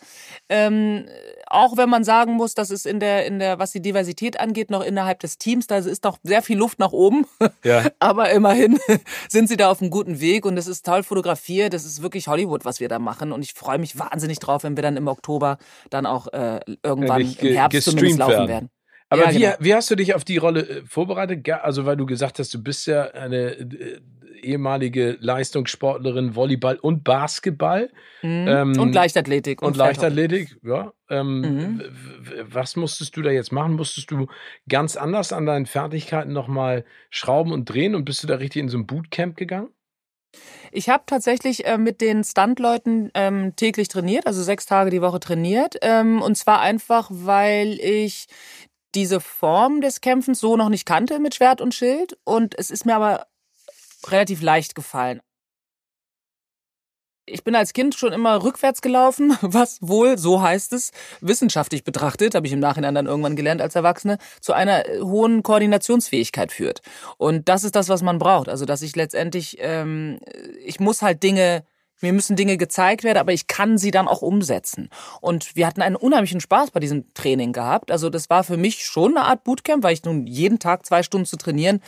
Ähm, 0.50 1.06
auch 1.46 1.78
wenn 1.78 1.88
man 1.88 2.04
sagen 2.04 2.34
muss, 2.34 2.56
dass 2.56 2.72
es 2.72 2.88
in 2.88 3.00
der, 3.00 3.28
in 3.28 3.38
der, 3.38 3.60
was 3.60 3.74
die 3.74 3.82
Diversität 3.82 4.40
angeht, 4.40 4.72
noch 4.72 4.84
innerhalb 4.84 5.20
des 5.20 5.38
Teams, 5.38 5.68
da 5.68 5.78
ist 5.78 6.04
noch 6.04 6.18
sehr 6.24 6.42
viel 6.42 6.58
Luft 6.58 6.80
nach 6.80 6.94
oben. 6.94 7.28
Ja. 7.64 7.86
Aber 8.00 8.32
immerhin 8.32 8.80
sind 9.30 9.48
sie 9.48 9.58
da 9.58 9.70
auf 9.70 9.82
einem 9.82 9.92
guten 9.92 10.20
Weg 10.20 10.48
und 10.48 10.58
es 10.58 10.66
ist 10.66 10.84
toll 10.84 11.04
fotografiert. 11.04 11.74
Das 11.74 11.86
ist 11.86 12.02
wirklich 12.02 12.28
Hollywood, 12.28 12.66
was 12.66 12.80
wir 12.80 12.90
da 12.90 12.98
machen. 12.98 13.32
Und 13.32 13.44
ich 13.44 13.54
freue 13.54 13.78
mich 13.78 14.00
wahnsinnig 14.00 14.40
drauf, 14.40 14.64
wenn 14.64 14.76
wir 14.76 14.82
dann 14.82 14.98
im 14.98 15.08
Oktober 15.08 15.60
dann 15.92 16.08
auch 16.08 16.26
äh, 16.34 16.60
irgendwann 16.82 17.22
im 17.22 17.54
Herbst 17.54 17.84
zumindest 17.84 18.18
laufen 18.18 18.32
werden. 18.32 18.50
werden. 18.50 18.70
Aber 19.12 19.26
ja, 19.26 19.34
wie, 19.34 19.40
genau. 19.40 19.56
wie 19.60 19.76
hast 19.76 19.92
du 19.92 19.96
dich 19.96 20.16
auf 20.16 20.24
die 20.24 20.38
Rolle 20.38 20.62
äh, 20.62 20.82
vorbereitet? 20.86 21.48
Also, 21.50 21.86
weil 21.86 21.98
du 21.98 22.06
gesagt 22.06 22.40
hast, 22.40 22.54
du 22.54 22.64
bist 22.64 22.88
ja 22.88 23.12
eine 23.12 23.58
äh, 23.58 24.00
ehemalige 24.42 25.18
Leistungssportlerin, 25.20 26.34
Volleyball 26.34 26.78
und 26.78 27.04
Basketball. 27.04 27.90
Mhm. 28.22 28.46
Ähm, 28.48 28.80
und 28.80 28.94
Leichtathletik. 28.94 29.62
Und, 29.62 29.74
und 29.74 29.78
Leichtathletik, 29.78 30.56
ja. 30.64 30.94
Ähm, 31.10 31.42
mhm. 31.42 31.82
Was 32.44 32.78
musstest 32.78 33.18
du 33.18 33.22
da 33.22 33.32
jetzt 33.32 33.52
machen? 33.52 33.74
Musstest 33.74 34.12
du 34.12 34.28
ganz 34.70 34.96
anders 34.96 35.34
an 35.34 35.46
deinen 35.46 35.66
Fertigkeiten 35.66 36.32
nochmal 36.32 36.86
schrauben 37.10 37.52
und 37.52 37.66
drehen 37.66 37.96
und 37.96 38.06
bist 38.06 38.24
du 38.24 38.28
da 38.28 38.36
richtig 38.36 38.62
in 38.62 38.70
so 38.70 38.78
ein 38.78 38.88
Bootcamp 38.88 39.36
gegangen? 39.36 39.72
Ich 40.72 40.88
habe 40.88 41.04
tatsächlich 41.06 41.66
äh, 41.66 41.78
mit 41.78 42.00
den 42.00 42.24
Stuntleuten 42.24 43.12
ähm, 43.14 43.58
täglich 43.58 43.90
trainiert, 43.90 44.26
also 44.26 44.42
sechs 44.42 44.66
Tage 44.66 44.90
die 44.90 45.02
Woche 45.02 45.20
trainiert. 45.20 45.76
Ähm, 45.82 46.22
und 46.22 46.36
zwar 46.36 46.62
einfach, 46.62 47.10
weil 47.12 47.78
ich 47.82 48.28
diese 48.96 49.20
Form 49.20 49.82
des 49.82 50.02
Kämpfens 50.02 50.40
so 50.40 50.58
noch 50.58 50.70
nicht 50.70 50.86
kannte 50.86 51.20
mit 51.20 51.36
Schwert 51.36 51.62
und 51.62 51.74
Schild. 51.74 52.18
Und 52.24 52.58
es 52.58 52.72
ist 52.72 52.86
mir 52.86 52.96
aber 52.96 53.28
relativ 54.08 54.42
leicht 54.42 54.76
gefallen. 54.76 55.22
Ich 57.28 57.44
bin 57.44 57.56
als 57.56 57.74
Kind 57.74 57.96
schon 57.96 58.14
immer 58.14 58.44
rückwärts 58.44 58.82
gelaufen, 58.82 59.38
was 59.42 59.78
wohl, 59.82 60.18
so 60.18 60.42
heißt 60.42 60.74
es, 60.74 60.92
wissenschaftlich 61.22 61.84
betrachtet, 61.84 62.36
habe 62.36 62.48
ich 62.48 62.54
im 62.54 62.60
Nachhinein 62.60 62.96
dann 62.96 63.06
irgendwann 63.06 63.36
gelernt 63.36 63.62
als 63.62 63.76
Erwachsene, 63.76 64.18
zu 64.42 64.54
einer 64.54 64.88
äh, 64.88 65.00
hohen 65.00 65.44
Koordinationsfähigkeit 65.44 66.52
führt. 66.52 66.82
Und 67.18 67.48
das 67.48 67.64
ist 67.64 67.76
das, 67.76 67.90
was 67.90 68.02
man 68.02 68.20
braucht. 68.20 68.50
Also, 68.50 68.66
dass 68.66 68.82
ich 68.82 68.96
letztendlich, 68.96 69.58
ähm, 69.60 70.20
ich 70.66 70.80
muss 70.80 71.02
halt 71.02 71.24
Dinge 71.24 71.64
mir 72.02 72.14
müssen 72.14 72.36
Dinge 72.36 72.58
gezeigt 72.58 73.04
werden, 73.04 73.18
aber 73.18 73.34
ich 73.34 73.48
kann 73.48 73.78
sie 73.78 73.92
dann 73.92 74.08
auch 74.08 74.22
umsetzen. 74.22 74.90
Und 75.22 75.56
wir 75.56 75.68
hatten 75.68 75.82
einen 75.82 75.96
unheimlichen 75.96 76.42
Spaß 76.42 76.72
bei 76.72 76.80
diesem 76.80 77.14
Training 77.14 77.54
gehabt. 77.54 77.92
Also 77.92 78.10
das 78.10 78.30
war 78.30 78.44
für 78.44 78.58
mich 78.58 78.86
schon 78.86 79.18
eine 79.18 79.26
Art 79.26 79.44
Bootcamp, 79.44 79.84
weil 79.84 79.94
ich 79.94 80.04
nun 80.04 80.28
jeden 80.28 80.60
Tag 80.60 80.86
zwei 80.86 81.04
Stunden 81.04 81.26
zu 81.26 81.38
trainieren, 81.38 81.82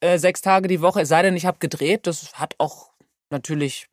äh, 0.00 0.18
sechs 0.18 0.42
Tage 0.42 0.68
die 0.68 0.80
Woche, 0.80 1.02
es 1.02 1.08
sei 1.08 1.22
denn, 1.22 1.36
ich 1.36 1.46
habe 1.46 1.58
gedreht. 1.58 2.06
Das 2.06 2.34
hat 2.34 2.54
auch 2.58 2.90
natürlich 3.30 3.88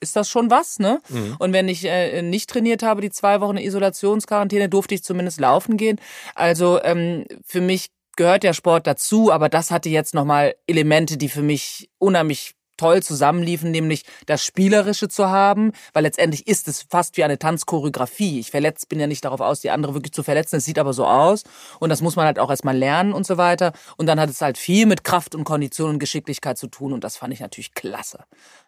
ist 0.00 0.16
das 0.16 0.28
schon 0.28 0.50
was, 0.50 0.78
ne? 0.78 1.00
Mhm. 1.08 1.36
Und 1.38 1.52
wenn 1.52 1.68
ich 1.68 1.84
äh, 1.84 2.20
nicht 2.20 2.50
trainiert 2.50 2.82
habe, 2.82 3.00
die 3.00 3.10
zwei 3.10 3.40
Wochen 3.40 3.56
Isolationsquarantäne, 3.56 4.68
durfte 4.68 4.94
ich 4.94 5.02
zumindest 5.02 5.40
laufen 5.40 5.76
gehen. 5.76 6.00
Also 6.34 6.82
ähm, 6.82 7.24
für 7.44 7.60
mich 7.60 7.90
gehört 8.16 8.42
der 8.42 8.52
Sport 8.52 8.86
dazu, 8.86 9.32
aber 9.32 9.48
das 9.48 9.70
hatte 9.70 9.88
jetzt 9.88 10.14
nochmal 10.14 10.54
Elemente, 10.66 11.16
die 11.16 11.28
für 11.28 11.42
mich 11.42 11.90
unheimlich 11.98 12.54
toll 12.76 13.02
zusammenliefen, 13.02 13.70
nämlich 13.70 14.04
das 14.26 14.44
Spielerische 14.44 15.08
zu 15.08 15.28
haben, 15.28 15.72
weil 15.92 16.02
letztendlich 16.02 16.46
ist 16.46 16.68
es 16.68 16.86
fast 16.90 17.16
wie 17.16 17.24
eine 17.24 17.38
Tanzchoreografie. 17.38 18.40
Ich 18.40 18.50
verletzt, 18.50 18.88
bin 18.88 19.00
ja 19.00 19.06
nicht 19.06 19.24
darauf 19.24 19.40
aus, 19.40 19.60
die 19.60 19.70
andere 19.70 19.94
wirklich 19.94 20.12
zu 20.12 20.22
verletzen. 20.22 20.56
Es 20.56 20.64
sieht 20.64 20.78
aber 20.78 20.92
so 20.92 21.06
aus 21.06 21.44
und 21.80 21.90
das 21.90 22.00
muss 22.00 22.16
man 22.16 22.26
halt 22.26 22.38
auch 22.38 22.50
erstmal 22.50 22.76
lernen 22.76 23.12
und 23.12 23.26
so 23.26 23.36
weiter. 23.36 23.72
Und 23.96 24.06
dann 24.06 24.20
hat 24.20 24.30
es 24.30 24.40
halt 24.40 24.58
viel 24.58 24.86
mit 24.86 25.04
Kraft 25.04 25.34
und 25.34 25.44
Kondition 25.44 25.90
und 25.90 25.98
Geschicklichkeit 25.98 26.58
zu 26.58 26.66
tun 26.66 26.92
und 26.92 27.04
das 27.04 27.16
fand 27.16 27.32
ich 27.32 27.40
natürlich 27.40 27.74
klasse. 27.74 28.24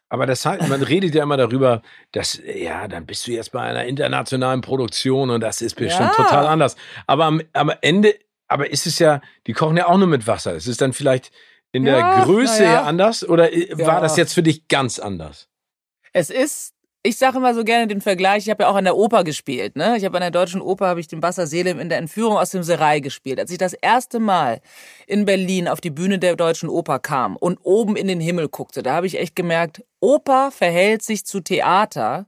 Aber 0.08 0.26
das 0.26 0.46
heißt, 0.46 0.68
man 0.68 0.82
redet 0.82 1.14
ja 1.14 1.24
immer 1.24 1.36
darüber, 1.36 1.82
dass, 2.12 2.40
ja, 2.44 2.86
dann 2.86 3.06
bist 3.06 3.26
du 3.26 3.32
jetzt 3.32 3.50
bei 3.50 3.60
einer 3.60 3.84
internationalen 3.84 4.60
Produktion 4.60 5.30
und 5.30 5.40
das 5.40 5.60
ist 5.60 5.74
bestimmt 5.74 6.12
ja. 6.16 6.24
total 6.24 6.46
anders. 6.46 6.76
Aber 7.06 7.24
am, 7.24 7.42
am 7.52 7.72
Ende, 7.80 8.14
aber 8.46 8.70
ist 8.70 8.86
es 8.86 9.00
ja, 9.00 9.20
die 9.48 9.52
kochen 9.52 9.76
ja 9.76 9.88
auch 9.88 9.98
nur 9.98 10.06
mit 10.06 10.26
Wasser. 10.26 10.54
Es 10.54 10.68
ist 10.68 10.80
dann 10.80 10.92
vielleicht 10.92 11.32
in 11.76 11.84
der 11.84 11.98
ja, 11.98 12.24
Größe 12.24 12.64
ja. 12.64 12.82
anders 12.84 13.28
oder 13.28 13.44
war 13.44 13.94
ja. 13.96 14.00
das 14.00 14.16
jetzt 14.16 14.32
für 14.32 14.42
dich 14.42 14.66
ganz 14.66 14.98
anders? 14.98 15.46
Es 16.14 16.30
ist, 16.30 16.72
ich 17.02 17.18
sage 17.18 17.36
immer 17.36 17.54
so 17.54 17.64
gerne 17.64 17.86
den 17.86 18.00
Vergleich, 18.00 18.44
ich 18.44 18.50
habe 18.50 18.62
ja 18.62 18.70
auch 18.70 18.76
an 18.76 18.84
der 18.84 18.96
Oper 18.96 19.24
gespielt, 19.24 19.76
ne? 19.76 19.98
Ich 19.98 20.04
habe 20.06 20.16
an 20.16 20.22
der 20.22 20.30
Deutschen 20.30 20.62
Oper 20.62 20.86
habe 20.86 21.00
ich 21.00 21.06
den 21.06 21.20
Basser 21.20 21.46
Selim 21.46 21.78
in 21.78 21.90
der 21.90 21.98
Entführung 21.98 22.38
aus 22.38 22.50
dem 22.50 22.62
Serai 22.62 23.00
gespielt. 23.00 23.38
Als 23.38 23.50
ich 23.50 23.58
das 23.58 23.74
erste 23.74 24.20
Mal 24.20 24.62
in 25.06 25.26
Berlin 25.26 25.68
auf 25.68 25.82
die 25.82 25.90
Bühne 25.90 26.18
der 26.18 26.34
Deutschen 26.34 26.70
Oper 26.70 26.98
kam 26.98 27.36
und 27.36 27.58
oben 27.62 27.94
in 27.94 28.08
den 28.08 28.20
Himmel 28.20 28.48
guckte, 28.48 28.82
da 28.82 28.94
habe 28.94 29.06
ich 29.06 29.18
echt 29.18 29.36
gemerkt, 29.36 29.84
Oper 30.00 30.50
verhält 30.50 31.02
sich 31.02 31.26
zu 31.26 31.40
Theater 31.40 32.26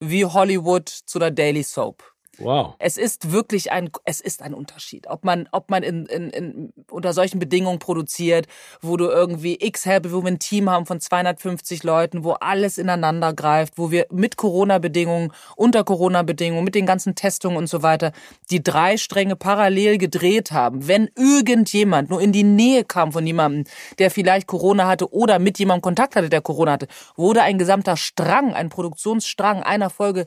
wie 0.00 0.24
Hollywood 0.24 0.88
zu 0.88 1.20
der 1.20 1.30
Daily 1.30 1.62
Soap. 1.62 2.02
Wow. 2.38 2.74
Es 2.78 2.96
ist 2.96 3.32
wirklich 3.32 3.72
ein, 3.72 3.90
es 4.04 4.20
ist 4.20 4.42
ein 4.42 4.54
Unterschied. 4.54 5.06
Ob 5.08 5.24
man, 5.24 5.48
ob 5.52 5.70
man 5.70 5.82
in, 5.82 6.06
in, 6.06 6.30
in, 6.30 6.72
unter 6.90 7.12
solchen 7.12 7.38
Bedingungen 7.38 7.78
produziert, 7.78 8.46
wo 8.80 8.96
du 8.96 9.06
irgendwie 9.06 9.56
X 9.60 9.86
Help, 9.86 10.10
wo 10.12 10.22
wir 10.22 10.30
ein 10.30 10.38
Team 10.38 10.70
haben 10.70 10.86
von 10.86 11.00
250 11.00 11.82
Leuten, 11.82 12.24
wo 12.24 12.32
alles 12.32 12.78
ineinander 12.78 13.32
greift, 13.32 13.74
wo 13.76 13.90
wir 13.90 14.06
mit 14.10 14.36
Corona-Bedingungen, 14.36 15.32
unter 15.56 15.84
Corona-Bedingungen, 15.84 16.64
mit 16.64 16.74
den 16.74 16.86
ganzen 16.86 17.14
Testungen 17.14 17.56
und 17.56 17.68
so 17.68 17.82
weiter, 17.82 18.12
die 18.50 18.62
drei 18.62 18.96
Stränge 18.96 19.36
parallel 19.36 19.98
gedreht 19.98 20.52
haben. 20.52 20.86
Wenn 20.86 21.10
irgendjemand 21.16 22.10
nur 22.10 22.20
in 22.20 22.32
die 22.32 22.44
Nähe 22.44 22.84
kam 22.84 23.12
von 23.12 23.26
jemandem, 23.26 23.64
der 23.98 24.10
vielleicht 24.10 24.46
Corona 24.46 24.86
hatte 24.86 25.12
oder 25.12 25.38
mit 25.38 25.58
jemandem 25.58 25.82
Kontakt 25.82 26.16
hatte, 26.16 26.28
der 26.28 26.42
Corona 26.42 26.72
hatte, 26.72 26.88
wurde 27.16 27.42
ein 27.42 27.58
gesamter 27.58 27.96
Strang, 27.96 28.54
ein 28.54 28.68
Produktionsstrang 28.68 29.62
einer 29.62 29.90
Folge 29.90 30.26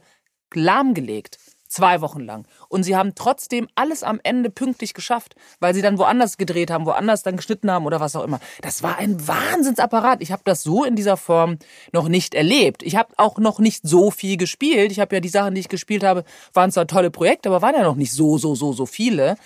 lahmgelegt. 0.53 1.37
Zwei 1.71 2.01
Wochen 2.01 2.19
lang. 2.19 2.45
Und 2.67 2.83
sie 2.83 2.97
haben 2.97 3.15
trotzdem 3.15 3.69
alles 3.75 4.03
am 4.03 4.19
Ende 4.23 4.49
pünktlich 4.49 4.93
geschafft, 4.93 5.35
weil 5.61 5.73
sie 5.73 5.81
dann 5.81 5.97
woanders 5.97 6.37
gedreht 6.37 6.69
haben, 6.69 6.85
woanders 6.85 7.23
dann 7.23 7.37
geschnitten 7.37 7.71
haben 7.71 7.85
oder 7.85 8.01
was 8.01 8.13
auch 8.17 8.25
immer. 8.25 8.41
Das 8.61 8.83
war 8.83 8.97
ein 8.97 9.25
Wahnsinnsapparat. 9.25 10.21
Ich 10.21 10.33
habe 10.33 10.41
das 10.43 10.63
so 10.63 10.83
in 10.83 10.97
dieser 10.97 11.15
Form 11.15 11.59
noch 11.93 12.09
nicht 12.09 12.35
erlebt. 12.35 12.83
Ich 12.83 12.97
habe 12.97 13.13
auch 13.15 13.37
noch 13.37 13.59
nicht 13.59 13.87
so 13.87 14.11
viel 14.11 14.35
gespielt. 14.35 14.91
Ich 14.91 14.99
habe 14.99 15.15
ja 15.15 15.21
die 15.21 15.29
Sachen, 15.29 15.55
die 15.55 15.61
ich 15.61 15.69
gespielt 15.69 16.03
habe, 16.03 16.25
waren 16.53 16.73
zwar 16.73 16.87
tolle 16.87 17.09
Projekte, 17.09 17.47
aber 17.47 17.61
waren 17.61 17.75
ja 17.75 17.83
noch 17.83 17.95
nicht 17.95 18.11
so, 18.11 18.37
so, 18.37 18.53
so, 18.53 18.73
so 18.73 18.85
viele. 18.85 19.37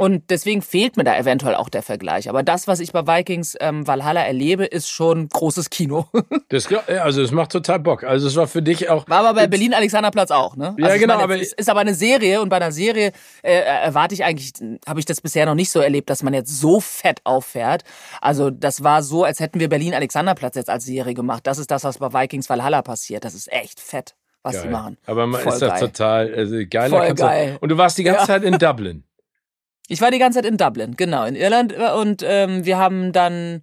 Und 0.00 0.30
deswegen 0.30 0.62
fehlt 0.62 0.96
mir 0.96 1.02
da 1.02 1.18
eventuell 1.18 1.56
auch 1.56 1.68
der 1.68 1.82
Vergleich. 1.82 2.28
Aber 2.28 2.44
das, 2.44 2.68
was 2.68 2.78
ich 2.78 2.92
bei 2.92 3.04
Vikings 3.04 3.56
ähm, 3.58 3.84
Valhalla 3.84 4.22
erlebe, 4.22 4.64
ist 4.64 4.88
schon 4.88 5.28
großes 5.28 5.70
Kino. 5.70 6.06
das, 6.50 6.68
also 6.86 7.20
es 7.20 7.32
macht 7.32 7.50
total 7.50 7.80
Bock. 7.80 8.04
Also 8.04 8.28
es 8.28 8.36
war 8.36 8.46
für 8.46 8.62
dich 8.62 8.88
auch. 8.90 9.08
War 9.08 9.26
aber 9.26 9.34
bei 9.34 9.48
Berlin 9.48 9.74
Alexanderplatz 9.74 10.30
auch, 10.30 10.54
ne? 10.54 10.76
Ja, 10.78 10.86
also 10.86 11.00
genau. 11.00 11.14
Meine, 11.14 11.24
aber 11.24 11.40
es 11.40 11.52
ist 11.52 11.68
aber 11.68 11.80
eine 11.80 11.94
Serie 11.94 12.40
und 12.40 12.48
bei 12.48 12.56
einer 12.58 12.70
Serie 12.70 13.10
äh, 13.42 13.54
erwarte 13.54 14.14
ich 14.14 14.22
eigentlich, 14.22 14.52
habe 14.86 15.00
ich 15.00 15.04
das 15.04 15.20
bisher 15.20 15.46
noch 15.46 15.56
nicht 15.56 15.72
so 15.72 15.80
erlebt, 15.80 16.10
dass 16.10 16.22
man 16.22 16.32
jetzt 16.32 16.60
so 16.60 16.78
fett 16.78 17.20
auffährt. 17.24 17.82
Also 18.20 18.50
das 18.50 18.84
war 18.84 19.02
so, 19.02 19.24
als 19.24 19.40
hätten 19.40 19.58
wir 19.58 19.68
Berlin 19.68 19.94
Alexanderplatz 19.94 20.54
jetzt 20.54 20.70
als 20.70 20.84
Serie 20.84 21.14
gemacht. 21.14 21.44
Das 21.44 21.58
ist 21.58 21.72
das, 21.72 21.82
was 21.82 21.98
bei 21.98 22.12
Vikings 22.12 22.48
Valhalla 22.48 22.82
passiert. 22.82 23.24
Das 23.24 23.34
ist 23.34 23.52
echt 23.52 23.80
fett, 23.80 24.14
was 24.44 24.54
geil. 24.54 24.62
sie 24.62 24.68
machen. 24.68 24.96
Aber 25.06 25.26
man 25.26 25.40
Voll 25.40 25.54
ist 25.54 25.60
das 25.62 25.70
geil. 25.70 25.80
total 25.80 26.34
also, 26.36 26.56
geil. 26.70 26.90
Voll 26.90 27.14
geil. 27.14 27.58
Und 27.60 27.70
du 27.70 27.76
warst 27.76 27.98
die 27.98 28.04
ganze 28.04 28.20
Ja. 28.20 28.26
Zeit 28.26 28.44
in 28.44 28.52
Dublin. 28.60 29.02
Ich 29.88 30.00
war 30.02 30.10
die 30.10 30.18
ganze 30.18 30.38
Zeit 30.38 30.50
in 30.50 30.58
Dublin, 30.58 30.96
genau, 30.96 31.24
in 31.24 31.34
Irland. 31.34 31.72
Und 31.72 32.22
ähm, 32.24 32.64
wir 32.64 32.78
haben 32.78 33.12
dann 33.12 33.62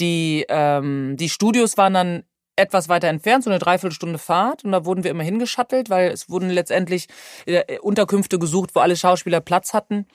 die, 0.00 0.44
ähm, 0.48 1.16
die 1.16 1.28
Studios 1.28 1.76
waren 1.76 1.94
dann 1.94 2.24
etwas 2.56 2.88
weiter 2.88 3.08
entfernt, 3.08 3.44
so 3.44 3.50
eine 3.50 3.60
Dreiviertelstunde 3.60 4.18
Fahrt. 4.18 4.64
Und 4.64 4.72
da 4.72 4.84
wurden 4.84 5.04
wir 5.04 5.12
immer 5.12 5.22
hingeschattelt, 5.22 5.88
weil 5.88 6.10
es 6.10 6.28
wurden 6.28 6.50
letztendlich 6.50 7.06
äh, 7.46 7.78
Unterkünfte 7.78 8.38
gesucht, 8.38 8.74
wo 8.74 8.80
alle 8.80 8.96
Schauspieler 8.96 9.40
Platz 9.40 9.72
hatten. 9.72 10.06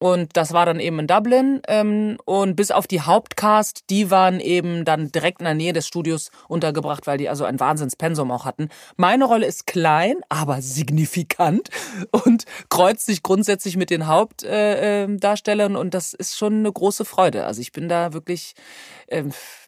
Und 0.00 0.34
das 0.36 0.52
war 0.54 0.64
dann 0.64 0.80
eben 0.80 0.98
in 0.98 1.06
Dublin. 1.06 1.60
Ähm, 1.68 2.16
und 2.24 2.56
bis 2.56 2.70
auf 2.70 2.86
die 2.86 3.02
Hauptcast, 3.02 3.84
die 3.90 4.10
waren 4.10 4.40
eben 4.40 4.86
dann 4.86 5.12
direkt 5.12 5.40
in 5.40 5.44
der 5.44 5.54
Nähe 5.54 5.74
des 5.74 5.86
Studios 5.86 6.30
untergebracht, 6.48 7.06
weil 7.06 7.18
die 7.18 7.28
also 7.28 7.44
ein 7.44 7.60
Wahnsinnspensum 7.60 8.30
auch 8.30 8.46
hatten. 8.46 8.70
Meine 8.96 9.26
Rolle 9.26 9.46
ist 9.46 9.66
klein, 9.66 10.16
aber 10.30 10.62
signifikant 10.62 11.68
und 12.24 12.44
kreuzt 12.70 13.04
sich 13.04 13.22
grundsätzlich 13.22 13.76
mit 13.76 13.90
den 13.90 14.06
Hauptdarstellern. 14.06 15.16
Äh, 15.16 15.20
Darstellern 15.20 15.76
und 15.76 15.92
das 15.92 16.14
ist 16.14 16.36
schon 16.36 16.54
eine 16.54 16.72
große 16.72 17.04
Freude. 17.04 17.44
Also 17.44 17.60
ich 17.60 17.72
bin 17.72 17.88
da 17.88 18.14
wirklich, 18.14 18.54
äh, 19.06 19.24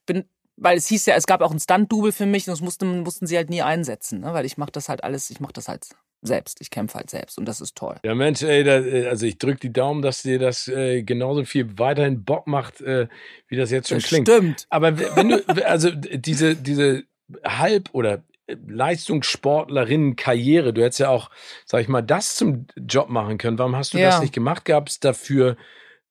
bin 0.06 0.24
weil 0.56 0.78
es 0.78 0.86
hieß 0.86 1.06
ja, 1.06 1.14
es 1.14 1.26
gab 1.26 1.40
auch 1.42 1.50
ein 1.50 1.60
Stunt-Double 1.60 2.12
für 2.12 2.26
mich 2.26 2.46
und 2.46 2.52
das 2.52 2.60
mussten, 2.60 3.00
mussten 3.00 3.26
sie 3.26 3.36
halt 3.36 3.50
nie 3.50 3.62
einsetzen, 3.62 4.20
ne? 4.20 4.32
weil 4.32 4.44
ich 4.44 4.56
mache 4.56 4.70
das 4.70 4.88
halt 4.88 5.02
alles, 5.04 5.30
ich 5.30 5.40
mache 5.40 5.52
das 5.52 5.68
halt 5.68 5.88
selbst, 6.22 6.60
ich 6.60 6.70
kämpfe 6.70 6.98
halt 6.98 7.10
selbst 7.10 7.36
und 7.36 7.46
das 7.46 7.60
ist 7.60 7.76
toll. 7.76 7.96
Ja, 8.04 8.14
Mensch, 8.14 8.42
ey, 8.42 8.62
da, 8.64 8.78
äh, 8.78 9.06
also 9.08 9.26
ich 9.26 9.38
drücke 9.38 9.60
die 9.60 9.72
Daumen, 9.72 10.02
dass 10.02 10.22
dir 10.22 10.38
das 10.38 10.68
äh, 10.68 11.02
genauso 11.02 11.44
viel 11.44 11.78
weiterhin 11.78 12.24
Bock 12.24 12.46
macht, 12.46 12.80
äh, 12.80 13.08
wie 13.48 13.56
das 13.56 13.70
jetzt 13.70 13.88
schon 13.88 13.98
Das 13.98 14.06
klingt. 14.06 14.28
Stimmt. 14.28 14.66
Aber 14.70 14.98
wenn 14.98 15.28
du, 15.30 15.66
also 15.66 15.90
diese, 15.90 16.54
diese 16.56 17.04
Halb- 17.44 17.90
oder 17.92 18.22
Leistungssportlerinnen-Karriere, 18.66 20.72
du 20.72 20.82
hättest 20.82 21.00
ja 21.00 21.08
auch, 21.08 21.30
sag 21.64 21.80
ich 21.80 21.88
mal, 21.88 22.02
das 22.02 22.36
zum 22.36 22.66
Job 22.76 23.08
machen 23.08 23.38
können. 23.38 23.58
Warum 23.58 23.76
hast 23.76 23.94
du 23.94 23.98
Ja. 23.98 24.10
das 24.10 24.20
nicht 24.20 24.34
gemacht? 24.34 24.64
Gab 24.64 24.88
es 24.88 25.00
dafür 25.00 25.56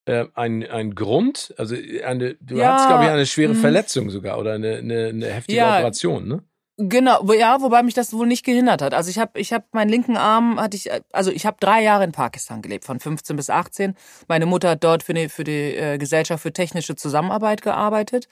äh, 0.05 0.26
einen, 0.34 0.64
einen 0.66 0.95
Grund? 0.95 1.53
Also 1.57 1.76
eine, 2.03 2.36
du 2.36 2.57
Ja, 2.57 2.74
hattest, 2.74 2.88
glaube 2.88 3.03
ich, 3.05 3.09
eine 3.09 3.26
schwere 3.26 3.53
mhm. 3.53 3.59
Verletzung 3.59 4.09
sogar 4.09 4.39
oder 4.39 4.53
eine, 4.53 4.78
eine, 4.78 5.07
eine 5.07 5.28
heftige 5.28 5.59
Ja. 5.59 5.76
Operation, 5.78 6.28
ne? 6.28 6.43
Genau, 6.90 7.32
ja, 7.34 7.62
wobei 7.62 7.84
mich 7.84 7.94
das 7.94 8.12
wohl 8.12 8.26
nicht 8.26 8.44
gehindert 8.44 8.82
hat. 8.82 8.96
Also 8.96 9.12
ich 9.12 9.20
habe 9.20 9.40
ich 9.40 9.54
hab 9.54 9.72
meinen 9.72 9.90
linken 9.90 10.18
Arm 10.18 10.60
hatte 10.60 10.76
ich 10.76 10.90
also 11.12 11.30
ich 11.30 11.46
habe 11.46 11.58
drei 11.60 11.84
Jahre 11.84 12.04
in 12.04 12.12
Pakistan 12.12 12.64
gelebt, 12.64 12.86
von 12.86 13.00
15 13.00 13.36
bis 13.36 13.52
18. 13.52 13.94
Meine 14.28 14.48
Mutter 14.48 14.72
hat 14.72 14.84
dort 14.84 15.04
für 15.04 15.14
die 15.14 15.30
für 15.30 15.44
die 15.44 15.76
äh, 15.76 16.00
Gesellschaft 16.00 16.42
für 16.42 16.54
technische 16.54 16.96
Zusammenarbeit 16.96 17.62
gearbeitet 17.62 18.28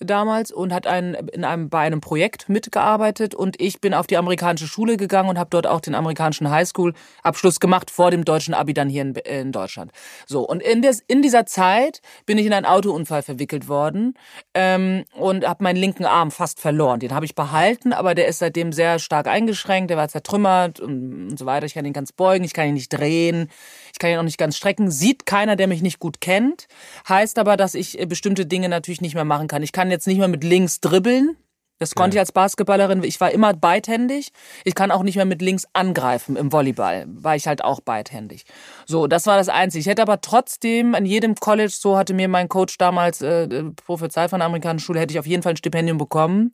damals 0.00 0.52
und 0.52 0.74
hat 0.74 0.86
ein, 0.86 1.14
in 1.14 1.44
einem 1.44 1.70
bei 1.70 1.80
einem 1.80 2.02
Projekt 2.02 2.50
mitgearbeitet 2.50 3.34
und 3.34 3.58
ich 3.58 3.80
bin 3.80 3.94
auf 3.94 4.06
die 4.06 4.18
amerikanische 4.18 4.66
Schule 4.66 4.98
gegangen 4.98 5.30
und 5.30 5.38
habe 5.38 5.48
dort 5.50 5.66
auch 5.66 5.80
den 5.80 5.94
amerikanischen 5.94 6.50
Highschool 6.50 6.92
Abschluss 7.22 7.58
gemacht 7.58 7.90
vor 7.90 8.10
dem 8.10 8.26
deutschen 8.26 8.52
Abi 8.52 8.74
dann 8.74 8.90
hier 8.90 9.02
in, 9.02 9.14
in 9.14 9.52
Deutschland. 9.52 9.92
So 10.26 10.46
und 10.46 10.62
in 10.62 10.82
des, 10.82 11.02
in 11.06 11.22
dieser 11.22 11.46
Zeit 11.46 12.02
bin 12.26 12.36
ich 12.36 12.44
in 12.44 12.52
einen 12.52 12.66
Autounfall 12.66 13.22
verwickelt 13.22 13.66
worden 13.66 14.14
ähm, 14.52 15.04
und 15.14 15.48
habe 15.48 15.64
meinen 15.64 15.76
linken 15.76 16.04
Arm 16.04 16.30
fast 16.30 16.60
verloren. 16.60 17.00
Den 17.00 17.14
habe 17.14 17.24
ich 17.24 17.34
behalten, 17.34 17.93
aber 17.98 18.14
der 18.14 18.28
ist 18.28 18.38
seitdem 18.38 18.72
sehr 18.72 18.98
stark 18.98 19.26
eingeschränkt, 19.26 19.90
der 19.90 19.96
war 19.96 20.08
zertrümmert 20.08 20.80
und, 20.80 21.30
und 21.30 21.38
so 21.38 21.46
weiter. 21.46 21.66
Ich 21.66 21.74
kann 21.74 21.84
ihn 21.84 21.92
ganz 21.92 22.12
beugen, 22.12 22.44
ich 22.44 22.52
kann 22.52 22.68
ihn 22.68 22.74
nicht 22.74 22.90
drehen, 22.90 23.48
ich 23.92 23.98
kann 23.98 24.10
ihn 24.10 24.18
auch 24.18 24.22
nicht 24.22 24.38
ganz 24.38 24.56
strecken. 24.56 24.90
Sieht 24.90 25.26
keiner, 25.26 25.56
der 25.56 25.66
mich 25.66 25.82
nicht 25.82 25.98
gut 25.98 26.20
kennt. 26.20 26.66
Heißt 27.08 27.38
aber, 27.38 27.56
dass 27.56 27.74
ich 27.74 27.98
äh, 27.98 28.06
bestimmte 28.06 28.46
Dinge 28.46 28.68
natürlich 28.68 29.00
nicht 29.00 29.14
mehr 29.14 29.24
machen 29.24 29.48
kann. 29.48 29.62
Ich 29.62 29.72
kann 29.72 29.90
jetzt 29.90 30.06
nicht 30.06 30.18
mehr 30.18 30.28
mit 30.28 30.44
links 30.44 30.80
dribbeln. 30.80 31.36
Das 31.78 31.94
konnte 31.96 32.16
ich 32.16 32.20
als 32.20 32.30
Basketballerin. 32.30 33.02
Ich 33.02 33.20
war 33.20 33.32
immer 33.32 33.52
beidhändig. 33.52 34.30
Ich 34.64 34.76
kann 34.76 34.92
auch 34.92 35.02
nicht 35.02 35.16
mehr 35.16 35.24
mit 35.24 35.42
links 35.42 35.66
angreifen 35.72 36.36
im 36.36 36.52
Volleyball. 36.52 37.04
War 37.08 37.34
ich 37.34 37.48
halt 37.48 37.64
auch 37.64 37.80
beidhändig. 37.80 38.44
So, 38.86 39.08
das 39.08 39.26
war 39.26 39.36
das 39.36 39.48
Einzige. 39.48 39.80
Ich 39.80 39.86
hätte 39.86 40.02
aber 40.02 40.20
trotzdem 40.20 40.94
an 40.94 41.04
jedem 41.04 41.34
College, 41.34 41.74
so 41.76 41.96
hatte 41.96 42.14
mir 42.14 42.28
mein 42.28 42.48
Coach 42.48 42.78
damals 42.78 43.22
äh, 43.22 43.64
prophezeit 43.84 44.30
von 44.30 44.38
der 44.38 44.46
amerikanischen 44.46 44.84
Schule, 44.84 45.00
hätte 45.00 45.12
ich 45.12 45.18
auf 45.18 45.26
jeden 45.26 45.42
Fall 45.42 45.54
ein 45.54 45.56
Stipendium 45.56 45.98
bekommen. 45.98 46.52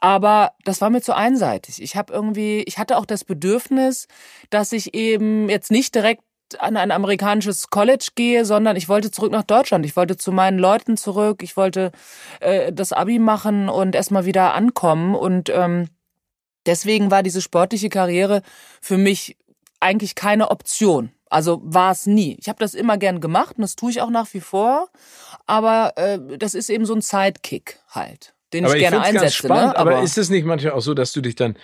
Aber 0.00 0.52
das 0.64 0.80
war 0.80 0.90
mir 0.90 1.00
zu 1.00 1.14
einseitig. 1.14 1.80
Ich 1.80 1.94
habe 1.94 2.12
irgendwie, 2.12 2.64
ich 2.66 2.78
hatte 2.78 2.98
auch 2.98 3.06
das 3.06 3.24
Bedürfnis, 3.24 4.08
dass 4.50 4.72
ich 4.72 4.94
eben 4.94 5.48
jetzt 5.48 5.70
nicht 5.70 5.94
direkt 5.94 6.22
an 6.58 6.76
ein 6.76 6.90
amerikanisches 6.90 7.70
College 7.70 8.10
gehe, 8.14 8.44
sondern 8.44 8.76
ich 8.76 8.88
wollte 8.88 9.10
zurück 9.10 9.32
nach 9.32 9.42
Deutschland. 9.42 9.84
Ich 9.84 9.96
wollte 9.96 10.16
zu 10.16 10.32
meinen 10.32 10.58
Leuten 10.58 10.96
zurück. 10.96 11.42
Ich 11.42 11.56
wollte 11.56 11.92
äh, 12.40 12.72
das 12.72 12.92
Abi 12.92 13.18
machen 13.18 13.68
und 13.68 13.94
erstmal 13.94 14.26
wieder 14.26 14.54
ankommen. 14.54 15.14
Und 15.14 15.48
ähm, 15.50 15.88
deswegen 16.64 17.10
war 17.10 17.22
diese 17.22 17.42
sportliche 17.42 17.88
Karriere 17.88 18.42
für 18.80 18.98
mich 18.98 19.36
eigentlich 19.80 20.14
keine 20.14 20.50
Option. 20.50 21.10
Also 21.28 21.60
war 21.64 21.92
es 21.92 22.06
nie. 22.06 22.36
Ich 22.40 22.48
habe 22.48 22.58
das 22.60 22.74
immer 22.74 22.98
gern 22.98 23.20
gemacht 23.20 23.56
und 23.56 23.62
das 23.62 23.76
tue 23.76 23.90
ich 23.90 24.00
auch 24.00 24.10
nach 24.10 24.32
wie 24.32 24.40
vor. 24.40 24.88
Aber 25.46 25.92
äh, 25.96 26.38
das 26.38 26.54
ist 26.54 26.70
eben 26.70 26.86
so 26.86 26.94
ein 26.94 27.00
Sidekick 27.00 27.80
halt, 27.90 28.34
den 28.52 28.64
aber 28.64 28.74
ich 28.74 28.80
gerne 28.80 28.96
ganz 28.96 29.08
einsetze. 29.08 29.34
spannend, 29.34 29.74
ne? 29.74 29.78
aber, 29.78 30.02
ist 30.02 30.18
es 30.18 30.30
nicht 30.30 30.44
manchmal 30.44 30.72
auch 30.72 30.80
so, 30.80 30.94
dass 30.94 31.12
du 31.12 31.20
dich 31.20 31.34
dann 31.34 31.56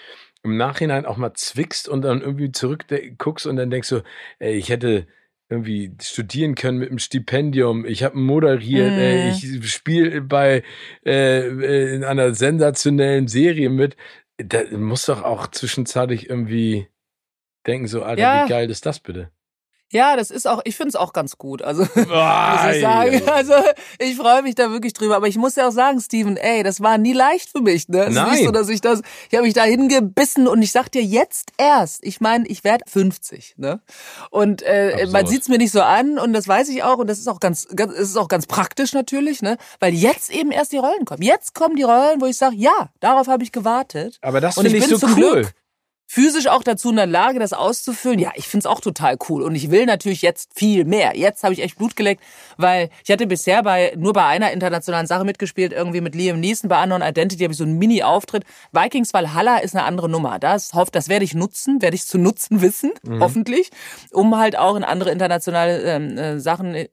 im 0.44 0.56
Nachhinein 0.56 1.06
auch 1.06 1.16
mal 1.16 1.34
zwickst 1.34 1.88
und 1.88 2.02
dann 2.02 2.20
irgendwie 2.20 2.52
zurückguckst 2.52 3.46
und 3.46 3.56
dann 3.56 3.70
denkst 3.70 3.88
du, 3.90 4.02
ey, 4.38 4.54
ich 4.54 4.68
hätte 4.68 5.06
irgendwie 5.48 5.92
studieren 6.00 6.54
können 6.54 6.78
mit 6.78 6.88
einem 6.88 6.98
Stipendium. 6.98 7.84
Ich 7.84 8.02
habe 8.02 8.16
moderiert, 8.18 8.92
Mhm. 8.92 8.98
ey, 8.98 9.28
ich 9.28 9.70
spiele 9.70 10.22
bei 10.22 10.62
äh, 11.04 11.94
in 11.94 12.04
einer 12.04 12.34
sensationellen 12.34 13.28
Serie 13.28 13.68
mit. 13.68 13.96
Da 14.38 14.62
muss 14.76 15.06
doch 15.06 15.22
auch 15.22 15.48
zwischenzeitlich 15.48 16.28
irgendwie 16.30 16.88
denken 17.66 17.86
so, 17.86 18.02
Alter, 18.02 18.22
Ja. 18.22 18.44
wie 18.44 18.48
geil 18.48 18.70
ist 18.70 18.86
das 18.86 18.98
bitte? 19.00 19.30
Ja, 19.92 20.16
das 20.16 20.30
ist 20.30 20.48
auch, 20.48 20.62
ich 20.64 20.74
finde 20.74 20.88
es 20.88 20.96
auch 20.96 21.12
ganz 21.12 21.36
gut. 21.36 21.60
Also 21.62 21.82
muss 21.94 22.08
Ei, 22.10 22.76
ich 22.76 22.80
sagen. 22.80 23.22
Also 23.28 23.52
ich 23.98 24.16
freue 24.16 24.42
mich 24.42 24.54
da 24.54 24.70
wirklich 24.70 24.94
drüber. 24.94 25.16
Aber 25.16 25.28
ich 25.28 25.36
muss 25.36 25.54
ja 25.56 25.68
auch 25.68 25.72
sagen, 25.72 26.00
Steven, 26.00 26.36
ey, 26.36 26.62
das 26.62 26.80
war 26.80 26.96
nie 26.96 27.12
leicht 27.12 27.50
für 27.50 27.60
mich. 27.60 27.88
Ne? 27.88 28.04
Es 28.04 28.08
ist 28.08 28.14
Nein. 28.14 28.30
nicht 28.30 28.44
so, 28.44 28.50
dass 28.50 28.68
ich 28.70 28.80
das, 28.80 29.02
ich 29.30 29.36
habe 29.36 29.44
mich 29.46 29.54
da 29.54 29.64
hingebissen 29.64 30.48
und 30.48 30.62
ich 30.62 30.72
sag 30.72 30.90
dir 30.90 31.02
jetzt 31.02 31.52
erst, 31.58 32.04
ich 32.04 32.20
meine, 32.20 32.46
ich 32.46 32.64
werde 32.64 32.84
50. 32.88 33.54
Ne? 33.58 33.80
Und 34.30 34.62
äh, 34.62 34.92
Absurd. 34.94 35.12
man 35.12 35.26
sieht's 35.26 35.48
mir 35.48 35.58
nicht 35.58 35.72
so 35.72 35.82
an 35.82 36.18
und 36.18 36.32
das 36.32 36.48
weiß 36.48 36.70
ich 36.70 36.82
auch 36.82 36.96
und 36.96 37.06
das 37.06 37.18
ist 37.18 37.28
auch 37.28 37.40
ganz, 37.40 37.68
ganz 37.76 37.92
es 37.92 38.08
ist 38.10 38.16
auch 38.16 38.28
ganz 38.28 38.46
praktisch 38.46 38.94
natürlich, 38.94 39.42
ne? 39.42 39.58
Weil 39.78 39.92
jetzt 39.92 40.30
eben 40.30 40.50
erst 40.50 40.72
die 40.72 40.78
Rollen 40.78 41.04
kommen. 41.04 41.22
Jetzt 41.22 41.54
kommen 41.54 41.76
die 41.76 41.82
Rollen, 41.82 42.20
wo 42.20 42.26
ich 42.26 42.38
sage, 42.38 42.56
ja, 42.56 42.90
darauf 43.00 43.28
habe 43.28 43.44
ich 43.44 43.52
gewartet. 43.52 44.18
Aber 44.22 44.40
das 44.40 44.56
ich 44.56 44.62
finde 44.62 44.78
ich, 44.78 44.88
bin 44.88 44.98
so 44.98 45.06
cool. 45.06 45.14
Glück 45.14 45.54
physisch 46.12 46.46
auch 46.46 46.62
dazu 46.62 46.90
in 46.90 46.96
der 46.96 47.06
Lage, 47.06 47.38
das 47.38 47.54
auszufüllen. 47.54 48.18
Ja, 48.18 48.32
ich 48.34 48.46
find's 48.46 48.66
auch 48.66 48.80
total 48.80 49.16
cool. 49.30 49.42
Und 49.42 49.54
ich 49.54 49.70
will 49.70 49.86
natürlich 49.86 50.20
jetzt 50.20 50.50
viel 50.54 50.84
mehr. 50.84 51.16
Jetzt 51.16 51.42
habe 51.42 51.54
ich 51.54 51.62
echt 51.62 51.78
Blut 51.78 51.96
geleckt, 51.96 52.22
weil 52.58 52.90
ich 53.02 53.10
hatte 53.10 53.26
bisher 53.26 53.62
bei 53.62 53.94
nur 53.96 54.12
bei 54.12 54.26
einer 54.26 54.52
internationalen 54.52 55.06
Sache 55.06 55.24
mitgespielt, 55.24 55.72
irgendwie 55.72 56.02
mit 56.02 56.14
Liam 56.14 56.38
Neeson. 56.38 56.68
Bei 56.68 56.82
Unknown 56.82 57.00
Identity 57.00 57.42
habe 57.44 57.52
ich 57.52 57.56
so 57.58 57.64
einen 57.64 57.78
Mini-Auftritt. 57.78 58.44
Vikings 58.72 59.14
Valhalla 59.14 59.56
ist 59.56 59.74
eine 59.74 59.86
andere 59.86 60.10
Nummer. 60.10 60.38
Das, 60.38 60.74
hofft, 60.74 60.94
das 60.94 61.08
werde 61.08 61.24
ich 61.24 61.32
nutzen, 61.32 61.80
werde 61.80 61.94
ich 61.94 62.04
zu 62.04 62.18
nutzen 62.18 62.60
wissen, 62.60 62.92
mhm. 63.04 63.22
hoffentlich, 63.22 63.70
um 64.10 64.36
halt 64.36 64.58
auch 64.58 64.76
in 64.76 64.84
andere 64.84 65.12
internationale 65.12 65.80
ähm, 65.80 66.18
äh, 66.18 66.40
Sachen, 66.40 66.74
äh, 66.74 66.88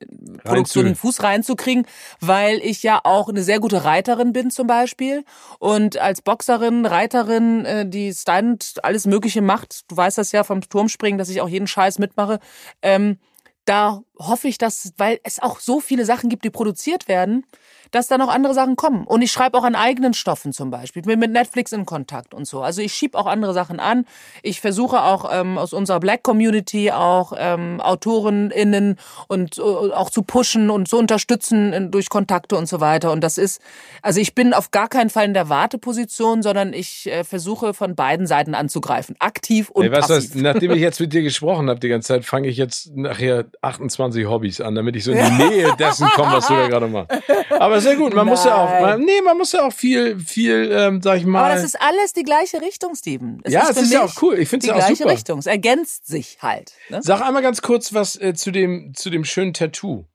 Produktionen 0.45 0.95
Fuß 0.95 1.23
reinzukriegen, 1.23 1.85
weil 2.21 2.59
ich 2.59 2.83
ja 2.83 3.01
auch 3.03 3.27
eine 3.27 3.43
sehr 3.43 3.59
gute 3.59 3.83
Reiterin 3.83 4.31
bin 4.31 4.49
zum 4.49 4.67
Beispiel. 4.67 5.25
Und 5.59 5.97
als 5.97 6.21
Boxerin, 6.21 6.85
Reiterin, 6.85 7.65
äh, 7.65 7.85
die 7.85 8.13
Stunt, 8.13 8.75
alles 8.81 9.08
Mögliche 9.09 9.41
macht. 9.41 9.89
Du 9.89 9.97
weißt 9.97 10.17
das 10.17 10.31
ja 10.31 10.43
vom 10.43 10.61
Turmspringen, 10.61 11.17
dass 11.17 11.29
ich 11.29 11.41
auch 11.41 11.49
jeden 11.49 11.67
Scheiß 11.67 11.99
mitmache. 11.99 12.39
Ähm, 12.81 13.17
da 13.65 14.01
hoffe 14.17 14.47
ich, 14.47 14.57
dass, 14.57 14.93
weil 14.97 15.19
es 15.23 15.39
auch 15.39 15.59
so 15.59 15.79
viele 15.79 16.05
Sachen 16.05 16.29
gibt, 16.29 16.43
die 16.43 16.49
produziert 16.49 17.07
werden, 17.07 17.45
dass 17.91 18.07
da 18.07 18.17
noch 18.17 18.29
andere 18.29 18.53
Sachen 18.53 18.75
kommen. 18.75 19.05
Und 19.05 19.21
ich 19.21 19.31
schreibe 19.31 19.57
auch 19.57 19.63
an 19.63 19.75
eigenen 19.75 20.13
Stoffen 20.13 20.53
zum 20.53 20.69
Beispiel. 20.69 21.01
Ich 21.01 21.07
bin 21.07 21.19
mit 21.19 21.31
Netflix 21.31 21.71
in 21.71 21.85
Kontakt 21.85 22.33
und 22.33 22.45
so. 22.45 22.61
Also 22.61 22.81
ich 22.81 22.93
schieb 22.93 23.15
auch 23.15 23.25
andere 23.25 23.53
Sachen 23.53 23.79
an. 23.79 24.05
Ich 24.43 24.61
versuche 24.61 25.01
auch 25.03 25.29
ähm, 25.31 25.57
aus 25.57 25.73
unserer 25.73 25.99
Black 25.99 26.23
Community 26.23 26.91
auch 26.91 27.33
ähm, 27.37 27.81
AutorenInnen 27.81 28.97
und 29.27 29.57
äh, 29.57 29.61
auch 29.61 30.09
zu 30.09 30.23
pushen 30.23 30.69
und 30.69 30.87
zu 30.87 30.97
unterstützen 30.97 31.73
in, 31.73 31.91
durch 31.91 32.09
Kontakte 32.09 32.55
und 32.55 32.67
so 32.67 32.79
weiter. 32.79 33.11
Und 33.11 33.21
das 33.21 33.37
ist, 33.37 33.61
also 34.01 34.19
ich 34.19 34.35
bin 34.35 34.53
auf 34.53 34.71
gar 34.71 34.87
keinen 34.87 35.09
Fall 35.09 35.25
in 35.25 35.33
der 35.33 35.49
Warteposition, 35.49 36.41
sondern 36.41 36.73
ich 36.73 37.07
äh, 37.07 37.23
versuche 37.23 37.73
von 37.73 37.95
beiden 37.95 38.27
Seiten 38.27 38.55
anzugreifen. 38.55 39.15
Aktiv 39.19 39.69
und 39.69 39.83
hey, 39.83 39.91
was 39.91 40.07
passiv. 40.07 40.15
Heißt, 40.15 40.35
nachdem 40.35 40.71
ich 40.71 40.81
jetzt 40.81 40.99
mit 40.99 41.13
dir 41.13 41.21
gesprochen 41.21 41.69
habe 41.69 41.79
die 41.79 41.89
ganze 41.89 42.09
Zeit, 42.09 42.25
fange 42.25 42.47
ich 42.47 42.57
jetzt 42.57 42.95
nachher 42.95 43.45
28 43.61 44.27
Hobbys 44.27 44.61
an, 44.61 44.75
damit 44.75 44.95
ich 44.95 45.03
so 45.03 45.11
in 45.11 45.17
die 45.17 45.43
Nähe 45.43 45.75
dessen 45.79 46.07
komme, 46.09 46.33
was 46.33 46.47
du 46.47 46.53
da 46.53 46.67
gerade 46.67 46.87
machst. 46.87 47.11
Aber 47.49 47.78
sehr 47.81 47.95
gut. 47.95 48.13
Man 48.13 48.25
Nein. 48.25 48.33
muss 48.33 48.45
ja 48.45 48.55
auch, 48.55 48.81
man, 48.81 49.01
nee, 49.01 49.21
man 49.23 49.37
muss 49.37 49.51
ja 49.51 49.65
auch 49.65 49.73
viel, 49.73 50.19
viel, 50.19 50.71
ähm, 50.71 51.01
sag 51.01 51.17
ich 51.17 51.25
mal. 51.25 51.45
Aber 51.45 51.55
das 51.55 51.63
ist 51.63 51.81
alles 51.81 52.13
die 52.13 52.23
gleiche 52.23 52.61
Richtung, 52.61 52.95
Steven. 52.95 53.41
Es 53.43 53.53
ja, 53.53 53.67
es 53.69 53.77
ist 53.77 53.91
ja 53.91 54.03
auch 54.03 54.21
cool. 54.21 54.39
Ich 54.39 54.49
finde 54.49 54.65
es 54.65 54.67
ja 54.69 54.75
auch 54.75 54.81
super. 54.81 54.93
Die 54.93 54.95
gleiche 54.95 55.13
Richtung. 55.13 55.39
Es 55.39 55.45
ergänzt 55.45 56.07
sich 56.07 56.37
halt. 56.41 56.73
Ne? 56.89 56.99
Sag 57.01 57.21
einmal 57.21 57.41
ganz 57.41 57.61
kurz 57.61 57.93
was 57.93 58.15
äh, 58.19 58.33
zu 58.33 58.51
dem, 58.51 58.93
zu 58.95 59.09
dem 59.09 59.25
schönen 59.25 59.53
Tattoo 59.53 60.05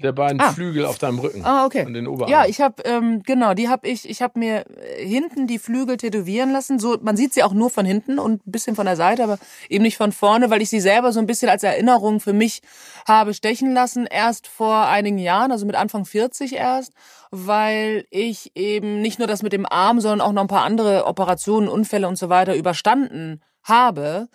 der 0.00 0.12
beiden 0.12 0.40
ah. 0.40 0.52
Flügel 0.52 0.86
auf 0.86 0.98
deinem 0.98 1.18
Rücken. 1.18 1.44
Ah, 1.44 1.66
okay. 1.66 1.84
Und 1.84 1.94
den 1.94 2.06
Oberarm. 2.06 2.30
Ja, 2.30 2.46
ich 2.46 2.60
habe 2.60 2.82
ähm, 2.84 3.22
genau, 3.24 3.54
die 3.54 3.68
habe 3.68 3.88
ich. 3.88 4.08
Ich 4.08 4.22
habe 4.22 4.38
mir 4.38 4.64
äh, 4.80 5.04
hinten 5.04 5.48
die 5.48 5.58
Flügel 5.58 5.96
tätowieren 5.96 6.52
lassen. 6.52 6.78
So, 6.78 6.98
man 7.02 7.16
sieht 7.16 7.34
sie 7.34 7.42
auch 7.42 7.52
nur 7.52 7.68
von 7.68 7.84
hinten 7.84 8.20
und 8.20 8.46
ein 8.46 8.50
bisschen 8.52 8.76
von 8.76 8.86
der 8.86 8.94
Seite, 8.94 9.24
aber 9.24 9.38
eben 9.68 9.82
nicht 9.82 9.96
von 9.96 10.12
vorne, 10.12 10.50
weil 10.50 10.62
ich 10.62 10.70
sie 10.70 10.78
selber 10.78 11.12
so 11.12 11.18
ein 11.18 11.26
bisschen 11.26 11.48
als 11.48 11.64
Erinnerung 11.64 12.20
für 12.20 12.32
mich 12.32 12.62
habe 13.08 13.34
stechen 13.34 13.72
lassen. 13.72 14.06
Erst 14.06 14.46
vor 14.46 14.86
einigen 14.86 15.18
Jahren, 15.18 15.50
also 15.50 15.66
mit 15.66 15.74
Anfang 15.74 16.04
40 16.04 16.54
erst, 16.54 16.92
weil 17.32 18.06
ich 18.10 18.52
eben 18.54 19.00
nicht 19.00 19.18
nur 19.18 19.26
das 19.26 19.42
mit 19.42 19.52
dem 19.52 19.66
Arm, 19.66 20.00
sondern 20.00 20.20
auch 20.20 20.32
noch 20.32 20.42
ein 20.42 20.48
paar 20.48 20.64
andere 20.64 21.06
Operationen, 21.06 21.68
Unfälle 21.68 22.06
und 22.06 22.16
so 22.16 22.28
weiter 22.28 22.54
überstanden 22.54 23.42
habe. 23.64 24.28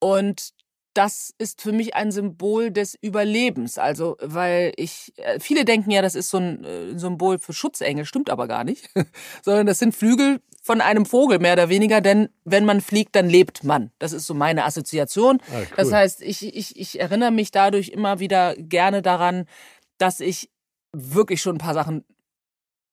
Und 0.00 0.53
das 0.94 1.34
ist 1.38 1.60
für 1.60 1.72
mich 1.72 1.94
ein 1.94 2.12
Symbol 2.12 2.70
des 2.70 2.94
Überlebens. 2.94 3.78
Also, 3.78 4.16
weil 4.20 4.72
ich, 4.76 5.12
äh, 5.16 5.40
viele 5.40 5.64
denken 5.64 5.90
ja, 5.90 6.02
das 6.02 6.14
ist 6.14 6.30
so 6.30 6.38
ein 6.38 6.64
äh, 6.64 6.98
Symbol 6.98 7.38
für 7.38 7.52
Schutzengel, 7.52 8.04
stimmt 8.04 8.30
aber 8.30 8.46
gar 8.46 8.64
nicht. 8.64 8.88
Sondern 9.42 9.66
das 9.66 9.80
sind 9.80 9.94
Flügel 9.94 10.40
von 10.62 10.80
einem 10.80 11.04
Vogel, 11.04 11.40
mehr 11.40 11.54
oder 11.54 11.68
weniger, 11.68 12.00
denn 12.00 12.30
wenn 12.44 12.64
man 12.64 12.80
fliegt, 12.80 13.14
dann 13.16 13.28
lebt 13.28 13.64
man. 13.64 13.90
Das 13.98 14.12
ist 14.12 14.26
so 14.26 14.32
meine 14.32 14.64
Assoziation. 14.64 15.40
Ah, 15.48 15.58
cool. 15.58 15.66
Das 15.76 15.92
heißt, 15.92 16.22
ich, 16.22 16.56
ich, 16.56 16.78
ich 16.78 17.00
erinnere 17.00 17.32
mich 17.32 17.50
dadurch 17.50 17.90
immer 17.90 18.18
wieder 18.18 18.54
gerne 18.56 19.02
daran, 19.02 19.46
dass 19.98 20.20
ich 20.20 20.50
wirklich 20.92 21.42
schon 21.42 21.56
ein 21.56 21.58
paar 21.58 21.74
Sachen 21.74 22.04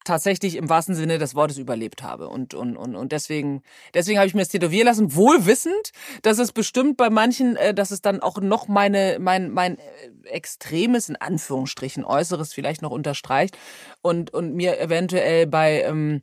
tatsächlich 0.03 0.55
im 0.55 0.69
wahrsten 0.69 0.95
Sinne 0.95 1.17
des 1.17 1.35
Wortes 1.35 1.57
überlebt 1.57 2.03
habe. 2.03 2.27
Und, 2.27 2.53
und, 2.53 2.77
und, 2.77 2.95
und 2.95 3.11
deswegen, 3.11 3.61
deswegen 3.93 4.17
habe 4.17 4.27
ich 4.27 4.33
mir 4.33 4.41
das 4.41 4.49
tätowieren 4.49 4.87
lassen, 4.87 5.15
wohl 5.15 5.45
wissend, 5.45 5.91
dass 6.21 6.39
es 6.39 6.51
bestimmt 6.51 6.97
bei 6.97 7.09
manchen, 7.09 7.55
äh, 7.55 7.73
dass 7.73 7.91
es 7.91 8.01
dann 8.01 8.21
auch 8.21 8.39
noch 8.39 8.67
meine, 8.67 9.17
mein, 9.19 9.51
mein 9.51 9.77
äh, 9.77 10.29
extremes, 10.29 11.09
in 11.09 11.15
Anführungsstrichen, 11.15 12.03
Äußeres 12.03 12.53
vielleicht 12.53 12.81
noch 12.81 12.91
unterstreicht 12.91 13.57
und, 14.01 14.33
und 14.33 14.55
mir 14.55 14.79
eventuell 14.79 15.47
bei, 15.47 15.83
ähm, 15.83 16.21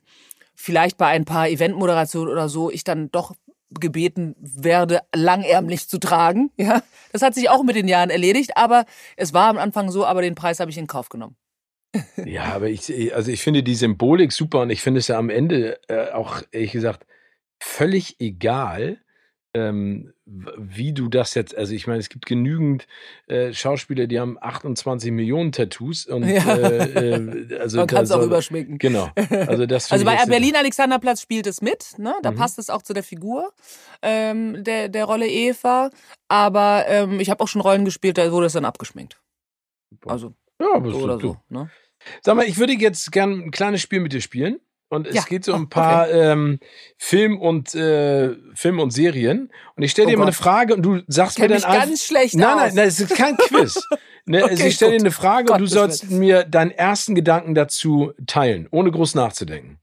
vielleicht 0.55 0.97
bei 0.97 1.07
ein 1.07 1.25
paar 1.25 1.49
Eventmoderationen 1.49 2.33
oder 2.33 2.49
so, 2.49 2.71
ich 2.71 2.85
dann 2.85 3.11
doch 3.11 3.35
gebeten 3.71 4.35
werde, 4.39 5.01
langärmlich 5.15 5.89
zu 5.89 5.99
tragen. 5.99 6.51
Ja, 6.59 6.83
das 7.13 7.23
hat 7.23 7.35
sich 7.35 7.49
auch 7.49 7.63
mit 7.63 7.77
den 7.77 7.87
Jahren 7.89 8.11
erledigt, 8.11 8.57
aber 8.57 8.85
es 9.17 9.33
war 9.33 9.49
am 9.49 9.59
Anfang 9.59 9.91
so, 9.91 10.05
aber 10.05 10.23
den 10.23 10.35
Preis 10.35 10.59
habe 10.59 10.71
ich 10.71 10.79
in 10.79 10.87
Kauf 10.87 11.09
genommen. 11.09 11.37
Ja, 12.25 12.45
aber 12.55 12.69
ich, 12.69 13.15
also 13.15 13.31
ich 13.31 13.43
finde 13.43 13.63
die 13.63 13.75
Symbolik 13.75 14.33
super 14.33 14.61
und 14.61 14.71
ich 14.71 14.83
finde 14.83 15.01
es 15.01 15.09
ja 15.09 15.19
am 15.19 15.31
Ende 15.31 15.81
äh, 15.89 16.11
auch, 16.11 16.43
ehrlich 16.53 16.73
gesagt, 16.73 17.07
völlig 17.59 18.21
egal, 18.21 18.99
ähm, 19.55 20.13
wie 20.27 20.93
du 20.93 21.09
das 21.09 21.35
jetzt, 21.35 21.57
also 21.57 21.73
ich 21.73 21.87
meine, 21.87 22.01
es 22.01 22.11
gibt 22.11 22.27
genügend 22.27 22.87
äh, 23.29 23.53
Schauspieler, 23.53 24.07
die 24.07 24.21
haben 24.21 24.37
28 24.39 25.11
Millionen 25.11 25.53
Tattoos 25.53 26.07
und 26.07 26.29
ja. 26.29 26.55
äh, 26.55 27.15
äh, 27.15 27.59
also 27.59 27.79
man 27.79 27.87
kann 27.87 28.05
es 28.05 28.11
auch 28.11 28.23
überschminken. 28.23 28.79
Genau. 28.79 29.09
Also, 29.31 29.67
das 29.67 29.91
also 29.91 30.05
bei 30.05 30.17
Berlin 30.27 30.57
Alexanderplatz 30.57 31.23
spielt 31.23 31.47
es 31.47 31.63
mit, 31.63 31.99
ne? 31.99 32.15
Da 32.23 32.31
mhm. 32.31 32.37
passt 32.37 32.59
es 32.59 32.69
auch 32.69 32.83
zu 32.83 32.93
der 32.93 33.03
Figur 33.03 33.53
ähm, 34.03 34.63
der, 34.63 34.89
der 34.89 35.07
Rolle 35.07 35.27
Eva. 35.27 35.91
Aber 36.29 36.85
ähm, 36.87 37.19
ich 37.21 37.31
habe 37.31 37.43
auch 37.43 37.49
schon 37.49 37.63
Rollen 37.63 37.85
gespielt, 37.85 38.19
da 38.19 38.31
wurde 38.31 38.47
es 38.47 38.53
dann 38.53 38.67
abgeschminkt. 38.67 39.19
Also 40.07 40.35
ja, 40.61 40.67
aber 40.75 40.91
so 40.91 40.99
oder 40.99 41.21
so. 41.21 41.37
Ne? 41.49 41.71
Sag 42.23 42.37
mal, 42.37 42.47
ich 42.47 42.59
würde 42.59 42.75
jetzt 42.75 43.13
gern 43.13 43.41
ein 43.45 43.51
kleines 43.51 43.81
Spiel 43.81 44.01
mit 44.01 44.13
dir 44.13 44.21
spielen. 44.21 44.61
Und 44.91 45.07
es 45.07 45.17
ja. 45.17 45.23
geht 45.23 45.45
so 45.45 45.53
um 45.53 45.65
ein 45.65 45.69
paar 45.69 46.09
okay. 46.09 46.33
ähm, 46.33 46.61
Film 46.97 47.39
und 47.39 47.75
äh, 47.75 48.35
Film 48.55 48.81
und 48.81 48.91
Serien. 48.91 49.53
Und 49.77 49.83
ich 49.83 49.91
stelle 49.91 50.07
oh 50.07 50.11
dir 50.11 50.17
Gott. 50.17 50.21
mal 50.21 50.27
eine 50.27 50.33
Frage 50.33 50.75
und 50.75 50.83
du 50.83 51.03
sagst 51.07 51.39
mir 51.39 51.49
dann 51.49 51.63
einfach. 51.63 51.75
ganz 51.75 52.05
schlecht 52.05 52.35
Nein, 52.35 52.57
nein, 52.57 52.75
nein, 52.75 52.89
es 52.89 52.99
ist 52.99 53.15
kein 53.15 53.37
Quiz. 53.49 53.83
ne, 54.25 54.43
okay, 54.43 54.51
also 54.51 54.65
ich 54.65 54.75
stelle 54.77 54.93
dir 54.93 55.01
eine 55.01 55.11
Frage 55.11 55.49
Gott, 55.49 55.57
und 55.57 55.61
du 55.61 55.67
sollst 55.67 56.11
mir 56.11 56.45
deinen 56.45 56.71
ersten 56.71 57.15
Gedanken 57.15 57.55
dazu 57.55 58.15
teilen, 58.27 58.67
ohne 58.71 58.91
groß 58.91 59.15
nachzudenken. 59.15 59.79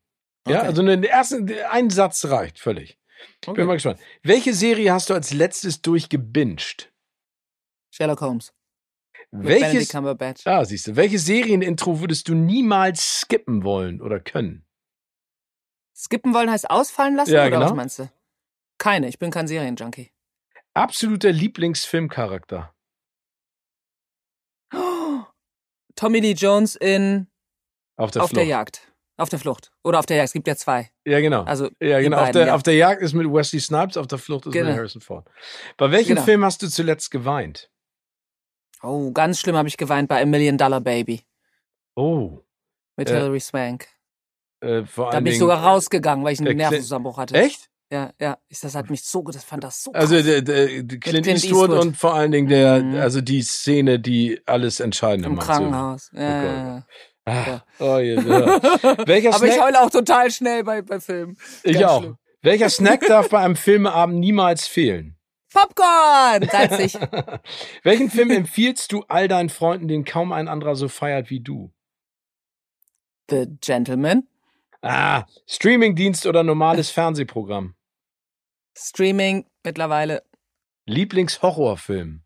Okay. 0.45 0.55
Ja, 0.55 0.61
also 0.63 0.81
einen 0.81 1.03
ersten, 1.03 1.51
ein 1.69 1.91
Satz 1.91 2.25
reicht 2.25 2.59
völlig. 2.59 2.97
Okay. 3.45 3.57
Bin 3.57 3.67
mal 3.67 3.73
gespannt. 3.73 3.99
Welche 4.23 4.55
Serie 4.55 4.91
hast 4.91 5.11
du 5.11 5.13
als 5.13 5.33
letztes 5.33 5.83
durchgebinged? 5.83 6.91
Sherlock 7.91 8.21
Holmes. 8.21 8.53
Welches, 9.43 9.93
ah, 10.45 10.65
siehst 10.65 10.87
du, 10.87 10.95
welches 10.95 11.25
Serienintro 11.25 11.99
würdest 11.99 12.27
du 12.27 12.35
niemals 12.35 13.21
skippen 13.21 13.63
wollen 13.63 14.01
oder 14.01 14.19
können? 14.19 14.65
Skippen 15.95 16.33
wollen 16.33 16.49
heißt 16.49 16.69
ausfallen 16.69 17.15
lassen 17.15 17.33
ja, 17.33 17.41
oder 17.41 17.51
genau. 17.51 17.65
was 17.65 17.73
meinst 17.73 17.99
du? 17.99 18.09
Keine, 18.77 19.07
ich 19.07 19.19
bin 19.19 19.31
kein 19.31 19.47
Serienjunkie. 19.47 20.11
Absoluter 20.73 21.31
Lieblingsfilmcharakter. 21.31 22.73
Oh, 24.73 25.23
Tommy 25.95 26.19
Lee 26.19 26.33
Jones 26.33 26.75
in 26.75 27.27
Auf 27.95 28.11
der, 28.11 28.23
auf 28.23 28.31
der 28.31 28.43
Jagd. 28.43 28.91
Auf 29.17 29.29
der 29.29 29.39
Flucht. 29.39 29.71
Oder 29.83 29.99
auf 29.99 30.05
der 30.05 30.17
Jagd. 30.17 30.27
Es 30.27 30.33
gibt 30.33 30.47
ja 30.47 30.57
zwei. 30.57 30.91
Ja, 31.05 31.21
genau. 31.21 31.43
Also 31.43 31.69
ja, 31.79 32.01
genau. 32.01 32.17
Beiden, 32.17 32.27
auf, 32.27 32.31
der, 32.31 32.47
ja. 32.47 32.55
auf 32.55 32.63
der 32.63 32.75
Jagd 32.75 33.01
ist 33.01 33.13
mit 33.13 33.31
Wesley 33.31 33.61
Snipes, 33.61 33.95
auf 33.95 34.07
der 34.07 34.17
Flucht 34.17 34.47
ist 34.47 34.51
genau. 34.51 34.69
mit 34.69 34.77
Harrison 34.77 35.01
Ford. 35.01 35.29
Bei 35.77 35.89
welchem 35.91 36.15
genau. 36.15 36.23
Film 36.23 36.43
hast 36.43 36.61
du 36.61 36.67
zuletzt 36.67 37.11
geweint? 37.11 37.71
Oh, 38.85 39.11
ganz 39.11 39.39
schlimm 39.39 39.55
habe 39.55 39.67
ich 39.67 39.77
geweint 39.77 40.07
bei 40.07 40.21
A 40.21 40.25
Million 40.25 40.57
Dollar 40.57 40.81
Baby. 40.81 41.21
Oh. 41.95 42.39
Mit 42.97 43.09
äh, 43.09 43.13
Hilary 43.13 43.39
Swank. 43.39 43.87
Äh, 44.61 44.83
da 44.95 45.19
bin 45.19 45.27
ich 45.27 45.39
sogar 45.39 45.63
rausgegangen, 45.63 46.23
weil 46.23 46.33
ich 46.33 46.39
einen 46.39 46.57
Nervenzusammenbruch 46.57 47.17
hatte. 47.17 47.35
Echt? 47.35 47.69
Ja, 47.91 48.11
ja. 48.19 48.37
Ich, 48.47 48.59
das 48.59 48.75
hat 48.75 48.89
mich 48.89 49.03
so, 49.03 49.21
das 49.23 49.43
fand 49.43 49.63
das 49.63 49.83
so. 49.83 49.91
Also 49.91 50.21
der, 50.21 50.41
der, 50.41 50.67
Clint, 50.67 51.01
Clint 51.01 51.27
Eastwood, 51.27 51.69
Eastwood, 51.69 51.85
und 51.85 51.97
vor 51.97 52.15
allen 52.15 52.31
Dingen 52.31 52.47
der, 52.47 52.83
mhm. 52.83 52.95
also 52.95 53.21
die 53.21 53.41
Szene, 53.41 53.99
die 53.99 54.41
alles 54.45 54.79
entscheidende 54.79 55.29
Im 55.29 55.39
Krankenhaus. 55.39 56.09
Ja, 56.13 56.21
oh 56.21 56.45
ja, 56.45 56.85
Ach, 57.25 57.47
ja. 57.47 57.63
Oh, 57.79 57.97
ja. 57.97 59.07
Welcher 59.07 59.33
Aber 59.33 59.47
ich 59.47 59.59
heule 59.59 59.81
auch 59.81 59.89
total 59.89 60.29
schnell 60.31 60.63
bei, 60.63 60.81
bei 60.81 60.99
Filmen. 60.99 61.37
Ich 61.63 61.73
Ganz 61.73 61.85
auch. 61.85 62.01
Schlimm. 62.01 62.17
Welcher 62.41 62.69
Snack 62.69 63.01
darf 63.07 63.29
bei 63.29 63.39
einem 63.39 63.55
Filmeabend 63.55 64.19
niemals 64.19 64.67
fehlen? 64.67 65.17
Popcorn! 65.55 66.49
Salzig. 66.49 66.93
Welchen 67.83 68.09
Film 68.09 68.29
empfiehlst 68.29 68.91
du 68.91 69.03
all 69.07 69.29
deinen 69.29 69.47
Freunden, 69.49 69.87
den 69.87 70.03
kaum 70.03 70.33
ein 70.33 70.49
anderer 70.49 70.75
so 70.75 70.89
feiert 70.89 71.29
wie 71.29 71.39
du? 71.39 71.71
The 73.29 73.47
Gentleman. 73.61 74.27
Ah, 74.81 75.25
Streamingdienst 75.47 76.25
oder 76.25 76.43
normales 76.43 76.91
Fernsehprogramm? 76.91 77.73
Streaming 78.77 79.45
mittlerweile. 79.63 80.23
Lieblingshorrorfilm? 80.85 82.21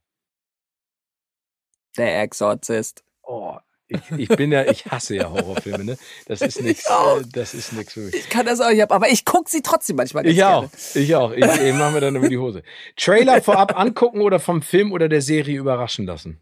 Der 1.97 2.21
Exorzist. 2.23 3.03
Oh, 3.21 3.57
ich, 3.89 3.99
ich 4.17 4.29
bin 4.29 4.51
ja, 4.51 4.69
ich 4.69 4.85
hasse 4.85 5.15
ja 5.15 5.29
Horrorfilme, 5.29 5.83
ne? 5.83 5.97
Das 6.27 6.41
ist 6.41 6.61
nichts, 6.61 6.85
äh, 6.87 7.23
das 7.33 7.53
ist 7.53 7.73
nichts 7.73 7.93
für 7.93 8.01
mich. 8.01 8.15
Ich 8.15 8.29
kann 8.29 8.45
das 8.45 8.61
auch 8.61 8.69
nicht 8.69 8.83
ab, 8.83 8.91
aber 8.91 9.09
ich 9.09 9.25
gucke 9.25 9.49
sie 9.49 9.61
trotzdem 9.61 9.95
manchmal 9.95 10.25
Ich 10.27 10.43
auch, 10.43 10.69
ich 10.93 11.15
auch. 11.15 11.31
Ich, 11.31 11.43
ich 11.43 11.73
mache 11.73 11.93
mir 11.93 12.01
dann 12.01 12.15
über 12.15 12.29
die 12.29 12.37
Hose. 12.37 12.61
Trailer 12.95 13.41
vorab 13.41 13.77
angucken 13.77 14.21
oder 14.21 14.39
vom 14.39 14.61
Film 14.61 14.91
oder 14.91 15.09
der 15.09 15.21
Serie 15.21 15.57
überraschen 15.57 16.05
lassen? 16.05 16.39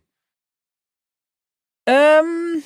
Ähm, 1.86 2.64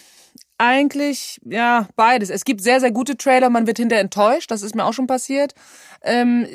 eigentlich, 0.58 1.40
ja, 1.46 1.88
beides. 1.96 2.32
Es 2.32 2.44
gibt 2.44 2.62
sehr, 2.62 2.80
sehr 2.80 2.92
gute 2.92 3.18
Trailer, 3.18 3.50
man 3.50 3.68
wird 3.68 3.78
hinterher 3.78 4.02
enttäuscht, 4.02 4.50
das 4.50 4.64
ist 4.64 4.76
mir 4.76 4.86
auch 4.86 4.94
schon 4.94 5.08
passiert. 5.08 5.54
Ähm, 6.02 6.48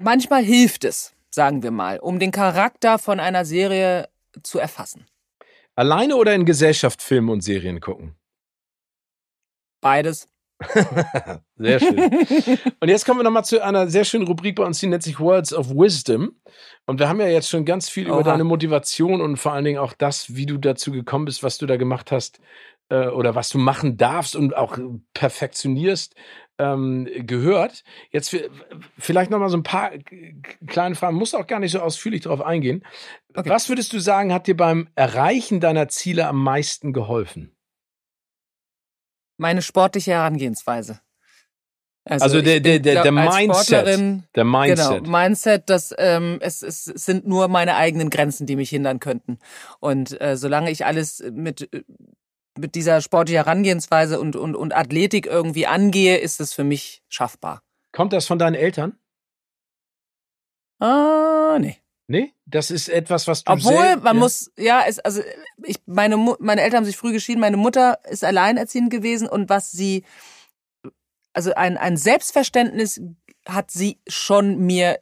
manchmal 0.00 0.44
hilft 0.44 0.84
es, 0.84 1.12
sagen 1.30 1.64
wir 1.64 1.72
mal, 1.72 1.98
um 1.98 2.20
den 2.20 2.30
Charakter 2.30 3.00
von 3.00 3.18
einer 3.18 3.44
Serie 3.44 4.08
zu 4.44 4.60
erfassen. 4.60 5.06
Alleine 5.76 6.16
oder 6.16 6.34
in 6.34 6.44
Gesellschaft 6.44 7.02
Filme 7.02 7.32
und 7.32 7.42
Serien 7.42 7.80
gucken? 7.80 8.14
Beides. 9.80 10.28
sehr 11.56 11.80
schön. 11.80 11.98
Und 12.80 12.88
jetzt 12.88 13.04
kommen 13.04 13.18
wir 13.18 13.24
nochmal 13.24 13.44
zu 13.44 13.62
einer 13.62 13.88
sehr 13.88 14.04
schönen 14.04 14.26
Rubrik 14.26 14.56
bei 14.56 14.64
uns, 14.64 14.78
die 14.78 14.86
nennt 14.86 15.02
sich 15.02 15.18
Words 15.18 15.52
of 15.52 15.70
Wisdom. 15.70 16.36
Und 16.86 17.00
wir 17.00 17.08
haben 17.08 17.20
ja 17.20 17.26
jetzt 17.26 17.50
schon 17.50 17.64
ganz 17.64 17.88
viel 17.88 18.08
Oha. 18.08 18.20
über 18.20 18.22
deine 18.22 18.44
Motivation 18.44 19.20
und 19.20 19.36
vor 19.36 19.52
allen 19.52 19.64
Dingen 19.64 19.78
auch 19.78 19.92
das, 19.92 20.36
wie 20.36 20.46
du 20.46 20.56
dazu 20.56 20.92
gekommen 20.92 21.24
bist, 21.24 21.42
was 21.42 21.58
du 21.58 21.66
da 21.66 21.76
gemacht 21.76 22.12
hast 22.12 22.40
äh, 22.88 23.08
oder 23.08 23.34
was 23.34 23.48
du 23.48 23.58
machen 23.58 23.96
darfst 23.96 24.36
und 24.36 24.56
auch 24.56 24.78
perfektionierst, 25.12 26.14
ähm, 26.58 27.08
gehört. 27.26 27.84
Jetzt 28.10 28.36
vielleicht 28.98 29.30
nochmal 29.30 29.48
so 29.48 29.56
ein 29.56 29.62
paar 29.62 29.92
kleine 30.66 30.94
Fragen, 30.94 31.16
muss 31.16 31.34
auch 31.34 31.46
gar 31.46 31.60
nicht 31.60 31.72
so 31.72 31.80
ausführlich 31.80 32.22
darauf 32.22 32.40
eingehen. 32.40 32.84
Okay. 33.34 33.48
Was 33.48 33.68
würdest 33.68 33.92
du 33.92 33.98
sagen, 33.98 34.32
hat 34.32 34.46
dir 34.46 34.56
beim 34.56 34.88
Erreichen 34.94 35.60
deiner 35.60 35.88
Ziele 35.88 36.26
am 36.26 36.42
meisten 36.42 36.92
geholfen? 36.92 37.54
meine 39.36 39.62
sportliche 39.62 40.12
Herangehensweise. 40.12 41.00
Also, 42.06 42.24
also 42.24 42.42
der, 42.42 42.60
der, 42.60 42.80
der, 42.80 43.02
der 43.02 43.12
Mindset. 43.12 43.86
Der 44.36 44.44
Mindset. 44.44 45.04
Genau, 45.04 45.10
Mindset, 45.10 45.70
dass 45.70 45.94
ähm, 45.96 46.36
es, 46.40 46.62
es 46.62 46.84
sind 46.84 47.26
nur 47.26 47.48
meine 47.48 47.76
eigenen 47.76 48.10
Grenzen, 48.10 48.46
die 48.46 48.56
mich 48.56 48.68
hindern 48.68 49.00
könnten. 49.00 49.38
Und 49.80 50.20
äh, 50.20 50.36
solange 50.36 50.70
ich 50.70 50.84
alles 50.84 51.24
mit, 51.32 51.70
mit 52.58 52.74
dieser 52.74 53.00
sportlichen 53.00 53.44
Herangehensweise 53.44 54.20
und, 54.20 54.36
und, 54.36 54.54
und 54.54 54.74
Athletik 54.74 55.26
irgendwie 55.26 55.66
angehe, 55.66 56.18
ist 56.18 56.40
es 56.40 56.52
für 56.52 56.64
mich 56.64 57.02
schaffbar. 57.08 57.62
Kommt 57.92 58.12
das 58.12 58.26
von 58.26 58.38
deinen 58.38 58.54
Eltern? 58.54 58.98
Ah, 60.78 61.58
nee. 61.60 61.78
Nee, 62.06 62.34
das 62.44 62.70
ist 62.70 62.90
etwas, 62.90 63.26
was 63.26 63.44
du 63.44 63.52
Obwohl, 63.52 63.96
man 63.96 64.16
ja. 64.16 64.20
muss, 64.20 64.52
ja, 64.58 64.82
es, 64.86 64.98
also 64.98 65.22
ich, 65.62 65.80
meine, 65.86 66.18
meine 66.38 66.60
Eltern 66.60 66.78
haben 66.78 66.84
sich 66.84 66.98
früh 66.98 67.12
geschieden, 67.12 67.40
meine 67.40 67.56
Mutter 67.56 67.98
ist 68.04 68.24
alleinerziehend 68.24 68.90
gewesen 68.90 69.26
und 69.26 69.48
was 69.48 69.70
sie, 69.70 70.04
also 71.32 71.54
ein, 71.54 71.78
ein 71.78 71.96
Selbstverständnis 71.96 73.00
hat 73.46 73.70
sie 73.70 74.00
schon 74.06 74.58
mir 74.58 74.98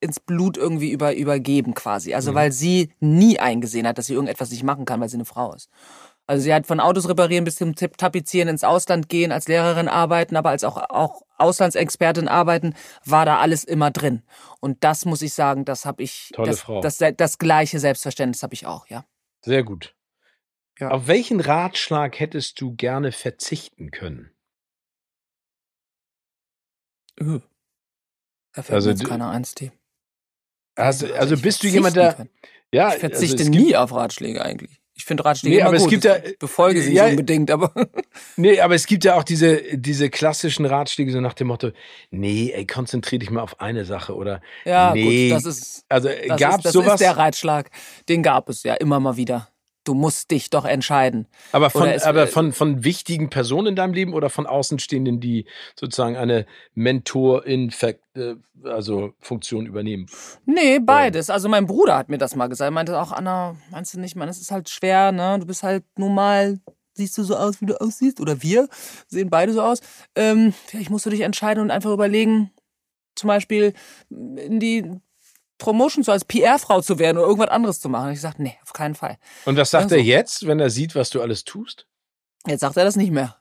ins 0.00 0.20
Blut 0.20 0.58
irgendwie 0.58 0.90
über, 0.90 1.16
übergeben 1.16 1.72
quasi. 1.72 2.12
Also 2.12 2.32
mhm. 2.32 2.34
weil 2.36 2.52
sie 2.52 2.92
nie 3.00 3.38
eingesehen 3.38 3.86
hat, 3.86 3.96
dass 3.96 4.06
sie 4.06 4.12
irgendetwas 4.12 4.50
nicht 4.50 4.62
machen 4.62 4.84
kann, 4.84 5.00
weil 5.00 5.08
sie 5.08 5.16
eine 5.16 5.24
Frau 5.24 5.54
ist. 5.54 5.70
Also 6.26 6.42
sie 6.44 6.54
hat 6.54 6.66
von 6.66 6.80
Autos 6.80 7.08
reparieren 7.08 7.44
bis 7.44 7.56
zum 7.56 7.74
Tapezieren 7.74 8.48
ins 8.48 8.64
Ausland 8.64 9.08
gehen, 9.08 9.30
als 9.30 9.46
Lehrerin 9.46 9.88
arbeiten, 9.88 10.36
aber 10.36 10.50
als 10.50 10.64
auch, 10.64 10.78
auch 10.88 11.22
Auslandsexpertin 11.36 12.28
arbeiten, 12.28 12.74
war 13.04 13.26
da 13.26 13.38
alles 13.38 13.64
immer 13.64 13.90
drin. 13.90 14.22
Und 14.60 14.84
das 14.84 15.04
muss 15.04 15.20
ich 15.20 15.34
sagen, 15.34 15.66
das 15.66 15.84
habe 15.84 16.02
ich, 16.02 16.30
Tolle 16.32 16.50
das, 16.50 16.60
Frau. 16.60 16.80
Das, 16.80 16.96
das, 16.96 17.14
das 17.16 17.38
gleiche 17.38 17.78
Selbstverständnis 17.78 18.42
habe 18.42 18.54
ich 18.54 18.66
auch, 18.66 18.86
ja. 18.88 19.04
Sehr 19.42 19.64
gut. 19.64 19.94
Ja. 20.78 20.90
Auf 20.90 21.06
welchen 21.06 21.40
Ratschlag 21.40 22.18
hättest 22.18 22.60
du 22.60 22.74
gerne 22.74 23.12
verzichten 23.12 23.90
können? 23.90 24.30
Uh. 27.20 27.40
Da 28.54 28.62
fällt 28.62 28.76
also, 28.76 28.88
mir 28.88 28.94
jetzt 28.94 29.06
keiner 29.06 29.30
eins, 29.30 29.54
die. 29.54 29.72
Also, 30.76 31.12
also 31.14 31.36
bist 31.36 31.62
du 31.62 31.68
jemand, 31.68 31.96
der. 31.96 32.26
Ja, 32.72 32.92
ich 32.94 33.00
verzichte 33.00 33.38
also 33.38 33.50
nie 33.50 33.76
auf 33.76 33.92
Ratschläge 33.92 34.44
eigentlich. 34.44 34.80
Ich 34.96 35.04
finde 35.04 35.24
Ratschläge 35.24 35.56
nee, 35.56 35.62
aber 35.62 35.72
gut. 35.72 35.86
es 35.86 35.88
gibt 35.88 36.04
ja 36.04 36.16
befolge 36.38 36.80
sie 36.80 36.94
ja, 36.94 37.06
unbedingt, 37.06 37.50
aber 37.50 37.72
nee, 38.36 38.60
aber 38.60 38.74
es 38.76 38.86
gibt 38.86 39.04
ja 39.04 39.16
auch 39.16 39.24
diese 39.24 39.76
diese 39.76 40.08
klassischen 40.08 40.66
Ratschläge 40.66 41.10
so 41.10 41.20
nach 41.20 41.34
dem 41.34 41.48
Motto, 41.48 41.72
nee, 42.10 42.52
ey, 42.54 42.64
konzentrier 42.64 43.18
dich 43.18 43.30
mal 43.30 43.40
auf 43.40 43.60
eine 43.60 43.84
Sache 43.84 44.14
oder 44.14 44.40
ja, 44.64 44.92
nee, 44.92 45.28
gut, 45.28 45.36
das 45.36 45.46
ist 45.46 45.84
also 45.88 46.08
das 46.08 46.40
gab 46.40 46.58
ist, 46.58 46.66
das 46.66 46.72
sowas? 46.72 46.86
Das 46.86 46.94
ist 46.94 47.00
der 47.00 47.16
Ratschlag, 47.16 47.70
den 48.08 48.22
gab 48.22 48.48
es 48.48 48.62
ja 48.62 48.74
immer 48.74 49.00
mal 49.00 49.16
wieder 49.16 49.48
du 49.84 49.94
musst 49.94 50.30
dich 50.30 50.50
doch 50.50 50.64
entscheiden. 50.64 51.26
Aber 51.52 51.70
von, 51.70 51.88
es, 51.88 52.02
aber 52.04 52.26
von, 52.26 52.52
von 52.52 52.84
wichtigen 52.84 53.30
Personen 53.30 53.68
in 53.68 53.76
deinem 53.76 53.94
Leben 53.94 54.14
oder 54.14 54.30
von 54.30 54.46
Außenstehenden, 54.46 55.20
die 55.20 55.46
sozusagen 55.78 56.16
eine 56.16 56.46
Mentorin, 56.74 57.72
äh, 58.14 58.34
also 58.64 59.12
Funktion 59.20 59.66
übernehmen? 59.66 60.06
Nee, 60.46 60.78
beides. 60.78 61.30
Also 61.30 61.48
mein 61.48 61.66
Bruder 61.66 61.96
hat 61.96 62.08
mir 62.08 62.18
das 62.18 62.34
mal 62.34 62.48
gesagt. 62.48 62.68
Er 62.68 62.72
meinte 62.72 63.00
auch, 63.00 63.12
Anna, 63.12 63.56
meinst 63.70 63.94
du 63.94 64.00
nicht, 64.00 64.16
man, 64.16 64.28
es 64.28 64.40
ist 64.40 64.50
halt 64.50 64.68
schwer, 64.68 65.12
ne? 65.12 65.38
Du 65.38 65.46
bist 65.46 65.62
halt 65.62 65.84
nun 65.96 66.14
mal 66.14 66.58
siehst 66.96 67.18
du 67.18 67.24
so 67.24 67.36
aus, 67.36 67.60
wie 67.60 67.66
du 67.66 67.80
aussiehst, 67.80 68.20
oder 68.20 68.42
wir 68.42 68.68
sehen 69.08 69.28
beide 69.28 69.52
so 69.52 69.60
aus. 69.60 69.80
Ähm, 70.14 70.54
vielleicht 70.66 70.90
musst 70.90 71.04
du 71.06 71.10
dich 71.10 71.22
entscheiden 71.22 71.60
und 71.60 71.72
einfach 71.72 71.90
überlegen, 71.90 72.52
zum 73.16 73.28
Beispiel 73.28 73.74
in 74.10 74.60
die 74.60 74.90
Promotion 75.58 76.02
so 76.02 76.12
als 76.12 76.24
PR-Frau 76.24 76.80
zu 76.80 76.98
werden 76.98 77.18
oder 77.18 77.26
irgendwas 77.26 77.50
anderes 77.50 77.80
zu 77.80 77.88
machen. 77.88 78.08
Und 78.08 78.12
ich 78.14 78.20
sagte, 78.20 78.42
nee, 78.42 78.56
auf 78.62 78.72
keinen 78.72 78.94
Fall. 78.94 79.18
Und 79.44 79.56
was 79.56 79.70
sagt 79.70 79.84
also, 79.84 79.96
er 79.96 80.02
jetzt, 80.02 80.46
wenn 80.46 80.60
er 80.60 80.70
sieht, 80.70 80.94
was 80.94 81.10
du 81.10 81.22
alles 81.22 81.44
tust? 81.44 81.86
Jetzt 82.46 82.60
sagt 82.60 82.76
er 82.76 82.84
das 82.84 82.96
nicht 82.96 83.10
mehr. 83.10 83.36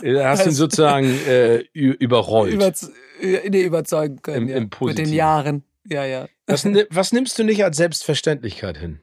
du 0.00 0.24
hast 0.24 0.46
ihn 0.46 0.52
sozusagen 0.52 1.06
äh, 1.26 1.58
überrollt. 1.72 2.52
Über, 2.52 2.72
nee, 3.20 3.62
überzeugen 3.62 4.20
können. 4.20 4.42
Im, 4.42 4.48
ja. 4.48 4.56
im 4.56 4.70
Mit 4.80 4.98
den 4.98 5.12
Jahren. 5.12 5.64
Ja, 5.88 6.04
ja. 6.04 6.28
Was, 6.46 6.64
was 6.64 7.12
nimmst 7.12 7.38
du 7.38 7.44
nicht 7.44 7.64
als 7.64 7.76
Selbstverständlichkeit 7.76 8.76
hin? 8.76 9.00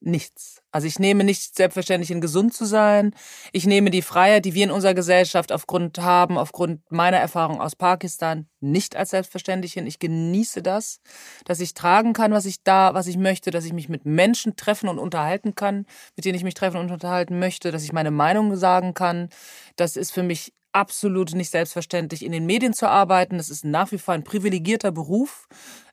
Nichts. 0.00 0.55
Also 0.76 0.88
ich 0.88 0.98
nehme 0.98 1.24
nicht 1.24 1.56
selbstverständlich 1.56 2.08
hin, 2.08 2.20
gesund 2.20 2.52
zu 2.52 2.66
sein. 2.66 3.14
Ich 3.50 3.64
nehme 3.64 3.88
die 3.88 4.02
Freiheit, 4.02 4.44
die 4.44 4.52
wir 4.52 4.64
in 4.64 4.70
unserer 4.70 4.92
Gesellschaft 4.92 5.50
aufgrund 5.50 5.96
haben, 6.00 6.36
aufgrund 6.36 6.82
meiner 6.92 7.16
Erfahrung 7.16 7.62
aus 7.62 7.74
Pakistan, 7.74 8.46
nicht 8.60 8.94
als 8.94 9.08
selbstverständlich 9.08 9.72
hin. 9.72 9.86
Ich 9.86 10.00
genieße 10.00 10.60
das, 10.60 11.00
dass 11.46 11.60
ich 11.60 11.72
tragen 11.72 12.12
kann, 12.12 12.32
was 12.32 12.44
ich 12.44 12.62
da, 12.62 12.92
was 12.92 13.06
ich 13.06 13.16
möchte, 13.16 13.50
dass 13.50 13.64
ich 13.64 13.72
mich 13.72 13.88
mit 13.88 14.04
Menschen 14.04 14.56
treffen 14.56 14.90
und 14.90 14.98
unterhalten 14.98 15.54
kann, 15.54 15.86
mit 16.14 16.26
denen 16.26 16.36
ich 16.36 16.44
mich 16.44 16.52
treffen 16.52 16.76
und 16.76 16.90
unterhalten 16.90 17.38
möchte, 17.38 17.70
dass 17.70 17.82
ich 17.82 17.94
meine 17.94 18.10
Meinung 18.10 18.54
sagen 18.54 18.92
kann. 18.92 19.30
Das 19.76 19.96
ist 19.96 20.12
für 20.12 20.22
mich 20.22 20.52
absolut 20.72 21.32
nicht 21.32 21.50
selbstverständlich, 21.50 22.22
in 22.22 22.32
den 22.32 22.44
Medien 22.44 22.74
zu 22.74 22.86
arbeiten. 22.86 23.38
Das 23.38 23.48
ist 23.48 23.64
nach 23.64 23.92
wie 23.92 23.98
vor 23.98 24.12
ein 24.12 24.24
privilegierter 24.24 24.92
Beruf. 24.92 25.48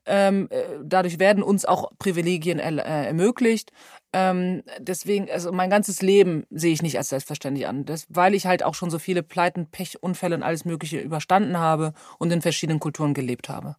Ähm, 0.05 0.49
äh, 0.49 0.61
dadurch 0.83 1.19
werden 1.19 1.41
uns 1.41 1.63
auch 1.63 1.89
Privilegien 1.99 2.59
äh, 2.59 2.75
ermöglicht. 3.05 3.71
Ähm, 4.13 4.61
deswegen, 4.77 5.29
also 5.29 5.51
mein 5.51 5.71
ganzes 5.71 6.01
Leben 6.03 6.45
sehe 6.51 6.71
ich 6.71 6.83
nicht 6.83 6.97
als 6.97 7.09
selbstverständlich 7.09 7.67
an. 7.67 7.85
Das, 7.85 8.05
weil 8.09 8.35
ich 8.35 8.45
halt 8.45 8.63
auch 8.63 8.75
schon 8.75 8.91
so 8.91 8.99
viele 8.99 9.23
Pleiten, 9.23 9.67
Pech, 9.67 10.01
Unfälle 10.01 10.35
und 10.35 10.43
alles 10.43 10.65
Mögliche 10.65 10.99
überstanden 10.99 11.57
habe 11.57 11.93
und 12.19 12.31
in 12.31 12.41
verschiedenen 12.41 12.79
Kulturen 12.79 13.15
gelebt 13.15 13.49
habe. 13.49 13.75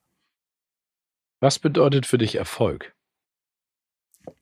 Was 1.41 1.59
bedeutet 1.59 2.07
für 2.07 2.19
dich 2.19 2.35
Erfolg? 2.35 2.95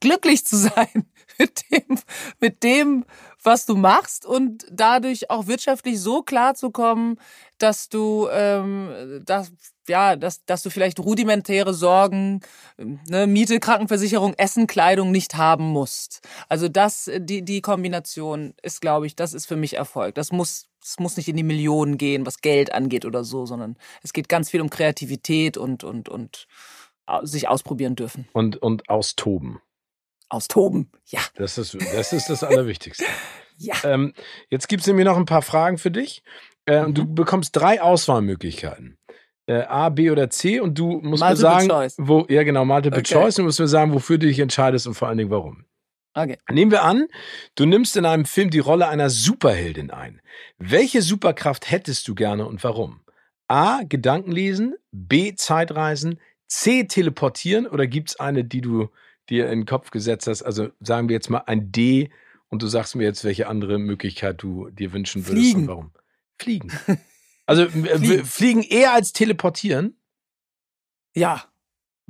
Glücklich 0.01 0.47
zu 0.47 0.57
sein 0.57 1.11
mit 1.39 1.65
dem, 1.71 1.99
mit 2.41 2.63
dem, 2.63 3.05
was 3.43 3.67
du 3.67 3.77
machst 3.77 4.25
und 4.25 4.65
dadurch 4.71 5.29
auch 5.29 5.47
wirtschaftlich 5.47 6.01
so 6.01 6.23
klar 6.23 6.55
zu 6.55 6.71
kommen, 6.71 7.19
dass 7.59 7.89
du 7.89 8.29
ähm, 8.31 9.21
das 9.25 9.53
ja, 9.89 10.17
dass, 10.17 10.45
dass 10.45 10.63
du 10.63 10.71
vielleicht 10.71 11.01
rudimentäre 11.01 11.75
Sorgen, 11.75 12.41
ne, 12.77 13.27
Miete, 13.27 13.61
Krankenversicherung, 13.61 14.35
Essen, 14.35 14.67
Kleidung 14.67 15.11
nicht 15.11 15.37
haben 15.37 15.65
musst. 15.65 16.21
Also 16.49 16.69
das, 16.69 17.11
die, 17.19 17.45
die 17.45 17.61
Kombination 17.61 18.55
ist, 18.63 18.81
glaube 18.81 19.07
ich, 19.07 19.17
das 19.17 19.33
ist 19.35 19.47
für 19.47 19.57
mich 19.57 19.77
Erfolg. 19.77 20.15
Das 20.15 20.33
muss, 20.33 20.69
es 20.83 20.99
muss 20.99 21.17
nicht 21.17 21.29
in 21.29 21.37
die 21.37 21.43
Millionen 21.43 21.99
gehen, 21.99 22.27
was 22.27 22.41
Geld 22.41 22.73
angeht 22.73 23.05
oder 23.05 23.25
so, 23.25 23.47
sondern 23.47 23.77
es 24.03 24.13
geht 24.13 24.29
ganz 24.29 24.51
viel 24.51 24.61
um 24.61 24.71
Kreativität 24.71 25.57
und, 25.57 25.85
und, 25.85 26.09
und 26.09 26.47
sich 27.23 27.49
ausprobieren 27.49 27.97
dürfen. 27.97 28.29
Und, 28.33 28.57
und 28.57 28.89
austoben. 28.89 29.61
Austoben, 30.29 30.91
ja. 31.07 31.21
Das 31.35 31.59
ist 31.59 31.75
das, 31.75 32.13
ist 32.13 32.31
das 32.31 32.43
Allerwichtigste. 32.43 33.05
ja. 33.59 33.75
Ähm, 33.85 34.15
jetzt 34.49 34.69
gibt 34.69 34.81
es 34.81 34.87
nämlich 34.87 35.05
noch 35.05 35.19
ein 35.19 35.27
paar 35.27 35.43
Fragen 35.43 35.77
für 35.77 35.91
dich. 35.91 36.23
Äh, 36.65 36.87
mhm. 36.87 36.95
Du 36.95 37.15
bekommst 37.15 37.55
drei 37.55 37.83
Auswahlmöglichkeiten 37.83 38.99
äh, 39.47 39.63
A, 39.63 39.89
B 39.89 40.11
oder 40.11 40.31
C 40.31 40.61
und 40.61 40.79
du 40.79 41.01
musst 41.01 41.23
Multiple 41.23 41.31
mir 41.31 41.37
sagen, 41.37 41.69
choice. 41.69 41.95
wo, 41.99 42.27
ja 42.29 42.43
genau, 42.43 42.65
Multiple 42.65 43.01
okay. 43.01 43.15
Choice 43.15 43.39
und 43.39 43.47
musst 43.47 43.61
mir 43.61 43.69
sagen, 43.69 43.93
wofür 43.93 44.19
du 44.19 44.27
dich 44.27 44.39
entscheidest 44.39 44.87
und 44.87 44.95
vor 44.95 45.09
allen 45.09 45.19
Dingen 45.19 45.31
warum. 45.31 45.65
Okay. 46.15 46.39
Nehmen 46.51 46.71
wir 46.71 46.83
an, 46.83 47.07
du 47.55 47.65
nimmst 47.65 47.97
in 47.97 48.05
einem 48.05 48.27
Film 48.27 48.51
die 48.51 48.59
Rolle 48.59 48.89
einer 48.89 49.09
Superheldin 49.09 49.91
ein. 49.91 50.21
Welche 50.59 51.01
Superkraft 51.01 51.71
hättest 51.71 52.07
du 52.07 52.15
gerne 52.15 52.47
und 52.47 52.63
warum? 52.65 53.01
A. 53.49 53.83
Gedanken 53.83 54.31
lesen, 54.31 54.75
B. 54.93 55.35
Zeitreisen, 55.35 56.21
C. 56.49 56.85
Teleportieren 56.85 57.67
oder 57.67 57.87
gibt 57.87 58.11
es 58.11 58.21
eine, 58.21 58.45
die 58.45 58.61
du 58.61 58.91
dir 59.29 59.47
in 59.51 59.61
den 59.61 59.67
Kopf 59.67 59.91
gesetzt 59.91 60.27
hast, 60.27 60.43
also 60.43 60.69
sagen 60.81 61.09
wir 61.09 61.15
jetzt 61.15 61.31
mal 61.31 61.45
ein 61.47 61.73
D 61.73 62.11
und 62.49 62.63
du 62.63 62.67
sagst 62.67 62.95
mir 62.97 63.05
jetzt, 63.05 63.25
welche 63.25 63.49
andere 63.49 63.79
Möglichkeit 63.79 64.43
du 64.43 64.69
dir 64.71 64.93
wünschen 64.93 65.27
würdest 65.27 65.47
Fliegen. 65.47 65.61
und 65.63 65.69
warum. 65.69 65.91
Fliegen. 66.39 66.73
Also 67.47 67.69
fliegen. 67.69 68.25
fliegen 68.25 68.63
eher 68.63 68.93
als 68.93 69.13
teleportieren? 69.13 69.97
Ja. 71.15 71.45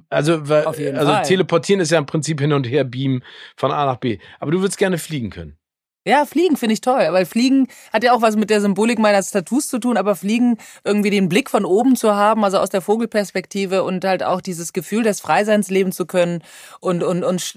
Also, 0.08 0.48
weil, 0.48 0.64
Auf 0.64 0.78
jeden 0.78 0.96
also 0.96 1.12
Fall. 1.12 1.22
teleportieren 1.24 1.80
ist 1.80 1.90
ja 1.90 1.98
im 1.98 2.06
Prinzip 2.06 2.40
hin 2.40 2.52
und 2.52 2.64
her 2.64 2.84
beamen 2.84 3.22
von 3.56 3.70
A 3.70 3.86
nach 3.86 3.96
B. 3.96 4.18
Aber 4.40 4.50
du 4.50 4.60
würdest 4.60 4.78
gerne 4.78 4.98
fliegen 4.98 5.30
können. 5.30 5.58
Ja, 6.04 6.26
Fliegen 6.26 6.56
finde 6.56 6.72
ich 6.72 6.80
toll, 6.80 7.06
weil 7.10 7.26
Fliegen 7.26 7.68
hat 7.92 8.02
ja 8.02 8.12
auch 8.12 8.22
was 8.22 8.34
mit 8.34 8.50
der 8.50 8.60
Symbolik 8.60 8.98
meiner 8.98 9.22
Tattoos 9.22 9.68
zu 9.68 9.78
tun, 9.78 9.96
aber 9.96 10.16
Fliegen 10.16 10.58
irgendwie 10.82 11.10
den 11.10 11.28
Blick 11.28 11.48
von 11.48 11.64
oben 11.64 11.94
zu 11.94 12.16
haben, 12.16 12.42
also 12.42 12.58
aus 12.58 12.70
der 12.70 12.80
Vogelperspektive 12.80 13.84
und 13.84 14.04
halt 14.04 14.24
auch 14.24 14.40
dieses 14.40 14.72
Gefühl 14.72 15.04
des 15.04 15.20
Freiseins 15.20 15.70
leben 15.70 15.92
zu 15.92 16.04
können 16.04 16.42
und, 16.80 17.04
und, 17.04 17.22
und 17.22 17.56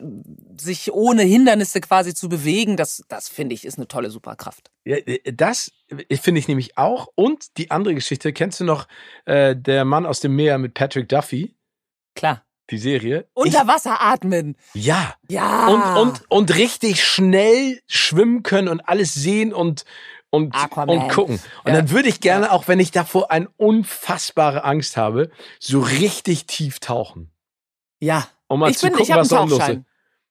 sich 0.60 0.94
ohne 0.94 1.24
Hindernisse 1.24 1.82
quasi 1.82 2.14
zu 2.14 2.30
bewegen, 2.30 2.78
das, 2.78 3.04
das 3.08 3.30
finde 3.30 3.56
ich 3.56 3.66
ist 3.66 3.80
eine 3.80 3.88
tolle 3.88 4.12
Superkraft. 4.12 4.70
Ja, 4.86 4.98
äh, 4.98 5.34
das 5.34 5.72
finde 6.22 6.40
ich 6.40 6.48
nämlich 6.48 6.78
auch. 6.78 7.08
Und 7.16 7.58
die 7.58 7.72
andere 7.72 7.96
Geschichte, 7.96 8.32
kennst 8.32 8.60
du 8.60 8.64
noch 8.64 8.88
äh, 9.26 9.56
der 9.56 9.86
Mann 9.86 10.06
aus 10.06 10.20
dem 10.20 10.36
Meer 10.36 10.60
mit 10.60 10.76
Patrick 10.76 11.10
Duffy? 11.10 11.56
Klar. 12.14 12.46
Die 12.72 12.78
Serie? 12.78 13.28
Unter 13.34 13.68
Wasser 13.68 14.02
atmen. 14.02 14.56
Ja. 14.74 15.14
Ja. 15.30 15.68
Und, 15.68 16.02
und, 16.02 16.22
und 16.30 16.56
richtig 16.56 17.04
schnell 17.06 17.82
schwimmen 17.88 18.42
können 18.44 18.68
und 18.70 18.82
alles 18.88 19.14
sehen 19.14 19.54
und, 19.54 19.86
und, 20.32 20.56
Aquaman. 20.56 20.98
und 20.98 21.10
gucken. 21.12 21.36
Und 21.64 21.72
Ja. 21.72 21.78
dann 21.78 21.92
würde 21.92 22.10
ich 22.10 22.22
gerne, 22.22 22.52
auch 22.52 22.68
wenn 22.68 22.80
ich 22.80 22.92
davor 22.92 23.30
eine 23.32 23.50
unfassbare 23.58 24.64
Angst 24.64 24.98
habe, 24.98 25.30
so 25.60 25.80
richtig 25.80 26.48
tief 26.48 26.80
tauchen. 26.80 27.32
ja. 28.00 28.28
Um 28.48 28.60
mal 28.60 28.70
ich 28.70 28.78
zu 28.78 28.86
bin, 28.86 28.94
gucken, 28.98 29.12
ich 29.12 29.16
was 29.20 29.28
da 29.30 29.44
los 29.44 29.54
ist. 29.70 29.80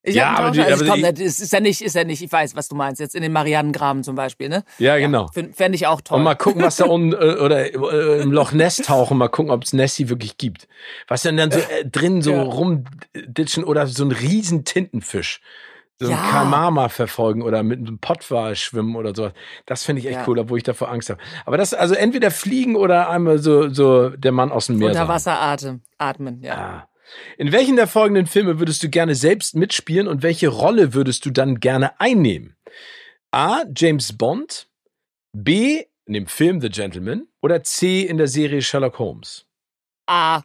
Ich 0.06 0.14
Ja, 0.16 0.34
aber 0.36 0.50
die-. 0.50 0.60
Also, 0.60 0.84
aber 0.84 0.92
komm, 1.00 1.02
die- 1.14 1.24
das 1.24 1.40
ist, 1.40 1.50
ja 1.52 1.60
nicht, 1.60 1.80
ist 1.80 1.94
ja 1.96 2.04
nicht, 2.04 2.22
ich 2.22 2.30
weiß, 2.30 2.54
was 2.54 2.68
du 2.68 2.76
meinst, 2.76 3.00
jetzt 3.00 3.14
in 3.14 3.22
den 3.22 3.32
Marianengraben 3.32 4.04
zum 4.04 4.14
Beispiel, 4.16 4.50
ne? 4.50 4.62
Ja, 4.78 4.98
genau. 4.98 5.28
Fände 5.32 5.74
ich 5.76 5.86
auch 5.86 6.02
toll. 6.02 6.18
Und 6.18 6.24
mal 6.24 6.34
gucken, 6.34 6.62
was 6.62 6.76
da 6.76 6.84
unten 6.84 7.12
äh, 7.14 7.36
oder 7.40 7.72
äh, 7.74 8.20
im 8.20 8.30
Loch 8.30 8.52
Ness 8.52 8.76
tauchen, 8.76 9.16
mal 9.16 9.28
gucken, 9.28 9.50
ob 9.50 9.64
es 9.64 9.72
Nessie 9.72 10.10
wirklich 10.10 10.36
gibt. 10.36 10.68
Was 11.08 11.22
denn 11.22 11.38
dann 11.38 11.50
so 11.50 11.58
äh, 11.58 11.86
drin 11.90 12.20
so 12.20 12.32
Ja. 12.32 12.42
rumditschen 12.42 13.64
oder 13.64 13.86
so 13.86 14.04
ein 14.04 14.12
riesen 14.12 14.64
Tintenfisch. 14.66 15.40
So 16.00 16.06
ein 16.06 16.10
Ja. 16.12 16.16
Kalmama 16.30 16.88
verfolgen 16.90 17.40
oder 17.40 17.62
mit 17.62 17.78
einem 17.78 17.98
Pottwal 17.98 18.56
schwimmen 18.56 18.96
oder 18.96 19.14
sowas. 19.14 19.32
Das 19.64 19.84
finde 19.84 20.00
ich 20.00 20.06
echt 20.08 20.16
Ja. 20.18 20.24
cool, 20.26 20.38
obwohl 20.40 20.58
ich 20.58 20.64
davor 20.64 20.90
Angst 20.90 21.08
habe. 21.08 21.20
Aber 21.46 21.56
das, 21.56 21.72
also 21.72 21.94
entweder 21.94 22.30
fliegen 22.30 22.74
oder 22.76 23.08
einmal 23.08 23.38
so, 23.38 23.70
so 23.72 24.10
der 24.10 24.32
Mann 24.32 24.50
aus 24.52 24.66
dem 24.66 24.76
Meer. 24.78 24.88
Unter. 24.88 25.08
Wasser 25.08 25.40
atmen, 25.40 25.82
atmen, 25.96 26.42
ja. 26.42 26.54
Ah. 26.84 26.88
In 27.38 27.52
welchen 27.52 27.76
der 27.76 27.86
folgenden 27.86 28.26
Filme 28.26 28.58
würdest 28.58 28.82
du 28.82 28.88
gerne 28.88 29.14
selbst 29.14 29.54
mitspielen 29.54 30.08
und 30.08 30.22
welche 30.22 30.48
Rolle 30.48 30.94
würdest 30.94 31.24
du 31.26 31.30
dann 31.30 31.60
gerne 31.60 32.00
einnehmen? 32.00 32.56
A. 33.30 33.62
James 33.74 34.16
Bond. 34.16 34.68
B. 35.32 35.84
In 36.06 36.14
dem 36.14 36.26
Film 36.26 36.60
The 36.60 36.68
Gentleman. 36.68 37.26
Oder 37.42 37.62
C. 37.64 38.02
In 38.02 38.18
der 38.18 38.28
Serie 38.28 38.62
Sherlock 38.62 38.98
Holmes. 38.98 39.46
Ah, 40.06 40.42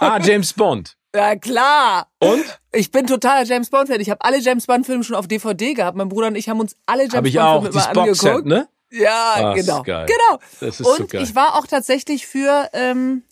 A. 0.00 0.18
James 0.20 0.52
Bond. 0.52 0.96
ja 1.14 1.36
klar. 1.36 2.08
Und? 2.20 2.44
Ich 2.72 2.90
bin 2.90 3.06
totaler 3.06 3.44
James 3.44 3.68
Bond 3.68 3.88
Fan. 3.88 4.00
Ich 4.00 4.10
habe 4.10 4.22
alle 4.22 4.38
James 4.38 4.66
Bond 4.66 4.86
Filme 4.86 5.04
schon 5.04 5.16
auf 5.16 5.26
DVD 5.28 5.74
gehabt. 5.74 5.96
Mein 5.96 6.08
Bruder 6.08 6.28
und 6.28 6.36
ich 6.36 6.48
haben 6.48 6.60
uns 6.60 6.76
alle 6.86 7.02
James 7.02 7.14
Habe 7.16 7.28
ich 7.28 7.34
Bond 7.34 7.68
immer 7.74 7.92
Boxset, 7.92 8.28
angeguckt. 8.28 8.46
ne? 8.46 8.68
Ja, 8.92 9.52
ist 9.54 9.66
genau. 9.66 9.82
geil. 9.82 10.06
Genau. 10.06 10.40
Das 10.60 10.80
ist 10.80 10.86
so 10.86 10.96
Und 10.96 11.10
geil. 11.10 11.22
ich 11.22 11.34
war 11.34 11.56
auch 11.56 11.66
tatsächlich 11.66 12.26
für 12.26 12.68
ähm, 12.72 13.22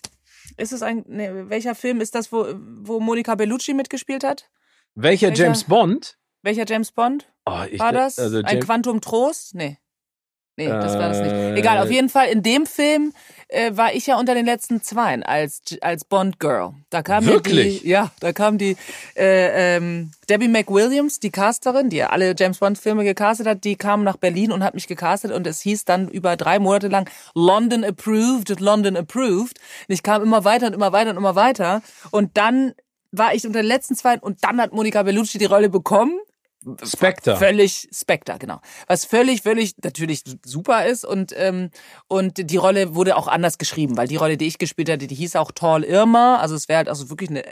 ist 0.59 0.73
es 0.73 0.83
ein 0.83 1.05
nee, 1.09 1.31
welcher 1.33 1.75
Film 1.75 2.01
ist 2.01 2.15
das, 2.15 2.33
wo 2.33 2.47
wo 2.83 3.01
Monica 3.01 3.35
Bellucci 3.35 3.75
mitgespielt 3.75 4.25
hat? 4.25 4.51
Welcher 4.95 5.29
welcher- 5.29 5.45
James 5.45 5.65
Bond? 5.65 6.19
Welcher 6.43 6.65
James 6.67 6.93
Bond? 6.93 7.27
Oh, 7.47 7.63
ich, 7.71 7.81
War 7.81 7.93
das? 7.93 8.19
Also 8.19 8.39
ein 8.39 8.45
James, 8.47 8.65
Quantum 8.65 9.01
Trost? 9.01 9.55
Nee. 9.55 9.79
Nee, 10.57 10.67
das 10.69 10.95
war 10.95 11.09
das 11.09 11.21
nicht. 11.21 11.33
Äh, 11.33 11.55
Egal, 11.57 11.79
auf 11.79 11.91
jeden 11.91 12.09
Fall, 12.09 12.29
in 12.29 12.43
dem 12.43 12.67
Film 12.67 13.13
äh, 13.49 13.77
war 13.77 13.95
ich 13.95 14.07
ja 14.07 14.19
unter 14.19 14.35
den 14.35 14.47
letzten 14.47 14.83
Zweien 14.83 15.23
als, 15.23 15.63
als 15.81 16.05
Bond 16.05 16.39
Girl. 16.39 16.75
Da 16.91 17.03
kam 17.03 17.27
Wirklich? 17.27 17.83
die, 17.83 17.89
ja, 17.89 18.11
da 18.21 18.33
kam 18.33 18.59
die 18.59 18.77
äh, 19.17 19.77
ähm, 19.77 20.13
Debbie 20.29 20.49
McWilliams, 20.49 21.21
die 21.21 21.31
Casterin, 21.31 21.89
die 21.89 21.97
ja 21.97 22.11
alle 22.11 22.35
James 22.39 22.59
Bond 22.59 22.79
Filme 22.79 23.05
gecastet 23.05 23.47
hat, 23.47 23.65
die 23.65 23.77
kam 23.77 24.05
nach 24.05 24.17
Berlin 24.17 24.53
und 24.53 24.63
hat 24.63 24.75
mich 24.75 24.87
gecastet 24.87 25.33
und 25.33 25.47
es 25.47 25.61
hieß 25.63 25.85
dann 25.85 26.09
über 26.09 26.37
drei 26.37 26.59
Monate 26.59 26.89
lang 26.89 27.09
London 27.35 27.85
approved, 27.85 28.61
London 28.61 28.97
approved. 28.97 29.59
Und 29.89 29.95
ich 29.95 30.03
kam 30.03 30.23
immer 30.23 30.45
weiter 30.45 30.67
und 30.69 30.75
immer 30.75 30.93
weiter 30.93 31.11
und 31.11 31.17
immer 31.17 31.35
weiter 31.35 31.83
und 32.11 32.37
dann 32.37 32.75
war 33.11 33.35
ich 33.35 33.47
unter 33.47 33.63
den 33.63 33.69
letzten 33.69 33.95
Zweien 33.95 34.21
und 34.21 34.45
dann 34.45 34.61
hat 34.61 34.73
Monica 34.73 35.03
Bellucci 35.03 35.39
die 35.39 35.47
Rolle 35.47 35.71
bekommen 35.71 36.19
Spectre. 36.83 37.37
Völlig 37.37 37.89
Spectre, 37.93 38.37
genau. 38.39 38.61
Was 38.89 39.05
völlig, 39.05 39.43
völlig 39.43 39.75
natürlich 39.83 40.23
super 40.45 40.87
ist 40.87 41.05
und 41.05 41.33
ähm, 41.37 41.71
und 42.09 42.51
die 42.51 42.57
Rolle 42.57 42.95
wurde 42.95 43.17
auch 43.17 43.29
anders 43.29 43.59
geschrieben, 43.59 43.97
weil 43.97 44.09
die 44.09 44.17
Rolle, 44.17 44.37
die 44.37 44.47
ich 44.47 44.59
gespielt 44.59 44.89
hatte, 44.91 45.07
die 45.07 45.15
hieß 45.15 45.37
auch 45.37 45.53
Tall 45.53 45.85
Irma, 45.85 46.37
also 46.39 46.55
es 46.57 46.69
wäre 46.69 46.79
halt 46.79 46.89
also 46.89 47.11
wirklich 47.11 47.31
eine 47.31 47.45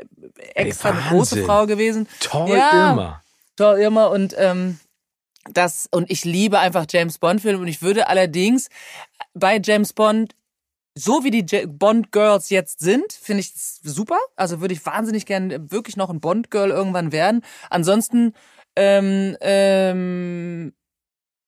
extra 0.54 0.90
eine 0.90 1.00
große. 1.08 1.44
Frau 1.44 1.66
gewesen. 1.66 2.08
Toll, 2.20 2.56
Ja. 2.56 2.92
immer. 2.92 3.22
Tall 3.56 3.78
Irma 3.80 4.06
und 4.06 4.34
ähm, 4.36 4.80
das 5.52 5.88
und 5.92 6.10
ich 6.10 6.24
liebe 6.24 6.58
einfach 6.58 6.86
James 6.90 7.18
Bond 7.18 7.40
Filme 7.40 7.60
und 7.60 7.68
ich 7.68 7.82
würde 7.82 8.08
allerdings 8.08 8.68
bei 9.34 9.60
James 9.62 9.92
Bond 9.92 10.34
so 10.98 11.24
wie 11.24 11.30
die 11.30 11.66
Bond 11.66 12.10
Girls 12.10 12.48
jetzt 12.48 12.80
sind, 12.80 13.12
finde 13.12 13.40
ich 13.42 13.54
es 13.54 13.80
super. 13.84 14.18
Also 14.34 14.62
würde 14.62 14.72
ich 14.72 14.84
wahnsinnig 14.86 15.26
gern 15.26 15.70
wirklich 15.70 15.96
noch 15.98 16.08
ein 16.08 16.20
Bond 16.20 16.50
Girl 16.50 16.70
irgendwann 16.70 17.12
werden. 17.12 17.42
Ansonsten 17.68 18.32
ähm, 18.76 19.36
ähm, 19.40 20.72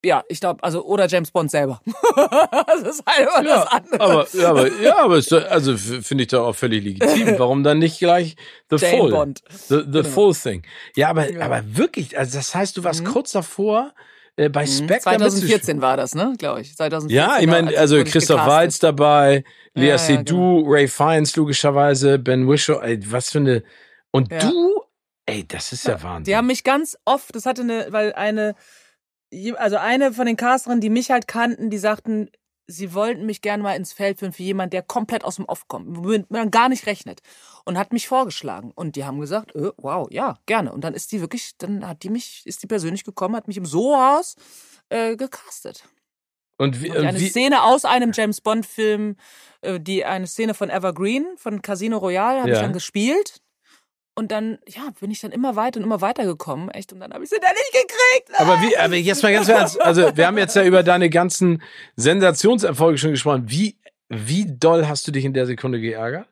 ja, 0.03 0.23
ich 0.29 0.39
glaube, 0.39 0.63
also 0.63 0.83
oder 0.85 1.07
James 1.07 1.29
Bond 1.31 1.51
selber. 1.51 1.81
das 2.15 2.81
ist 2.81 3.03
halt 3.05 3.27
immer 3.27 3.47
Ja, 3.49 3.55
das 3.63 3.67
andere. 3.67 4.01
aber, 4.01 4.27
ja, 4.33 4.49
aber, 4.49 4.71
ja, 4.81 4.97
aber 4.97 5.17
ist, 5.17 5.33
also 5.33 5.75
finde 5.77 6.23
ich 6.23 6.29
doch 6.29 6.47
auch 6.47 6.55
völlig 6.55 6.83
legitim. 6.83 7.33
Warum 7.37 7.63
dann 7.63 7.79
nicht 7.79 7.99
gleich 7.99 8.35
The 8.69 8.77
Jane 8.77 8.97
Full? 8.97 9.11
Bond. 9.11 9.41
The, 9.67 9.83
the 9.91 10.03
Full 10.03 10.33
Thing. 10.35 10.63
Ja, 10.95 11.09
aber, 11.09 11.29
Ja. 11.31 11.41
aber 11.45 11.63
wirklich, 11.65 12.17
also 12.17 12.37
das 12.37 12.55
heißt, 12.55 12.77
du 12.77 12.83
warst 12.85 13.01
Mhm. 13.03 13.07
kurz 13.07 13.31
davor, 13.33 13.93
äh, 14.37 14.47
bei 14.47 14.65
Spectre 14.65 14.87
mitzuspielen. 15.19 15.29
2014 15.61 15.81
war 15.81 15.97
das, 15.97 16.15
ne? 16.15 16.33
Glaube 16.37 16.61
ich. 16.61 16.73
2014. 16.77 17.15
Ja, 17.17 17.37
ich 17.41 17.47
meine, 17.47 17.67
als 17.67 17.77
also 17.77 18.01
Christoph. 18.05 18.45
Waltz 18.45 18.79
dabei, 18.79 19.43
Lea 19.73 19.87
Ja, 19.89 19.97
Seydoux, 19.97 20.63
Ray 20.65 20.87
Fiennes 20.87 21.35
logischerweise, 21.35 22.17
Ben 22.19 22.47
Whishaw, 22.47 22.79
ey, 22.81 22.99
was 23.11 23.31
für 23.31 23.39
eine. 23.39 23.63
Und 24.11 24.31
du, 24.31 24.81
ey, 25.29 25.47
das 25.47 25.71
ist 25.73 25.87
ja 25.87 26.01
Wahnsinn. 26.03 26.23
Die 26.25 26.35
haben 26.35 26.47
mich 26.47 26.63
ganz 26.63 26.97
oft, 27.05 27.35
das 27.35 27.45
hatte 27.45 27.61
eine, 27.61 27.87
weil 27.91 28.13
eine, 28.13 28.55
also 29.57 29.77
eine 29.77 30.13
von 30.13 30.25
den 30.25 30.37
Casterinnen, 30.37 30.81
die 30.81 30.89
mich 30.89 31.11
halt 31.11 31.27
kannten, 31.27 31.69
die 31.69 31.77
sagten, 31.77 32.29
sie 32.67 32.93
wollten 32.93 33.25
mich 33.25 33.41
gerne 33.41 33.63
mal 33.63 33.73
ins 33.75 33.93
Feld 33.93 34.19
führen 34.19 34.31
für 34.33 34.43
jemanden, 34.43 34.71
der 34.71 34.83
komplett 34.83 35.23
aus 35.23 35.37
dem 35.37 35.45
Off 35.45 35.67
kommt, 35.67 35.87
womit 35.97 36.29
man 36.29 36.51
gar 36.51 36.69
nicht 36.69 36.85
rechnet. 36.85 37.21
Und 37.65 37.77
hat 37.77 37.93
mich 37.93 38.07
vorgeschlagen. 38.07 38.71
Und 38.75 38.95
die 38.95 39.05
haben 39.05 39.19
gesagt, 39.19 39.55
äh, 39.55 39.71
wow, 39.77 40.07
ja, 40.11 40.37
gerne. 40.45 40.71
Und 40.71 40.83
dann 40.83 40.93
ist 40.93 41.11
die 41.11 41.19
wirklich, 41.21 41.57
dann 41.57 41.87
hat 41.87 42.03
die 42.03 42.09
mich, 42.09 42.43
ist 42.45 42.61
die 42.61 42.67
persönlich 42.67 43.03
gekommen, 43.03 43.35
hat 43.35 43.47
mich 43.47 43.57
im 43.57 43.65
Soho-Haus 43.65 44.35
äh, 44.89 45.15
gecastet. 45.15 45.83
und 46.57 46.81
wie, 46.81 46.89
Und 46.91 46.97
und 46.97 47.05
eine 47.07 47.19
wie 47.19 47.29
Szene 47.29 47.63
aus 47.63 47.85
einem 47.85 48.11
James 48.13 48.41
Bond-Film, 48.41 49.15
äh, 49.61 49.79
die 49.79 50.05
eine 50.05 50.27
Szene 50.27 50.53
von 50.53 50.69
Evergreen, 50.69 51.25
von 51.37 51.61
Casino 51.63 51.97
Royale, 51.97 52.39
habe 52.39 52.49
Ja. 52.49 52.55
ich 52.55 52.61
dann 52.61 52.73
gespielt. 52.73 53.41
Und 54.19 54.31
dann, 54.33 54.59
ja, 54.67 54.89
bin 54.99 55.11
ich 55.11 55.21
dann 55.21 55.31
immer 55.31 55.55
weiter 55.55 55.79
und 55.79 55.85
immer 55.85 56.01
weiter 56.01 56.25
gekommen, 56.25 56.69
echt. 56.71 56.91
Und 56.91 56.99
dann 56.99 57.13
habe 57.13 57.23
ich 57.23 57.29
sie 57.29 57.39
dann 57.41 57.53
nicht 57.53 57.71
gekriegt. 57.71 58.37
aber 58.39 58.61
wie, 58.61 58.75
aber 58.77 58.95
jetzt 58.95 59.23
mal 59.23 59.31
ganz 59.31 59.47
ernst, 59.47 59.81
also 59.81 60.15
wir 60.17 60.27
haben 60.27 60.37
jetzt 60.37 60.55
ja 60.57 60.63
über 60.65 60.83
deine 60.83 61.09
ganzen 61.09 61.63
Sensationserfolge 61.95 62.97
schon 62.97 63.11
gesprochen. 63.11 63.43
Wie, 63.47 63.77
wie 64.09 64.45
doll 64.45 64.87
hast 64.87 65.07
du 65.07 65.11
dich 65.11 65.23
in 65.23 65.33
der 65.33 65.45
Sekunde 65.45 65.79
geärgert? 65.79 66.27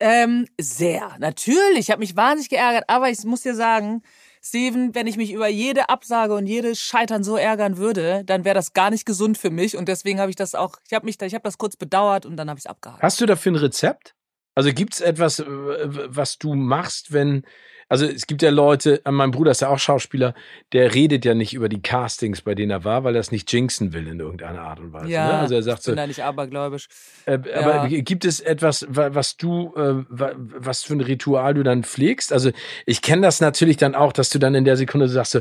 Ähm, 0.00 0.46
sehr, 0.60 1.14
natürlich. 1.18 1.78
Ich 1.78 1.90
habe 1.90 2.00
mich 2.00 2.16
wahnsinnig 2.16 2.48
geärgert, 2.48 2.84
aber 2.88 3.10
ich 3.10 3.22
muss 3.24 3.42
dir 3.42 3.54
sagen, 3.54 4.02
Steven, 4.42 4.94
wenn 4.94 5.06
ich 5.06 5.16
mich 5.16 5.32
über 5.32 5.48
jede 5.48 5.88
Absage 5.88 6.34
und 6.34 6.46
jedes 6.46 6.80
Scheitern 6.80 7.22
so 7.22 7.36
ärgern 7.36 7.76
würde, 7.76 8.22
dann 8.24 8.44
wäre 8.44 8.54
das 8.54 8.72
gar 8.72 8.90
nicht 8.90 9.06
gesund 9.06 9.38
für 9.38 9.50
mich. 9.50 9.76
Und 9.76 9.88
deswegen 9.88 10.20
habe 10.20 10.30
ich 10.30 10.36
das 10.36 10.54
auch, 10.54 10.76
ich 10.86 10.94
habe 10.94 11.04
mich, 11.06 11.16
da- 11.16 11.26
ich 11.26 11.34
habe 11.34 11.44
das 11.44 11.58
kurz 11.58 11.76
bedauert 11.76 12.26
und 12.26 12.36
dann 12.36 12.48
habe 12.50 12.58
ich 12.58 12.64
es 12.64 12.70
abgehakt. 12.70 13.02
Hast 13.02 13.20
du 13.20 13.26
dafür 13.26 13.52
ein 13.52 13.56
Rezept? 13.56 14.14
Also 14.54 14.72
gibt 14.72 14.94
es 14.94 15.00
etwas, 15.00 15.42
was 15.46 16.38
du 16.38 16.54
machst, 16.54 17.12
wenn, 17.12 17.42
also 17.88 18.06
es 18.06 18.26
gibt 18.26 18.40
ja 18.40 18.50
Leute, 18.50 19.04
äh, 19.04 19.10
mein 19.10 19.30
Bruder 19.30 19.50
ist 19.50 19.60
ja 19.62 19.68
auch 19.68 19.78
Schauspieler, 19.78 20.34
der 20.72 20.94
redet 20.94 21.24
ja 21.24 21.34
nicht 21.34 21.54
über 21.54 21.68
die 21.68 21.82
Castings, 21.82 22.40
bei 22.40 22.54
denen 22.54 22.70
er 22.70 22.84
war, 22.84 23.04
weil 23.04 23.14
er 23.16 23.20
es 23.20 23.32
nicht 23.32 23.52
jinxen 23.52 23.92
will 23.92 24.06
in 24.06 24.20
irgendeiner 24.20 24.60
Art 24.62 24.78
und 24.80 24.92
Weise. 24.92 25.08
Ja, 25.08 25.26
ne? 25.26 25.38
Also 25.38 25.54
er 25.56 25.62
sagt 25.62 25.80
Ich 25.80 25.84
so, 25.86 25.90
bin 25.90 25.96
da 25.96 26.06
nicht 26.06 26.22
abergläubisch. 26.22 26.86
äh, 27.26 27.38
aber 27.54 27.88
gibt 27.88 28.24
es 28.24 28.40
etwas, 28.40 28.86
wa- 28.88 29.14
was 29.14 29.36
du, 29.36 29.74
äh, 29.76 30.04
wa- 30.08 30.34
was 30.36 30.84
für 30.84 30.94
ein 30.94 31.00
Ritual 31.00 31.54
du 31.54 31.62
dann 31.64 31.82
pflegst? 31.84 32.32
Also 32.32 32.50
ich 32.86 33.02
kenne 33.02 33.22
das 33.22 33.40
natürlich 33.40 33.76
dann 33.76 33.94
auch, 33.94 34.12
dass 34.12 34.30
du 34.30 34.38
dann 34.38 34.54
in 34.54 34.64
der 34.64 34.76
Sekunde 34.76 35.08
sagst 35.08 35.32
so, 35.32 35.40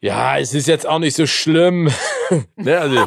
ja, 0.00 0.36
es 0.36 0.52
ist 0.52 0.66
jetzt 0.66 0.84
auch 0.86 0.98
nicht 0.98 1.14
so 1.16 1.26
schlimm. 1.28 1.88
ne? 2.56 2.78
Also, 2.80 3.06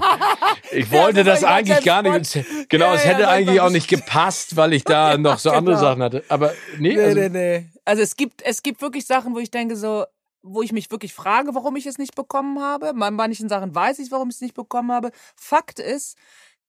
ich 0.72 0.90
wollte 0.92 1.20
Ja, 1.20 1.24
das 1.26 1.42
das 1.42 1.50
eigentlich 1.50 1.84
gar 1.84 2.02
nicht. 2.04 2.38
Genau, 2.70 2.88
ja, 2.88 2.96
es 2.96 3.06
hätte 3.06 3.22
ja, 3.22 3.30
eigentlich 3.30 3.62
auch 3.62 3.70
nicht 3.70 3.88
gepasst, 3.88 4.56
weil 4.56 4.74
ich 4.74 4.84
da 4.84 5.12
ja, 5.12 5.18
noch 5.18 5.40
so 5.40 5.50
genau. 5.50 5.60
andere 5.60 5.78
Sachen 5.78 6.04
hatte. 6.04 6.24
Aber 6.30 6.54
nee, 6.78 6.96
nee, 6.96 7.02
also, 7.02 7.20
nee, 7.20 7.30
nee. 7.30 7.70
Also 7.86 8.02
es 8.02 8.16
gibt, 8.16 8.42
es 8.42 8.64
gibt 8.64 8.82
wirklich 8.82 9.06
Sachen, 9.06 9.36
wo 9.36 9.40
ich 9.40 9.52
denke 9.52 9.76
so, 9.76 10.06
wo 10.42 10.62
ich 10.62 10.72
mich 10.72 10.92
wirklich 10.92 11.14
frage, 11.14 11.56
warum 11.56 11.76
ich 11.76 11.86
es 11.86 11.98
nicht 11.98 12.16
bekommen 12.16 12.60
habe. 12.60 12.94
Bei 12.94 13.12
manchen 13.12 13.50
Sachen 13.50 13.74
weiß 13.74 14.00
ich, 14.00 14.12
warum 14.12 14.30
ich 14.30 14.36
es 14.36 14.42
nicht 14.42 14.56
bekommen 14.56 14.92
habe. 14.92 15.12
Fakt 15.36 15.80
ist, 15.80 16.18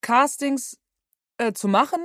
Castings 0.01 0.78
äh, 1.39 1.52
zu 1.52 1.68
machen 1.68 2.01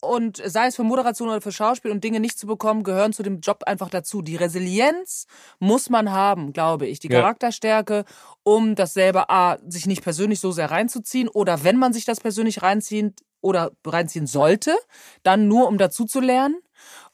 und 0.00 0.40
sei 0.44 0.66
es 0.66 0.76
für 0.76 0.82
Moderation 0.82 1.28
oder 1.28 1.40
für 1.40 1.52
Schauspiel 1.52 1.90
und 1.90 2.02
Dinge 2.02 2.20
nicht 2.20 2.38
zu 2.38 2.46
bekommen, 2.46 2.82
gehören 2.82 3.12
zu 3.12 3.22
dem 3.22 3.40
Job 3.40 3.64
einfach 3.66 3.90
dazu. 3.90 4.22
Die 4.22 4.36
Resilienz 4.36 5.26
muss 5.58 5.90
man 5.90 6.10
haben, 6.10 6.52
glaube 6.52 6.86
ich. 6.86 7.00
Die 7.00 7.08
Charakterstärke, 7.08 8.04
um 8.42 8.74
das 8.74 8.94
selber 8.94 9.30
A, 9.30 9.58
sich 9.68 9.86
nicht 9.86 10.02
persönlich 10.02 10.40
so 10.40 10.52
sehr 10.52 10.70
reinzuziehen 10.70 11.28
oder 11.28 11.64
wenn 11.64 11.76
man 11.76 11.92
sich 11.92 12.04
das 12.04 12.20
persönlich 12.20 12.62
reinzieht 12.62 13.20
oder 13.40 13.72
reinziehen 13.86 14.26
sollte, 14.26 14.76
dann 15.22 15.48
nur 15.48 15.68
um 15.68 15.78
dazu 15.78 16.04
zu 16.04 16.20
lernen 16.20 16.60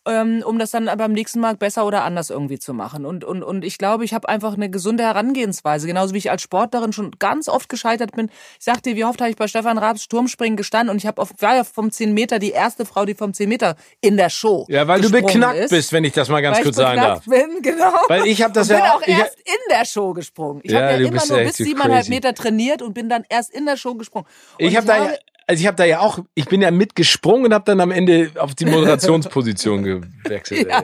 ähm, 0.07 0.43
um 0.47 0.59
das 0.59 0.71
dann 0.71 0.87
beim 0.97 1.13
nächsten 1.13 1.41
Mal 1.41 1.57
besser 1.57 1.85
oder 1.85 2.05
anders 2.05 2.31
irgendwie 2.31 2.59
zu 2.59 2.73
machen. 2.73 3.05
Und, 3.05 3.25
und, 3.25 3.43
und 3.43 3.65
ich 3.65 3.77
glaube, 3.77 4.05
ich 4.05 4.15
habe 4.15 4.29
einfach 4.29 4.55
eine 4.55 4.71
gesunde 4.71 5.03
Herangehensweise. 5.03 5.87
Genauso 5.87 6.15
wie 6.15 6.19
ich 6.19 6.31
als 6.31 6.43
Sportlerin 6.43 6.93
schon 6.93 7.11
ganz 7.19 7.49
oft 7.49 7.69
gescheitert 7.69 8.13
bin. 8.13 8.31
Ich 8.59 8.65
sagte, 8.65 8.95
wie 8.95 9.05
oft 9.05 9.21
habe 9.21 9.31
ich 9.31 9.37
bei 9.37 9.49
Stefan 9.49 9.79
Raabs 9.79 10.09
Turmspringen 10.09 10.57
gestanden 10.57 10.91
und 10.91 10.99
ich 10.99 11.07
habe 11.07 11.21
auf 11.21 11.31
war 11.41 11.57
ja 11.57 11.65
vom 11.65 11.91
10 11.91 12.15
Meter 12.15 12.39
die 12.39 12.51
erste 12.51 12.87
Frau, 12.87 13.05
die 13.05 13.15
vom 13.15 13.35
10 13.35 13.49
Meter 13.49 13.77
in 14.01 14.17
der 14.17 14.31
Show. 14.31 14.65
Ja, 14.69 14.87
weil 14.87 15.01
du 15.01 15.11
beknackt 15.11 15.59
ist. 15.59 15.71
bist, 15.71 15.93
wenn 15.93 16.05
ich 16.05 16.13
das 16.13 16.29
mal 16.29 16.41
ganz 16.41 16.59
weil 16.59 16.65
kurz 16.65 16.77
sagen 16.77 17.01
darf. 17.01 17.25
Bin, 17.25 17.59
genau. 17.63 17.93
Weil 18.09 18.27
ich 18.27 18.43
habe 18.43 18.53
das 18.53 18.71
und 18.71 18.77
ja 18.77 18.81
bin 18.81 18.91
auch, 18.91 19.03
auch 19.03 19.09
erst 19.09 19.39
in 19.41 19.71
der 19.71 19.85
Show 19.85 20.13
gesprungen. 20.13 20.61
Ich 20.63 20.71
ja, 20.71 20.83
habe 20.83 21.03
ja 21.03 21.09
immer 21.09 21.27
nur 21.27 21.39
bis 21.39 21.57
siebeneinhalb 21.57 22.09
Meter 22.09 22.33
trainiert 22.35 22.81
und 22.81 22.95
bin 22.95 23.09
dann 23.09 23.25
erst 23.29 23.53
in 23.53 23.67
der 23.67 23.77
Show 23.77 23.95
gesprungen. 23.95 24.27
Und 24.59 24.67
ich 24.67 24.77
habe 24.77 24.87
da 24.87 25.11
also 25.47 25.61
ich 25.61 25.67
habe 25.67 25.77
da 25.77 25.85
ja 25.85 26.01
auch, 26.01 26.19
ich 26.35 26.47
bin 26.47 26.61
ja 26.61 26.71
mitgesprungen 26.71 27.47
und 27.47 27.55
habe 27.55 27.65
dann 27.65 27.81
am 27.81 27.91
Ende 27.91 28.31
auf 28.37 28.55
die 28.55 28.65
Moderationsposition 28.65 29.83
gewechselt. 30.25 30.69
ja. 30.69 30.83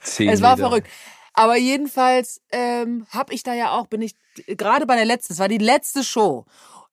zehn 0.00 0.28
es 0.28 0.42
war 0.42 0.56
Meter. 0.56 0.68
verrückt. 0.68 0.88
Aber 1.32 1.56
jedenfalls 1.56 2.40
ähm, 2.52 3.06
habe 3.10 3.32
ich 3.34 3.42
da 3.42 3.54
ja 3.54 3.72
auch, 3.72 3.86
bin 3.86 4.02
ich 4.02 4.14
gerade 4.46 4.86
bei 4.86 4.96
der 4.96 5.04
letzten, 5.04 5.32
es 5.32 5.38
war 5.38 5.48
die 5.48 5.58
letzte 5.58 6.04
Show, 6.04 6.44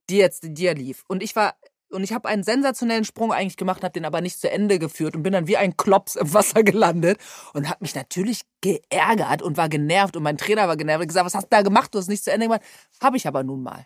die 0.10 0.18
jetzt, 0.18 0.44
die 0.44 0.64
ja 0.64 0.74
lief. 0.74 1.03
Und 1.08 1.22
ich 1.22 1.36
war 1.36 1.56
und 1.91 2.03
ich 2.03 2.14
habe 2.14 2.30
einen 2.30 2.44
sensationellen 2.44 3.03
Sprung 3.03 3.34
eigentlich 3.34 3.58
gemacht, 3.58 3.84
habe 3.84 3.91
den 3.91 4.06
aber 4.06 4.22
nicht 4.22 4.40
zu 4.40 4.49
Ende 4.49 4.80
geführt 4.80 5.14
und 5.16 5.24
bin 5.24 5.34
dann 5.34 5.48
wie 5.48 5.58
ein 5.58 5.76
Klops 5.76 6.16
im 6.16 6.34
Wasser 6.34 6.64
gelandet 6.64 7.20
und 7.53 7.70
habe 7.70 7.80
mich 7.82 7.95
natürlich 7.95 8.44
geärgert 8.62 9.41
und 9.41 9.58
war 9.58 9.68
genervt 9.68 10.16
und 10.16 10.24
mein 10.24 10.38
Trainer 10.38 10.70
war 10.70 10.78
genervt 10.78 11.02
und 11.02 11.08
gesagt, 11.10 11.26
was 11.26 11.36
hast 11.36 11.48
du 11.48 11.49
da 11.49 11.62
gemacht? 11.62 11.94
Du 11.94 11.99
hast 11.99 12.08
nicht 12.08 12.24
zu 12.24 12.32
Ende 12.32 12.45
gemacht. 12.45 12.62
Habe 13.02 13.18
ich 13.18 13.28
aber 13.28 13.44
nun 13.44 13.62
mal 13.62 13.86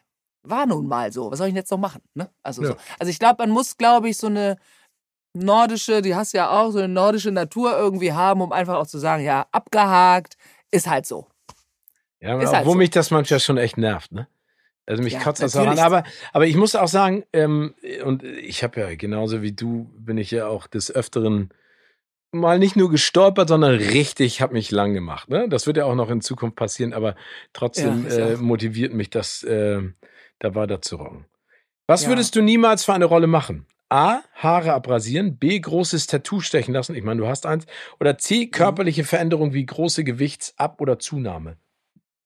war 0.50 0.66
nun 0.66 0.88
mal 0.88 1.12
so. 1.12 1.32
Was 1.32 1.38
soll 1.38 1.48
ich 1.48 1.54
denn 1.54 1.62
jetzt 1.62 1.72
noch 1.72 1.78
machen? 1.78 2.02
Ne? 2.14 2.30
Also, 2.44 2.62
ja. 2.62 2.70
so. 2.70 2.76
also 3.00 3.10
ich 3.10 3.20
glaube, 3.20 3.36
man 3.40 3.52
muss, 3.52 3.78
glaube 3.78 4.10
ich, 4.10 4.18
so 4.18 4.28
eine 4.28 4.58
nordische, 5.34 6.02
die 6.02 6.16
hast 6.16 6.34
ja 6.34 6.50
auch 6.50 6.72
so 6.72 6.80
eine 6.80 6.88
nordische 6.88 7.32
Natur 7.32 7.78
irgendwie 7.78 8.14
haben, 8.14 8.42
um 8.42 8.52
einfach 8.52 8.76
auch 8.76 8.88
zu 8.88 8.98
sagen, 8.98 9.24
ja, 9.24 9.46
abgehakt, 9.52 10.38
ist 10.72 10.90
halt 10.90 11.06
so. 11.06 11.28
Ja, 12.22 12.40
ist 12.40 12.52
halt 12.52 12.62
obwohl 12.62 12.74
so. 12.74 12.78
mich 12.80 12.90
das 12.90 13.12
manchmal 13.12 13.40
schon 13.40 13.58
echt 13.58 13.78
nervt, 13.78 14.12
ne? 14.12 14.28
Also 14.88 15.02
mich 15.02 15.14
ja, 15.14 15.20
kotzt 15.20 15.42
das 15.42 15.56
auch 15.56 15.66
an. 15.66 15.80
Aber, 15.80 16.04
aber 16.32 16.46
ich 16.46 16.56
muss 16.56 16.76
auch 16.76 16.88
sagen, 16.88 17.24
ähm, 17.34 17.74
und 18.04 18.24
ich 18.24 18.64
habe 18.64 18.80
ja 18.80 18.96
genauso 18.96 19.42
wie 19.42 19.52
du, 19.52 19.90
bin 19.98 20.18
ich 20.18 20.32
ja 20.32 20.48
auch 20.48 20.68
des 20.68 20.94
Öfteren 20.94 21.50
mal 22.32 22.60
nicht 22.60 22.76
nur 22.76 22.92
gestolpert, 22.92 23.50
sondern 23.50 23.76
richtig 23.76 24.42
habe 24.42 24.54
mich 24.54 24.72
lang 24.72 24.94
gemacht. 24.94 25.30
Ne? 25.30 25.48
Das 25.50 25.66
wird 25.66 25.78
ja 25.78 25.86
auch 25.86 25.96
noch 25.96 26.10
in 26.10 26.22
Zukunft 26.22 26.56
passieren, 26.56 26.94
aber 26.94 27.16
trotzdem 27.54 28.06
ja, 28.08 28.16
äh, 28.16 28.38
motiviert 28.38 28.94
mich 28.94 29.10
das, 29.10 29.44
äh, 29.44 29.82
da 30.40 30.56
war 30.56 30.68
der 30.68 30.82
zu 30.82 30.98
rocken. 30.98 31.26
Was 31.88 32.04
ja. 32.04 32.10
würdest 32.10 32.36
du 32.36 32.42
niemals 32.42 32.86
für 32.86 32.94
eine 32.94 33.06
Rolle 33.06 33.28
machen? 33.28 33.66
A. 33.90 34.22
Haare 34.34 34.74
abrasieren. 34.74 35.38
B. 35.38 35.60
Großes 35.60 36.08
Tattoo 36.08 36.40
stechen 36.42 36.74
lassen. 36.74 36.96
Ich 36.96 37.04
meine, 37.04 37.22
du 37.22 37.28
hast 37.28 37.46
eins. 37.46 37.66
Oder 38.00 38.18
C. 38.18 38.46
Mhm. 38.46 38.52
Körperliche 38.52 39.04
Veränderung 39.04 39.54
wie 39.54 39.66
große 39.66 40.04
Gewichtsab- 40.04 40.82
oder 40.82 40.98
Zunahme. 41.00 41.58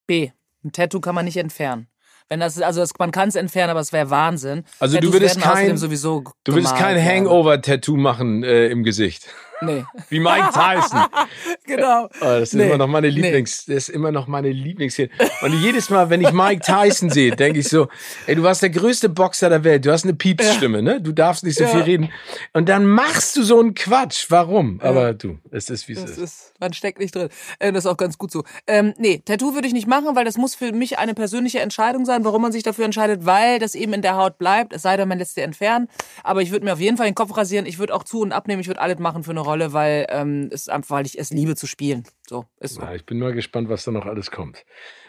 B. 0.06 0.30
Ein 0.64 0.72
Tattoo 0.72 1.00
kann 1.00 1.14
man 1.14 1.26
nicht 1.26 1.36
entfernen. 1.36 1.88
Wenn 2.28 2.40
das, 2.40 2.60
also 2.60 2.80
das, 2.80 2.92
man 2.98 3.10
kann 3.10 3.28
es 3.28 3.34
entfernen, 3.34 3.70
aber 3.70 3.80
es 3.80 3.92
wäre 3.92 4.08
Wahnsinn. 4.08 4.64
Also 4.78 4.94
Tattoos 4.94 5.10
du 5.10 5.16
würdest 5.16 5.40
kein, 5.40 5.76
sowieso 5.76 6.24
du 6.44 6.54
würdest 6.54 6.76
kein 6.76 6.96
Hangover-Tattoo 6.96 7.96
machen 7.96 8.44
äh, 8.44 8.68
im 8.68 8.84
Gesicht. 8.84 9.28
Nee. 9.62 9.84
Wie 10.08 10.20
Mike 10.20 10.48
Tyson. 10.52 11.00
genau. 11.66 12.06
Oh, 12.06 12.10
das 12.20 12.42
ist 12.42 12.54
nee. 12.54 12.66
immer 12.66 12.78
noch 12.78 12.86
meine 12.86 13.08
Lieblings, 13.08 13.66
nee. 13.66 13.74
das 13.74 13.88
ist 13.88 13.94
immer 13.94 14.10
noch 14.10 14.26
meine 14.26 14.50
Lieblingsszene. 14.50 15.10
Und 15.42 15.60
jedes 15.60 15.90
Mal, 15.90 16.10
wenn 16.10 16.20
ich 16.20 16.32
Mike 16.32 16.62
Tyson 16.64 17.10
sehe, 17.10 17.36
denke 17.36 17.60
ich 17.60 17.68
so, 17.68 17.88
ey, 18.26 18.34
du 18.34 18.42
warst 18.42 18.62
der 18.62 18.70
größte 18.70 19.08
Boxer 19.08 19.48
der 19.48 19.64
Welt, 19.64 19.84
du 19.84 19.92
hast 19.92 20.04
eine 20.04 20.14
Piepsstimme, 20.14 20.78
ja. 20.78 20.82
ne? 20.82 21.00
Du 21.00 21.12
darfst 21.12 21.44
nicht 21.44 21.58
so 21.58 21.64
ja. 21.64 21.70
viel 21.70 21.82
reden. 21.82 22.12
Und 22.52 22.68
dann 22.68 22.86
machst 22.86 23.36
du 23.36 23.42
so 23.42 23.60
einen 23.60 23.74
Quatsch. 23.74 24.26
Warum? 24.28 24.80
Ja. 24.82 24.90
Aber 24.90 25.14
du, 25.14 25.38
es 25.50 25.70
ist 25.70 25.88
wie 25.88 25.92
es 25.92 26.04
ist. 26.04 26.18
ist. 26.18 26.52
Man 26.60 26.72
steckt 26.72 26.98
nicht 26.98 27.14
drin. 27.14 27.28
Äh, 27.58 27.72
das 27.72 27.84
ist 27.84 27.90
auch 27.90 27.96
ganz 27.96 28.18
gut 28.18 28.30
so. 28.30 28.44
Ähm, 28.66 28.94
nee, 28.98 29.22
Tattoo 29.24 29.54
würde 29.54 29.66
ich 29.66 29.72
nicht 29.72 29.86
machen, 29.86 30.14
weil 30.14 30.24
das 30.24 30.36
muss 30.36 30.54
für 30.54 30.72
mich 30.72 30.98
eine 30.98 31.14
persönliche 31.14 31.60
Entscheidung 31.60 32.04
sein, 32.04 32.24
warum 32.24 32.42
man 32.42 32.52
sich 32.52 32.62
dafür 32.62 32.84
entscheidet, 32.84 33.26
weil 33.26 33.58
das 33.58 33.74
eben 33.74 33.92
in 33.92 34.02
der 34.02 34.16
Haut 34.16 34.38
bleibt, 34.38 34.72
es 34.72 34.82
sei 34.82 34.96
denn, 34.96 35.08
man 35.08 35.18
lässt 35.18 35.34
sie 35.34 35.40
entfernen. 35.40 35.88
Aber 36.22 36.42
ich 36.42 36.50
würde 36.50 36.64
mir 36.64 36.72
auf 36.72 36.80
jeden 36.80 36.96
Fall 36.96 37.06
den 37.06 37.14
Kopf 37.14 37.36
rasieren, 37.36 37.66
ich 37.66 37.78
würde 37.78 37.94
auch 37.94 38.04
zu 38.04 38.20
und 38.20 38.32
abnehmen, 38.32 38.60
ich 38.60 38.66
würde 38.66 38.80
alles 38.80 38.98
machen 38.98 39.24
für 39.24 39.30
eine 39.30 39.40
Rolle, 39.40 39.49
weil 39.72 40.06
ähm, 40.08 40.48
es 40.52 40.68
einfach, 40.68 40.96
weil 40.96 41.06
ich 41.06 41.18
es 41.18 41.30
liebe 41.30 41.56
zu 41.56 41.66
spielen. 41.66 42.04
So 42.28 42.46
ist 42.60 42.74
so. 42.74 42.82
Ja, 42.82 42.94
ich 42.94 43.04
bin 43.06 43.18
mal 43.18 43.32
gespannt, 43.32 43.68
was 43.68 43.84
da 43.84 43.90
noch 43.90 44.06
alles 44.06 44.30
kommt. 44.30 44.64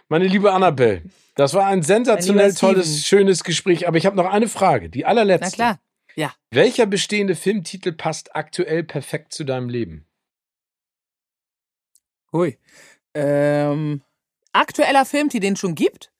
Meine 0.09 0.27
liebe 0.27 0.51
Annabelle, 0.51 1.03
das 1.35 1.53
war 1.53 1.67
ein 1.67 1.83
sensationell 1.83 2.53
tolles, 2.53 3.05
schönes 3.05 3.43
Gespräch. 3.43 3.87
Aber 3.87 3.97
ich 3.97 4.05
habe 4.05 4.15
noch 4.17 4.29
eine 4.29 4.47
Frage, 4.47 4.89
die 4.89 5.05
allerletzte. 5.05 5.47
Na 5.51 5.55
klar. 5.55 5.79
Ja. 6.15 6.33
Welcher 6.51 6.85
bestehende 6.85 7.35
Filmtitel 7.35 7.93
passt 7.93 8.35
aktuell 8.35 8.83
perfekt 8.83 9.33
zu 9.33 9.43
deinem 9.43 9.69
Leben? 9.69 10.05
Hui. 12.33 12.57
Ähm, 13.13 14.01
aktueller 14.51 15.05
Filmtitel, 15.05 15.41
den 15.41 15.53
es 15.53 15.59
schon 15.59 15.75
gibt? 15.75 16.11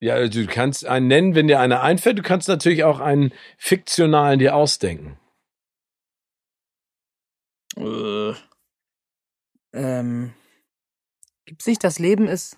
Ja, 0.00 0.26
du 0.28 0.46
kannst 0.46 0.86
einen 0.86 1.08
nennen, 1.08 1.34
wenn 1.34 1.46
dir 1.46 1.60
einer 1.60 1.82
einfällt. 1.82 2.18
Du 2.18 2.22
kannst 2.22 2.48
natürlich 2.48 2.84
auch 2.84 3.00
einen 3.00 3.32
fiktionalen 3.58 4.38
dir 4.38 4.54
ausdenken. 4.54 5.18
Äh, 7.80 8.34
ähm, 9.72 10.32
gibt's 11.46 11.66
nicht, 11.66 11.82
das 11.84 11.98
Leben 11.98 12.28
ist 12.28 12.56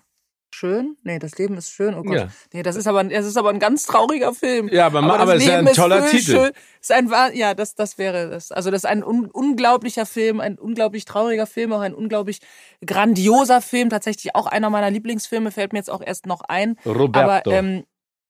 schön? 0.53 0.97
Nee, 1.03 1.19
das 1.19 1.37
Leben 1.37 1.57
ist 1.57 1.71
schön. 1.71 1.95
Oh 1.95 2.03
Gott. 2.03 2.15
Ja. 2.15 2.27
Nee, 2.53 2.63
das 2.63 2.75
ist 2.75 2.87
aber, 2.87 3.03
das 3.03 3.25
ist 3.25 3.37
aber 3.37 3.49
ein 3.49 3.59
ganz 3.59 3.83
trauriger 3.83 4.33
Film. 4.33 4.69
Ja, 4.69 4.85
aber, 4.85 4.99
aber, 4.99 5.19
aber 5.19 5.35
es 5.35 5.43
ist 5.43 5.49
ja 5.49 5.57
ein 5.57 5.65
toller 5.67 6.05
Titel. 6.07 6.31
Schön. 6.31 6.51
Ist 6.79 6.91
ein, 6.91 7.11
ja, 7.33 7.53
das, 7.53 7.75
das 7.75 7.97
wäre 7.97 8.29
das. 8.29 8.51
Also, 8.51 8.71
das 8.71 8.83
ist 8.83 8.89
ein 8.89 9.03
un, 9.03 9.29
unglaublicher 9.29 10.05
Film, 10.05 10.39
ein 10.39 10.57
unglaublich 10.57 11.05
trauriger 11.05 11.47
Film, 11.47 11.73
auch 11.73 11.81
ein 11.81 11.93
unglaublich 11.93 12.39
grandioser 12.85 13.61
Film. 13.61 13.89
Tatsächlich 13.89 14.35
auch 14.35 14.45
einer 14.45 14.69
meiner 14.69 14.91
Lieblingsfilme, 14.91 15.51
fällt 15.51 15.73
mir 15.73 15.79
jetzt 15.79 15.89
auch 15.89 16.01
erst 16.05 16.25
noch 16.27 16.41
ein. 16.47 16.77
Roberto. 16.85 17.49
Aber, 17.49 17.57
ähm, 17.57 17.83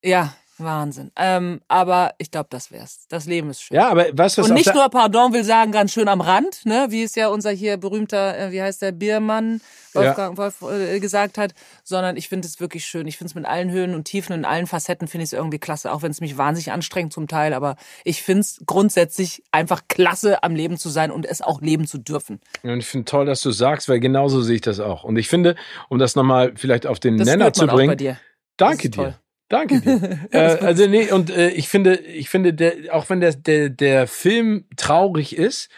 ja, 0.03 0.33
Wahnsinn. 0.63 1.11
Ähm, 1.15 1.61
aber 1.67 2.13
ich 2.17 2.31
glaube, 2.31 2.47
das 2.49 2.71
wär's. 2.71 3.05
Das 3.09 3.25
Leben 3.25 3.49
ist 3.49 3.61
schön. 3.61 3.75
Ja, 3.75 3.89
aber 3.89 4.07
was 4.13 4.37
was 4.37 4.49
Und 4.49 4.53
nicht 4.53 4.73
nur, 4.73 4.89
pardon, 4.89 5.33
will 5.33 5.43
sagen, 5.43 5.71
ganz 5.71 5.93
schön 5.93 6.07
am 6.07 6.21
Rand, 6.21 6.65
ne, 6.65 6.87
wie 6.89 7.03
es 7.03 7.15
ja 7.15 7.27
unser 7.27 7.51
hier 7.51 7.77
berühmter, 7.77 8.37
äh, 8.37 8.51
wie 8.51 8.61
heißt 8.61 8.81
der, 8.81 8.91
Biermann, 8.91 9.61
Wolfgang 9.93 10.37
ja. 10.37 10.43
Wolf, 10.43 10.61
äh, 10.61 10.99
gesagt 10.99 11.37
hat, 11.37 11.53
sondern 11.83 12.17
ich 12.17 12.29
finde 12.29 12.47
es 12.47 12.59
wirklich 12.59 12.85
schön. 12.85 13.07
Ich 13.07 13.17
finde 13.17 13.29
es 13.29 13.35
mit 13.35 13.45
allen 13.45 13.71
Höhen 13.71 13.93
und 13.93 14.05
Tiefen 14.05 14.33
und 14.33 14.39
in 14.39 14.45
allen 14.45 14.67
Facetten 14.67 15.07
finde 15.07 15.23
ich 15.23 15.29
es 15.29 15.33
irgendwie 15.33 15.59
klasse, 15.59 15.91
auch 15.91 16.01
wenn 16.01 16.11
es 16.11 16.21
mich 16.21 16.37
wahnsinnig 16.37 16.71
anstrengt 16.71 17.13
zum 17.13 17.27
Teil, 17.27 17.53
aber 17.53 17.75
ich 18.03 18.23
finde 18.23 18.41
es 18.41 18.61
grundsätzlich 18.65 19.43
einfach 19.51 19.81
klasse, 19.87 20.43
am 20.43 20.55
Leben 20.55 20.77
zu 20.77 20.89
sein 20.89 21.11
und 21.11 21.25
es 21.25 21.41
auch 21.41 21.61
leben 21.61 21.87
zu 21.87 21.97
dürfen. 21.97 22.39
Und 22.63 22.79
ich 22.79 22.85
finde 22.85 23.05
toll, 23.05 23.25
dass 23.25 23.41
du 23.41 23.51
sagst, 23.51 23.89
weil 23.89 23.99
genauso 23.99 24.41
sehe 24.41 24.55
ich 24.55 24.61
das 24.61 24.79
auch. 24.79 25.03
Und 25.03 25.17
ich 25.17 25.27
finde, 25.27 25.55
um 25.89 25.99
das 25.99 26.15
nochmal 26.15 26.53
vielleicht 26.55 26.87
auf 26.87 26.99
den 26.99 27.17
das 27.17 27.27
Nenner 27.27 27.53
zu 27.53 27.67
bringen. 27.67 28.17
Danke 28.57 28.89
dir. 28.89 29.15
Danke 29.49 29.81
dir. 29.81 30.19
äh, 30.31 30.37
also 30.37 30.87
nee, 30.87 31.11
und 31.11 31.29
äh, 31.29 31.49
ich 31.49 31.69
finde, 31.69 31.95
ich 31.97 32.29
finde, 32.29 32.53
der, 32.53 32.93
auch 32.93 33.09
wenn 33.09 33.19
der, 33.19 33.33
der, 33.33 33.69
der 33.69 34.07
Film 34.07 34.65
traurig 34.77 35.35
ist, 35.35 35.69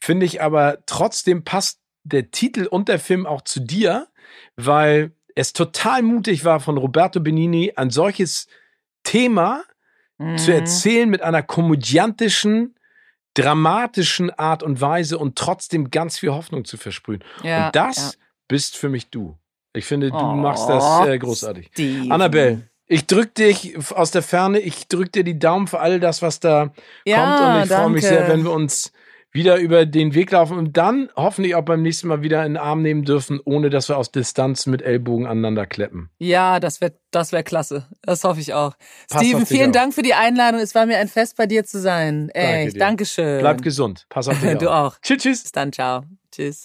finde 0.00 0.26
ich 0.26 0.40
aber 0.40 0.78
trotzdem 0.86 1.44
passt 1.44 1.80
der 2.04 2.30
Titel 2.30 2.66
und 2.66 2.88
der 2.88 2.98
Film 2.98 3.26
auch 3.26 3.42
zu 3.42 3.60
dir, 3.60 4.08
weil 4.56 5.12
es 5.34 5.52
total 5.52 6.02
mutig 6.02 6.44
war 6.44 6.60
von 6.60 6.78
Roberto 6.78 7.20
Benini, 7.20 7.72
ein 7.76 7.90
solches 7.90 8.46
Thema 9.04 9.62
mhm. 10.18 10.38
zu 10.38 10.52
erzählen 10.52 11.08
mit 11.08 11.22
einer 11.22 11.42
komödiantischen, 11.42 12.74
dramatischen 13.34 14.30
Art 14.30 14.62
und 14.62 14.80
Weise 14.80 15.18
und 15.18 15.36
trotzdem 15.36 15.90
ganz 15.90 16.18
viel 16.18 16.30
Hoffnung 16.30 16.64
zu 16.64 16.76
versprühen. 16.76 17.22
Ja, 17.42 17.66
und 17.66 17.76
das 17.76 17.96
ja. 17.96 18.10
bist 18.48 18.76
für 18.76 18.88
mich 18.88 19.10
du. 19.10 19.38
Ich 19.74 19.84
finde, 19.84 20.10
du 20.10 20.16
oh, 20.16 20.34
machst 20.34 20.68
das 20.68 21.06
äh, 21.06 21.18
großartig. 21.18 21.68
Steven. 21.72 22.10
Annabelle, 22.10 22.67
ich 22.88 23.06
drück 23.06 23.34
dich 23.34 23.76
aus 23.94 24.10
der 24.10 24.22
Ferne, 24.22 24.58
ich 24.58 24.88
drück 24.88 25.12
dir 25.12 25.24
die 25.24 25.38
Daumen 25.38 25.66
für 25.66 25.80
all 25.80 26.00
das, 26.00 26.22
was 26.22 26.40
da 26.40 26.72
ja, 27.04 27.16
kommt 27.16 27.56
und 27.56 27.62
ich 27.62 27.76
freue 27.76 27.90
mich 27.90 28.04
sehr, 28.04 28.28
wenn 28.28 28.44
wir 28.44 28.52
uns 28.52 28.92
wieder 29.30 29.56
über 29.56 29.84
den 29.84 30.14
Weg 30.14 30.30
laufen 30.30 30.56
und 30.56 30.76
dann 30.76 31.10
hoffentlich 31.14 31.54
auch 31.54 31.62
beim 31.62 31.82
nächsten 31.82 32.08
Mal 32.08 32.22
wieder 32.22 32.44
in 32.46 32.54
den 32.54 32.56
Arm 32.56 32.80
nehmen 32.80 33.04
dürfen, 33.04 33.40
ohne 33.44 33.68
dass 33.68 33.88
wir 33.88 33.98
aus 33.98 34.10
Distanz 34.10 34.66
mit 34.66 34.80
Ellbogen 34.80 35.26
aneinander 35.26 35.66
kleppen. 35.66 36.10
Ja, 36.18 36.60
das 36.60 36.80
wäre 36.80 36.94
das 37.10 37.32
wär 37.32 37.42
klasse. 37.42 37.86
Das 38.02 38.24
hoffe 38.24 38.40
ich 38.40 38.54
auch. 38.54 38.74
Pass 39.10 39.22
Steven, 39.22 39.46
vielen 39.46 39.68
auch. 39.68 39.74
Dank 39.74 39.94
für 39.94 40.02
die 40.02 40.14
Einladung. 40.14 40.60
Es 40.60 40.74
war 40.74 40.86
mir 40.86 40.98
ein 40.98 41.08
Fest, 41.08 41.36
bei 41.36 41.46
dir 41.46 41.64
zu 41.64 41.78
sein. 41.78 42.30
Ey, 42.30 42.64
Danke 42.64 42.78
Dankeschön. 42.78 43.40
Bleib 43.40 43.62
gesund. 43.62 44.06
Pass 44.08 44.28
auf 44.28 44.40
dich 44.40 44.48
Du 44.58 44.70
auch. 44.70 44.96
Tschüss, 45.02 45.22
tschüss. 45.22 45.42
Bis 45.42 45.52
dann, 45.52 45.72
ciao. 45.72 46.04
Tschüss. 46.32 46.64